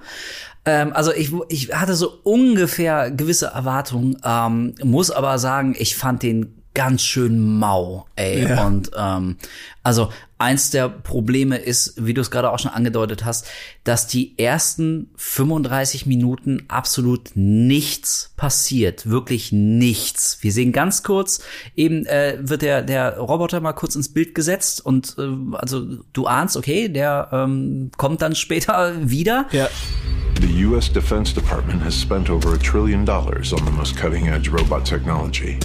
Ähm, 0.66 0.94
also 0.94 1.12
ich, 1.14 1.32
ich 1.50 1.74
hatte 1.74 1.94
so 1.94 2.20
ungefähr 2.24 3.12
gewisse 3.12 3.48
Erwartungen, 3.48 4.18
ähm, 4.24 4.76
muss 4.84 5.12
aber 5.12 5.38
sagen, 5.40 5.76
ich 5.78 5.96
fand 5.96 6.24
den 6.24 6.63
ganz 6.74 7.04
schön 7.04 7.60
mau, 7.60 8.06
ey. 8.16 8.48
Ja. 8.48 8.66
Und 8.66 8.92
ähm, 8.98 9.38
also 9.84 10.10
eins 10.38 10.72
der 10.72 10.90
Probleme 10.90 11.58
ist, 11.58 12.06
wie 12.06 12.14
du 12.14 12.22
es 12.22 12.32
gerade 12.32 12.52
auch 12.52 12.60
schon 12.60 12.72
angedeutet 12.72 13.24
hast, 13.24 13.48
dass 13.84 14.08
die 14.08 14.38
ersten 14.38 15.10
35 15.16 16.06
Minuten 16.06 16.64
absolut 16.68 17.32
nichts 17.36 18.34
passiert, 18.36 19.10
wirklich 19.10 19.52
nichts. 19.52 20.40
Wir 20.42 20.52
sehen 20.52 20.72
ganz 20.72 21.04
kurz, 21.04 21.42
eben 21.76 22.06
äh, 22.06 22.38
wird 22.42 22.62
der 22.62 22.82
der 22.82 23.18
Roboter 23.18 23.62
mal 23.62 23.74
kurz 23.74 23.96
ins 23.96 24.14
Bild 24.14 24.36
gesetzt 24.36 24.86
und 24.86 25.16
äh, 25.18 25.32
also 25.54 25.86
du 26.12 26.26
ahnst, 26.26 26.58
okay, 26.58 26.90
der 26.90 27.30
ähm, 27.32 27.92
kommt 27.98 28.22
dann 28.22 28.36
später 28.36 28.94
wieder. 29.10 29.48
Ja. 29.52 29.70
The 30.42 30.66
U.S. 30.66 30.92
Defense 30.92 31.34
Department 31.34 31.84
has 31.86 31.94
spent 31.94 32.30
over 32.30 32.54
a 32.54 32.58
trillion 32.58 33.06
dollars 33.06 33.54
on 33.54 33.64
the 33.66 33.72
most 33.72 33.96
cutting 33.96 34.28
edge 34.28 34.50
robot 34.50 34.84
technology. 34.84 35.60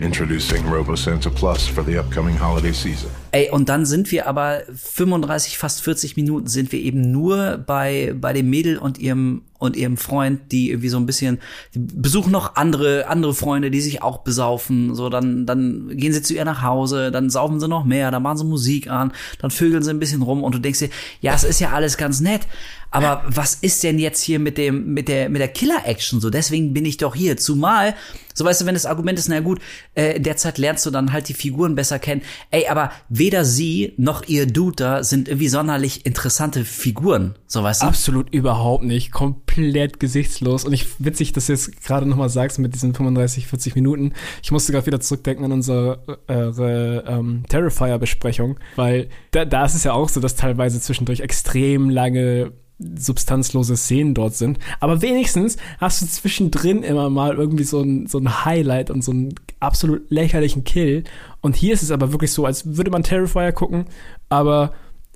Introducing 0.00 0.64
RoboSanta 0.64 1.28
Plus 1.30 1.66
for 1.66 1.84
the 1.84 1.98
upcoming 1.98 2.34
holiday 2.38 2.72
season. 2.72 3.10
Ey, 3.32 3.50
und 3.50 3.68
dann 3.68 3.84
sind 3.84 4.10
wir 4.10 4.26
aber 4.26 4.62
35, 4.74 5.58
fast 5.58 5.82
40 5.82 6.16
Minuten 6.16 6.46
sind 6.46 6.72
wir 6.72 6.80
eben 6.80 7.10
nur 7.12 7.58
bei, 7.58 8.14
bei 8.18 8.32
dem 8.32 8.48
Mädel 8.48 8.78
und 8.78 8.98
ihrem, 8.98 9.42
und 9.60 9.76
ihrem 9.76 9.96
Freund, 9.96 10.50
die 10.50 10.70
irgendwie 10.70 10.88
so 10.88 10.96
ein 10.96 11.06
bisschen, 11.06 11.38
die 11.74 11.78
besuchen 11.78 12.32
noch 12.32 12.56
andere, 12.56 13.06
andere 13.06 13.34
Freunde, 13.34 13.70
die 13.70 13.80
sich 13.80 14.02
auch 14.02 14.18
besaufen, 14.18 14.94
so, 14.94 15.08
dann, 15.08 15.46
dann 15.46 15.96
gehen 15.96 16.12
sie 16.12 16.22
zu 16.22 16.34
ihr 16.34 16.44
nach 16.44 16.62
Hause, 16.62 17.12
dann 17.12 17.30
saufen 17.30 17.60
sie 17.60 17.68
noch 17.68 17.84
mehr, 17.84 18.10
dann 18.10 18.22
machen 18.22 18.38
sie 18.38 18.44
Musik 18.44 18.90
an, 18.90 19.12
dann 19.38 19.50
vögeln 19.52 19.82
sie 19.82 19.90
ein 19.90 20.00
bisschen 20.00 20.22
rum 20.22 20.42
und 20.42 20.54
du 20.54 20.58
denkst 20.58 20.80
dir, 20.80 20.90
ja, 21.20 21.34
es 21.34 21.44
ist 21.44 21.60
ja 21.60 21.70
alles 21.70 21.96
ganz 21.96 22.20
nett, 22.20 22.48
aber 22.90 23.22
was 23.26 23.54
ist 23.54 23.84
denn 23.84 23.98
jetzt 23.98 24.20
hier 24.20 24.40
mit 24.40 24.58
dem, 24.58 24.94
mit 24.94 25.08
der, 25.08 25.28
mit 25.28 25.40
der 25.40 25.48
Killer-Action 25.48 26.20
so? 26.20 26.28
Deswegen 26.28 26.74
bin 26.74 26.84
ich 26.84 26.96
doch 26.96 27.14
hier. 27.14 27.36
Zumal, 27.36 27.94
so 28.34 28.44
weißt 28.44 28.62
du, 28.62 28.66
wenn 28.66 28.74
das 28.74 28.86
Argument 28.86 29.16
ist, 29.18 29.28
na 29.28 29.40
gut, 29.40 29.60
äh, 29.94 30.16
in 30.16 30.24
der 30.24 30.36
Zeit 30.36 30.58
lernst 30.58 30.86
du 30.86 30.90
dann 30.90 31.12
halt 31.12 31.28
die 31.28 31.34
Figuren 31.34 31.76
besser 31.76 32.00
kennen. 32.00 32.22
Ey, 32.50 32.66
aber 32.66 32.90
weder 33.08 33.44
sie 33.44 33.94
noch 33.96 34.26
ihr 34.26 34.46
Dude 34.46 34.76
da 34.76 35.04
sind 35.04 35.28
irgendwie 35.28 35.48
sonderlich 35.48 36.04
interessante 36.04 36.64
Figuren. 36.64 37.36
So 37.46 37.62
weißt 37.62 37.82
du? 37.82 37.86
Absolut 37.86 38.32
überhaupt 38.32 38.82
nicht. 38.82 39.12
Komplett 39.12 39.49
gesichtslos. 39.98 40.64
Und 40.64 40.72
ich 40.72 40.86
witzig, 40.98 41.32
dass 41.32 41.46
du 41.46 41.52
jetzt 41.52 41.82
gerade 41.82 42.06
nochmal 42.06 42.28
sagst 42.28 42.58
mit 42.58 42.74
diesen 42.74 42.94
35, 42.94 43.46
40 43.46 43.74
Minuten. 43.74 44.12
Ich 44.42 44.52
musste 44.52 44.72
gerade 44.72 44.86
wieder 44.86 45.00
zurückdenken 45.00 45.44
an 45.44 45.52
unsere 45.52 46.20
äh, 46.28 47.12
ähm, 47.12 47.44
Terrifier-Besprechung, 47.48 48.58
weil 48.76 49.08
da, 49.30 49.44
da 49.44 49.64
ist 49.64 49.74
es 49.74 49.84
ja 49.84 49.92
auch 49.92 50.08
so, 50.08 50.20
dass 50.20 50.36
teilweise 50.36 50.80
zwischendurch 50.80 51.20
extrem 51.20 51.90
lange 51.90 52.52
substanzlose 52.96 53.76
Szenen 53.76 54.14
dort 54.14 54.34
sind. 54.34 54.58
Aber 54.80 55.02
wenigstens 55.02 55.56
hast 55.78 56.02
du 56.02 56.06
zwischendrin 56.06 56.82
immer 56.82 57.10
mal 57.10 57.34
irgendwie 57.34 57.64
so 57.64 57.82
ein, 57.82 58.06
so 58.06 58.18
ein 58.18 58.44
Highlight 58.44 58.90
und 58.90 59.04
so 59.04 59.12
einen 59.12 59.34
absolut 59.60 60.10
lächerlichen 60.10 60.64
Kill. 60.64 61.04
Und 61.40 61.56
hier 61.56 61.74
ist 61.74 61.82
es 61.82 61.90
aber 61.90 62.12
wirklich 62.12 62.32
so, 62.32 62.46
als 62.46 62.76
würde 62.76 62.90
man 62.90 63.02
Terrifier 63.02 63.52
gucken, 63.52 63.86
aber 64.28 64.72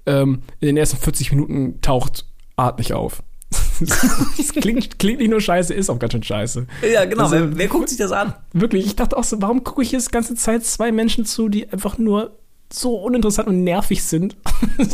ähm, 0.06 0.42
in 0.60 0.66
den 0.66 0.76
ersten 0.76 0.98
40 0.98 1.32
Minuten 1.32 1.80
taucht 1.80 2.26
Art 2.56 2.78
nicht 2.78 2.92
auf. 2.92 3.22
das 3.80 4.52
klingt, 4.52 4.98
klingt 4.98 5.20
nicht 5.20 5.30
nur 5.30 5.40
scheiße, 5.40 5.74
ist 5.74 5.90
auch 5.90 5.98
ganz 5.98 6.12
schön 6.12 6.22
scheiße. 6.22 6.66
Ja, 6.92 7.04
genau. 7.04 7.24
Also, 7.24 7.36
wer, 7.36 7.58
wer 7.58 7.68
guckt 7.68 7.88
sich 7.88 7.98
das 7.98 8.12
an? 8.12 8.34
Wirklich, 8.52 8.86
ich 8.86 8.96
dachte 8.96 9.16
auch 9.16 9.24
so, 9.24 9.40
warum 9.42 9.64
gucke 9.64 9.82
ich 9.82 9.92
jetzt 9.92 10.08
die 10.08 10.12
ganze 10.12 10.34
Zeit 10.34 10.64
zwei 10.64 10.92
Menschen 10.92 11.24
zu, 11.24 11.48
die 11.48 11.68
einfach 11.70 11.98
nur 11.98 12.38
so 12.72 12.96
uninteressant 12.96 13.48
und 13.48 13.64
nervig 13.64 14.02
sind? 14.02 14.36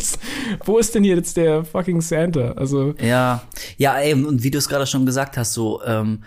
Wo 0.65 0.77
ist 0.77 0.95
denn 0.95 1.03
hier 1.03 1.15
jetzt 1.15 1.37
der 1.37 1.65
fucking 1.65 2.01
Santa? 2.01 2.51
Also, 2.53 2.93
Ja, 3.01 3.43
ja, 3.77 3.97
ey, 3.97 4.13
und 4.13 4.43
wie 4.43 4.51
du 4.51 4.57
es 4.57 4.69
gerade 4.69 4.87
schon 4.87 5.05
gesagt 5.05 5.37
hast, 5.37 5.53
so, 5.53 5.81
ähm, 5.83 6.23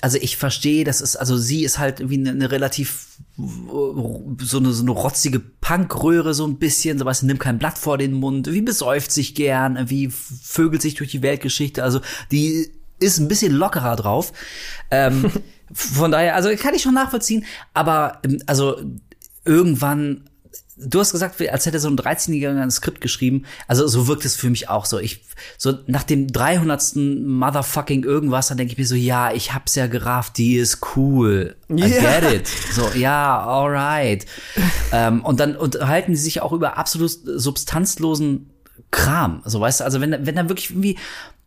also 0.00 0.18
ich 0.20 0.36
verstehe, 0.36 0.84
das 0.84 1.00
ist, 1.00 1.16
also 1.16 1.36
sie 1.36 1.64
ist 1.64 1.78
halt 1.78 2.10
wie 2.10 2.18
eine, 2.18 2.30
eine 2.30 2.50
relativ 2.50 3.06
so 3.36 4.58
eine, 4.58 4.72
so 4.72 4.82
eine 4.82 4.90
rotzige 4.90 5.40
Punkröhre 5.40 6.34
so 6.34 6.46
ein 6.46 6.58
bisschen, 6.58 6.98
so 6.98 7.04
was, 7.04 7.22
nimmt 7.22 7.40
kein 7.40 7.58
Blatt 7.58 7.78
vor 7.78 7.98
den 7.98 8.12
Mund, 8.12 8.52
wie 8.52 8.60
besäuft 8.60 9.10
sich 9.10 9.34
gern, 9.34 9.88
wie 9.88 10.10
vögelt 10.10 10.82
sich 10.82 10.94
durch 10.94 11.10
die 11.10 11.22
Weltgeschichte, 11.22 11.82
also 11.82 12.00
die 12.30 12.70
ist 12.98 13.18
ein 13.18 13.28
bisschen 13.28 13.52
lockerer 13.52 13.96
drauf. 13.96 14.32
Ähm, 14.90 15.30
von 15.72 16.10
daher, 16.12 16.36
also 16.36 16.50
kann 16.56 16.74
ich 16.74 16.82
schon 16.82 16.94
nachvollziehen, 16.94 17.44
aber 17.74 18.20
ähm, 18.24 18.42
also 18.46 18.80
irgendwann 19.44 20.24
Du 20.84 21.00
hast 21.00 21.12
gesagt, 21.12 21.40
als 21.50 21.66
hätte 21.66 21.78
so 21.80 21.88
ein 21.88 21.96
13-Jähriger 21.96 22.60
ein 22.60 22.70
Skript 22.70 23.00
geschrieben. 23.00 23.44
Also 23.68 23.86
so 23.86 24.06
wirkt 24.08 24.24
es 24.24 24.36
für 24.36 24.50
mich 24.50 24.68
auch 24.68 24.84
so. 24.84 24.98
Ich 24.98 25.24
so 25.58 25.74
nach 25.86 26.02
dem 26.02 26.28
300. 26.28 26.96
Motherfucking 26.96 28.04
irgendwas, 28.04 28.48
dann 28.48 28.58
denke 28.58 28.72
ich 28.72 28.78
mir 28.78 28.86
so, 28.86 28.94
ja, 28.94 29.32
ich 29.32 29.54
hab's 29.54 29.74
ja 29.74 29.86
gerafft, 29.86 30.38
die 30.38 30.54
ist 30.56 30.78
cool. 30.96 31.56
I 31.70 31.80
Ja. 31.80 31.88
get 32.20 32.32
it. 32.32 32.48
So, 32.48 32.88
ja, 32.94 33.44
alright. 33.44 34.26
ähm, 34.92 35.24
und 35.24 35.40
dann 35.40 35.56
unterhalten 35.56 36.14
sie 36.16 36.22
sich 36.22 36.40
auch 36.42 36.52
über 36.52 36.78
absolut 36.78 37.10
substanzlosen 37.24 38.50
Kram. 38.90 39.42
So, 39.44 39.60
weißt 39.60 39.80
du, 39.80 39.84
also 39.84 40.00
wenn, 40.00 40.26
wenn 40.26 40.36
da 40.36 40.48
wirklich 40.48 40.70
irgendwie 40.70 40.98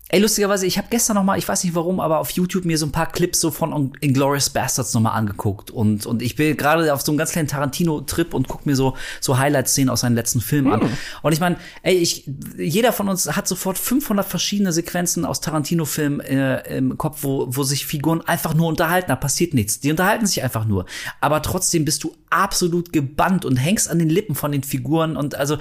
Ey, 0.09 0.19
lustigerweise, 0.19 0.67
ich 0.67 0.77
habe 0.77 0.87
gestern 0.91 1.15
noch 1.15 1.23
mal, 1.23 1.35
ich 1.39 1.47
weiß 1.47 1.63
nicht 1.63 1.73
warum, 1.73 1.99
aber 1.99 2.19
auf 2.19 2.29
YouTube 2.29 2.63
mir 2.63 2.77
so 2.77 2.85
ein 2.85 2.91
paar 2.91 3.11
Clips 3.11 3.41
so 3.41 3.49
von 3.49 3.91
Inglourious 4.01 4.51
Bastards 4.51 4.93
noch 4.93 5.01
mal 5.01 5.13
angeguckt 5.13 5.71
und 5.71 6.05
und 6.05 6.21
ich 6.21 6.35
bin 6.35 6.55
gerade 6.55 6.93
auf 6.93 7.01
so 7.01 7.11
einem 7.11 7.17
ganz 7.17 7.31
kleinen 7.31 7.47
Tarantino-Trip 7.47 8.35
und 8.35 8.47
guck 8.47 8.67
mir 8.67 8.75
so 8.75 8.95
so 9.19 9.39
Highlight-Szenen 9.39 9.89
aus 9.89 10.01
seinen 10.01 10.13
letzten 10.13 10.41
Filmen 10.41 10.73
an. 10.73 10.89
Und 11.23 11.31
ich 11.31 11.39
meine, 11.39 11.57
ey, 11.81 11.95
ich 11.95 12.29
jeder 12.55 12.93
von 12.93 13.09
uns 13.09 13.35
hat 13.35 13.47
sofort 13.47 13.79
500 13.79 14.27
verschiedene 14.27 14.71
Sequenzen 14.71 15.25
aus 15.25 15.41
Tarantino-Filmen 15.41 16.19
äh, 16.19 16.77
im 16.77 16.99
Kopf, 16.99 17.23
wo 17.23 17.47
wo 17.49 17.63
sich 17.63 17.87
Figuren 17.87 18.21
einfach 18.21 18.53
nur 18.53 18.67
unterhalten, 18.67 19.07
da 19.07 19.15
passiert 19.15 19.55
nichts. 19.55 19.79
Die 19.79 19.89
unterhalten 19.89 20.27
sich 20.27 20.43
einfach 20.43 20.65
nur, 20.65 20.85
aber 21.19 21.41
trotzdem 21.41 21.83
bist 21.83 22.03
du 22.03 22.13
absolut 22.35 22.91
gebannt 22.91 23.45
und 23.45 23.55
hängst 23.55 23.89
an 23.89 23.99
den 23.99 24.09
Lippen 24.09 24.35
von 24.35 24.51
den 24.51 24.63
Figuren 24.63 25.17
und 25.17 25.35
also 25.35 25.57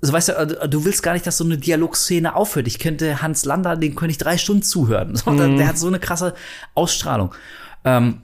so 0.00 0.12
weißt 0.12 0.28
du, 0.28 0.32
äh, 0.32 0.68
du 0.68 0.84
willst 0.84 1.02
gar 1.02 1.12
nicht, 1.12 1.26
dass 1.26 1.38
so 1.38 1.44
eine 1.44 1.58
Dialogszene 1.58 2.34
aufhört. 2.34 2.66
Ich 2.66 2.78
könnte 2.78 3.22
Hans 3.22 3.44
Lander, 3.44 3.76
den 3.76 3.94
könnte 3.94 4.12
ich 4.12 4.18
drei 4.18 4.38
Stunden 4.38 4.62
zuhören. 4.62 5.16
So, 5.16 5.34
der, 5.36 5.48
der 5.48 5.66
hat 5.68 5.78
so 5.78 5.86
eine 5.86 5.98
krasse 5.98 6.34
Ausstrahlung. 6.74 7.34
Ähm, 7.84 8.22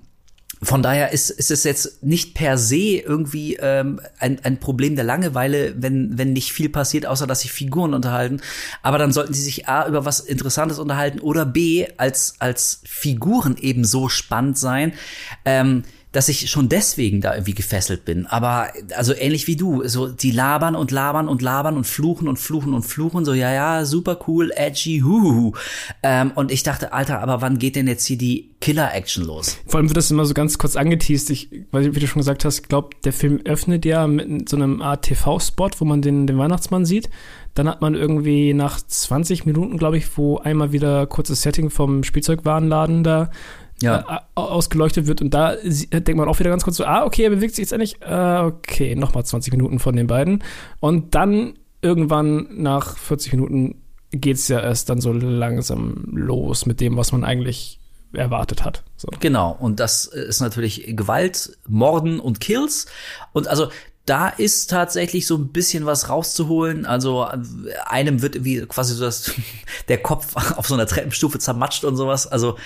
von 0.63 0.83
daher 0.83 1.13
ist, 1.13 1.31
ist 1.31 1.51
es 1.51 1.65
jetzt 1.65 2.03
nicht 2.03 2.35
per 2.35 2.59
se 2.59 2.77
irgendwie 2.77 3.57
ähm, 3.57 4.01
ein, 4.19 4.41
ein 4.45 4.61
Problem 4.61 4.95
der 4.95 5.05
Langeweile, 5.05 5.75
wenn, 5.77 6.17
wenn 6.17 6.33
nicht 6.33 6.53
viel 6.53 6.69
passiert, 6.69 7.07
außer 7.07 7.27
dass 7.27 7.41
sich 7.41 7.53
Figuren 7.53 7.93
unterhalten. 7.93 8.41
Aber 8.83 8.99
dann 8.99 9.13
sollten 9.13 9.35
sie 9.35 9.43
sich 9.43 9.69
A 9.69 9.87
über 9.87 10.05
was 10.05 10.21
Interessantes 10.21 10.79
unterhalten 10.79 11.21
oder 11.21 11.45
B 11.45 11.87
als, 11.97 12.37
als 12.39 12.81
Figuren 12.85 13.57
eben 13.61 13.85
so 13.85 14.09
spannend 14.09 14.57
sein, 14.57 14.93
ähm, 15.45 15.83
dass 16.15 16.29
ich 16.29 16.49
schon 16.49 16.69
deswegen 16.69 17.21
da 17.21 17.35
irgendwie 17.35 17.55
gefesselt 17.55 18.05
bin. 18.05 18.27
Aber 18.27 18.69
also 18.97 19.13
ähnlich 19.15 19.49
wie 19.49 19.57
du, 19.57 19.87
so 19.89 20.07
die 20.07 20.31
labern 20.31 20.77
und 20.77 20.93
labern 20.93 21.29
und 21.29 21.43
labern 21.43 21.77
und 21.77 21.87
fluchen 21.87 22.29
und 22.29 22.39
fluchen 22.39 22.73
und 22.73 22.83
fluchen, 22.83 23.25
so 23.25 23.35
ja, 23.35 23.53
ja, 23.53 23.85
super 23.85 24.19
cool, 24.29 24.53
edgy, 24.55 25.01
huhuhu. 25.05 25.53
Ähm, 26.05 26.31
und 26.37 26.53
ich 26.53 26.63
dachte, 26.63 26.93
Alter, 26.93 27.21
aber 27.21 27.41
wann 27.41 27.59
geht 27.59 27.75
denn 27.75 27.89
jetzt 27.89 28.07
hier 28.07 28.17
die 28.17 28.51
Killer-Action 28.61 29.25
los? 29.25 29.59
Vor 29.67 29.79
allem 29.79 29.89
wird 29.89 29.97
das 29.97 30.11
immer 30.11 30.25
so 30.25 30.35
ganz 30.35 30.57
kurz 30.57 30.77
angeteased. 30.77 31.31
Ich, 31.31 31.51
weil, 31.73 31.97
wie 31.97 32.01
du 32.01 32.07
schon 32.07 32.21
gesagt 32.21 32.45
hast, 32.45 32.61
ich 32.61 32.69
glaube, 32.69 32.91
der 33.05 33.13
Film 33.13 33.41
öffnet 33.45 33.85
ja 33.85 34.07
mit 34.07 34.49
so 34.49 34.57
einem 34.57 34.83
Art 34.83 35.03
TV-Spot, 35.03 35.71
wo 35.79 35.85
man 35.85 36.01
den, 36.01 36.29
den 36.29 36.39
Weihnachtsmann 36.39 36.85
sieht. 36.85 37.11
Dann 37.55 37.69
hat 37.69 37.81
man 37.83 37.95
irgendwie 37.95 38.55
nach 38.55 38.81
20 38.81 39.47
Minuten, 39.47 39.79
glaube 39.79 39.97
ich, 39.97 40.17
wo 40.17 40.39
einmal 40.39 40.73
wieder 40.73 41.07
kurzes 41.07 41.43
Setting 41.43 41.71
vom 41.71 42.05
Spielzeugwarenladen 42.05 43.03
da 43.03 43.31
Ja. 43.85 44.27
äh, 44.37 44.41
ausgeleuchtet 44.41 45.07
wird. 45.07 45.23
Und 45.23 45.33
da 45.33 45.55
denkt 45.57 46.17
man 46.17 46.29
auch 46.29 46.39
wieder 46.39 46.51
ganz 46.51 46.65
kurz 46.65 46.77
so, 46.77 46.85
ah, 46.85 47.05
okay, 47.05 47.25
er 47.25 47.31
bewegt 47.31 47.55
sich 47.55 47.63
jetzt 47.63 47.73
endlich. 47.73 48.01
Äh, 48.03 48.39
okay, 48.41 48.95
nochmal 48.95 49.25
20 49.25 49.53
Minuten 49.53 49.79
von 49.79 49.97
den 49.97 50.07
beiden. 50.07 50.43
Und 50.81 51.15
dann 51.15 51.55
irgendwann 51.83 52.49
nach 52.51 52.97
40 52.97 53.33
Minuten 53.33 53.83
geht's 54.11 54.49
ja 54.49 54.61
erst 54.61 54.89
dann 54.91 55.01
so 55.01 55.13
langsam 55.13 56.05
los 56.13 56.67
mit 56.67 56.81
dem, 56.81 56.97
was 56.97 57.13
man 57.13 57.25
eigentlich 57.25 57.81
erwartet 58.13 58.65
hat. 58.65 58.85
So. 58.97 59.09
Genau, 59.21 59.57
und 59.59 59.81
das 59.81 60.05
ist 60.05 60.41
natürlich 60.41 60.85
Gewalt, 60.97 61.57
Morden 61.67 62.21
und 62.21 62.41
Kills. 62.41 62.87
Und 63.33 63.49
also 63.49 63.69
da 64.07 64.29
ist 64.29 64.69
tatsächlich 64.71 65.27
so 65.27 65.37
ein 65.37 65.49
bisschen 65.49 65.87
was 65.87 66.09
rauszuholen. 66.09 66.85
Also 66.85 67.27
einem 67.87 68.23
wird 68.23 68.45
wie 68.45 68.61
quasi 68.67 68.95
so 68.95 69.05
das, 69.05 69.33
der 69.89 69.99
Kopf 69.99 70.37
auf 70.57 70.67
so 70.67 70.75
einer 70.75 70.87
Treppenstufe 70.87 71.39
zermatscht 71.39 71.85
und 71.85 71.97
sowas. 71.97 72.27
Also 72.27 72.57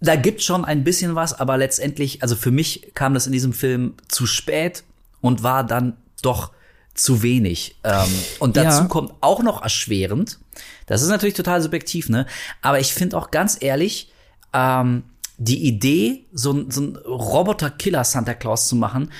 da 0.00 0.16
gibt 0.16 0.42
schon 0.42 0.64
ein 0.64 0.84
bisschen 0.84 1.14
was, 1.14 1.38
aber 1.38 1.56
letztendlich, 1.56 2.22
also 2.22 2.36
für 2.36 2.50
mich 2.50 2.92
kam 2.94 3.14
das 3.14 3.26
in 3.26 3.32
diesem 3.32 3.52
Film 3.52 3.94
zu 4.08 4.26
spät 4.26 4.84
und 5.20 5.42
war 5.42 5.64
dann 5.64 5.96
doch 6.22 6.52
zu 6.94 7.22
wenig. 7.22 7.76
Ähm, 7.84 8.08
und 8.40 8.56
dazu 8.56 8.82
Ja. 8.82 8.88
kommt 8.88 9.12
auch 9.20 9.42
noch 9.42 9.62
erschwerend. 9.62 10.38
Das 10.86 11.02
ist 11.02 11.08
natürlich 11.08 11.34
total 11.34 11.62
subjektiv, 11.62 12.08
ne? 12.08 12.26
Aber 12.62 12.80
ich 12.80 12.92
finde 12.92 13.16
auch 13.16 13.30
ganz 13.30 13.56
ehrlich, 13.60 14.10
ähm, 14.52 15.04
die 15.36 15.64
Idee, 15.66 16.26
so, 16.32 16.52
ein- 16.52 16.70
so 16.70 16.80
ein 16.80 16.96
Roboter-Killer 16.96 18.02
Santa 18.02 18.34
Claus 18.34 18.66
zu 18.66 18.74
machen, 18.74 19.12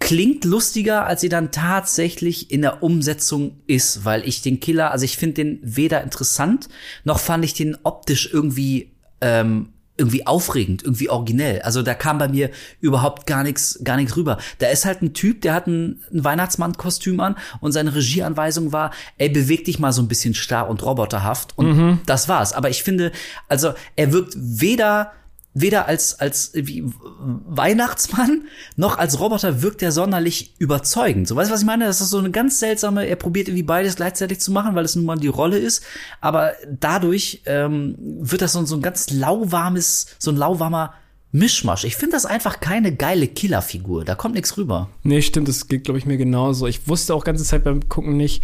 klingt 0.00 0.44
lustiger, 0.44 1.06
als 1.06 1.20
sie 1.20 1.28
dann 1.28 1.50
tatsächlich 1.52 2.50
in 2.50 2.62
der 2.62 2.82
Umsetzung 2.82 3.60
ist, 3.66 4.04
weil 4.04 4.26
ich 4.28 4.42
den 4.42 4.60
Killer, 4.60 4.90
also 4.90 5.04
ich 5.04 5.16
finde 5.16 5.34
den 5.34 5.60
weder 5.62 6.02
interessant, 6.02 6.68
noch 7.04 7.18
fand 7.20 7.44
ich 7.44 7.54
den 7.54 7.76
optisch 7.84 8.28
irgendwie 8.32 8.92
ähm, 9.20 9.70
irgendwie 9.98 10.26
aufregend, 10.26 10.82
irgendwie 10.82 11.10
originell. 11.10 11.60
Also 11.62 11.82
da 11.82 11.94
kam 11.94 12.18
bei 12.18 12.28
mir 12.28 12.50
überhaupt 12.80 13.26
gar 13.26 13.42
nichts, 13.42 13.80
gar 13.84 13.96
nichts 13.96 14.16
rüber. 14.16 14.38
Da 14.58 14.68
ist 14.68 14.84
halt 14.84 15.02
ein 15.02 15.12
Typ, 15.12 15.42
der 15.42 15.54
hat 15.54 15.66
ein, 15.66 16.00
ein 16.12 16.24
Weihnachtsmann-Kostüm 16.24 17.20
an 17.20 17.36
und 17.60 17.72
seine 17.72 17.94
Regieanweisung 17.94 18.72
war, 18.72 18.92
ey, 19.18 19.28
beweg 19.28 19.64
dich 19.64 19.78
mal 19.78 19.92
so 19.92 20.00
ein 20.00 20.08
bisschen 20.08 20.34
starr 20.34 20.68
und 20.68 20.84
roboterhaft 20.84 21.58
und 21.58 22.00
das 22.06 22.28
war's. 22.28 22.52
Aber 22.52 22.70
ich 22.70 22.82
finde, 22.82 23.12
also 23.48 23.72
er 23.96 24.12
wirkt 24.12 24.34
weder 24.36 25.12
weder 25.54 25.86
als 25.86 26.20
als 26.20 26.52
wie 26.54 26.84
Weihnachtsmann 27.20 28.42
noch 28.76 28.98
als 28.98 29.18
Roboter 29.18 29.62
wirkt 29.62 29.82
er 29.82 29.92
sonderlich 29.92 30.54
überzeugend. 30.58 31.26
So 31.26 31.36
weißt 31.36 31.50
du, 31.50 31.54
was 31.54 31.60
ich 31.60 31.66
meine? 31.66 31.86
Das 31.86 32.00
ist 32.00 32.10
so 32.10 32.18
eine 32.18 32.30
ganz 32.30 32.60
seltsame. 32.60 33.06
Er 33.06 33.16
probiert 33.16 33.48
irgendwie 33.48 33.62
beides 33.64 33.96
gleichzeitig 33.96 34.40
zu 34.40 34.52
machen, 34.52 34.74
weil 34.74 34.84
es 34.84 34.94
nun 34.94 35.04
mal 35.04 35.16
die 35.16 35.28
Rolle 35.28 35.58
ist. 35.58 35.82
Aber 36.20 36.52
dadurch 36.70 37.42
ähm, 37.46 37.96
wird 37.98 38.42
das 38.42 38.52
so, 38.52 38.64
so 38.66 38.76
ein 38.76 38.82
ganz 38.82 39.10
lauwarmes, 39.10 40.06
so 40.18 40.30
ein 40.30 40.36
lauwarmer 40.36 40.94
Mischmasch. 41.30 41.84
Ich 41.84 41.96
finde 41.96 42.12
das 42.12 42.24
einfach 42.24 42.60
keine 42.60 42.94
geile 42.94 43.28
Killerfigur. 43.28 44.04
Da 44.04 44.14
kommt 44.14 44.34
nichts 44.34 44.56
rüber. 44.56 44.88
Nee, 45.02 45.20
stimmt, 45.22 45.48
das 45.48 45.68
geht, 45.68 45.84
glaube 45.84 45.98
ich, 45.98 46.06
mir 46.06 46.16
genauso. 46.16 46.66
Ich 46.66 46.88
wusste 46.88 47.14
auch 47.14 47.24
ganze 47.24 47.44
Zeit 47.44 47.64
beim 47.64 47.88
Gucken 47.88 48.16
nicht, 48.16 48.42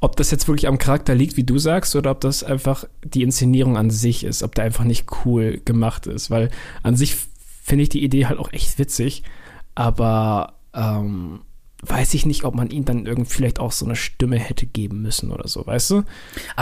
ob 0.00 0.16
das 0.16 0.30
jetzt 0.30 0.46
wirklich 0.48 0.68
am 0.68 0.78
Charakter 0.78 1.14
liegt, 1.14 1.36
wie 1.36 1.44
du 1.44 1.58
sagst, 1.58 1.96
oder 1.96 2.10
ob 2.10 2.20
das 2.20 2.44
einfach 2.44 2.84
die 3.04 3.22
Inszenierung 3.22 3.76
an 3.76 3.90
sich 3.90 4.24
ist, 4.24 4.42
ob 4.42 4.54
der 4.54 4.64
einfach 4.64 4.84
nicht 4.84 5.06
cool 5.24 5.60
gemacht 5.64 6.06
ist. 6.06 6.30
Weil 6.30 6.50
an 6.82 6.96
sich 6.96 7.16
finde 7.62 7.82
ich 7.82 7.88
die 7.88 8.04
Idee 8.04 8.26
halt 8.26 8.38
auch 8.38 8.52
echt 8.52 8.78
witzig, 8.78 9.22
aber 9.74 10.54
ähm, 10.74 11.40
weiß 11.82 12.14
ich 12.14 12.26
nicht, 12.26 12.44
ob 12.44 12.54
man 12.54 12.70
ihm 12.70 12.84
dann 12.84 13.06
irgendwie 13.06 13.30
vielleicht 13.30 13.58
auch 13.60 13.70
so 13.72 13.84
eine 13.84 13.96
Stimme 13.96 14.38
hätte 14.38 14.66
geben 14.66 15.02
müssen 15.02 15.30
oder 15.30 15.46
so, 15.46 15.66
weißt 15.66 15.90
du? 15.90 15.96
Ah, 15.98 16.02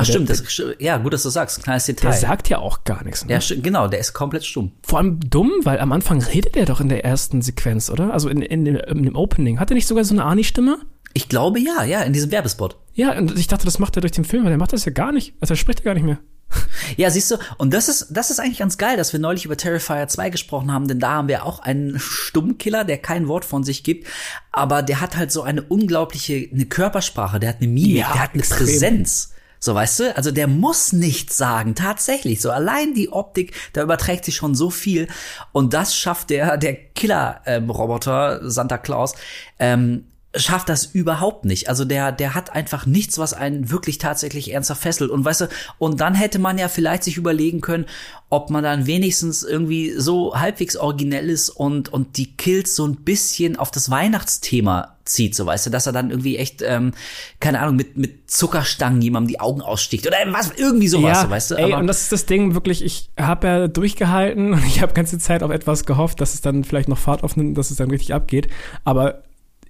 Weil 0.01 0.05
stimmt. 0.05 0.29
Der, 0.29 0.37
Das, 0.37 0.63
ja, 0.79 0.97
gut, 0.99 1.13
dass 1.13 1.23
du 1.23 1.31
sagst. 1.31 1.63
Kleines 1.63 1.87
Detail. 1.87 2.11
der 2.11 2.19
sagt 2.19 2.49
ja 2.49 2.59
auch 2.59 2.85
gar 2.85 3.05
nichts. 3.05 3.25
Ne? 3.25 3.33
ja, 3.33 3.39
sti- 3.39 3.61
genau. 3.63 3.89
Der 3.89 4.01
ist 4.01 4.13
komplett 4.13 4.45
stumm. 4.45 4.73
Vor 4.83 4.99
allem 4.99 5.21
dumm, 5.21 5.53
weil 5.63 5.79
am 5.79 5.93
Anfang 5.93 6.21
redet 6.23 6.57
er 6.57 6.67
doch 6.67 6.81
in 6.81 6.89
der 6.89 7.05
ersten 7.05 7.43
Sequenz, 7.43 7.91
oder? 7.91 8.13
Also 8.13 8.29
in, 8.29 8.43
in, 8.43 8.65
dem- 8.65 8.77
in 8.77 9.03
dem 9.05 9.17
Opening. 9.17 9.61
Hat 9.61 9.71
er 9.71 9.75
nicht 9.75 9.87
sogar 9.87 10.05
so 10.05 10.15
eine 10.15 10.25
Arnie-Stimme? 10.25 10.79
Ich 11.15 11.29
glaube 11.29 11.61
ja, 11.61 11.85
ja, 11.85 12.03
in 12.03 12.13
diesem 12.13 12.31
Werbespot. 12.31 12.77
Ja, 12.93 13.17
und 13.17 13.39
ich 13.39 13.47
dachte, 13.47 13.65
das 13.65 13.79
macht 13.79 13.97
er 13.97 14.01
durch 14.01 14.13
den 14.13 14.25
Film, 14.25 14.43
aber 14.43 14.51
der 14.51 14.59
macht 14.59 14.73
das 14.73 14.85
ja 14.85 14.93
gar 14.93 15.13
nicht. 15.13 15.35
Also 15.41 15.55
er 15.55 15.57
spricht 15.57 15.81
ja 15.81 15.85
gar 15.87 15.95
nicht 15.95 16.05
mehr. 16.05 16.19
Ja, 16.97 17.11
siehst 17.11 17.31
du, 17.31 17.37
und 17.57 17.73
das 17.73 17.89
ist, 17.89 18.09
das 18.11 18.31
ist 18.31 18.39
eigentlich 18.39 18.59
ganz 18.59 18.79
geil, 18.79 18.97
dass 18.97 19.13
wir 19.13 19.19
neulich 19.19 19.45
über 19.45 19.57
Terrifier 19.57 20.07
2 20.07 20.31
gesprochen 20.31 20.71
haben, 20.71 20.87
denn 20.87 21.01
da 21.01 21.13
haben 21.13 21.29
wir 21.29 21.45
auch 21.45 21.61
einen 21.61 21.99
Stummkiller, 21.99 22.85
der 22.85 22.99
kein 22.99 23.27
Wort 23.27 23.45
von 23.45 23.65
sich 23.65 23.83
gibt, 23.83 24.07
aber 24.53 24.83
der 24.83 25.01
hat 25.01 25.17
halt 25.17 25.33
so 25.33 25.43
eine 25.43 25.63
unglaubliche, 25.63 26.49
eine 26.53 26.67
Körpersprache, 26.67 27.41
der 27.41 27.49
hat 27.51 27.57
eine 27.59 27.69
Mimik, 27.69 27.97
Ja, 27.97 28.13
der 28.13 28.23
hat 28.23 28.31
eine 28.35 28.41
extrem. 28.41 28.67
Präsenz. 28.67 29.33
So, 29.59 29.75
weißt 29.75 30.01
du? 30.01 30.17
Also 30.17 30.31
der 30.31 30.47
muss 30.47 30.93
nichts 30.93 31.39
sagen, 31.39 31.75
tatsächlich. 31.75 32.43
So 32.43 32.51
allein 32.51 32.93
die 32.93 33.11
Optik, 33.11 33.55
da 33.73 33.83
überträgt 33.83 34.27
sich 34.27 34.37
schon 34.37 34.55
so 34.55 34.69
viel. 34.69 35.09
Und 35.53 35.73
das 35.73 35.97
schafft 35.97 36.29
der, 36.29 36.59
der 36.59 36.75
Killer-Roboter, 36.75 38.51
Santa 38.51 38.77
Claus, 38.77 39.15
ähm, 39.59 40.05
schafft 40.37 40.69
das 40.69 40.87
überhaupt 40.87 41.45
nicht. 41.45 41.69
Also 41.69 41.85
der, 41.85 42.13
der 42.13 42.35
hat 42.35 42.55
einfach 42.55 42.87
nichts, 42.87 43.19
was 43.19 43.35
einen 43.35 43.71
wirklich 43.71 43.99
tatsächlich 43.99 44.53
ernsthaft 44.53 44.83
fesselt. 44.83 45.11
Und 45.11 45.25
weißt 45.25 45.43
du, 45.43 45.49
und 45.79 46.01
dann 46.01 46.15
hätte 46.15 46.39
man 46.39 46.59
ja 46.59 46.69
vielleicht 46.69 47.05
sich 47.05 47.17
überlegen 47.17 47.61
können, 47.61 47.87
ob 48.31 48.51
man 48.51 48.65
dann 48.65 48.87
wenigstens 48.87 49.43
irgendwie 49.43 49.95
so 49.97 50.39
halbwegs 50.39 50.77
originell 50.77 51.31
ist 51.31 51.51
und, 51.51 51.93
und 51.93 52.17
die 52.17 52.37
Kills 52.37 52.75
so 52.75 52.87
ein 52.87 52.97
bisschen 52.97 53.57
auf 53.57 53.71
das 53.71 53.91
Weihnachtsthema 53.91 54.95
zieht, 55.05 55.35
so 55.35 55.45
weißt 55.45 55.67
du, 55.67 55.71
dass 55.71 55.87
er 55.87 55.93
dann 55.93 56.11
irgendwie 56.11 56.39
echt, 56.39 56.63
ähm, 56.63 56.93
keine 57.39 57.61
Ahnung, 57.61 57.77
mit, 57.77 57.97
mit 57.97 58.31
Zuckerstangen 58.31 59.03
jemandem 59.03 59.29
die 59.29 59.41
Augen 59.41 59.61
aussticht 59.61 60.07
oder 60.07 60.17
was, 60.29 60.51
irgendwie 60.57 60.89
sowas, 60.89 61.23
so, 61.23 61.31
weißt 61.31 61.51
du. 61.51 61.55
ey, 61.57 61.65
Aber- 61.65 61.79
und 61.79 61.87
das 61.87 62.03
ist 62.03 62.13
das 62.13 62.27
Ding 62.27 62.55
wirklich, 62.55 62.83
ich 62.83 63.11
habe 63.19 63.47
ja 63.47 63.69
durchgehalten 63.69 64.53
und 64.55 64.65
ich 64.67 64.81
habe 64.81 64.95
ganze 64.95 65.19
Zeit 65.19 65.43
auf 65.43 65.51
etwas 65.51 65.85
gehofft, 65.85 66.21
dass 66.21 66.35
es 66.35 66.41
dann 66.41 66.65
vielleicht 66.65 66.89
noch 66.89 66.99
Fahrt 66.99 67.23
aufnimmt 67.23 67.51
und 67.51 67.55
dass 67.55 67.71
es 67.71 67.77
dann 67.77 67.91
richtig 67.91 68.15
abgeht. 68.15 68.49
Aber 68.85 69.23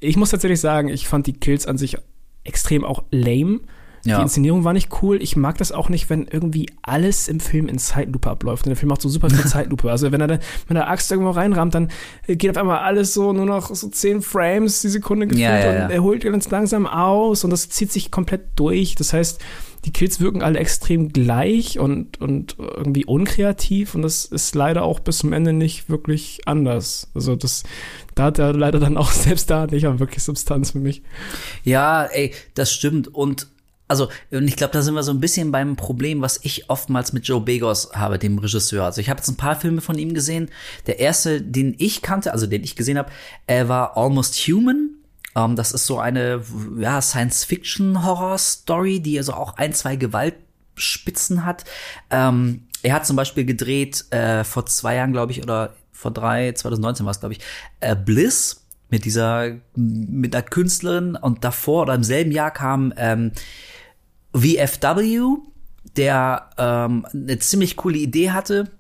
ich 0.05 0.17
muss 0.17 0.31
tatsächlich 0.31 0.61
sagen, 0.61 0.89
ich 0.89 1.09
fand 1.09 1.27
die 1.27 1.33
Kills 1.33 1.67
an 1.67 1.79
sich 1.79 1.97
extrem 2.45 2.85
auch 2.85 3.05
lame. 3.11 3.61
Ja. 4.05 4.19
Die 4.19 4.23
Inszenierung 4.23 4.65
war 4.65 4.75
nicht 4.75 4.91
cool. 5.03 5.23
Ich 5.23 5.35
mag 5.35 5.57
das 5.57 5.73
auch 5.73 5.89
nicht, 5.89 6.11
wenn 6.11 6.27
irgendwie 6.27 6.69
alles 6.83 7.27
im 7.27 7.41
Film 7.41 7.69
in 7.69 7.79
Zeitlupe 7.79 8.29
abläuft. 8.29 8.67
Und 8.67 8.71
der 8.71 8.77
Film 8.77 8.91
macht 8.91 9.01
so 9.01 9.09
super 9.09 9.31
viel 9.31 9.45
Zeitlupe. 9.47 9.91
Also 9.91 10.13
wenn 10.13 10.21
er 10.21 10.27
dann 10.27 10.41
mit 10.69 10.77
der 10.77 10.91
Axt 10.91 11.11
irgendwo 11.11 11.31
reinrammt, 11.31 11.75
dann 11.75 11.89
geht 12.27 12.51
auf 12.51 12.59
einmal 12.59 12.81
alles 12.81 13.15
so 13.15 13.33
nur 13.33 13.47
noch 13.47 13.75
so 13.75 13.89
zehn 13.89 14.21
Frames 14.21 14.83
die 14.83 14.89
Sekunde 14.89 15.27
gefühlt 15.27 15.43
Ja, 15.43 15.59
ja, 15.59 15.85
und 15.85 15.91
er 15.91 16.03
holt 16.03 16.23
ganz 16.23 16.51
langsam 16.51 16.87
aus 16.87 17.45
und 17.45 17.51
das 17.51 17.71
zieht 17.71 17.91
sich 17.91 18.11
komplett 18.11 18.43
durch. 18.57 18.95
Das 18.95 19.15
heißt, 19.15 19.41
die 19.85 19.93
Kills 19.93 20.21
wirken 20.21 20.43
alle 20.43 20.59
extrem 20.59 21.11
gleich 21.11 21.79
und, 21.79 22.21
und 22.21 22.57
irgendwie 22.59 23.05
unkreativ 23.05 23.95
und 23.95 24.03
das 24.03 24.25
ist 24.25 24.55
leider 24.55 24.83
auch 24.83 25.01
bis 25.01 25.19
zum 25.19 25.33
Ende 25.33 25.53
nicht 25.53 25.91
wirklich 25.91 26.41
anders. 26.47 27.11
Also 27.15 27.37
das, 27.37 27.65
da 28.15 28.25
hat 28.25 28.39
er 28.39 28.53
leider 28.53 28.79
dann 28.79 28.97
auch 28.97 29.11
selbst 29.13 29.51
da 29.51 29.67
nicht 29.67 29.85
mal 29.85 29.99
wirklich 30.01 30.23
Substanz 30.23 30.71
für 30.73 30.79
mich. 30.79 31.03
Ja, 31.63 32.05
ey, 32.05 32.33
das 32.55 32.73
stimmt. 32.73 33.09
Und 33.09 33.49
also, 33.87 34.09
und 34.31 34.49
ich 34.49 34.57
glaube, 34.57 34.73
da 34.73 34.81
sind 34.81 34.95
wir 34.95 35.03
so 35.03 35.13
ein 35.13 35.21
bisschen 35.21 35.53
beim 35.53 35.77
Problem, 35.77 36.23
was 36.23 36.41
ich 36.43 36.71
oftmals 36.71 37.13
mit 37.13 37.29
Joe 37.29 37.41
Begos 37.41 37.91
habe, 37.93 38.19
dem 38.19 38.39
Regisseur. 38.39 38.85
Also 38.85 39.03
ich 39.03 39.11
habe 39.11 39.19
jetzt 39.19 39.29
ein 39.29 39.37
paar 39.37 39.57
Filme 39.57 39.83
von 39.83 39.99
ihm 39.99 40.15
gesehen. 40.15 40.51
Der 40.87 41.01
erste, 41.01 41.43
den 41.43 41.75
ich 41.79 42.01
kannte, 42.01 42.33
also 42.33 42.47
den 42.47 42.65
ich 42.65 42.77
gesehen 42.77 42.97
habe, 42.97 43.11
äh, 43.47 43.69
war 43.69 43.97
Almost 43.97 44.37
Human. 44.49 44.91
Ähm, 45.37 45.55
das 45.55 45.73
ist 45.73 45.85
so 45.87 45.99
eine 45.99 46.43
ja, 46.79 47.03
Science-Fiction-Horror-Story, 47.03 49.01
die 49.01 49.19
also 49.19 49.35
auch 49.35 49.59
ein, 49.59 49.75
zwei 49.75 49.97
Gewaltspitzen 49.97 51.45
hat. 51.45 51.65
Ähm, 52.11 52.63
er 52.83 52.95
hat 52.95 53.07
zum 53.07 53.17
Beispiel 53.17 53.45
gedreht 53.45 54.07
äh, 54.13 54.45
vor 54.45 54.65
zwei 54.67 54.97
Jahren, 54.97 55.13
glaube 55.13 55.33
ich, 55.33 55.43
oder 55.43 55.75
vor 55.95 56.11
drei, 56.11 56.53
2019 56.53 57.07
war 57.07 57.13
es, 57.13 57.21
glaube 57.21 57.35
ich, 57.35 57.41
äh, 57.81 57.97
Bliss 57.97 58.67
mit 58.91 59.05
dieser, 59.05 59.57
mit 59.75 60.35
einer 60.35 60.43
Künstlerin 60.43 61.17
und 61.17 61.43
davor 61.45 61.83
oder 61.83 61.95
im 61.95 62.05
selben 62.05 62.33
Jahr 62.33 62.51
kam 62.51 62.93
ähm, 62.97 63.33
VFW, 64.35 65.39
der 65.97 66.51
ähm, 66.59 67.07
eine 67.13 67.39
ziemlich 67.39 67.77
coole 67.77 67.99
Idee 67.99 68.33
hatte, 68.33 68.71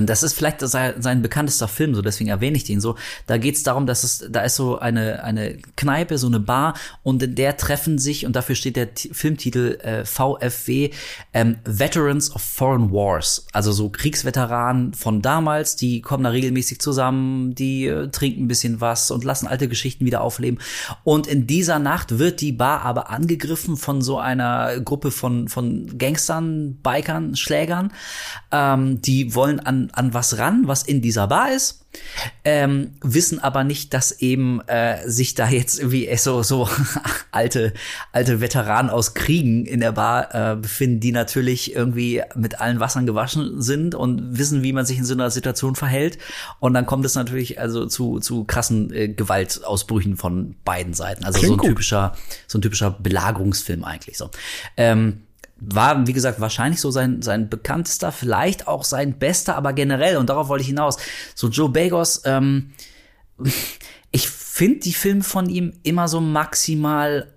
Das 0.00 0.22
ist 0.22 0.34
vielleicht 0.34 0.60
sein, 0.60 1.22
bekanntester 1.22 1.68
Film, 1.68 1.94
so 1.94 2.02
deswegen 2.02 2.30
erwähne 2.30 2.56
ich 2.56 2.64
den 2.64 2.80
so. 2.80 2.96
Da 3.26 3.38
geht 3.38 3.56
es 3.56 3.62
darum, 3.62 3.86
dass 3.86 4.04
es, 4.04 4.26
da 4.30 4.42
ist 4.42 4.56
so 4.56 4.78
eine, 4.78 5.22
eine 5.22 5.58
Kneipe, 5.76 6.18
so 6.18 6.26
eine 6.26 6.40
Bar 6.40 6.74
und 7.02 7.22
in 7.22 7.34
der 7.34 7.56
treffen 7.56 7.98
sich, 7.98 8.26
und 8.26 8.34
dafür 8.36 8.54
steht 8.54 8.76
der 8.76 8.94
T 8.94 9.10
Filmtitel 9.12 9.78
äh, 9.82 10.04
VFW, 10.04 10.90
ähm, 11.32 11.56
Veterans 11.64 12.34
of 12.34 12.42
Foreign 12.42 12.90
Wars. 12.92 13.46
Also 13.52 13.72
so 13.72 13.88
Kriegsveteranen 13.90 14.94
von 14.94 15.22
damals, 15.22 15.76
die 15.76 16.00
kommen 16.00 16.24
da 16.24 16.30
regelmäßig 16.30 16.80
zusammen, 16.80 17.54
die 17.54 17.86
äh, 17.86 18.08
trinken 18.08 18.44
ein 18.44 18.48
bisschen 18.48 18.80
was 18.80 19.10
und 19.10 19.24
lassen 19.24 19.46
alte 19.46 19.68
Geschichten 19.68 20.04
wieder 20.04 20.22
aufleben. 20.22 20.58
Und 21.04 21.26
in 21.26 21.46
dieser 21.46 21.78
Nacht 21.78 22.18
wird 22.18 22.40
die 22.40 22.52
Bar 22.52 22.82
aber 22.82 23.10
angegriffen 23.10 23.76
von 23.76 24.02
so 24.02 24.18
einer 24.18 24.80
Gruppe 24.80 25.10
von, 25.10 25.48
von 25.48 25.98
Gangstern, 25.98 26.78
Bikern, 26.82 27.36
Schlägern. 27.36 27.92
Ähm, 28.50 29.00
die 29.02 29.34
wollen 29.34 29.60
an, 29.60 29.81
an 29.92 30.14
was 30.14 30.38
ran, 30.38 30.62
was 30.66 30.82
in 30.82 31.02
dieser 31.02 31.28
Bar 31.28 31.52
ist. 31.52 31.80
Ähm, 32.44 32.92
wissen 33.02 33.38
aber 33.38 33.64
nicht, 33.64 33.92
dass 33.92 34.12
eben 34.12 34.60
äh, 34.66 35.06
sich 35.06 35.34
da 35.34 35.48
jetzt 35.48 35.78
irgendwie 35.78 36.08
so 36.16 36.42
so 36.42 36.68
alte 37.30 37.74
alte 38.12 38.40
Veteranen 38.40 38.90
aus 38.90 39.12
Kriegen 39.12 39.66
in 39.66 39.80
der 39.80 39.92
Bar 39.92 40.34
äh, 40.34 40.56
befinden, 40.56 41.00
die 41.00 41.12
natürlich 41.12 41.74
irgendwie 41.74 42.22
mit 42.34 42.60
allen 42.60 42.80
Wassern 42.80 43.04
gewaschen 43.04 43.60
sind 43.60 43.94
und 43.94 44.38
wissen, 44.38 44.62
wie 44.62 44.72
man 44.72 44.86
sich 44.86 44.98
in 44.98 45.04
so 45.04 45.12
einer 45.12 45.30
Situation 45.30 45.74
verhält. 45.74 46.16
Und 46.60 46.72
dann 46.72 46.86
kommt 46.86 47.04
es 47.04 47.14
natürlich 47.14 47.60
also 47.60 47.84
zu 47.86 48.20
zu 48.20 48.44
krassen 48.44 48.92
äh, 48.92 49.08
Gewaltausbrüchen 49.08 50.16
von 50.16 50.54
beiden 50.64 50.94
Seiten. 50.94 51.24
Also 51.24 51.40
so 51.40 51.46
Klingt 51.46 51.56
ein 51.56 51.58
gut. 51.58 51.68
typischer 51.68 52.16
so 52.46 52.58
ein 52.58 52.62
typischer 52.62 52.90
Belagerungsfilm 52.90 53.84
eigentlich 53.84 54.16
so. 54.16 54.30
Ähm, 54.78 55.22
war, 55.64 56.06
wie 56.06 56.12
gesagt, 56.12 56.40
wahrscheinlich 56.40 56.80
so 56.80 56.90
sein, 56.90 57.22
sein 57.22 57.48
bekanntester, 57.48 58.10
vielleicht 58.10 58.66
auch 58.66 58.84
sein 58.84 59.18
bester, 59.18 59.56
aber 59.56 59.72
generell, 59.72 60.16
und 60.16 60.28
darauf 60.28 60.48
wollte 60.48 60.62
ich 60.62 60.68
hinaus, 60.68 60.96
so 61.34 61.48
Joe 61.48 61.68
Bagos, 61.68 62.22
ähm, 62.24 62.72
ich 64.10 64.28
finde 64.28 64.80
die 64.80 64.92
Filme 64.92 65.22
von 65.22 65.48
ihm 65.48 65.72
immer 65.82 66.08
so 66.08 66.20
maximal 66.20 67.32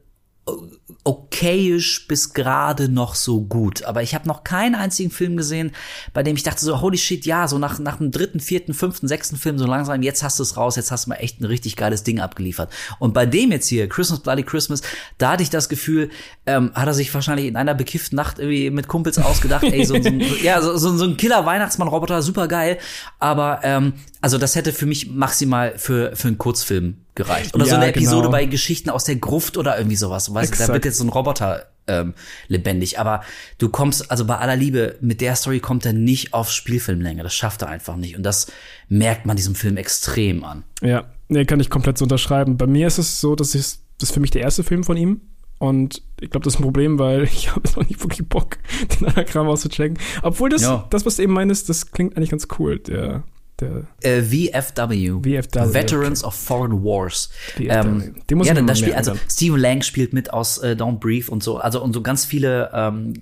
okayisch 1.04 2.08
bis 2.08 2.34
gerade 2.34 2.90
noch 2.90 3.16
so 3.16 3.42
gut. 3.42 3.84
Aber 3.84 4.02
ich 4.02 4.16
habe 4.16 4.28
noch 4.28 4.44
keinen 4.44 4.76
einzigen 4.76 5.12
Film 5.12 5.38
gesehen, 5.38 5.72
bei 6.14 6.24
dem 6.24 6.36
ich 6.36 6.44
dachte 6.44 6.64
so, 6.64 6.82
holy 6.82 6.98
shit, 6.98 7.26
ja, 7.26 7.48
so 7.48 7.58
nach, 7.60 7.80
nach 7.80 7.98
dem 7.98 8.12
dritten, 8.12 8.40
vierten, 8.40 8.74
fünften, 8.74 9.08
sechsten 9.08 9.36
Film 9.38 9.58
so 9.58 9.66
langsam, 9.66 10.02
jetzt 10.02 10.24
hast 10.24 10.40
du 10.40 10.44
es 10.44 10.58
raus, 10.58 10.76
jetzt 10.76 10.92
hast 10.92 11.06
du 11.06 11.10
mal 11.10 11.16
echt 11.18 11.42
ein 11.42 11.46
richtig 11.46 11.76
geiles 11.76 12.04
Ding 12.04 12.20
abgeliefert. 12.20 12.72
Und 13.00 13.14
bei 13.14 13.26
dem 13.26 13.52
jetzt 13.52 13.68
hier, 13.68 13.88
Christmas 13.88 14.20
Bloody 14.22 14.44
Christmas, 14.44 14.82
da 15.18 15.32
hatte 15.32 15.44
ich 15.44 15.50
das 15.50 15.70
Gefühl, 15.70 16.10
ähm, 16.46 16.72
hat 16.74 16.88
er 16.88 16.94
sich 16.94 17.14
wahrscheinlich 17.14 17.46
in 17.48 17.56
einer 17.56 17.76
bekifften 17.76 18.16
Nacht 18.16 18.40
irgendwie 18.40 18.70
mit 18.72 18.88
Kumpels 18.88 19.18
ausgedacht, 19.20 19.64
ey, 19.64 19.86
so, 19.86 19.94
so, 20.02 20.10
ein- 20.10 20.24
ja, 20.44 20.62
so, 20.62 20.76
so, 20.78 20.96
so 20.98 21.06
ein 21.06 21.18
Killer-Weihnachtsmann-Roboter, 21.18 22.22
super 22.22 22.48
geil. 22.48 22.78
Aber 23.20 23.60
ähm, 23.64 23.94
also 24.22 24.38
das 24.38 24.56
hätte 24.56 24.74
für 24.74 24.86
mich 24.86 25.10
maximal 25.12 25.78
für, 25.78 26.16
für 26.16 26.28
einen 26.30 26.38
Kurzfilm 26.38 26.98
gereicht. 27.16 27.56
Oder 27.56 27.66
so 27.66 27.72
Ja, 27.72 27.78
eine 27.78 27.88
Episode 27.88 28.22
genau. 28.24 28.32
bei 28.32 28.46
Geschichten 28.46 28.90
aus 28.90 29.06
der 29.06 29.16
Gruft 29.16 29.58
oder 29.58 29.78
irgendwie 29.78 29.96
sowas. 29.96 30.34
Weißt 30.34 30.54
du, 30.54 30.68
da 30.68 30.74
wird 30.74 30.86
jetzt 30.86 30.98
so 30.98 31.04
ein 31.04 31.10
Roboter 31.10 31.66
ähm, 31.88 32.14
lebendig. 32.48 33.00
Aber 33.00 33.22
du 33.58 33.70
kommst, 33.70 34.12
also 34.12 34.26
bei 34.26 34.38
aller 34.38 34.56
Liebe, 34.56 34.98
mit 35.02 35.22
der 35.22 35.36
Story 35.36 35.60
kommt 35.60 35.86
er 35.86 35.94
nicht 35.94 36.34
auf 36.34 36.52
Spielfilmlänge. 36.52 37.24
Das 37.24 37.34
schafft 37.36 37.62
er 37.62 37.70
einfach 37.70 37.96
nicht. 37.96 38.16
Und 38.18 38.24
das 38.24 38.48
merkt 38.90 39.26
man 39.26 39.36
diesem 39.38 39.56
Film 39.56 39.78
extrem 39.78 40.44
an. 40.44 40.64
Ja, 40.82 41.06
nee, 41.28 41.46
kann 41.46 41.60
ich 41.60 41.70
komplett 41.70 41.98
so 41.98 42.06
unterschreiben. 42.06 42.58
Bei 42.58 42.68
mir 42.68 42.88
ist 42.88 42.98
es 42.98 43.22
so, 43.22 43.36
dass 43.36 43.56
ich, 43.56 43.62
das 43.98 44.10
ist 44.10 44.12
für 44.14 44.20
mich 44.20 44.32
der 44.32 44.42
erste 44.42 44.64
Film 44.64 44.84
von 44.84 44.98
ihm. 44.98 45.22
Und 45.58 46.02
ich 46.20 46.30
glaube, 46.32 46.44
das 46.44 46.56
ist 46.56 46.60
ein 46.60 46.64
Problem, 46.64 47.00
weil 47.00 47.24
ich 47.34 47.50
habe 47.52 47.62
jetzt 47.64 47.78
noch 47.78 47.88
nicht 47.88 48.02
wirklich 48.04 48.28
Bock, 48.28 48.58
den 49.00 49.26
Kram 49.26 49.48
auszuchecken. 49.48 49.98
Obwohl 50.22 50.50
das, 50.50 50.64
Ja. 50.64 50.86
das, 50.90 51.06
was 51.06 51.16
du 51.16 51.24
eben 51.24 51.34
meinst, 51.34 51.70
das 51.70 51.92
klingt 51.92 52.18
eigentlich 52.18 52.32
ganz 52.32 52.48
cool. 52.60 52.80
Der 52.80 53.24
Äh, 53.62 54.22
VFW. 54.22 55.12
VFW, 55.12 55.74
Veterans 55.74 56.24
of 56.24 56.34
Foreign 56.34 56.84
Wars. 56.84 57.30
VFW. 57.54 57.68
Ähm, 57.70 58.16
Den 58.30 58.38
muss 58.38 58.48
ja, 58.48 58.54
ich 58.54 58.60
mir 58.60 58.66
da 58.66 58.72
mal 58.72 58.76
spielt, 58.76 58.94
merken 58.96 59.10
also. 59.10 59.20
Stephen 59.30 59.60
Lang 59.60 59.82
spielt 59.82 60.12
mit 60.14 60.34
aus 60.34 60.58
äh, 60.58 60.76
Don't 60.78 61.00
Breathe 61.00 61.32
und 61.32 61.42
so, 61.42 61.58
also 61.58 61.82
und 61.82 61.94
so 61.94 62.02
ganz 62.02 62.26
viele, 62.26 62.70
ähm, 62.74 63.14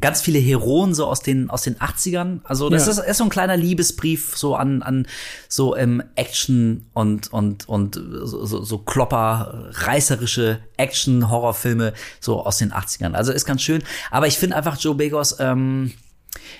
ganz 0.00 0.22
viele 0.22 0.38
Heroen 0.38 0.94
so 0.94 1.06
aus 1.06 1.20
den 1.20 1.50
aus 1.50 1.62
den 1.62 1.76
80ern. 1.76 2.40
Also 2.44 2.70
das 2.70 2.86
Ja. 2.86 2.92
ist, 2.92 2.98
ist 3.00 3.16
so 3.18 3.24
ein 3.24 3.30
kleiner 3.30 3.56
Liebesbrief 3.58 4.36
so 4.38 4.54
an 4.56 4.82
an 4.82 5.06
so 5.48 5.76
ähm, 5.76 6.02
Action 6.14 6.86
und 6.94 7.30
und 7.32 7.68
und 7.68 7.94
so, 7.94 8.46
so, 8.46 8.62
so 8.62 8.78
Klopper, 8.78 9.68
reißerische 9.72 10.60
Action 10.78 11.30
Horrorfilme 11.30 11.92
so 12.20 12.40
aus 12.44 12.56
den 12.58 12.72
80ern. 12.72 13.12
Also 13.12 13.32
ist 13.32 13.44
ganz 13.44 13.62
schön. 13.62 13.82
Aber 14.10 14.26
ich 14.26 14.38
finde 14.38 14.56
einfach 14.56 14.78
Joe 14.80 14.94
Begos, 14.94 15.36
ähm, 15.40 15.92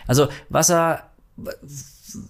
also 0.06 0.28
was 0.51 0.68
er 0.70 1.10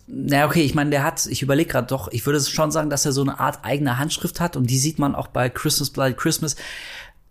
na 0.06 0.46
okay, 0.46 0.62
ich 0.62 0.74
meine, 0.74 0.90
der 0.90 1.04
hat, 1.04 1.26
ich 1.26 1.42
überlege 1.42 1.70
gerade 1.70 1.86
doch, 1.86 2.08
ich 2.12 2.24
würde 2.26 2.40
schon 2.40 2.70
sagen, 2.70 2.90
dass 2.90 3.04
er 3.06 3.12
so 3.12 3.22
eine 3.22 3.38
Art 3.40 3.60
eigene 3.64 3.98
Handschrift 3.98 4.40
hat 4.40 4.56
und 4.56 4.68
die 4.68 4.78
sieht 4.78 4.98
man 4.98 5.14
auch 5.14 5.28
bei 5.28 5.48
Christmas 5.48 5.90
Bloody 5.90 6.14
Christmas. 6.14 6.56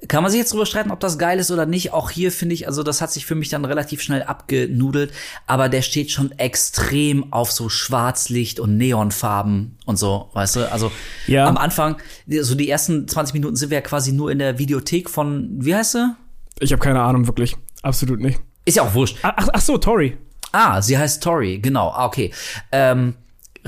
Kann 0.07 0.21
man 0.21 0.31
sich 0.31 0.39
jetzt 0.39 0.53
drüber 0.53 0.67
streiten, 0.67 0.91
ob 0.91 0.99
das 0.99 1.17
geil 1.17 1.39
ist 1.39 1.49
oder 1.49 1.65
nicht. 1.65 1.91
Auch 1.91 2.11
hier 2.11 2.31
finde 2.31 2.53
ich, 2.53 2.67
also 2.67 2.83
das 2.83 3.01
hat 3.01 3.11
sich 3.11 3.25
für 3.25 3.33
mich 3.33 3.49
dann 3.49 3.65
relativ 3.65 3.99
schnell 4.03 4.21
abgenudelt, 4.21 5.11
aber 5.47 5.69
der 5.69 5.81
steht 5.81 6.11
schon 6.11 6.31
extrem 6.33 7.33
auf 7.33 7.51
so 7.51 7.67
Schwarzlicht 7.67 8.59
und 8.59 8.77
Neonfarben 8.77 9.75
und 9.85 9.97
so, 9.97 10.29
weißt 10.33 10.57
du? 10.57 10.71
Also 10.71 10.91
Ja. 11.25 11.47
am 11.47 11.57
Anfang, 11.57 11.97
so 12.27 12.53
die 12.53 12.69
ersten 12.69 13.07
20 13.07 13.33
Minuten 13.33 13.55
sind 13.55 13.71
wir 13.71 13.77
ja 13.79 13.81
quasi 13.81 14.11
nur 14.11 14.29
in 14.31 14.37
der 14.37 14.59
Videothek 14.59 15.09
von, 15.09 15.49
wie 15.59 15.73
heißt 15.73 15.93
sie? 15.93 16.15
Ich 16.59 16.71
habe 16.71 16.81
keine 16.81 17.01
Ahnung, 17.01 17.25
wirklich. 17.25 17.55
Absolut 17.81 18.19
nicht. 18.19 18.39
Ist 18.65 18.77
ja 18.77 18.83
auch 18.83 18.93
wurscht. 18.93 19.17
Ach, 19.23 19.47
ach 19.51 19.61
so, 19.61 19.77
Tori. 19.79 20.17
Ah, 20.59 20.81
sie 20.81 20.97
heißt 20.97 21.21
Tori, 21.21 21.59
genau. 21.59 21.89
Ah, 21.89 22.05
okay. 22.05 22.31
Ähm, 22.71 23.13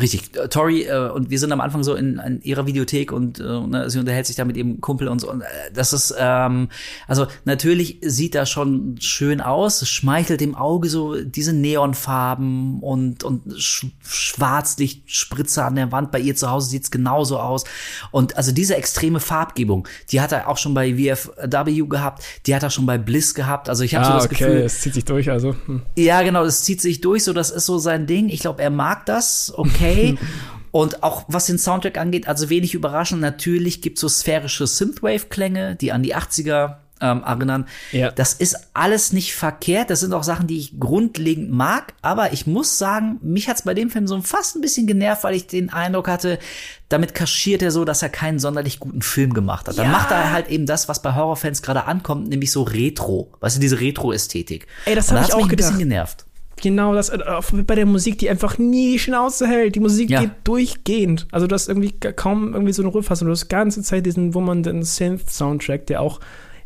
richtig, 0.01 0.35
äh, 0.35 0.47
Tori 0.47 0.84
äh, 0.84 1.09
und 1.09 1.30
wir 1.30 1.39
sind 1.39 1.51
am 1.51 1.61
Anfang 1.61 1.84
so 1.84 1.95
in, 1.95 2.19
in 2.19 2.41
ihrer 2.41 2.65
Videothek 2.67 3.11
und 3.11 3.39
äh, 3.39 3.43
ne, 3.43 3.89
sie 3.89 3.99
unterhält 3.99 4.27
sich 4.27 4.35
da 4.35 4.45
mit 4.45 4.57
ihrem 4.57 4.81
Kumpel 4.81 5.07
und 5.07 5.19
so. 5.19 5.31
Und, 5.31 5.41
äh, 5.41 5.45
das 5.73 5.93
ist, 5.93 6.13
ähm, 6.17 6.69
also 7.07 7.27
natürlich 7.45 7.99
sieht 8.01 8.35
das 8.35 8.49
schon 8.49 8.97
schön 8.99 9.41
aus, 9.41 9.81
es 9.81 9.89
schmeichelt 9.89 10.41
dem 10.41 10.55
Auge 10.55 10.89
so 10.89 11.21
diese 11.23 11.53
Neonfarben 11.53 12.80
und, 12.81 13.23
und 13.23 13.59
Sch 13.59 13.85
Schwarzlichtspritze 14.01 15.63
an 15.63 15.76
der 15.76 15.91
Wand. 15.91 16.11
Bei 16.11 16.19
ihr 16.19 16.35
zu 16.35 16.49
Hause 16.49 16.69
sieht's 16.69 16.91
genauso 16.91 17.39
aus. 17.39 17.63
Und 18.11 18.38
also 18.38 18.51
diese 18.51 18.76
extreme 18.76 19.19
Farbgebung, 19.19 19.88
die 20.11 20.21
hat 20.21 20.31
er 20.31 20.47
auch 20.47 20.57
schon 20.57 20.73
bei 20.73 20.95
VFW 20.95 21.85
gehabt, 21.88 22.23
die 22.45 22.55
hat 22.55 22.63
er 22.63 22.69
schon 22.69 22.85
bei 22.85 22.97
Bliss 22.97 23.34
gehabt. 23.34 23.69
Also 23.69 23.84
ich 23.84 23.95
habe 23.95 24.05
so 24.05 24.11
Ah, 24.11 24.15
das 24.15 24.26
okay, 24.26 24.35
Gefühl, 24.35 24.61
es 24.61 24.81
zieht 24.81 24.93
sich 24.93 25.05
durch, 25.05 25.30
also. 25.30 25.55
Hm. 25.65 25.81
ja, 25.95 26.21
genau, 26.21 26.43
das 26.43 26.63
zieht 26.63 26.81
sich 26.81 27.01
durch, 27.01 27.23
so 27.23 27.34
das 27.34 27.51
ist 27.51 27.65
so 27.65 27.77
sein 27.77 28.07
Ding. 28.07 28.30
Ich 28.30 28.41
glaube, 28.41 28.61
er 28.61 28.69
mag 28.69 29.05
das, 29.05 29.53
okay. 29.55 29.88
Und 30.71 31.01
auch 31.03 31.25
was 31.27 31.47
den 31.47 31.57
Soundtrack 31.57 31.97
angeht, 31.97 32.27
also 32.27 32.49
wenig 32.49 32.73
überraschend, 32.75 33.21
natürlich 33.21 33.81
gibt 33.81 33.97
es 33.97 34.01
so 34.01 34.07
sphärische 34.09 34.67
Synthwave-Klänge, 34.67 35.75
die 35.75 35.91
an 35.91 36.03
die 36.03 36.15
80er 36.15 36.75
ähm, 37.01 37.23
erinnern. 37.23 37.65
Ja. 37.91 38.11
Das 38.11 38.33
ist 38.33 38.55
alles 38.73 39.13
nicht 39.13 39.33
verkehrt. 39.33 39.89
Das 39.89 40.01
sind 40.01 40.13
auch 40.13 40.21
Sachen, 40.23 40.47
die 40.47 40.57
ich 40.57 40.79
grundlegend 40.79 41.49
mag. 41.49 41.93
Aber 42.01 42.33
ich 42.33 42.45
muss 42.45 42.77
sagen, 42.77 43.17
mich 43.21 43.47
hat's 43.47 43.61
bei 43.63 43.73
dem 43.73 43.89
Film 43.89 44.05
so 44.05 44.21
fast 44.21 44.55
ein 44.57 44.61
bisschen 44.61 44.85
genervt, 44.85 45.23
weil 45.23 45.33
ich 45.33 45.47
den 45.47 45.71
Eindruck 45.71 46.07
hatte, 46.09 46.37
damit 46.89 47.15
kaschiert 47.15 47.61
er 47.61 47.71
so, 47.71 47.85
dass 47.85 48.01
er 48.03 48.09
keinen 48.09 48.37
sonderlich 48.37 48.79
guten 48.79 49.01
Film 49.01 49.33
gemacht 49.33 49.67
hat. 49.69 49.77
Dann 49.77 49.85
Ja. 49.85 49.91
macht 49.91 50.11
er 50.11 50.31
halt 50.31 50.49
eben 50.49 50.65
das, 50.65 50.89
was 50.89 51.01
bei 51.01 51.15
Horrorfans 51.15 51.61
gerade 51.61 51.85
ankommt, 51.85 52.27
nämlich 52.29 52.51
so 52.51 52.63
Retro. 52.63 53.31
Weißt 53.39 53.55
du, 53.55 53.61
diese 53.61 53.79
Retro-Ästhetik. 53.79 54.67
Ey, 54.85 54.93
das 54.93 55.07
Und 55.09 55.15
da 55.15 55.21
hab 55.21 55.27
ich 55.29 55.33
hat's 55.33 55.37
mich 55.37 55.45
auch 55.45 55.49
ein 55.49 55.55
bisschen 55.55 55.79
gedacht. 55.79 55.79
genervt. 55.79 56.25
Genau, 56.61 56.94
das 56.94 57.10
äh, 57.10 57.19
bei 57.65 57.76
der 57.76 57.86
Musik, 57.86 58.18
die 58.19 58.30
einfach 58.30 58.57
nie 58.57 58.94
die 58.94 58.99
Schnauze 58.99 59.48
hält. 59.48 59.76
Die 59.76 59.80
Musik 59.80 60.10
Ja. 60.10 60.22
geht 60.22 60.31
durchgehend. 60.44 61.27
Also 61.31 61.48
du 61.48 61.53
hast 61.56 61.68
irgendwie 61.69 61.91
kaum 61.91 62.53
irgendwie 62.53 62.73
so 62.73 62.81
eine 62.84 62.94
Rückfassung. 62.94 63.27
Du 63.27 63.31
hast 63.31 63.44
die 63.45 63.48
ganze 63.49 63.81
Zeit 63.81 64.06
diesen 64.06 64.34
wummernden 64.34 64.84
Synth-Soundtrack, 64.84 65.88
der 65.88 66.02
auch, 66.02 66.19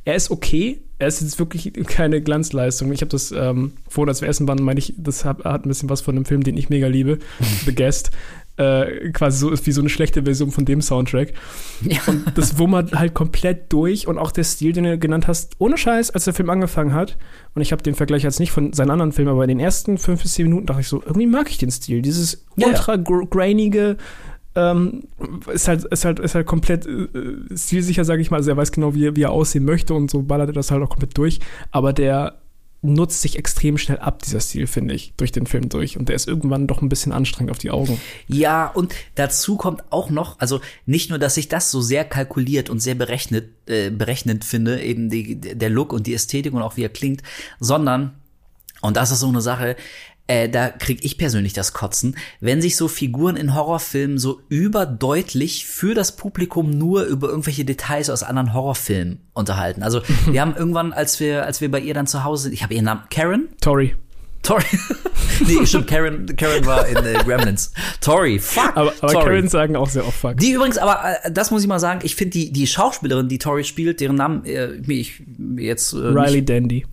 er 0.05 0.15
ist 0.15 0.31
okay. 0.31 0.81
Er 0.99 1.07
ist 1.07 1.21
jetzt 1.21 1.37
wirklich 1.39 1.71
keine 1.87 2.21
Glanzleistung. 2.21 2.91
Ich 2.93 3.01
habe 3.01 3.09
das 3.09 3.31
ähm, 3.31 3.73
vorhin, 3.89 4.09
als 4.09 4.21
wir 4.21 4.29
essen 4.29 4.47
waren, 4.47 4.61
meine 4.63 4.79
ich, 4.79 4.93
das 4.97 5.25
hat, 5.25 5.43
hat 5.43 5.65
ein 5.65 5.69
bisschen 5.69 5.89
was 5.89 6.01
von 6.01 6.15
einem 6.15 6.25
Film, 6.25 6.43
den 6.43 6.57
ich 6.57 6.69
mega 6.69 6.87
liebe, 6.87 7.19
The 7.65 7.75
Guest. 7.75 8.11
Äh, 8.55 9.09
quasi 9.13 9.39
so 9.39 9.49
ist 9.49 9.65
wie 9.65 9.71
so 9.71 9.81
eine 9.81 9.89
schlechte 9.89 10.21
Version 10.23 10.51
von 10.51 10.63
dem 10.63 10.79
Soundtrack. 10.79 11.33
Und 12.05 12.37
das 12.37 12.59
wummert 12.59 12.93
halt 12.93 13.15
komplett 13.15 13.73
durch 13.73 14.07
und 14.07 14.19
auch 14.19 14.31
der 14.31 14.43
Stil, 14.43 14.73
den 14.73 14.83
du 14.83 14.97
genannt 14.99 15.27
hast, 15.27 15.55
ohne 15.57 15.75
Scheiß, 15.75 16.11
als 16.11 16.25
der 16.25 16.35
Film 16.35 16.51
angefangen 16.51 16.93
hat. 16.93 17.17
Und 17.55 17.63
ich 17.63 17.71
habe 17.71 17.81
den 17.81 17.95
Vergleich 17.95 18.21
jetzt 18.21 18.39
nicht 18.39 18.51
von 18.51 18.71
seinen 18.71 18.91
anderen 18.91 19.11
Filmen, 19.11 19.31
aber 19.31 19.43
in 19.43 19.47
den 19.47 19.59
ersten 19.59 19.97
fünf 19.97 20.21
bis 20.21 20.33
zehn 20.35 20.45
Minuten 20.45 20.67
dachte 20.67 20.81
ich 20.81 20.87
so, 20.87 21.01
irgendwie 21.01 21.25
mag 21.25 21.49
ich 21.49 21.57
den 21.57 21.71
Stil. 21.71 22.03
Dieses 22.03 22.45
Ja, 22.55 22.67
ja. 22.67 22.73
ultra 22.73 22.95
gr- 22.97 23.25
grainige 23.27 23.97
ähm, 24.55 25.05
ist 25.51 25.67
halt 25.67 25.85
ist 25.85 26.05
halt 26.05 26.19
ist 26.19 26.35
halt 26.35 26.45
komplett 26.45 26.85
äh, 26.85 27.07
stilsicher, 27.57 28.05
sage 28.05 28.21
ich 28.21 28.29
mal. 28.29 28.37
Also 28.37 28.51
er 28.51 28.57
weiß 28.57 28.71
genau, 28.71 28.93
wie, 28.93 29.15
wie 29.15 29.23
er 29.23 29.31
aussehen 29.31 29.65
möchte 29.65 29.95
und 29.95 30.11
so 30.11 30.21
ballert 30.21 30.49
er 30.49 30.53
das 30.53 30.69
halt 30.69 30.83
auch 30.83 30.89
komplett 30.89 31.17
durch. 31.17 31.39
Aber 31.71 31.91
der 31.91 32.42
nutzt 32.83 33.21
sich 33.21 33.37
extrem 33.37 33.77
schnell 33.77 33.99
ab, 33.99 34.21
dieser 34.21 34.41
Stil, 34.41 34.67
finde 34.67 34.93
ich, 34.93 35.13
durch 35.15 35.31
den 35.31 35.47
Film 35.47 35.69
durch. 35.69 35.97
Und 35.97 36.09
der 36.09 36.15
ist 36.15 36.27
irgendwann 36.27 36.67
doch 36.67 36.81
ein 36.81 36.89
bisschen 36.89 37.13
anstrengend 37.13 37.51
auf 37.51 37.57
die 37.57 37.71
Augen. 37.71 37.99
Ja, 38.27 38.67
und 38.67 38.93
dazu 39.15 39.55
kommt 39.55 39.83
auch 39.89 40.09
noch, 40.09 40.39
also 40.39 40.59
nicht 40.85 41.09
nur, 41.09 41.17
dass 41.17 41.37
ich 41.37 41.47
das 41.47 41.71
so 41.71 41.81
sehr 41.81 42.03
kalkuliert 42.03 42.69
und 42.69 42.79
sehr 42.79 42.95
berechnet, 42.95 43.49
äh, 43.67 43.89
berechnend 43.89 44.43
finde, 44.43 44.81
eben 44.81 45.09
die, 45.09 45.39
der 45.39 45.69
Look 45.69 45.93
und 45.93 46.05
die 46.07 46.13
Ästhetik 46.13 46.53
und 46.53 46.61
auch 46.61 46.75
wie 46.75 46.83
er 46.83 46.89
klingt, 46.89 47.23
sondern, 47.59 48.15
und 48.81 48.97
das 48.97 49.11
ist 49.11 49.21
so 49.21 49.29
eine 49.29 49.41
Sache, 49.41 49.77
äh, 50.27 50.47
da 50.47 50.69
krieg 50.69 51.03
ich 51.03 51.17
persönlich 51.17 51.53
das 51.53 51.73
Kotzen, 51.73 52.15
wenn 52.39 52.61
sich 52.61 52.77
so 52.77 52.87
Figuren 52.87 53.35
in 53.35 53.53
Horrorfilmen 53.55 54.17
so 54.17 54.41
überdeutlich 54.47 55.65
für 55.67 55.93
das 55.93 56.15
Publikum 56.15 56.69
nur 56.69 57.03
über 57.03 57.27
irgendwelche 57.27 57.65
Details 57.65 58.09
aus 58.09 58.23
anderen 58.23 58.53
Horrorfilmen 58.53 59.19
unterhalten. 59.33 59.83
Also 59.83 60.01
wir 60.29 60.41
haben 60.41 60.55
irgendwann, 60.55 60.93
als 60.93 61.19
wir, 61.19 61.45
als 61.45 61.59
wir 61.59 61.69
bei 61.69 61.79
ihr 61.79 61.93
dann 61.93 62.07
zu 62.07 62.23
Hause 62.23 62.43
sind, 62.43 62.53
ich 62.53 62.63
habe 62.63 62.73
ihren 62.73 62.85
Namen, 62.85 63.03
Karen? 63.09 63.49
Tori. 63.59 63.95
Tori. 64.43 64.63
nee, 65.47 65.65
stimmt, 65.65 65.87
Karen, 65.87 66.25
Karen 66.35 66.65
war 66.65 66.85
in 66.85 66.97
äh, 66.97 67.13
Gremlins. 67.23 67.71
Tori, 68.01 68.39
fuck. 68.39 68.75
Aber, 68.75 68.93
aber 69.01 69.13
Tori. 69.13 69.25
Karens 69.25 69.51
sagen 69.51 69.75
auch 69.75 69.89
sehr 69.89 70.05
oft 70.05 70.17
fuck. 70.17 70.37
Die 70.37 70.51
übrigens, 70.51 70.77
aber 70.77 71.01
äh, 71.23 71.31
das 71.31 71.49
muss 71.49 71.63
ich 71.63 71.67
mal 71.67 71.79
sagen, 71.79 72.01
ich 72.03 72.15
finde 72.15 72.31
die, 72.31 72.51
die 72.51 72.67
Schauspielerin, 72.67 73.29
die 73.29 73.37
Tori 73.37 73.63
spielt, 73.63 74.01
deren 74.01 74.17
Namen 74.17 74.45
äh, 74.45 74.73
ich 74.87 75.23
jetzt 75.57 75.93
äh, 75.93 75.97
Riley 75.97 76.35
nicht, 76.35 76.49
Dandy. 76.49 76.85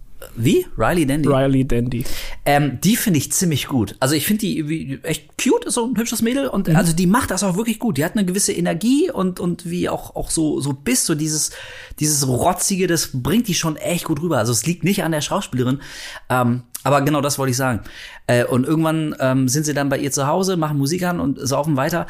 Wie? 0.45 0.67
Riley 0.77 1.07
Dandy? 1.07 1.29
Riley 1.29 1.67
Dandy. 1.67 2.05
Ähm, 2.45 2.79
die 2.83 2.97
finde 2.97 3.19
ich 3.19 3.33
ziemlich 3.33 3.67
gut. 3.69 3.97
Also 4.01 4.15
ich 4.15 4.27
finde 4.27 4.41
die 4.41 5.01
echt 5.03 5.31
cute, 5.43 5.67
ist 5.67 5.75
so 5.75 5.87
ein 5.87 5.97
hübsches 5.97 6.23
Mädel 6.23 6.49
und 6.49 6.69
also 6.75 6.93
die 6.93 7.07
macht 7.07 7.31
das 7.31 7.45
auch 7.45 7.57
wirklich 7.57 7.79
gut. 7.79 7.99
Die 7.99 8.05
hat 8.05 8.13
eine 8.17 8.25
gewisse 8.25 8.53
Energie 8.53 9.11
und 9.11 9.41
und 9.41 9.69
wie 9.69 9.89
auch 9.89 10.17
auch 10.17 10.31
so 10.31 10.61
so 10.61 10.73
Biss, 10.73 11.07
so 11.07 11.15
dieses 11.15 11.51
dieses 11.99 12.27
rotzige, 12.27 12.87
das 12.87 13.11
bringt 13.13 13.49
die 13.49 13.55
schon 13.55 13.77
echt 13.77 14.05
gut 14.05 14.23
rüber. 14.23 14.39
Also 14.39 14.53
es 14.53 14.67
liegt 14.67 14.85
nicht 14.85 15.03
an 15.05 15.13
der 15.13 15.21
Schauspielerin, 15.21 15.81
ähm, 16.29 16.63
aber 16.83 17.03
genau 17.03 17.21
das 17.21 17.39
wollte 17.39 17.51
ich 17.51 17.57
sagen. 17.57 17.81
Äh, 18.27 18.45
und 18.45 18.67
irgendwann 18.67 19.15
ähm, 19.21 19.49
sind 19.49 19.65
sie 19.65 19.75
dann 19.75 19.89
bei 19.89 19.99
ihr 19.99 20.13
zu 20.13 20.27
Hause, 20.27 20.57
machen 20.57 20.79
Musik 20.79 21.03
an 21.03 21.21
und 21.21 21.39
saufen 21.39 21.77
weiter. 21.77 22.07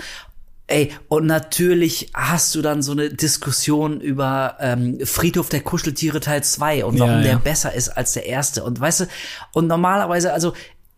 Ey, 0.71 0.93
und 1.09 1.27
natürlich 1.27 2.11
hast 2.15 2.55
du 2.55 2.63
dann 2.63 2.81
so 2.81 2.93
eine 2.93 3.11
Diskussion 3.11 4.01
über 4.01 4.57
ähm, 4.61 5.01
Friedhof 5.05 5.49
der 5.49 5.63
Kuscheltiere 5.63 6.21
Teil 6.21 6.45
2 6.45 6.85
und 6.85 7.01
warum 7.01 7.17
Ja, 7.17 7.23
der 7.23 7.33
ja. 7.33 7.39
besser 7.39 7.75
ist 7.75 7.89
als 7.89 8.13
der 8.13 8.27
erste. 8.27 8.63
Und 8.63 8.79
weißt 8.81 9.01
du, 9.01 9.07
und 9.53 9.67
normalerweise, 9.67 10.33
also 10.33 10.53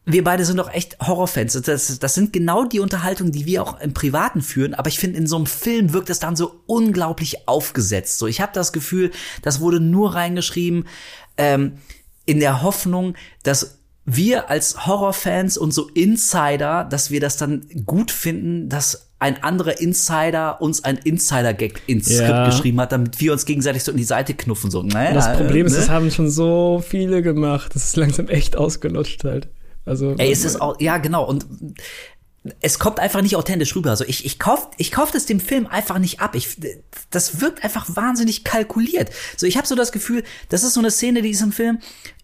wir 0.05 0.25
beide 0.25 0.45
sind 0.45 0.59
doch 0.59 0.71
echt 0.71 0.99
Horrorfans. 1.01 1.55
Das, 1.63 1.99
das 1.99 2.15
sind 2.15 2.35
genau 2.35 2.65
die 2.65 2.81
Unterhaltungen, 2.81 3.33
die 3.33 3.47
wir 3.47 3.63
auch 3.63 3.81
im 3.81 3.95
Privaten 3.95 4.43
führen. 4.43 4.75
Aber 4.75 4.89
ich 4.89 4.99
finde, 4.99 5.19
in 5.19 5.27
so 5.27 5.37
einem 5.37 5.47
Film 5.47 5.95
wirkt 5.95 6.11
es 6.11 6.19
dann 6.19 6.37
so 6.37 6.61
unglaublich 6.67 7.49
aufgesetzt. 7.49 8.19
So, 8.19 8.27
ich 8.27 8.43
habe 8.43 8.53
das 8.53 8.75
Gefühl, 8.75 9.11
das 9.41 9.61
wurde 9.61 9.81
nur 9.81 10.15
reingeschrieben 10.15 10.87
ähm, 11.39 11.79
in 12.27 12.41
der 12.41 12.61
Hoffnung, 12.63 13.15
dass 13.43 13.79
wir 14.05 14.51
als 14.51 14.87
Horrorfans 14.87 15.57
und 15.57 15.73
so 15.73 15.89
Insider, 15.89 16.85
dass 16.85 17.11
wir 17.11 17.21
das 17.21 17.37
dann 17.37 17.67
gut 17.87 18.11
finden, 18.11 18.69
dass 18.69 19.12
ein 19.23 19.43
anderer 19.43 19.81
Insider 19.81 20.61
uns 20.61 20.83
ein 20.83 20.99
Insider-Gag 20.99 21.83
ins 21.87 22.11
Ja. 22.11 22.25
Skript 22.27 22.47
geschrieben 22.47 22.81
hat, 22.81 22.91
damit 22.91 23.21
wir 23.21 23.33
uns 23.33 23.47
gegenseitig 23.47 23.85
so 23.85 23.93
in 23.93 23.97
die 23.97 24.05
Seite 24.05 24.35
knuffen. 24.35 24.71
So, 24.71 24.83
naja, 24.83 25.15
Das 25.15 25.37
Problem 25.37 25.67
ist, 25.67 25.73
ne? 25.73 25.79
das 25.79 25.89
haben 25.89 26.11
schon 26.11 26.29
so 26.29 26.83
viele 26.87 27.23
gemacht. 27.23 27.71
Das 27.75 27.85
ist 27.85 27.97
langsam 27.97 28.29
echt 28.29 28.57
ausgelutscht 28.57 29.23
halt. 29.23 29.49
Also, 29.85 30.17
Ey, 30.19 30.33
es 30.33 30.45
ist 30.45 30.61
auch, 30.61 30.81
ja, 30.81 30.99
genau. 30.99 31.25
Und 31.25 31.47
es 32.61 32.81
kommt 32.81 32.99
einfach 32.99 33.23
nicht 33.23 33.37
authentisch 33.37 33.77
rüber. 33.77 33.91
Also 33.91 34.05
ich, 34.05 34.25
ich 34.27 34.41
kauf, 34.41 34.69
ich 34.77 34.91
kauf 34.91 35.13
das 35.13 35.27
dem 35.27 35.39
Film 35.39 35.69
einfach 35.69 35.99
nicht 35.99 36.21
ab. 36.21 36.35
Ich, 36.35 36.57
das 37.11 37.41
wirkt 37.41 37.63
einfach 37.63 37.95
wahnsinnig 37.95 38.43
kalkuliert. 38.43 39.11
So, 39.37 39.47
ich 39.47 39.57
habe 39.57 39.67
so 39.69 39.77
das 39.77 39.93
Gefühl, 39.93 40.25
das 40.49 40.65
ist 40.65 40.75
so 40.75 40.81
eine 40.81 40.91
Szene, 40.91 41.23
die 41.23 41.31
ist 41.31 41.43
im 41.43 41.53
Film. 41.53 41.79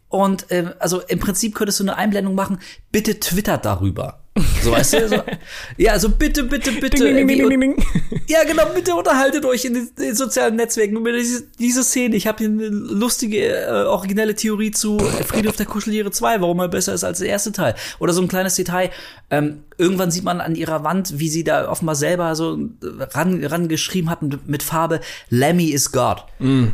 Und 0.08 0.50
äh, 0.50 0.74
also 0.80 1.00
im 1.02 1.20
Prinzip 1.20 1.54
könntest 1.54 1.78
du 1.78 1.84
eine 1.84 1.96
Einblendung 1.96 2.34
machen, 2.34 2.58
bitte 2.90 3.20
twittert 3.20 3.64
darüber. 3.64 4.18
So 4.62 4.72
weißt 4.72 4.92
du? 4.94 5.09
So, 5.09 5.16
ja, 5.76 5.92
also 5.92 6.10
bitte, 6.10 6.44
bitte, 6.44 6.72
bitte. 6.72 7.12
Ding, 7.12 7.26
ding, 7.26 7.60
ding, 7.60 7.84
ja, 8.28 8.44
genau, 8.44 8.64
bitte 8.74 8.94
unterhaltet 8.94 9.44
euch 9.44 9.64
in 9.64 9.74
den, 9.74 9.90
den 9.98 10.14
sozialen 10.14 10.56
Netzwerken 10.56 10.96
über 10.96 11.12
diese, 11.12 11.44
diese 11.59 11.82
Szene. 11.82 12.16
Ich 12.16 12.26
habe 12.26 12.38
hier 12.38 12.48
eine 12.48 12.68
lustige, 12.68 13.46
äh, 13.48 13.84
originelle 13.86 14.34
Theorie 14.34 14.70
zu 14.70 14.98
Friedhof 14.98 15.56
der 15.56 15.66
Kuscheltiere 15.66 16.10
2, 16.10 16.40
warum 16.40 16.60
er 16.60 16.68
besser 16.68 16.94
ist 16.94 17.05
als 17.05 17.18
der 17.18 17.28
erste 17.28 17.52
Teil. 17.52 17.74
Oder 17.98 18.12
so 18.12 18.22
ein 18.22 18.28
kleines 18.28 18.55
Detail. 18.55 18.90
Ähm, 19.30 19.64
irgendwann 19.76 20.10
sieht 20.10 20.24
man 20.24 20.40
an 20.40 20.55
ihrer 20.55 20.84
Wand, 20.84 21.18
wie 21.18 21.28
sie 21.28 21.44
da 21.44 21.68
offenbar 21.68 21.96
selber 21.96 22.34
so 22.34 22.56
äh, 22.56 23.02
ran, 23.12 23.44
rangeschrieben 23.44 24.10
hat 24.10 24.20
mit, 24.46 24.62
Farbe, 24.62 25.00
Lemmy 25.30 25.66
is 25.66 25.92
God. 25.92 26.24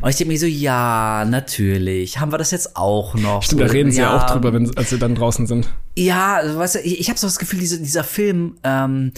Und 0.02 0.09
ich 0.09 0.16
denke 0.16 0.32
mir 0.32 0.39
so, 0.39 0.47
ja, 0.47 1.24
natürlich. 1.28 2.18
Haben 2.18 2.32
wir 2.32 2.39
das 2.39 2.51
jetzt 2.51 2.76
auch 2.76 3.14
noch? 3.14 3.43
Stimmt, 3.43 3.62
da 3.62 3.68
So, 3.68 3.72
reden 3.72 3.90
sie 3.90 4.01
ja 4.01 4.16
auch 4.16 4.31
drüber, 4.31 4.52
wenn, 4.52 4.76
als 4.76 4.90
sie 4.90 4.98
dann 4.98 5.14
draußen 5.14 5.47
sind. 5.47 5.68
Ja, 5.97 6.41
weißt 6.57 6.77
du, 6.77 6.79
ich, 6.81 7.01
ich 7.01 7.09
habe 7.09 7.19
so 7.19 7.27
das 7.27 7.39
Gefühl, 7.39 7.61
diese, 7.61 7.79
dieser 7.81 8.05
Film, 8.05 8.57
ähm, 8.65 9.12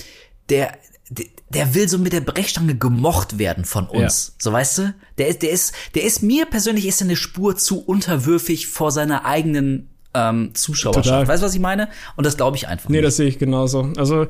der, 0.49 0.73
der, 1.11 1.27
der 1.51 1.75
will 1.75 1.89
so 1.89 1.99
mit 1.99 2.13
der 2.13 2.21
Brechstange 2.21 2.77
gemocht 2.77 3.39
werden 3.39 3.65
von 3.65 3.87
uns. 3.87 4.35
So, 4.39 4.53
weißt 4.53 4.79
du? 4.79 4.95
Der 5.19 5.29
ist, 5.29 5.43
der 5.43 5.51
ist, 5.51 5.75
der 5.95 6.05
ist 6.05 6.23
mir 6.23 6.47
persönlich 6.47 6.87
ist 6.87 7.01
eine 7.03 7.17
Spur 7.17 7.57
zu 7.57 7.81
unterwürfig 7.81 8.67
vor 8.67 8.91
seiner 8.91 9.25
eigenen 9.25 9.89
ähm, 10.15 10.55
Zuschauerschaft. 10.55 11.07
Total. 11.07 11.29
Weißt 11.29 11.43
du, 11.43 11.47
was 11.47 11.55
ich 11.55 11.61
meine? 11.61 11.89
Und 12.17 12.27
das 12.27 12.37
glaube 12.37 12.57
ich 12.57 12.69
einfach 12.69 12.89
Nee, 12.89 12.99
nicht. 12.99 13.07
das 13.07 13.17
sehe 13.17 13.29
ich 13.29 13.39
genauso. 13.39 13.93
Also, 13.97 14.27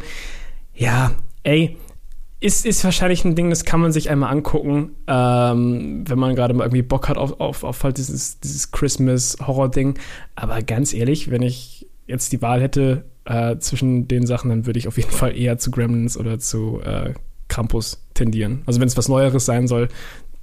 ja, 0.75 1.13
ey, 1.43 1.77
ist, 2.39 2.67
ist 2.67 2.85
wahrscheinlich 2.85 3.25
ein 3.25 3.35
Ding, 3.35 3.51
das 3.51 3.65
kann 3.65 3.81
man 3.81 3.93
sich 3.93 4.11
einmal 4.11 4.31
angucken, 4.31 4.91
ähm, 5.07 6.05
wenn 6.07 6.19
man 6.19 6.37
gerade 6.37 6.55
mal 6.55 6.65
irgendwie 6.65 6.83
Bock 6.83 7.09
hat 7.09 7.17
auf, 7.17 7.41
auf, 7.41 7.65
auf 7.65 7.83
halt 7.83 7.97
dieses, 7.99 8.41
dieses 8.41 8.71
Christmas-Horror-Ding. 8.73 9.99
Aber 10.35 10.61
ganz 10.63 10.93
ehrlich, 10.93 11.31
wenn 11.31 11.43
ich 11.43 11.76
jetzt 12.07 12.33
die 12.33 12.43
Wahl 12.43 12.61
hätte 12.61 13.05
äh, 13.25 13.59
zwischen 13.59 14.09
den 14.09 14.27
Sachen, 14.27 14.51
dann 14.51 14.67
würde 14.67 14.79
ich 14.79 14.89
auf 14.89 14.97
jeden 14.97 15.11
Fall 15.11 15.37
eher 15.37 15.59
zu 15.59 15.71
Gremlins 15.71 16.17
oder 16.17 16.39
zu 16.39 16.81
äh, 16.81 17.15
Krampus 17.49 18.03
tendieren. 18.15 18.63
Also 18.67 18.81
wenn 18.81 18.89
es 18.89 18.97
was 18.97 19.09
Neueres 19.09 19.47
sein 19.47 19.69
soll, 19.69 19.89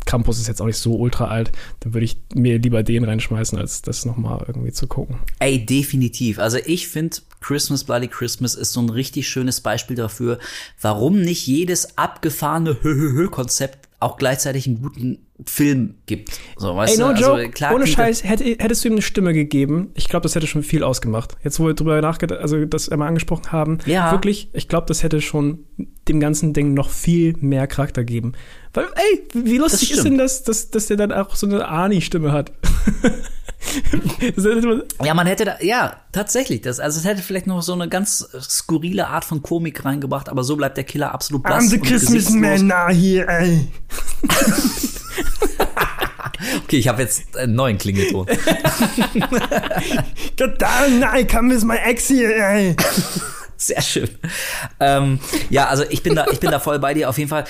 Krampus 0.05 0.39
ist 0.39 0.47
jetzt 0.47 0.61
auch 0.61 0.65
nicht 0.65 0.77
so 0.77 0.95
ultra 0.95 1.27
alt, 1.27 1.51
dann 1.79 1.93
würde 1.93 2.05
ich 2.05 2.17
mir 2.33 2.59
lieber 2.59 2.83
den 2.83 3.03
reinschmeißen, 3.03 3.57
als 3.57 3.81
das 3.81 4.05
nochmal 4.05 4.43
irgendwie 4.47 4.71
zu 4.71 4.87
gucken. 4.87 5.19
Ey, 5.39 5.65
definitiv. 5.65 6.39
Also 6.39 6.57
ich 6.65 6.87
finde, 6.87 7.17
Christmas 7.39 7.83
Bloody 7.83 8.07
Christmas 8.07 8.55
ist 8.55 8.73
so 8.73 8.81
ein 8.81 8.89
richtig 8.89 9.27
schönes 9.27 9.61
Beispiel 9.61 9.95
dafür, 9.95 10.39
warum 10.81 11.21
nicht 11.21 11.47
jedes 11.47 11.97
abgefahrene 11.97 12.77
Hö-Hö-Hö-Konzept 12.81 13.89
auch 13.99 14.17
gleichzeitig 14.17 14.67
einen 14.67 14.81
guten 14.81 15.19
Film 15.45 15.95
gibt. 16.05 16.37
So, 16.57 16.75
weißt 16.75 16.93
Ey, 16.93 16.99
no 16.99 17.13
du? 17.13 17.19
joke, 17.21 17.33
Also, 17.39 17.49
klar 17.51 17.75
ohne 17.75 17.87
Scheiß, 17.87 18.23
hätte, 18.23 18.43
hättest 18.43 18.83
du 18.83 18.89
ihm 18.89 18.93
eine 18.95 19.01
Stimme 19.01 19.33
gegeben, 19.33 19.91
ich 19.95 20.09
glaube, 20.09 20.23
das 20.23 20.35
hätte 20.35 20.47
schon 20.47 20.63
viel 20.63 20.83
ausgemacht. 20.83 21.35
Jetzt, 21.43 21.59
wo 21.59 21.65
wir 21.67 21.73
drüber 21.73 22.01
nachgedacht, 22.01 22.41
also 22.41 22.65
das 22.65 22.89
einmal 22.89 23.07
angesprochen 23.07 23.51
haben, 23.51 23.77
Ja. 23.85 24.11
wirklich, 24.11 24.49
ich 24.53 24.67
glaube, 24.67 24.87
das 24.87 25.01
hätte 25.03 25.21
schon 25.21 25.59
dem 26.07 26.19
ganzen 26.19 26.53
Ding 26.53 26.73
noch 26.73 26.89
viel 26.89 27.35
mehr 27.39 27.67
Charakter 27.67 28.03
geben. 28.03 28.33
Weil, 28.73 28.85
ey, 28.95 29.23
wie 29.33 29.57
lustig 29.57 29.91
ist 29.91 30.03
denn 30.03 30.17
das, 30.17 30.43
dass, 30.43 30.69
dass 30.71 30.87
der 30.87 30.97
dann 30.97 31.11
auch 31.11 31.35
so 31.35 31.47
eine 31.47 31.67
Ani-Stimme 31.67 32.31
hat? 32.31 32.51
Man- 34.45 34.83
Ja, 35.03 35.13
man 35.13 35.25
hätte 35.25 35.45
da, 35.45 35.55
ja, 35.61 35.95
tatsächlich, 36.11 36.59
das, 36.61 36.81
also 36.81 36.99
es 36.99 37.05
hätte 37.05 37.21
vielleicht 37.21 37.47
noch 37.47 37.61
so 37.61 37.71
eine 37.71 37.87
ganz 37.87 38.27
skurrile 38.41 39.07
Art 39.07 39.23
von 39.23 39.41
Komik 39.41 39.85
reingebracht, 39.85 40.27
aber 40.27 40.43
so 40.43 40.57
bleibt 40.57 40.75
der 40.75 40.83
Killer 40.83 41.13
absolut 41.13 41.43
blass 41.43 41.71
und 41.71 41.81
gesichtslos. 41.81 42.61
now 42.61 42.89
here, 42.89 43.25
ey. 43.29 43.67
Okay, 46.63 46.77
ich 46.77 46.87
habe 46.87 47.01
jetzt 47.01 47.35
einen 47.37 47.55
neuen 47.55 47.77
Klingelton. 47.77 48.25
God 50.37 50.55
damn, 50.57 51.03
I 51.15 51.25
come 51.25 51.53
with 51.53 51.63
my 51.63 51.77
ex 51.77 52.09
here, 52.09 52.33
ey. 52.33 52.75
Sehr 53.57 53.81
schön. 53.81 54.09
Ähm, 54.79 55.19
ja, 55.49 55.67
also 55.67 55.83
ich 55.89 56.03
bin 56.03 56.15
da, 56.15 56.25
ich 56.31 56.39
bin 56.39 56.51
da 56.51 56.59
voll 56.59 56.79
bei 56.79 56.93
dir. 56.93 57.09
Auf 57.09 57.17
jeden 57.17 57.29
Fall 57.29 57.45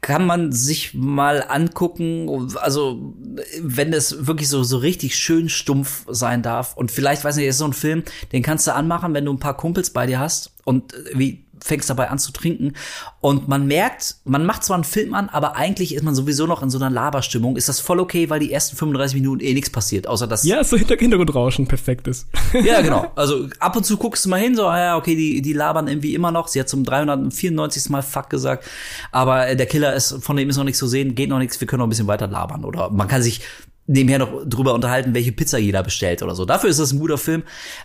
kann 0.00 0.26
man 0.26 0.50
sich 0.50 0.94
mal 0.94 1.44
angucken. 1.46 2.48
Also 2.56 3.14
wenn 3.60 3.92
es 3.92 4.26
wirklich 4.26 4.48
so 4.48 4.62
so 4.62 4.78
richtig 4.78 5.14
schön 5.16 5.48
stumpf 5.48 6.04
sein 6.08 6.42
darf 6.42 6.76
und 6.76 6.90
vielleicht 6.90 7.22
weiß 7.22 7.36
nicht, 7.36 7.46
ist 7.46 7.58
so 7.58 7.66
ein 7.66 7.74
Film, 7.74 8.02
den 8.32 8.42
kannst 8.42 8.66
du 8.66 8.74
anmachen, 8.74 9.14
wenn 9.14 9.24
du 9.24 9.32
ein 9.32 9.38
paar 9.38 9.56
Kumpels 9.56 9.90
bei 9.90 10.06
dir 10.06 10.18
hast 10.18 10.52
und 10.64 10.94
äh, 10.94 11.10
wie 11.14 11.44
fängst 11.62 11.90
dabei 11.90 12.10
an 12.10 12.18
zu 12.18 12.32
trinken 12.32 12.74
und 13.20 13.48
man 13.48 13.66
merkt, 13.66 14.16
man 14.24 14.46
macht 14.46 14.64
zwar 14.64 14.76
einen 14.76 14.84
Film 14.84 15.14
an, 15.14 15.28
aber 15.28 15.56
eigentlich 15.56 15.94
ist 15.94 16.02
man 16.02 16.14
sowieso 16.14 16.46
noch 16.46 16.62
in 16.62 16.70
so 16.70 16.78
einer 16.78 16.90
Laberstimmung. 16.90 17.56
Ist 17.56 17.68
das 17.68 17.80
voll 17.80 18.00
okay, 18.00 18.30
weil 18.30 18.40
die 18.40 18.52
ersten 18.52 18.76
35 18.76 19.20
Minuten 19.20 19.44
eh 19.44 19.52
nichts 19.52 19.70
passiert, 19.70 20.06
außer 20.06 20.26
dass 20.26 20.44
Ja, 20.44 20.64
so 20.64 20.76
Hinter 20.76 20.96
Hintergrundrauschen, 20.96 21.66
perfekt 21.66 22.08
ist. 22.08 22.26
ja, 22.64 22.80
genau. 22.80 23.10
Also 23.16 23.48
ab 23.58 23.76
und 23.76 23.84
zu 23.84 23.96
guckst 23.96 24.24
du 24.24 24.30
mal 24.30 24.40
hin, 24.40 24.54
so, 24.56 24.66
ah 24.66 24.78
ja, 24.78 24.96
okay, 24.96 25.14
die, 25.14 25.42
die 25.42 25.52
labern 25.52 25.88
irgendwie 25.88 26.14
immer 26.14 26.30
noch. 26.30 26.48
Sie 26.48 26.58
hat 26.58 26.68
zum 26.68 26.84
394. 26.84 27.90
Mal 27.90 28.02
Fuck 28.02 28.30
gesagt. 28.30 28.64
Aber 29.12 29.48
äh, 29.48 29.56
der 29.56 29.66
Killer 29.66 29.94
ist, 29.94 30.16
von 30.20 30.36
dem 30.36 30.48
ist 30.48 30.56
noch 30.56 30.64
nichts 30.64 30.78
zu 30.78 30.86
sehen, 30.86 31.14
geht 31.14 31.28
noch 31.28 31.38
nichts, 31.38 31.60
wir 31.60 31.66
können 31.66 31.80
noch 31.80 31.86
ein 31.86 31.90
bisschen 31.90 32.06
weiter 32.06 32.26
labern. 32.26 32.64
Oder 32.64 32.90
man 32.90 33.08
kann 33.08 33.22
sich 33.22 33.40
nebenher 33.86 34.20
noch 34.20 34.44
drüber 34.46 34.74
unterhalten, 34.74 35.14
welche 35.14 35.32
Pizza 35.32 35.58
jeder 35.58 35.82
bestellt 35.82 36.22
oder 36.22 36.34
so. 36.34 36.44
Dafür 36.44 36.70
ist 36.70 36.78
das 36.78 36.92
ein 36.92 37.00
guter 37.00 37.18
Film. 37.18 37.42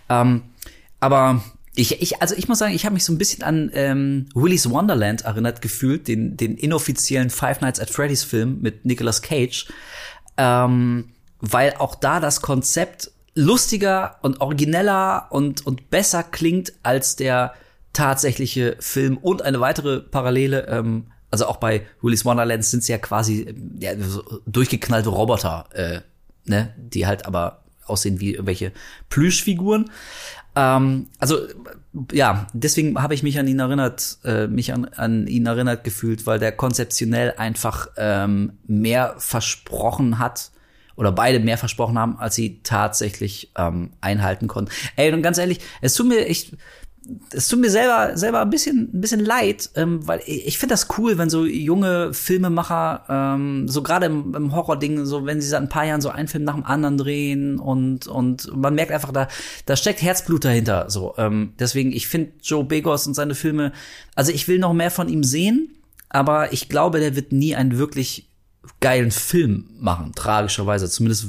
Ähm, 0.08 0.42
aber 1.00 1.42
ich, 1.76 2.00
ich, 2.00 2.22
also 2.22 2.34
ich 2.34 2.48
muss 2.48 2.58
sagen, 2.58 2.74
ich 2.74 2.84
habe 2.84 2.94
mich 2.94 3.04
so 3.04 3.12
ein 3.12 3.18
bisschen 3.18 3.42
an 3.42 3.70
ähm, 3.74 4.26
Willy's 4.34 4.68
Wonderland 4.68 5.22
erinnert 5.22 5.60
gefühlt, 5.60 6.08
den, 6.08 6.36
den 6.36 6.56
inoffiziellen 6.56 7.30
Five 7.30 7.60
Nights 7.60 7.78
at 7.78 7.90
Freddy's 7.90 8.24
Film 8.24 8.60
mit 8.62 8.84
Nicolas 8.86 9.22
Cage. 9.22 9.66
Ähm, 10.38 11.12
weil 11.40 11.74
auch 11.74 11.94
da 11.94 12.18
das 12.18 12.40
Konzept 12.40 13.10
lustiger 13.34 14.16
und 14.22 14.40
origineller 14.40 15.26
und, 15.30 15.66
und 15.66 15.90
besser 15.90 16.22
klingt 16.22 16.72
als 16.82 17.16
der 17.16 17.52
tatsächliche 17.92 18.76
Film. 18.80 19.18
Und 19.18 19.42
eine 19.42 19.60
weitere 19.60 20.00
Parallele, 20.00 20.66
ähm, 20.68 21.08
also 21.30 21.46
auch 21.46 21.58
bei 21.58 21.86
Willy's 22.00 22.24
Wonderland 22.24 22.64
sind 22.64 22.80
es 22.80 22.88
ja 22.88 22.96
quasi 22.96 23.42
ähm, 23.42 23.76
ja, 23.78 23.92
so 23.98 24.22
durchgeknallte 24.46 25.10
Roboter, 25.10 25.66
äh, 25.74 26.00
ne, 26.46 26.74
die 26.78 27.06
halt 27.06 27.26
aber 27.26 27.64
aussehen 27.84 28.20
wie 28.20 28.32
irgendwelche 28.32 28.72
Plüschfiguren. 29.08 29.90
Ähm, 30.56 31.08
also 31.18 31.38
ja, 32.12 32.46
deswegen 32.52 33.00
habe 33.00 33.14
ich 33.14 33.22
mich 33.22 33.38
an 33.38 33.46
ihn 33.46 33.58
erinnert, 33.58 34.18
äh, 34.24 34.46
mich 34.46 34.72
an, 34.72 34.86
an 34.86 35.26
ihn 35.26 35.46
erinnert 35.46 35.84
gefühlt, 35.84 36.26
weil 36.26 36.38
der 36.38 36.52
konzeptionell 36.52 37.34
einfach 37.36 37.88
ähm, 37.96 38.54
mehr 38.66 39.14
versprochen 39.18 40.18
hat 40.18 40.50
oder 40.96 41.12
beide 41.12 41.40
mehr 41.40 41.58
versprochen 41.58 41.98
haben, 41.98 42.18
als 42.18 42.34
sie 42.34 42.60
tatsächlich 42.62 43.52
ähm, 43.56 43.90
einhalten 44.00 44.48
konnten. 44.48 44.72
Ey, 44.96 45.12
und 45.12 45.22
ganz 45.22 45.38
ehrlich, 45.38 45.60
es 45.82 45.94
tut 45.94 46.08
mir 46.08 46.26
echt, 46.26 46.56
es 47.32 47.48
tut 47.48 47.60
mir 47.60 47.70
selber 47.70 48.16
selber 48.16 48.40
ein 48.40 48.50
bisschen 48.50 48.90
ein 48.92 49.00
bisschen 49.00 49.20
leid, 49.20 49.70
ähm, 49.74 50.06
weil 50.06 50.20
ich, 50.26 50.58
finde 50.58 50.72
das 50.72 50.88
cool, 50.98 51.18
wenn 51.18 51.30
so 51.30 51.44
junge 51.44 52.12
Filmemacher 52.12 53.04
ähm, 53.08 53.68
so 53.68 53.82
gerade 53.82 54.06
im, 54.06 54.34
im 54.34 54.54
Horror-Ding, 54.54 55.04
so 55.04 55.26
wenn 55.26 55.40
sie 55.40 55.48
seit 55.48 55.62
ein 55.62 55.68
paar 55.68 55.84
Jahren 55.84 56.00
so 56.00 56.08
einen 56.08 56.28
Film 56.28 56.44
nach 56.44 56.54
dem 56.54 56.64
anderen 56.64 56.98
drehen 56.98 57.58
und 57.58 58.06
und 58.06 58.54
man 58.56 58.74
merkt 58.74 58.92
einfach 58.92 59.12
da 59.12 59.28
da 59.66 59.76
steckt 59.76 60.02
Herzblut 60.02 60.44
dahinter. 60.44 60.90
So 60.90 61.14
ähm, 61.18 61.54
deswegen 61.58 61.92
ich 61.92 62.08
finde 62.08 62.32
Joe 62.42 62.64
Begos 62.64 63.06
und 63.06 63.14
seine 63.14 63.34
Filme, 63.34 63.72
also 64.14 64.32
ich 64.32 64.48
will 64.48 64.58
noch 64.58 64.72
mehr 64.72 64.90
von 64.90 65.08
ihm 65.08 65.24
sehen, 65.24 65.76
aber 66.08 66.52
ich 66.52 66.68
glaube, 66.68 67.00
der 67.00 67.16
wird 67.16 67.32
nie 67.32 67.54
einen 67.54 67.78
wirklich 67.78 68.28
geilen 68.80 69.10
Film 69.10 69.68
machen, 69.78 70.12
tragischerweise. 70.14 70.88
Zumindest 70.88 71.26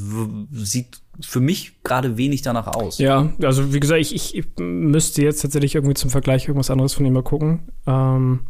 sieht 0.51 0.99
für 1.21 1.39
mich 1.39 1.81
gerade 1.83 2.17
wenig 2.17 2.41
danach 2.43 2.67
aus. 2.67 2.97
Ja, 2.99 3.31
also 3.41 3.73
wie 3.73 3.79
gesagt, 3.79 4.01
ich, 4.01 4.13
ich, 4.13 4.35
ich 4.35 4.45
müsste 4.59 5.21
jetzt 5.23 5.41
tatsächlich 5.41 5.75
irgendwie 5.75 5.95
zum 5.95 6.09
Vergleich 6.09 6.47
irgendwas 6.47 6.69
anderes 6.69 6.93
von 6.93 7.05
ihm 7.05 7.13
mal 7.13 7.23
gucken. 7.23 7.69
Ähm, 7.87 8.41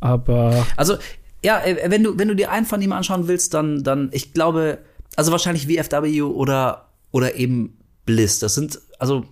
aber 0.00 0.66
Also, 0.76 0.96
ja, 1.44 1.62
äh, 1.64 1.90
wenn 1.90 2.02
du, 2.02 2.18
wenn 2.18 2.28
du 2.28 2.36
dir 2.36 2.50
einen 2.50 2.66
von 2.66 2.80
ihm 2.82 2.92
anschauen 2.92 3.28
willst, 3.28 3.54
dann, 3.54 3.82
dann, 3.84 4.10
ich 4.12 4.32
glaube, 4.32 4.78
also 5.16 5.32
wahrscheinlich 5.32 5.66
VFW 5.66 6.22
oder, 6.22 6.88
oder 7.10 7.34
eben 7.36 7.78
Bliss. 8.06 8.38
Das 8.38 8.54
sind, 8.54 8.80
also, 8.98 9.24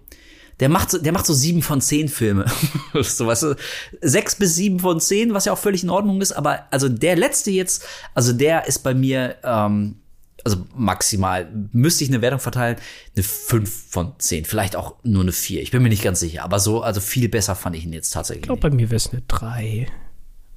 der 0.61 0.69
macht, 0.69 0.91
so- 0.91 0.99
der 0.99 1.13
macht 1.13 1.27
so 1.27 1.33
sieben 1.33 1.63
von 1.63 1.81
zehn 1.81 2.09
Filme. 2.09 2.45
so, 3.03 3.27
weißt 3.27 3.43
du, 3.45 3.57
sechs 4.01 4.35
bis 4.37 4.55
sieben 4.55 4.79
von 4.79 5.01
zehn, 5.01 5.35
was 5.35 5.47
ja 5.47 5.53
auch 5.53 5.59
völlig 5.59 5.83
in 5.83 5.91
Ordnung 5.91 6.21
ist, 6.21 6.33
aber 6.33 6.67
also 6.71 6.89
der 6.89 7.17
letzte 7.17 7.51
jetzt, 7.51 7.85
also 8.15 8.33
der 8.33 8.67
ist 8.67 8.81
bei 8.81 8.95
mir, 8.95 9.37
ähm, 9.43 9.97
also 10.45 10.59
maximal, 10.77 11.51
müsste 11.73 12.05
ich 12.05 12.11
eine 12.11 12.21
Wertung 12.23 12.41
verteilen, 12.41 12.77
eine 13.15 13.23
fünf 13.23 13.91
von 13.91 14.13
zehn, 14.19 14.45
vielleicht 14.45 14.77
auch 14.77 14.97
nur 15.03 15.23
eine 15.23 15.33
vier. 15.33 15.63
Ich 15.63 15.71
bin 15.71 15.83
mir 15.83 15.89
nicht 15.89 16.03
ganz 16.03 16.21
sicher, 16.21 16.43
aber 16.45 16.59
so, 16.59 16.83
also 16.83 17.01
viel 17.01 17.29
besser 17.29 17.55
fand 17.55 17.77
ich 17.77 17.85
ihn 17.85 17.93
jetzt 17.93 18.11
tatsächlich. 18.11 18.43
ich 18.45 18.49
glaube, 18.49 18.61
bei 18.61 18.71
mir 18.71 18.91
wäre 18.91 18.97
es 18.97 19.13
eine 19.13 19.23
3. 19.29 19.87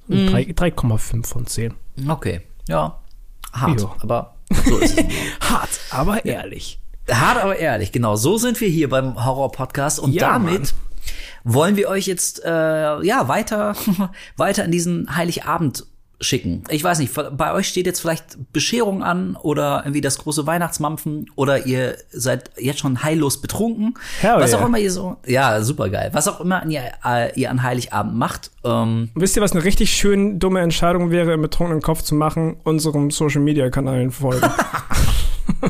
Mhm. 0.08 0.26
Drei- 0.28 0.42
3,5 0.70 1.26
von 1.26 1.46
10. 1.46 1.74
Okay, 2.08 2.42
ja. 2.68 3.00
Hart, 3.52 3.80
Jo. 3.80 3.94
aber 4.00 4.36
so 4.64 4.78
ist 4.78 4.98
es. 4.98 5.04
Hart, 5.40 5.70
aber 5.90 6.24
ehrlich. 6.24 6.80
Hart, 7.10 7.42
aber 7.42 7.56
ehrlich, 7.56 7.92
genau. 7.92 8.16
So 8.16 8.36
sind 8.38 8.60
wir 8.60 8.68
hier 8.68 8.88
beim 8.88 9.24
Horror-Podcast 9.24 9.98
und 10.00 10.12
Ja, 10.12 10.32
damit 10.32 10.60
Mann. 10.60 10.68
wollen 11.44 11.76
wir 11.76 11.88
euch 11.88 12.06
jetzt 12.06 12.44
äh, 12.44 12.48
ja 13.02 13.28
weiter 13.28 13.74
weiter 14.36 14.64
in 14.64 14.72
diesen 14.72 15.14
Heiligabend 15.16 15.86
schicken. 16.20 16.64
Ich 16.70 16.82
weiß 16.82 16.98
nicht, 16.98 17.12
bei 17.36 17.52
euch 17.52 17.68
steht 17.68 17.86
jetzt 17.86 18.00
vielleicht 18.00 18.52
Bescherung 18.52 19.02
an 19.02 19.36
oder 19.36 19.82
irgendwie 19.84 20.00
das 20.00 20.18
große 20.18 20.46
Weihnachtsmampfen 20.46 21.30
oder 21.34 21.66
ihr 21.66 21.96
seid 22.10 22.50
jetzt 22.58 22.78
schon 22.78 23.02
heillos 23.02 23.40
betrunken. 23.40 23.94
Hell 24.20 24.36
was 24.38 24.54
auch 24.54 24.60
yeah. 24.60 24.66
immer 24.68 24.78
ihr 24.78 24.90
so, 24.90 25.16
ja, 25.26 25.60
super 25.62 25.90
geil. 25.90 26.10
Was 26.12 26.26
auch 26.26 26.40
immer 26.40 26.64
ihr, 26.66 26.82
äh, 27.04 27.38
ihr 27.38 27.50
an 27.50 27.62
Heiligabend 27.62 28.14
macht. 28.14 28.50
Ähm, 28.64 29.10
Wisst 29.14 29.36
ihr, 29.36 29.42
was 29.42 29.52
eine 29.52 29.64
richtig 29.64 29.90
schön 29.90 30.38
dumme 30.38 30.60
Entscheidung 30.60 31.10
wäre, 31.10 31.34
im 31.34 31.42
betrunkenen 31.42 31.82
Kopf 31.82 32.02
zu 32.02 32.14
machen? 32.14 32.56
Unserem 32.64 33.10
Social-Media-Kanalen 33.10 34.10
folgen. 34.10 34.40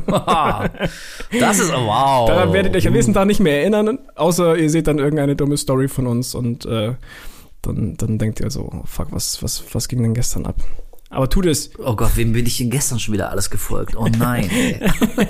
das 0.06 1.59
ist 1.59 1.73
wow. 1.73 2.28
Daran 2.28 2.52
werdet 2.52 2.73
ihr 2.73 2.78
euch 2.78 2.86
am 2.86 2.93
nächsten 2.93 3.14
Tag 3.14 3.27
nicht 3.27 3.40
mehr 3.40 3.60
erinnern, 3.60 3.98
außer 4.14 4.56
ihr 4.56 4.70
seht 4.70 4.86
dann 4.86 4.98
irgendeine 4.98 5.35
dumme 5.35 5.56
Story 5.56 5.89
von 5.89 6.06
uns 6.06 6.35
und 6.35 6.66
äh, 6.66 6.94
dann, 7.73 7.97
dann 7.97 8.19
denkt 8.19 8.41
ihr 8.41 8.51
so, 8.51 8.71
oh, 8.73 8.83
fuck, 8.85 9.09
was, 9.11 9.43
was, 9.43 9.65
was 9.73 9.89
ging 9.89 10.03
denn 10.03 10.15
gestern 10.15 10.47
ab? 10.47 10.57
Aber 11.09 11.31
tut 11.31 11.47
es. 11.47 11.71
Oh 11.79 11.95
Gott, 11.95 12.17
wem 12.17 12.33
bin 12.33 12.47
ich 12.47 12.59
denn 12.59 12.71
gestern 12.71 12.99
schon 12.99 13.15
wieder 13.15 13.31
alles 13.31 13.51
gefolgt? 13.51 13.97
Oh 13.97 14.09
nein. 14.19 14.51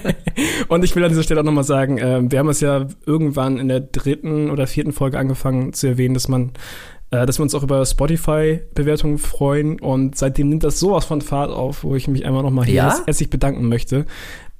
Und 0.68 0.84
ich 0.84 0.96
will 0.96 1.04
an 1.04 1.10
dieser 1.10 1.22
Stelle 1.22 1.40
auch 1.40 1.44
nochmal 1.44 1.64
sagen, 1.64 1.98
äh, 1.98 2.22
wir 2.30 2.38
haben 2.38 2.48
es 2.48 2.60
ja 2.60 2.86
irgendwann 3.04 3.58
in 3.58 3.68
der 3.68 3.80
dritten 3.80 4.50
oder 4.50 4.66
vierten 4.66 4.92
Folge 4.92 5.18
angefangen 5.18 5.74
zu 5.74 5.86
erwähnen, 5.86 6.14
dass 6.14 6.28
man, 6.28 6.52
äh, 7.10 7.26
dass 7.26 7.38
wir 7.38 7.42
uns 7.42 7.54
auch 7.54 7.62
über 7.62 7.84
Spotify-Bewertungen 7.84 9.18
freuen. 9.18 9.78
Und 9.78 10.16
seitdem 10.16 10.48
nimmt 10.48 10.64
das 10.64 10.80
sowas 10.80 11.04
von 11.04 11.20
Fahrt 11.20 11.50
auf, 11.50 11.84
wo 11.84 11.94
ich 11.94 12.08
mich 12.08 12.24
einmal 12.24 12.42
nochmal 12.42 12.64
hier 12.64 12.74
ja? 12.74 13.04
herzlich 13.04 13.28
bedanken 13.28 13.68
möchte. 13.68 14.06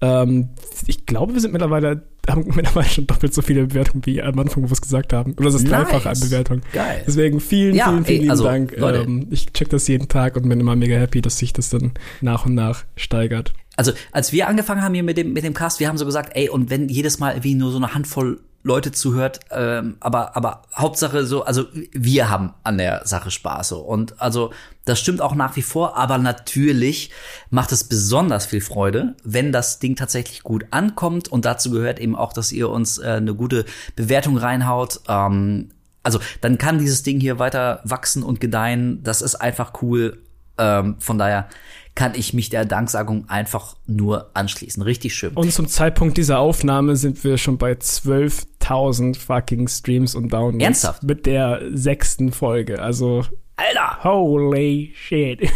Ähm, 0.03 0.51
ich 0.87 1.07
glaube, 1.07 1.33
wir 1.33 1.41
sind 1.41 1.53
mittlerweile, 1.53 2.03
haben 2.29 2.45
mittlerweile 2.55 2.89
schon 2.89 3.07
doppelt 3.07 3.35
so 3.35 3.43
viele 3.43 3.67
Bewertungen, 3.67 4.05
wie 4.07 4.23
am 4.23 4.39
Anfang 4.39 4.63
bewusst 4.63 4.83
gesagt 4.83 5.13
haben. 5.13 5.33
Oder 5.35 5.47
das 5.47 5.55
ist 5.57 5.69
Nice. 5.69 5.89
dreifache 5.89 6.11
an 6.11 6.21
Bewertungen. 6.21 6.63
Geil. 6.73 7.03
Deswegen 7.07 7.41
vielen, 7.41 7.75
Ja, 7.75 7.89
vielen, 7.89 8.05
vielen 8.05 8.23
ey, 8.25 8.31
also, 8.31 8.45
Dank. 8.45 8.77
Leute. 8.77 9.01
Ähm, 9.03 9.27
ich 9.31 9.53
check 9.53 9.69
das 9.69 9.87
jeden 9.89 10.09
Tag 10.09 10.37
und 10.37 10.49
bin 10.49 10.61
immer 10.61 10.77
mega 10.77 10.97
happy, 10.97 11.21
dass 11.23 11.39
sich 11.39 11.53
das 11.53 11.71
dann 11.71 11.93
nach 12.21 12.47
und 12.47 12.55
nach 12.55 12.85
steigert. 12.97 13.53
Also, 13.77 13.93
als 14.13 14.33
wir 14.33 14.49
angefangen 14.49 14.83
haben 14.83 14.95
hier 14.95 15.03
mit 15.03 15.19
dem, 15.19 15.33
mit 15.35 15.45
dem 15.45 15.53
Cast, 15.55 15.81
wir 15.81 15.89
haben 15.89 15.99
so 15.99 16.07
gesagt, 16.07 16.33
ey, 16.35 16.49
und 16.49 16.71
wenn 16.71 16.89
jedes 16.89 17.19
Mal 17.19 17.33
irgendwie 17.33 17.55
nur 17.55 17.71
so 17.71 17.77
eine 17.77 17.95
Handvoll 17.95 18.41
Leute 18.67 18.91
zuhört, 18.91 19.39
ähm, 19.53 19.97
aber, 20.01 20.37
aber 20.37 20.63
Hauptsache 20.75 21.25
so, 21.25 21.45
also 21.45 21.67
wir 21.93 22.29
haben 22.29 22.53
an 22.65 22.79
der 22.79 23.07
Sache 23.07 23.31
Spaß 23.31 23.69
so. 23.69 23.79
Und 23.79 24.21
also, 24.21 24.53
das 24.85 24.99
stimmt 24.99 25.21
auch 25.21 25.37
nach 25.37 25.55
wie 25.55 25.63
vor, 25.63 25.97
aber 25.97 26.19
natürlich 26.19 27.13
macht 27.49 27.71
es 27.71 27.85
besonders 27.85 28.47
viel 28.47 28.61
Freude, 28.61 29.15
wenn 29.23 29.53
das 29.53 29.79
Ding 29.79 29.95
tatsächlich 29.95 30.43
gut 30.43 30.67
ankommt. 30.73 31.29
Und 31.29 31.45
dazu 31.45 31.71
gehört 31.71 32.01
eben 32.01 32.17
auch, 32.17 32.33
dass 32.33 32.51
ihr 32.51 32.69
uns 32.69 32.99
äh, 32.99 33.07
eine 33.07 33.37
gute 33.37 33.67
Bewertung 33.95 34.37
reinhaut. 34.37 35.01
Ähm, 35.07 35.69
also, 36.03 36.19
dann 36.41 36.59
kann 36.59 36.81
dieses 36.81 37.05
Ding 37.05 37.21
hier 37.21 37.39
weiter 37.39 37.83
wachsen 37.85 38.25
und 38.25 38.41
gedeihen. 38.41 39.01
Das 39.05 39.23
ist 39.23 39.37
einfach 39.37 39.81
cool. 39.81 40.25
Ähm, 40.59 40.97
von 40.99 41.19
daher 41.19 41.49
kann 41.97 42.15
ich 42.15 42.33
mich 42.35 42.51
der 42.51 42.65
Danksagung 42.65 43.29
einfach 43.29 43.75
nur 43.87 44.31
anschließen. 44.35 44.83
Richtig 44.83 45.15
schön. 45.15 45.33
Und 45.33 45.53
zum 45.53 45.67
Zeitpunkt 45.67 46.17
dieser 46.19 46.39
Aufnahme 46.39 46.95
sind 46.95 47.25
wir 47.25 47.39
schon 47.39 47.59
bei 47.59 47.73
12.000 47.73 49.19
fucking 49.19 49.67
Streams 49.67 50.15
und 50.15 50.33
Downloads. 50.33 50.63
Ernsthaft? 50.63 51.03
Mit 51.03 51.27
der 51.27 51.63
sechsten 51.73 52.33
Folge. 52.33 52.81
Also, 52.81 53.25
Alter! 53.57 54.05
holy 54.05 54.93
shit. 54.95 55.51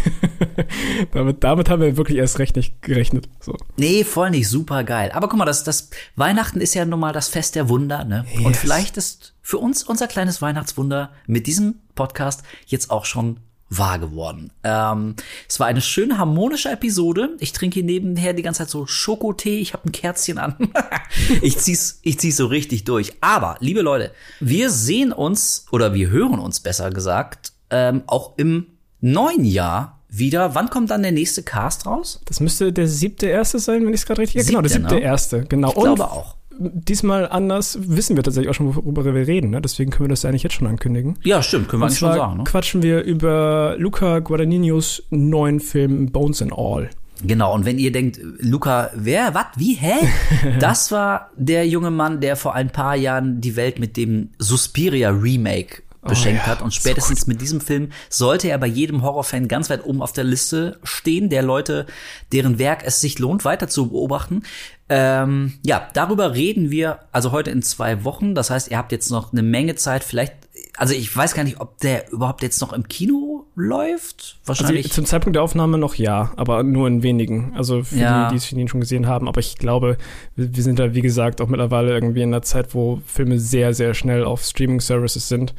damit, 1.12 1.44
damit 1.44 1.68
haben 1.68 1.82
wir 1.82 1.96
wirklich 1.98 2.16
erst 2.18 2.38
recht 2.38 2.56
nicht 2.56 2.80
gerechnet. 2.80 3.28
So. 3.40 3.56
Nee, 3.76 4.04
voll 4.04 4.30
nicht. 4.30 4.48
Super 4.48 4.82
geil. 4.82 5.12
Aber 5.12 5.28
guck 5.28 5.38
mal, 5.38 5.44
das, 5.44 5.62
das 5.62 5.90
Weihnachten 6.16 6.62
ist 6.62 6.74
ja 6.74 6.86
nun 6.86 7.00
mal 7.00 7.12
das 7.12 7.28
Fest 7.28 7.54
der 7.54 7.68
Wunder, 7.68 8.04
ne? 8.04 8.24
Und 8.38 8.52
Yes. 8.52 8.58
vielleicht 8.58 8.96
ist 8.96 9.34
für 9.42 9.58
uns 9.58 9.82
unser 9.82 10.06
kleines 10.08 10.40
Weihnachtswunder 10.40 11.10
mit 11.26 11.46
diesem 11.46 11.74
Podcast 11.94 12.42
jetzt 12.66 12.90
auch 12.90 13.04
schon 13.04 13.40
wahr 13.70 14.00
geworden. 14.00 14.50
Ähm, 14.64 15.14
es 15.48 15.60
war 15.60 15.68
eine 15.68 15.80
schöne 15.80 16.18
harmonische 16.18 16.70
Episode. 16.70 17.36
Ich 17.38 17.52
trinke 17.52 17.74
hier 17.74 17.84
nebenher 17.84 18.32
die 18.32 18.42
ganze 18.42 18.58
Zeit 18.58 18.70
so 18.70 18.86
Schokotee. 18.86 19.60
Ich 19.60 19.72
habe 19.72 19.88
ein 19.88 19.92
Kerzchen 19.92 20.38
an. 20.38 20.56
ich 21.42 21.56
zieh's, 21.56 22.00
ich 22.02 22.18
zieh's 22.18 22.36
so 22.36 22.46
richtig 22.46 22.84
durch. 22.84 23.14
Aber, 23.20 23.56
liebe 23.60 23.80
Leute, 23.80 24.12
wir 24.40 24.70
sehen 24.70 25.12
uns 25.12 25.66
oder 25.70 25.94
wir 25.94 26.10
hören 26.10 26.40
uns 26.40 26.60
besser 26.60 26.90
gesagt 26.90 27.52
ähm, 27.70 28.02
auch 28.06 28.36
im 28.36 28.66
neuen 29.00 29.44
Jahr 29.44 30.00
wieder. 30.08 30.56
Wann 30.56 30.68
kommt 30.68 30.90
dann 30.90 31.02
der 31.02 31.12
nächste 31.12 31.44
Cast 31.44 31.86
raus? 31.86 32.20
Das 32.24 32.40
müsste 32.40 32.72
der 32.72 32.88
siebte 32.88 33.26
erste 33.26 33.60
sein, 33.60 33.86
wenn 33.86 33.94
ich 33.94 34.00
es 34.00 34.06
gerade 34.06 34.22
richtig. 34.22 34.42
Ja, 34.42 34.48
genau, 34.48 34.62
der 34.62 34.70
Siebte, 34.70 34.88
siebte 34.88 35.00
ne? 35.00 35.08
erste. 35.08 35.44
Genau. 35.44 35.68
Ich 35.68 35.74
glaube 35.76 36.10
auch. 36.10 36.36
Diesmal 36.62 37.26
anders 37.26 37.78
wissen 37.80 38.16
wir 38.16 38.22
tatsächlich 38.22 38.50
auch 38.50 38.54
schon, 38.54 38.76
worüber 38.76 39.02
wir 39.02 39.26
reden. 39.26 39.50
Ne? 39.50 39.62
Deswegen 39.62 39.90
können 39.90 40.04
wir 40.04 40.10
das 40.10 40.24
ja 40.24 40.28
eigentlich 40.28 40.42
jetzt 40.42 40.54
schon 40.54 40.66
ankündigen. 40.66 41.18
Ja, 41.24 41.42
stimmt, 41.42 41.68
können 41.68 41.80
wir 41.80 41.86
eigentlich 41.86 41.98
schon 41.98 42.12
sagen. 42.12 42.36
Ne? 42.38 42.44
quatschen 42.44 42.82
wir 42.82 43.02
über 43.02 43.76
Luca 43.78 44.18
Guadagninios 44.18 45.02
neuen 45.08 45.60
Film 45.60 46.12
Bones 46.12 46.42
and 46.42 46.52
All. 46.52 46.90
Genau, 47.22 47.54
und 47.54 47.64
wenn 47.64 47.78
ihr 47.78 47.92
denkt, 47.92 48.20
Luca, 48.38 48.90
wer, 48.94 49.34
was, 49.34 49.46
wie, 49.56 49.74
hä? 49.74 49.94
Das 50.60 50.92
war 50.92 51.30
der 51.36 51.66
junge 51.66 51.90
Mann, 51.90 52.20
der 52.20 52.36
vor 52.36 52.54
ein 52.54 52.70
paar 52.70 52.94
Jahren 52.94 53.40
die 53.40 53.56
Welt 53.56 53.78
mit 53.78 53.96
dem 53.96 54.30
Suspiria 54.38 55.10
Remake 55.10 55.82
beschenkt 56.02 56.42
Oh 56.44 56.46
ja, 56.46 56.52
hat. 56.52 56.62
Und 56.62 56.72
so 56.72 56.80
spätestens 56.80 57.26
mit 57.26 57.40
diesem 57.40 57.60
Film 57.60 57.90
sollte 58.08 58.48
er 58.48 58.58
bei 58.58 58.66
jedem 58.66 59.02
Horrorfan 59.02 59.48
ganz 59.48 59.68
weit 59.70 59.84
oben 59.84 60.02
auf 60.02 60.12
der 60.12 60.24
Liste 60.24 60.78
stehen, 60.82 61.28
der 61.28 61.42
Leute, 61.42 61.86
deren 62.32 62.58
Werk 62.58 62.82
es 62.84 63.00
sich 63.00 63.18
lohnt, 63.18 63.44
weiter 63.44 63.68
zu 63.68 63.88
beobachten. 63.90 64.42
Ähm, 64.88 65.54
ja, 65.64 65.88
darüber 65.94 66.34
reden 66.34 66.70
wir 66.70 67.00
also 67.12 67.30
heute 67.32 67.50
in 67.50 67.62
zwei 67.62 68.02
Wochen. 68.04 68.34
Das 68.34 68.50
heißt, 68.50 68.70
ihr 68.70 68.78
habt 68.78 68.90
jetzt 68.92 69.10
noch 69.10 69.32
eine 69.32 69.42
Menge 69.42 69.76
Zeit. 69.76 70.02
Vielleicht, 70.02 70.32
also 70.76 70.94
ich 70.94 71.14
weiß 71.14 71.34
gar 71.34 71.44
nicht, 71.44 71.60
ob 71.60 71.78
der 71.78 72.10
überhaupt 72.10 72.42
jetzt 72.42 72.60
noch 72.60 72.72
im 72.72 72.88
Kino 72.88 73.44
läuft. 73.54 74.38
Also 74.46 74.62
Wahrscheinlich. 74.64 74.90
zum 74.90 75.04
Zeitpunkt 75.04 75.36
der 75.36 75.44
Aufnahme 75.44 75.78
noch 75.78 75.94
ja, 75.94 76.32
aber 76.36 76.64
nur 76.64 76.88
in 76.88 77.04
wenigen. 77.04 77.52
Also 77.56 77.84
für 77.84 77.96
Ja. 77.98 78.30
die, 78.32 78.38
die 78.38 78.60
ihn 78.60 78.66
schon 78.68 78.80
gesehen 78.80 79.06
haben. 79.06 79.28
Aber 79.28 79.38
ich 79.38 79.56
glaube, 79.58 79.96
wir, 80.34 80.56
wir 80.56 80.62
sind 80.64 80.80
da, 80.80 80.92
wie 80.92 81.02
gesagt, 81.02 81.40
auch 81.40 81.48
mittlerweile 81.48 81.92
irgendwie 81.92 82.22
in 82.22 82.30
einer 82.30 82.42
Zeit, 82.42 82.74
wo 82.74 83.00
Filme 83.06 83.38
sehr, 83.38 83.74
sehr 83.74 83.94
schnell 83.94 84.24
auf 84.24 84.42
Streaming-Services 84.42 85.28
sind. 85.28 85.54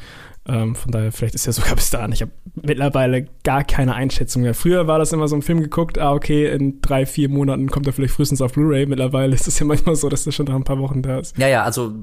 Ähm, 0.47 0.75
von 0.75 0.91
daher, 0.91 1.11
vielleicht 1.11 1.35
ist 1.35 1.47
er 1.47 1.53
sogar 1.53 1.75
bis 1.75 1.89
dahin. 1.89 2.11
Ich 2.11 2.21
habe 2.21 2.31
mittlerweile 2.55 3.27
gar 3.43 3.63
keine 3.63 3.93
Einschätzung 3.93 4.41
mehr. 4.41 4.53
Früher 4.53 4.87
war 4.87 4.99
das 4.99 5.13
immer 5.13 5.27
so 5.27 5.35
ein 5.35 5.41
Film 5.41 5.61
geguckt, 5.61 5.99
ah, 5.99 6.13
okay, 6.13 6.51
in 6.51 6.81
drei, 6.81 7.05
vier 7.05 7.29
Monaten 7.29 7.69
kommt 7.69 7.87
er 7.87 7.93
vielleicht 7.93 8.13
frühestens 8.13 8.41
auf 8.41 8.53
Blu-ray. 8.53 8.85
Mittlerweile 8.85 9.35
ist 9.35 9.47
es 9.47 9.59
ja 9.59 9.65
manchmal 9.65 9.95
so, 9.95 10.09
dass 10.09 10.25
er 10.25 10.31
schon 10.31 10.47
nach 10.47 10.55
ein 10.55 10.63
paar 10.63 10.79
Wochen 10.79 11.01
da 11.01 11.19
ist. 11.19 11.37
Ja, 11.37 11.47
ja, 11.47 11.63
also 11.63 11.93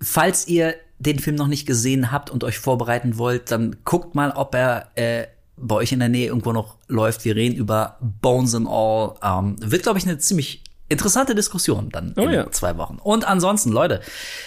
falls 0.00 0.46
ihr 0.48 0.74
den 0.98 1.18
Film 1.18 1.36
noch 1.36 1.48
nicht 1.48 1.66
gesehen 1.66 2.12
habt 2.12 2.30
und 2.30 2.44
euch 2.44 2.58
vorbereiten 2.58 3.18
wollt, 3.18 3.50
dann 3.50 3.76
guckt 3.84 4.14
mal, 4.14 4.30
ob 4.32 4.54
er 4.54 4.90
äh, 4.94 5.26
bei 5.56 5.76
euch 5.76 5.92
in 5.92 5.98
der 5.98 6.08
Nähe 6.08 6.26
irgendwo 6.28 6.52
noch 6.52 6.76
läuft. 6.88 7.24
Wir 7.24 7.36
reden 7.36 7.56
über 7.56 7.96
Bones 8.00 8.54
and 8.54 8.68
All. 8.68 9.14
Ähm, 9.22 9.56
wird, 9.60 9.82
glaube 9.82 9.98
ich, 9.98 10.06
eine 10.06 10.18
ziemlich 10.18 10.62
interessante 10.92 11.34
Diskussion 11.34 11.88
dann 11.90 12.14
Oh 12.16 12.22
in 12.22 12.32
ja. 12.32 12.50
zwei 12.50 12.76
Wochen. 12.76 12.98
Und 13.02 13.26
ansonsten, 13.26 13.70
Leute, 13.70 14.00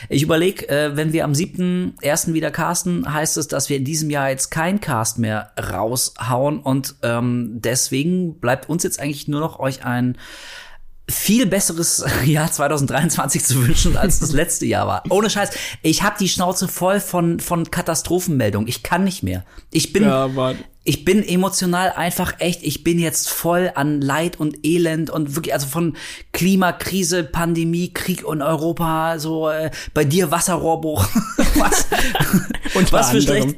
ich 0.10 0.24
überlege, 0.24 0.70
äh, 0.70 0.96
wenn 0.96 1.14
wir 1.14 1.26
am 1.26 1.34
7.1. 1.34 2.34
wieder 2.34 2.52
casten, 2.52 3.12
heißt 3.12 3.38
es, 3.38 3.48
dass 3.48 3.70
wir 3.70 3.78
in 3.78 3.86
diesem 3.86 4.10
Jahr 4.10 4.30
jetzt 4.30 4.52
kein 4.52 4.80
Cast 4.80 5.20
mehr 5.20 5.52
raushauen. 5.60 6.60
Und 6.60 6.96
ähm, 7.04 7.62
deswegen 7.62 8.40
bleibt 8.40 8.70
uns 8.70 8.84
jetzt 8.84 9.00
eigentlich 9.00 9.28
nur 9.28 9.40
noch 9.40 9.60
euch 9.60 9.84
ein 9.86 10.18
viel 11.10 11.46
besseres 11.46 12.04
Jahr 12.26 12.52
2023 12.52 13.44
zu 13.44 13.68
wünschen, 13.68 13.98
als 13.98 14.20
das 14.20 14.32
letzte 14.32 14.66
Jahr 14.66 14.88
war. 14.88 15.04
Ohne 15.10 15.30
Scheiß. 15.30 15.52
Ich 15.82 16.04
habe 16.04 16.16
die 16.20 16.30
Schnauze 16.30 16.68
voll 16.68 17.00
von, 17.00 17.40
von 17.40 17.70
Katastrophenmeldungen. 17.70 18.68
Ich 18.68 18.84
kann 18.84 19.04
nicht 19.04 19.24
mehr. 19.24 19.44
Ich 19.72 19.94
bin, 19.94 20.04
Ja, 20.04 20.30
ich 20.84 21.04
bin 21.04 21.28
emotional 21.28 21.92
einfach 21.92 22.36
echt, 22.40 22.62
ich 22.64 22.84
bin 22.84 23.00
jetzt 23.00 23.28
voll 23.28 23.72
an 23.74 24.02
Leid 24.02 24.40
und 24.40 24.66
Elend 24.66 25.10
und 25.10 25.36
wirklich, 25.36 25.54
also 25.54 25.68
von 25.68 25.98
Klimakrise, 26.32 27.24
Pandemie, 27.24 27.92
Krieg 27.92 28.24
in 28.32 28.42
Europa, 28.44 29.18
so 29.18 29.50
äh, 29.50 29.72
bei 29.96 30.06
dir 30.06 30.30
Wasserrohrbruch. 30.30 31.04
was? 31.56 31.88
und 32.76 32.94
was 32.94 33.10
für 33.10 33.22
schlecht. 33.22 33.58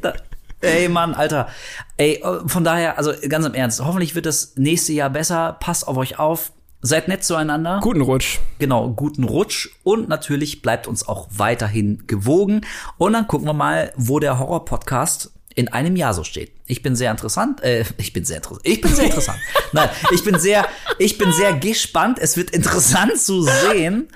Ey, 0.61 0.90
Mann, 0.90 1.14
Alter. 1.14 1.49
Ey, 1.98 2.14
äh, 2.15 2.48
von 2.48 2.64
daher, 2.64 2.98
also 2.98 3.11
ganz 3.28 3.45
im 3.45 3.53
Ernst, 3.53 3.84
hoffentlich 3.84 4.15
wird 4.15 4.26
das 4.26 4.53
nächste 4.56 4.94
Jahr 4.94 5.10
besser. 5.10 5.57
Passt 5.60 5.88
auf 5.88 5.98
euch 5.98 6.18
auf. 6.19 6.52
Seid 6.82 7.08
nett 7.08 7.24
zueinander. 7.24 7.80
Guten 7.82 8.02
Rutsch. 8.02 8.40
Genau, 8.60 8.90
guten 8.90 9.24
Rutsch 9.24 9.70
und 9.84 10.10
natürlich 10.10 10.62
bleibt 10.62 10.88
uns 10.88 11.08
auch 11.08 11.28
weiterhin 11.32 12.04
gewogen. 12.06 12.62
Und 12.98 13.14
dann 13.14 13.28
gucken 13.28 13.48
wir 13.48 13.54
mal, 13.54 13.91
wo 13.95 14.20
der 14.20 14.38
Horror-Podcast 14.38 15.32
in 15.56 15.70
einem 15.70 15.95
Jahr 15.95 16.14
so 16.14 16.24
steht. 16.24 16.52
Ich 16.68 16.84
bin 16.84 16.95
sehr 16.95 17.10
interessant, 17.10 17.64
äh, 17.64 17.84
ich 17.98 18.14
bin 18.14 18.26
sehr 18.26 18.38
interessant, 18.38 18.62
ich 18.68 18.80
bin 18.80 18.94
sehr 18.94 19.06
interessant. 19.06 19.40
Nein, 19.72 19.90
ich 20.12 20.24
bin 20.24 20.38
sehr, 20.38 20.68
ich 20.99 21.18
bin 21.18 21.34
sehr 21.34 21.54
gespannt. 21.54 22.20
Es 22.20 22.38
wird 22.38 22.52
interessant 22.52 23.18
zu 23.18 23.41
sehen, 23.41 24.08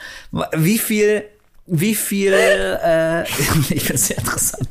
wie 0.56 0.78
viel, 0.78 1.24
wie 1.74 1.96
viel, 1.96 2.34
äh, 2.34 3.24
ich 3.70 3.88
bin 3.88 3.96
sehr 3.96 4.18
interessant. 4.18 4.68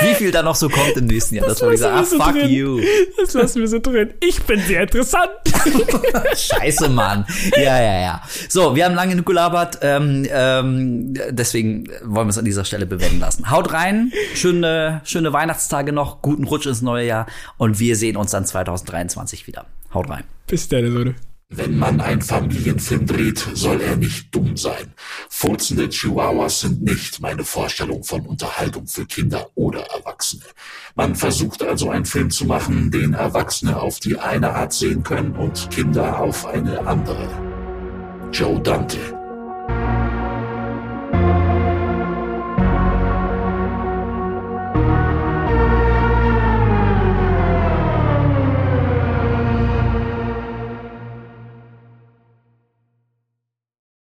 Wie 0.00 0.14
viel 0.14 0.30
da 0.30 0.40
noch 0.40 0.54
so 0.54 0.68
kommt 0.68 0.96
im 0.96 1.06
nächsten 1.06 1.34
Jahr. 1.34 1.48
Das, 1.48 1.60
wollte 1.60 1.74
ich 1.74 1.80
sagen. 1.80 1.96
Ah, 1.96 2.04
so 2.04 2.16
fuck 2.16 2.32
drin. 2.32 2.48
you. 2.48 2.80
Das 3.16 3.34
lassen 3.34 3.60
wir 3.60 3.66
so 3.66 3.80
drin. 3.80 4.14
Ich 4.20 4.40
bin 4.44 4.60
sehr 4.60 4.82
interessant. 4.82 5.30
Scheiße, 6.36 6.88
Mann. 6.88 7.26
Ja, 7.56 7.82
ja, 7.82 8.00
ja. 8.00 8.22
So, 8.48 8.76
wir 8.76 8.84
haben 8.84 8.94
lange 8.94 9.10
genug 9.10 9.26
gelabert, 9.26 9.78
ähm, 9.82 10.26
ähm, 10.30 11.14
deswegen 11.30 11.88
wollen 12.04 12.28
wir 12.28 12.30
es 12.30 12.38
an 12.38 12.44
dieser 12.44 12.64
Stelle 12.64 12.86
bewenden 12.86 13.18
lassen. 13.18 13.50
Haut 13.50 13.72
rein, 13.72 14.12
schöne, 14.34 15.00
schöne 15.04 15.32
Weihnachtstage 15.32 15.92
noch, 15.92 16.22
guten 16.22 16.44
Rutsch 16.44 16.66
ins 16.66 16.82
neue 16.82 17.06
Jahr 17.06 17.26
und 17.58 17.80
wir 17.80 17.96
sehen 17.96 18.16
uns 18.16 18.30
dann 18.30 18.46
2023 18.46 19.48
wieder. 19.48 19.66
Haut 19.92 20.08
rein. 20.08 20.22
Bis 20.46 20.68
dann, 20.68 20.86
Leute. 20.86 21.16
Wenn 21.52 21.76
man 21.76 22.00
einen 22.00 22.22
Familienfilm 22.22 23.06
dreht, 23.06 23.44
soll 23.54 23.80
er 23.80 23.96
nicht 23.96 24.32
dumm 24.32 24.56
sein. 24.56 24.94
Furzende 25.28 25.88
Chihuahuas 25.88 26.60
sind 26.60 26.82
nicht 26.82 27.20
meine 27.20 27.44
Vorstellung 27.44 28.04
von 28.04 28.24
Unterhaltung 28.24 28.86
für 28.86 29.04
Kinder 29.04 29.50
oder 29.56 29.80
Erwachsene. 29.80 30.44
Man 30.94 31.16
versucht 31.16 31.64
also 31.64 31.90
einen 31.90 32.04
Film 32.04 32.30
zu 32.30 32.44
machen, 32.44 32.92
den 32.92 33.14
Erwachsene 33.14 33.80
auf 33.80 33.98
die 33.98 34.16
eine 34.16 34.54
Art 34.54 34.72
sehen 34.72 35.02
können 35.02 35.34
und 35.34 35.68
Kinder 35.72 36.20
auf 36.20 36.46
eine 36.46 36.86
andere. 36.86 37.28
Joe 38.32 38.60
Dante 38.60 39.20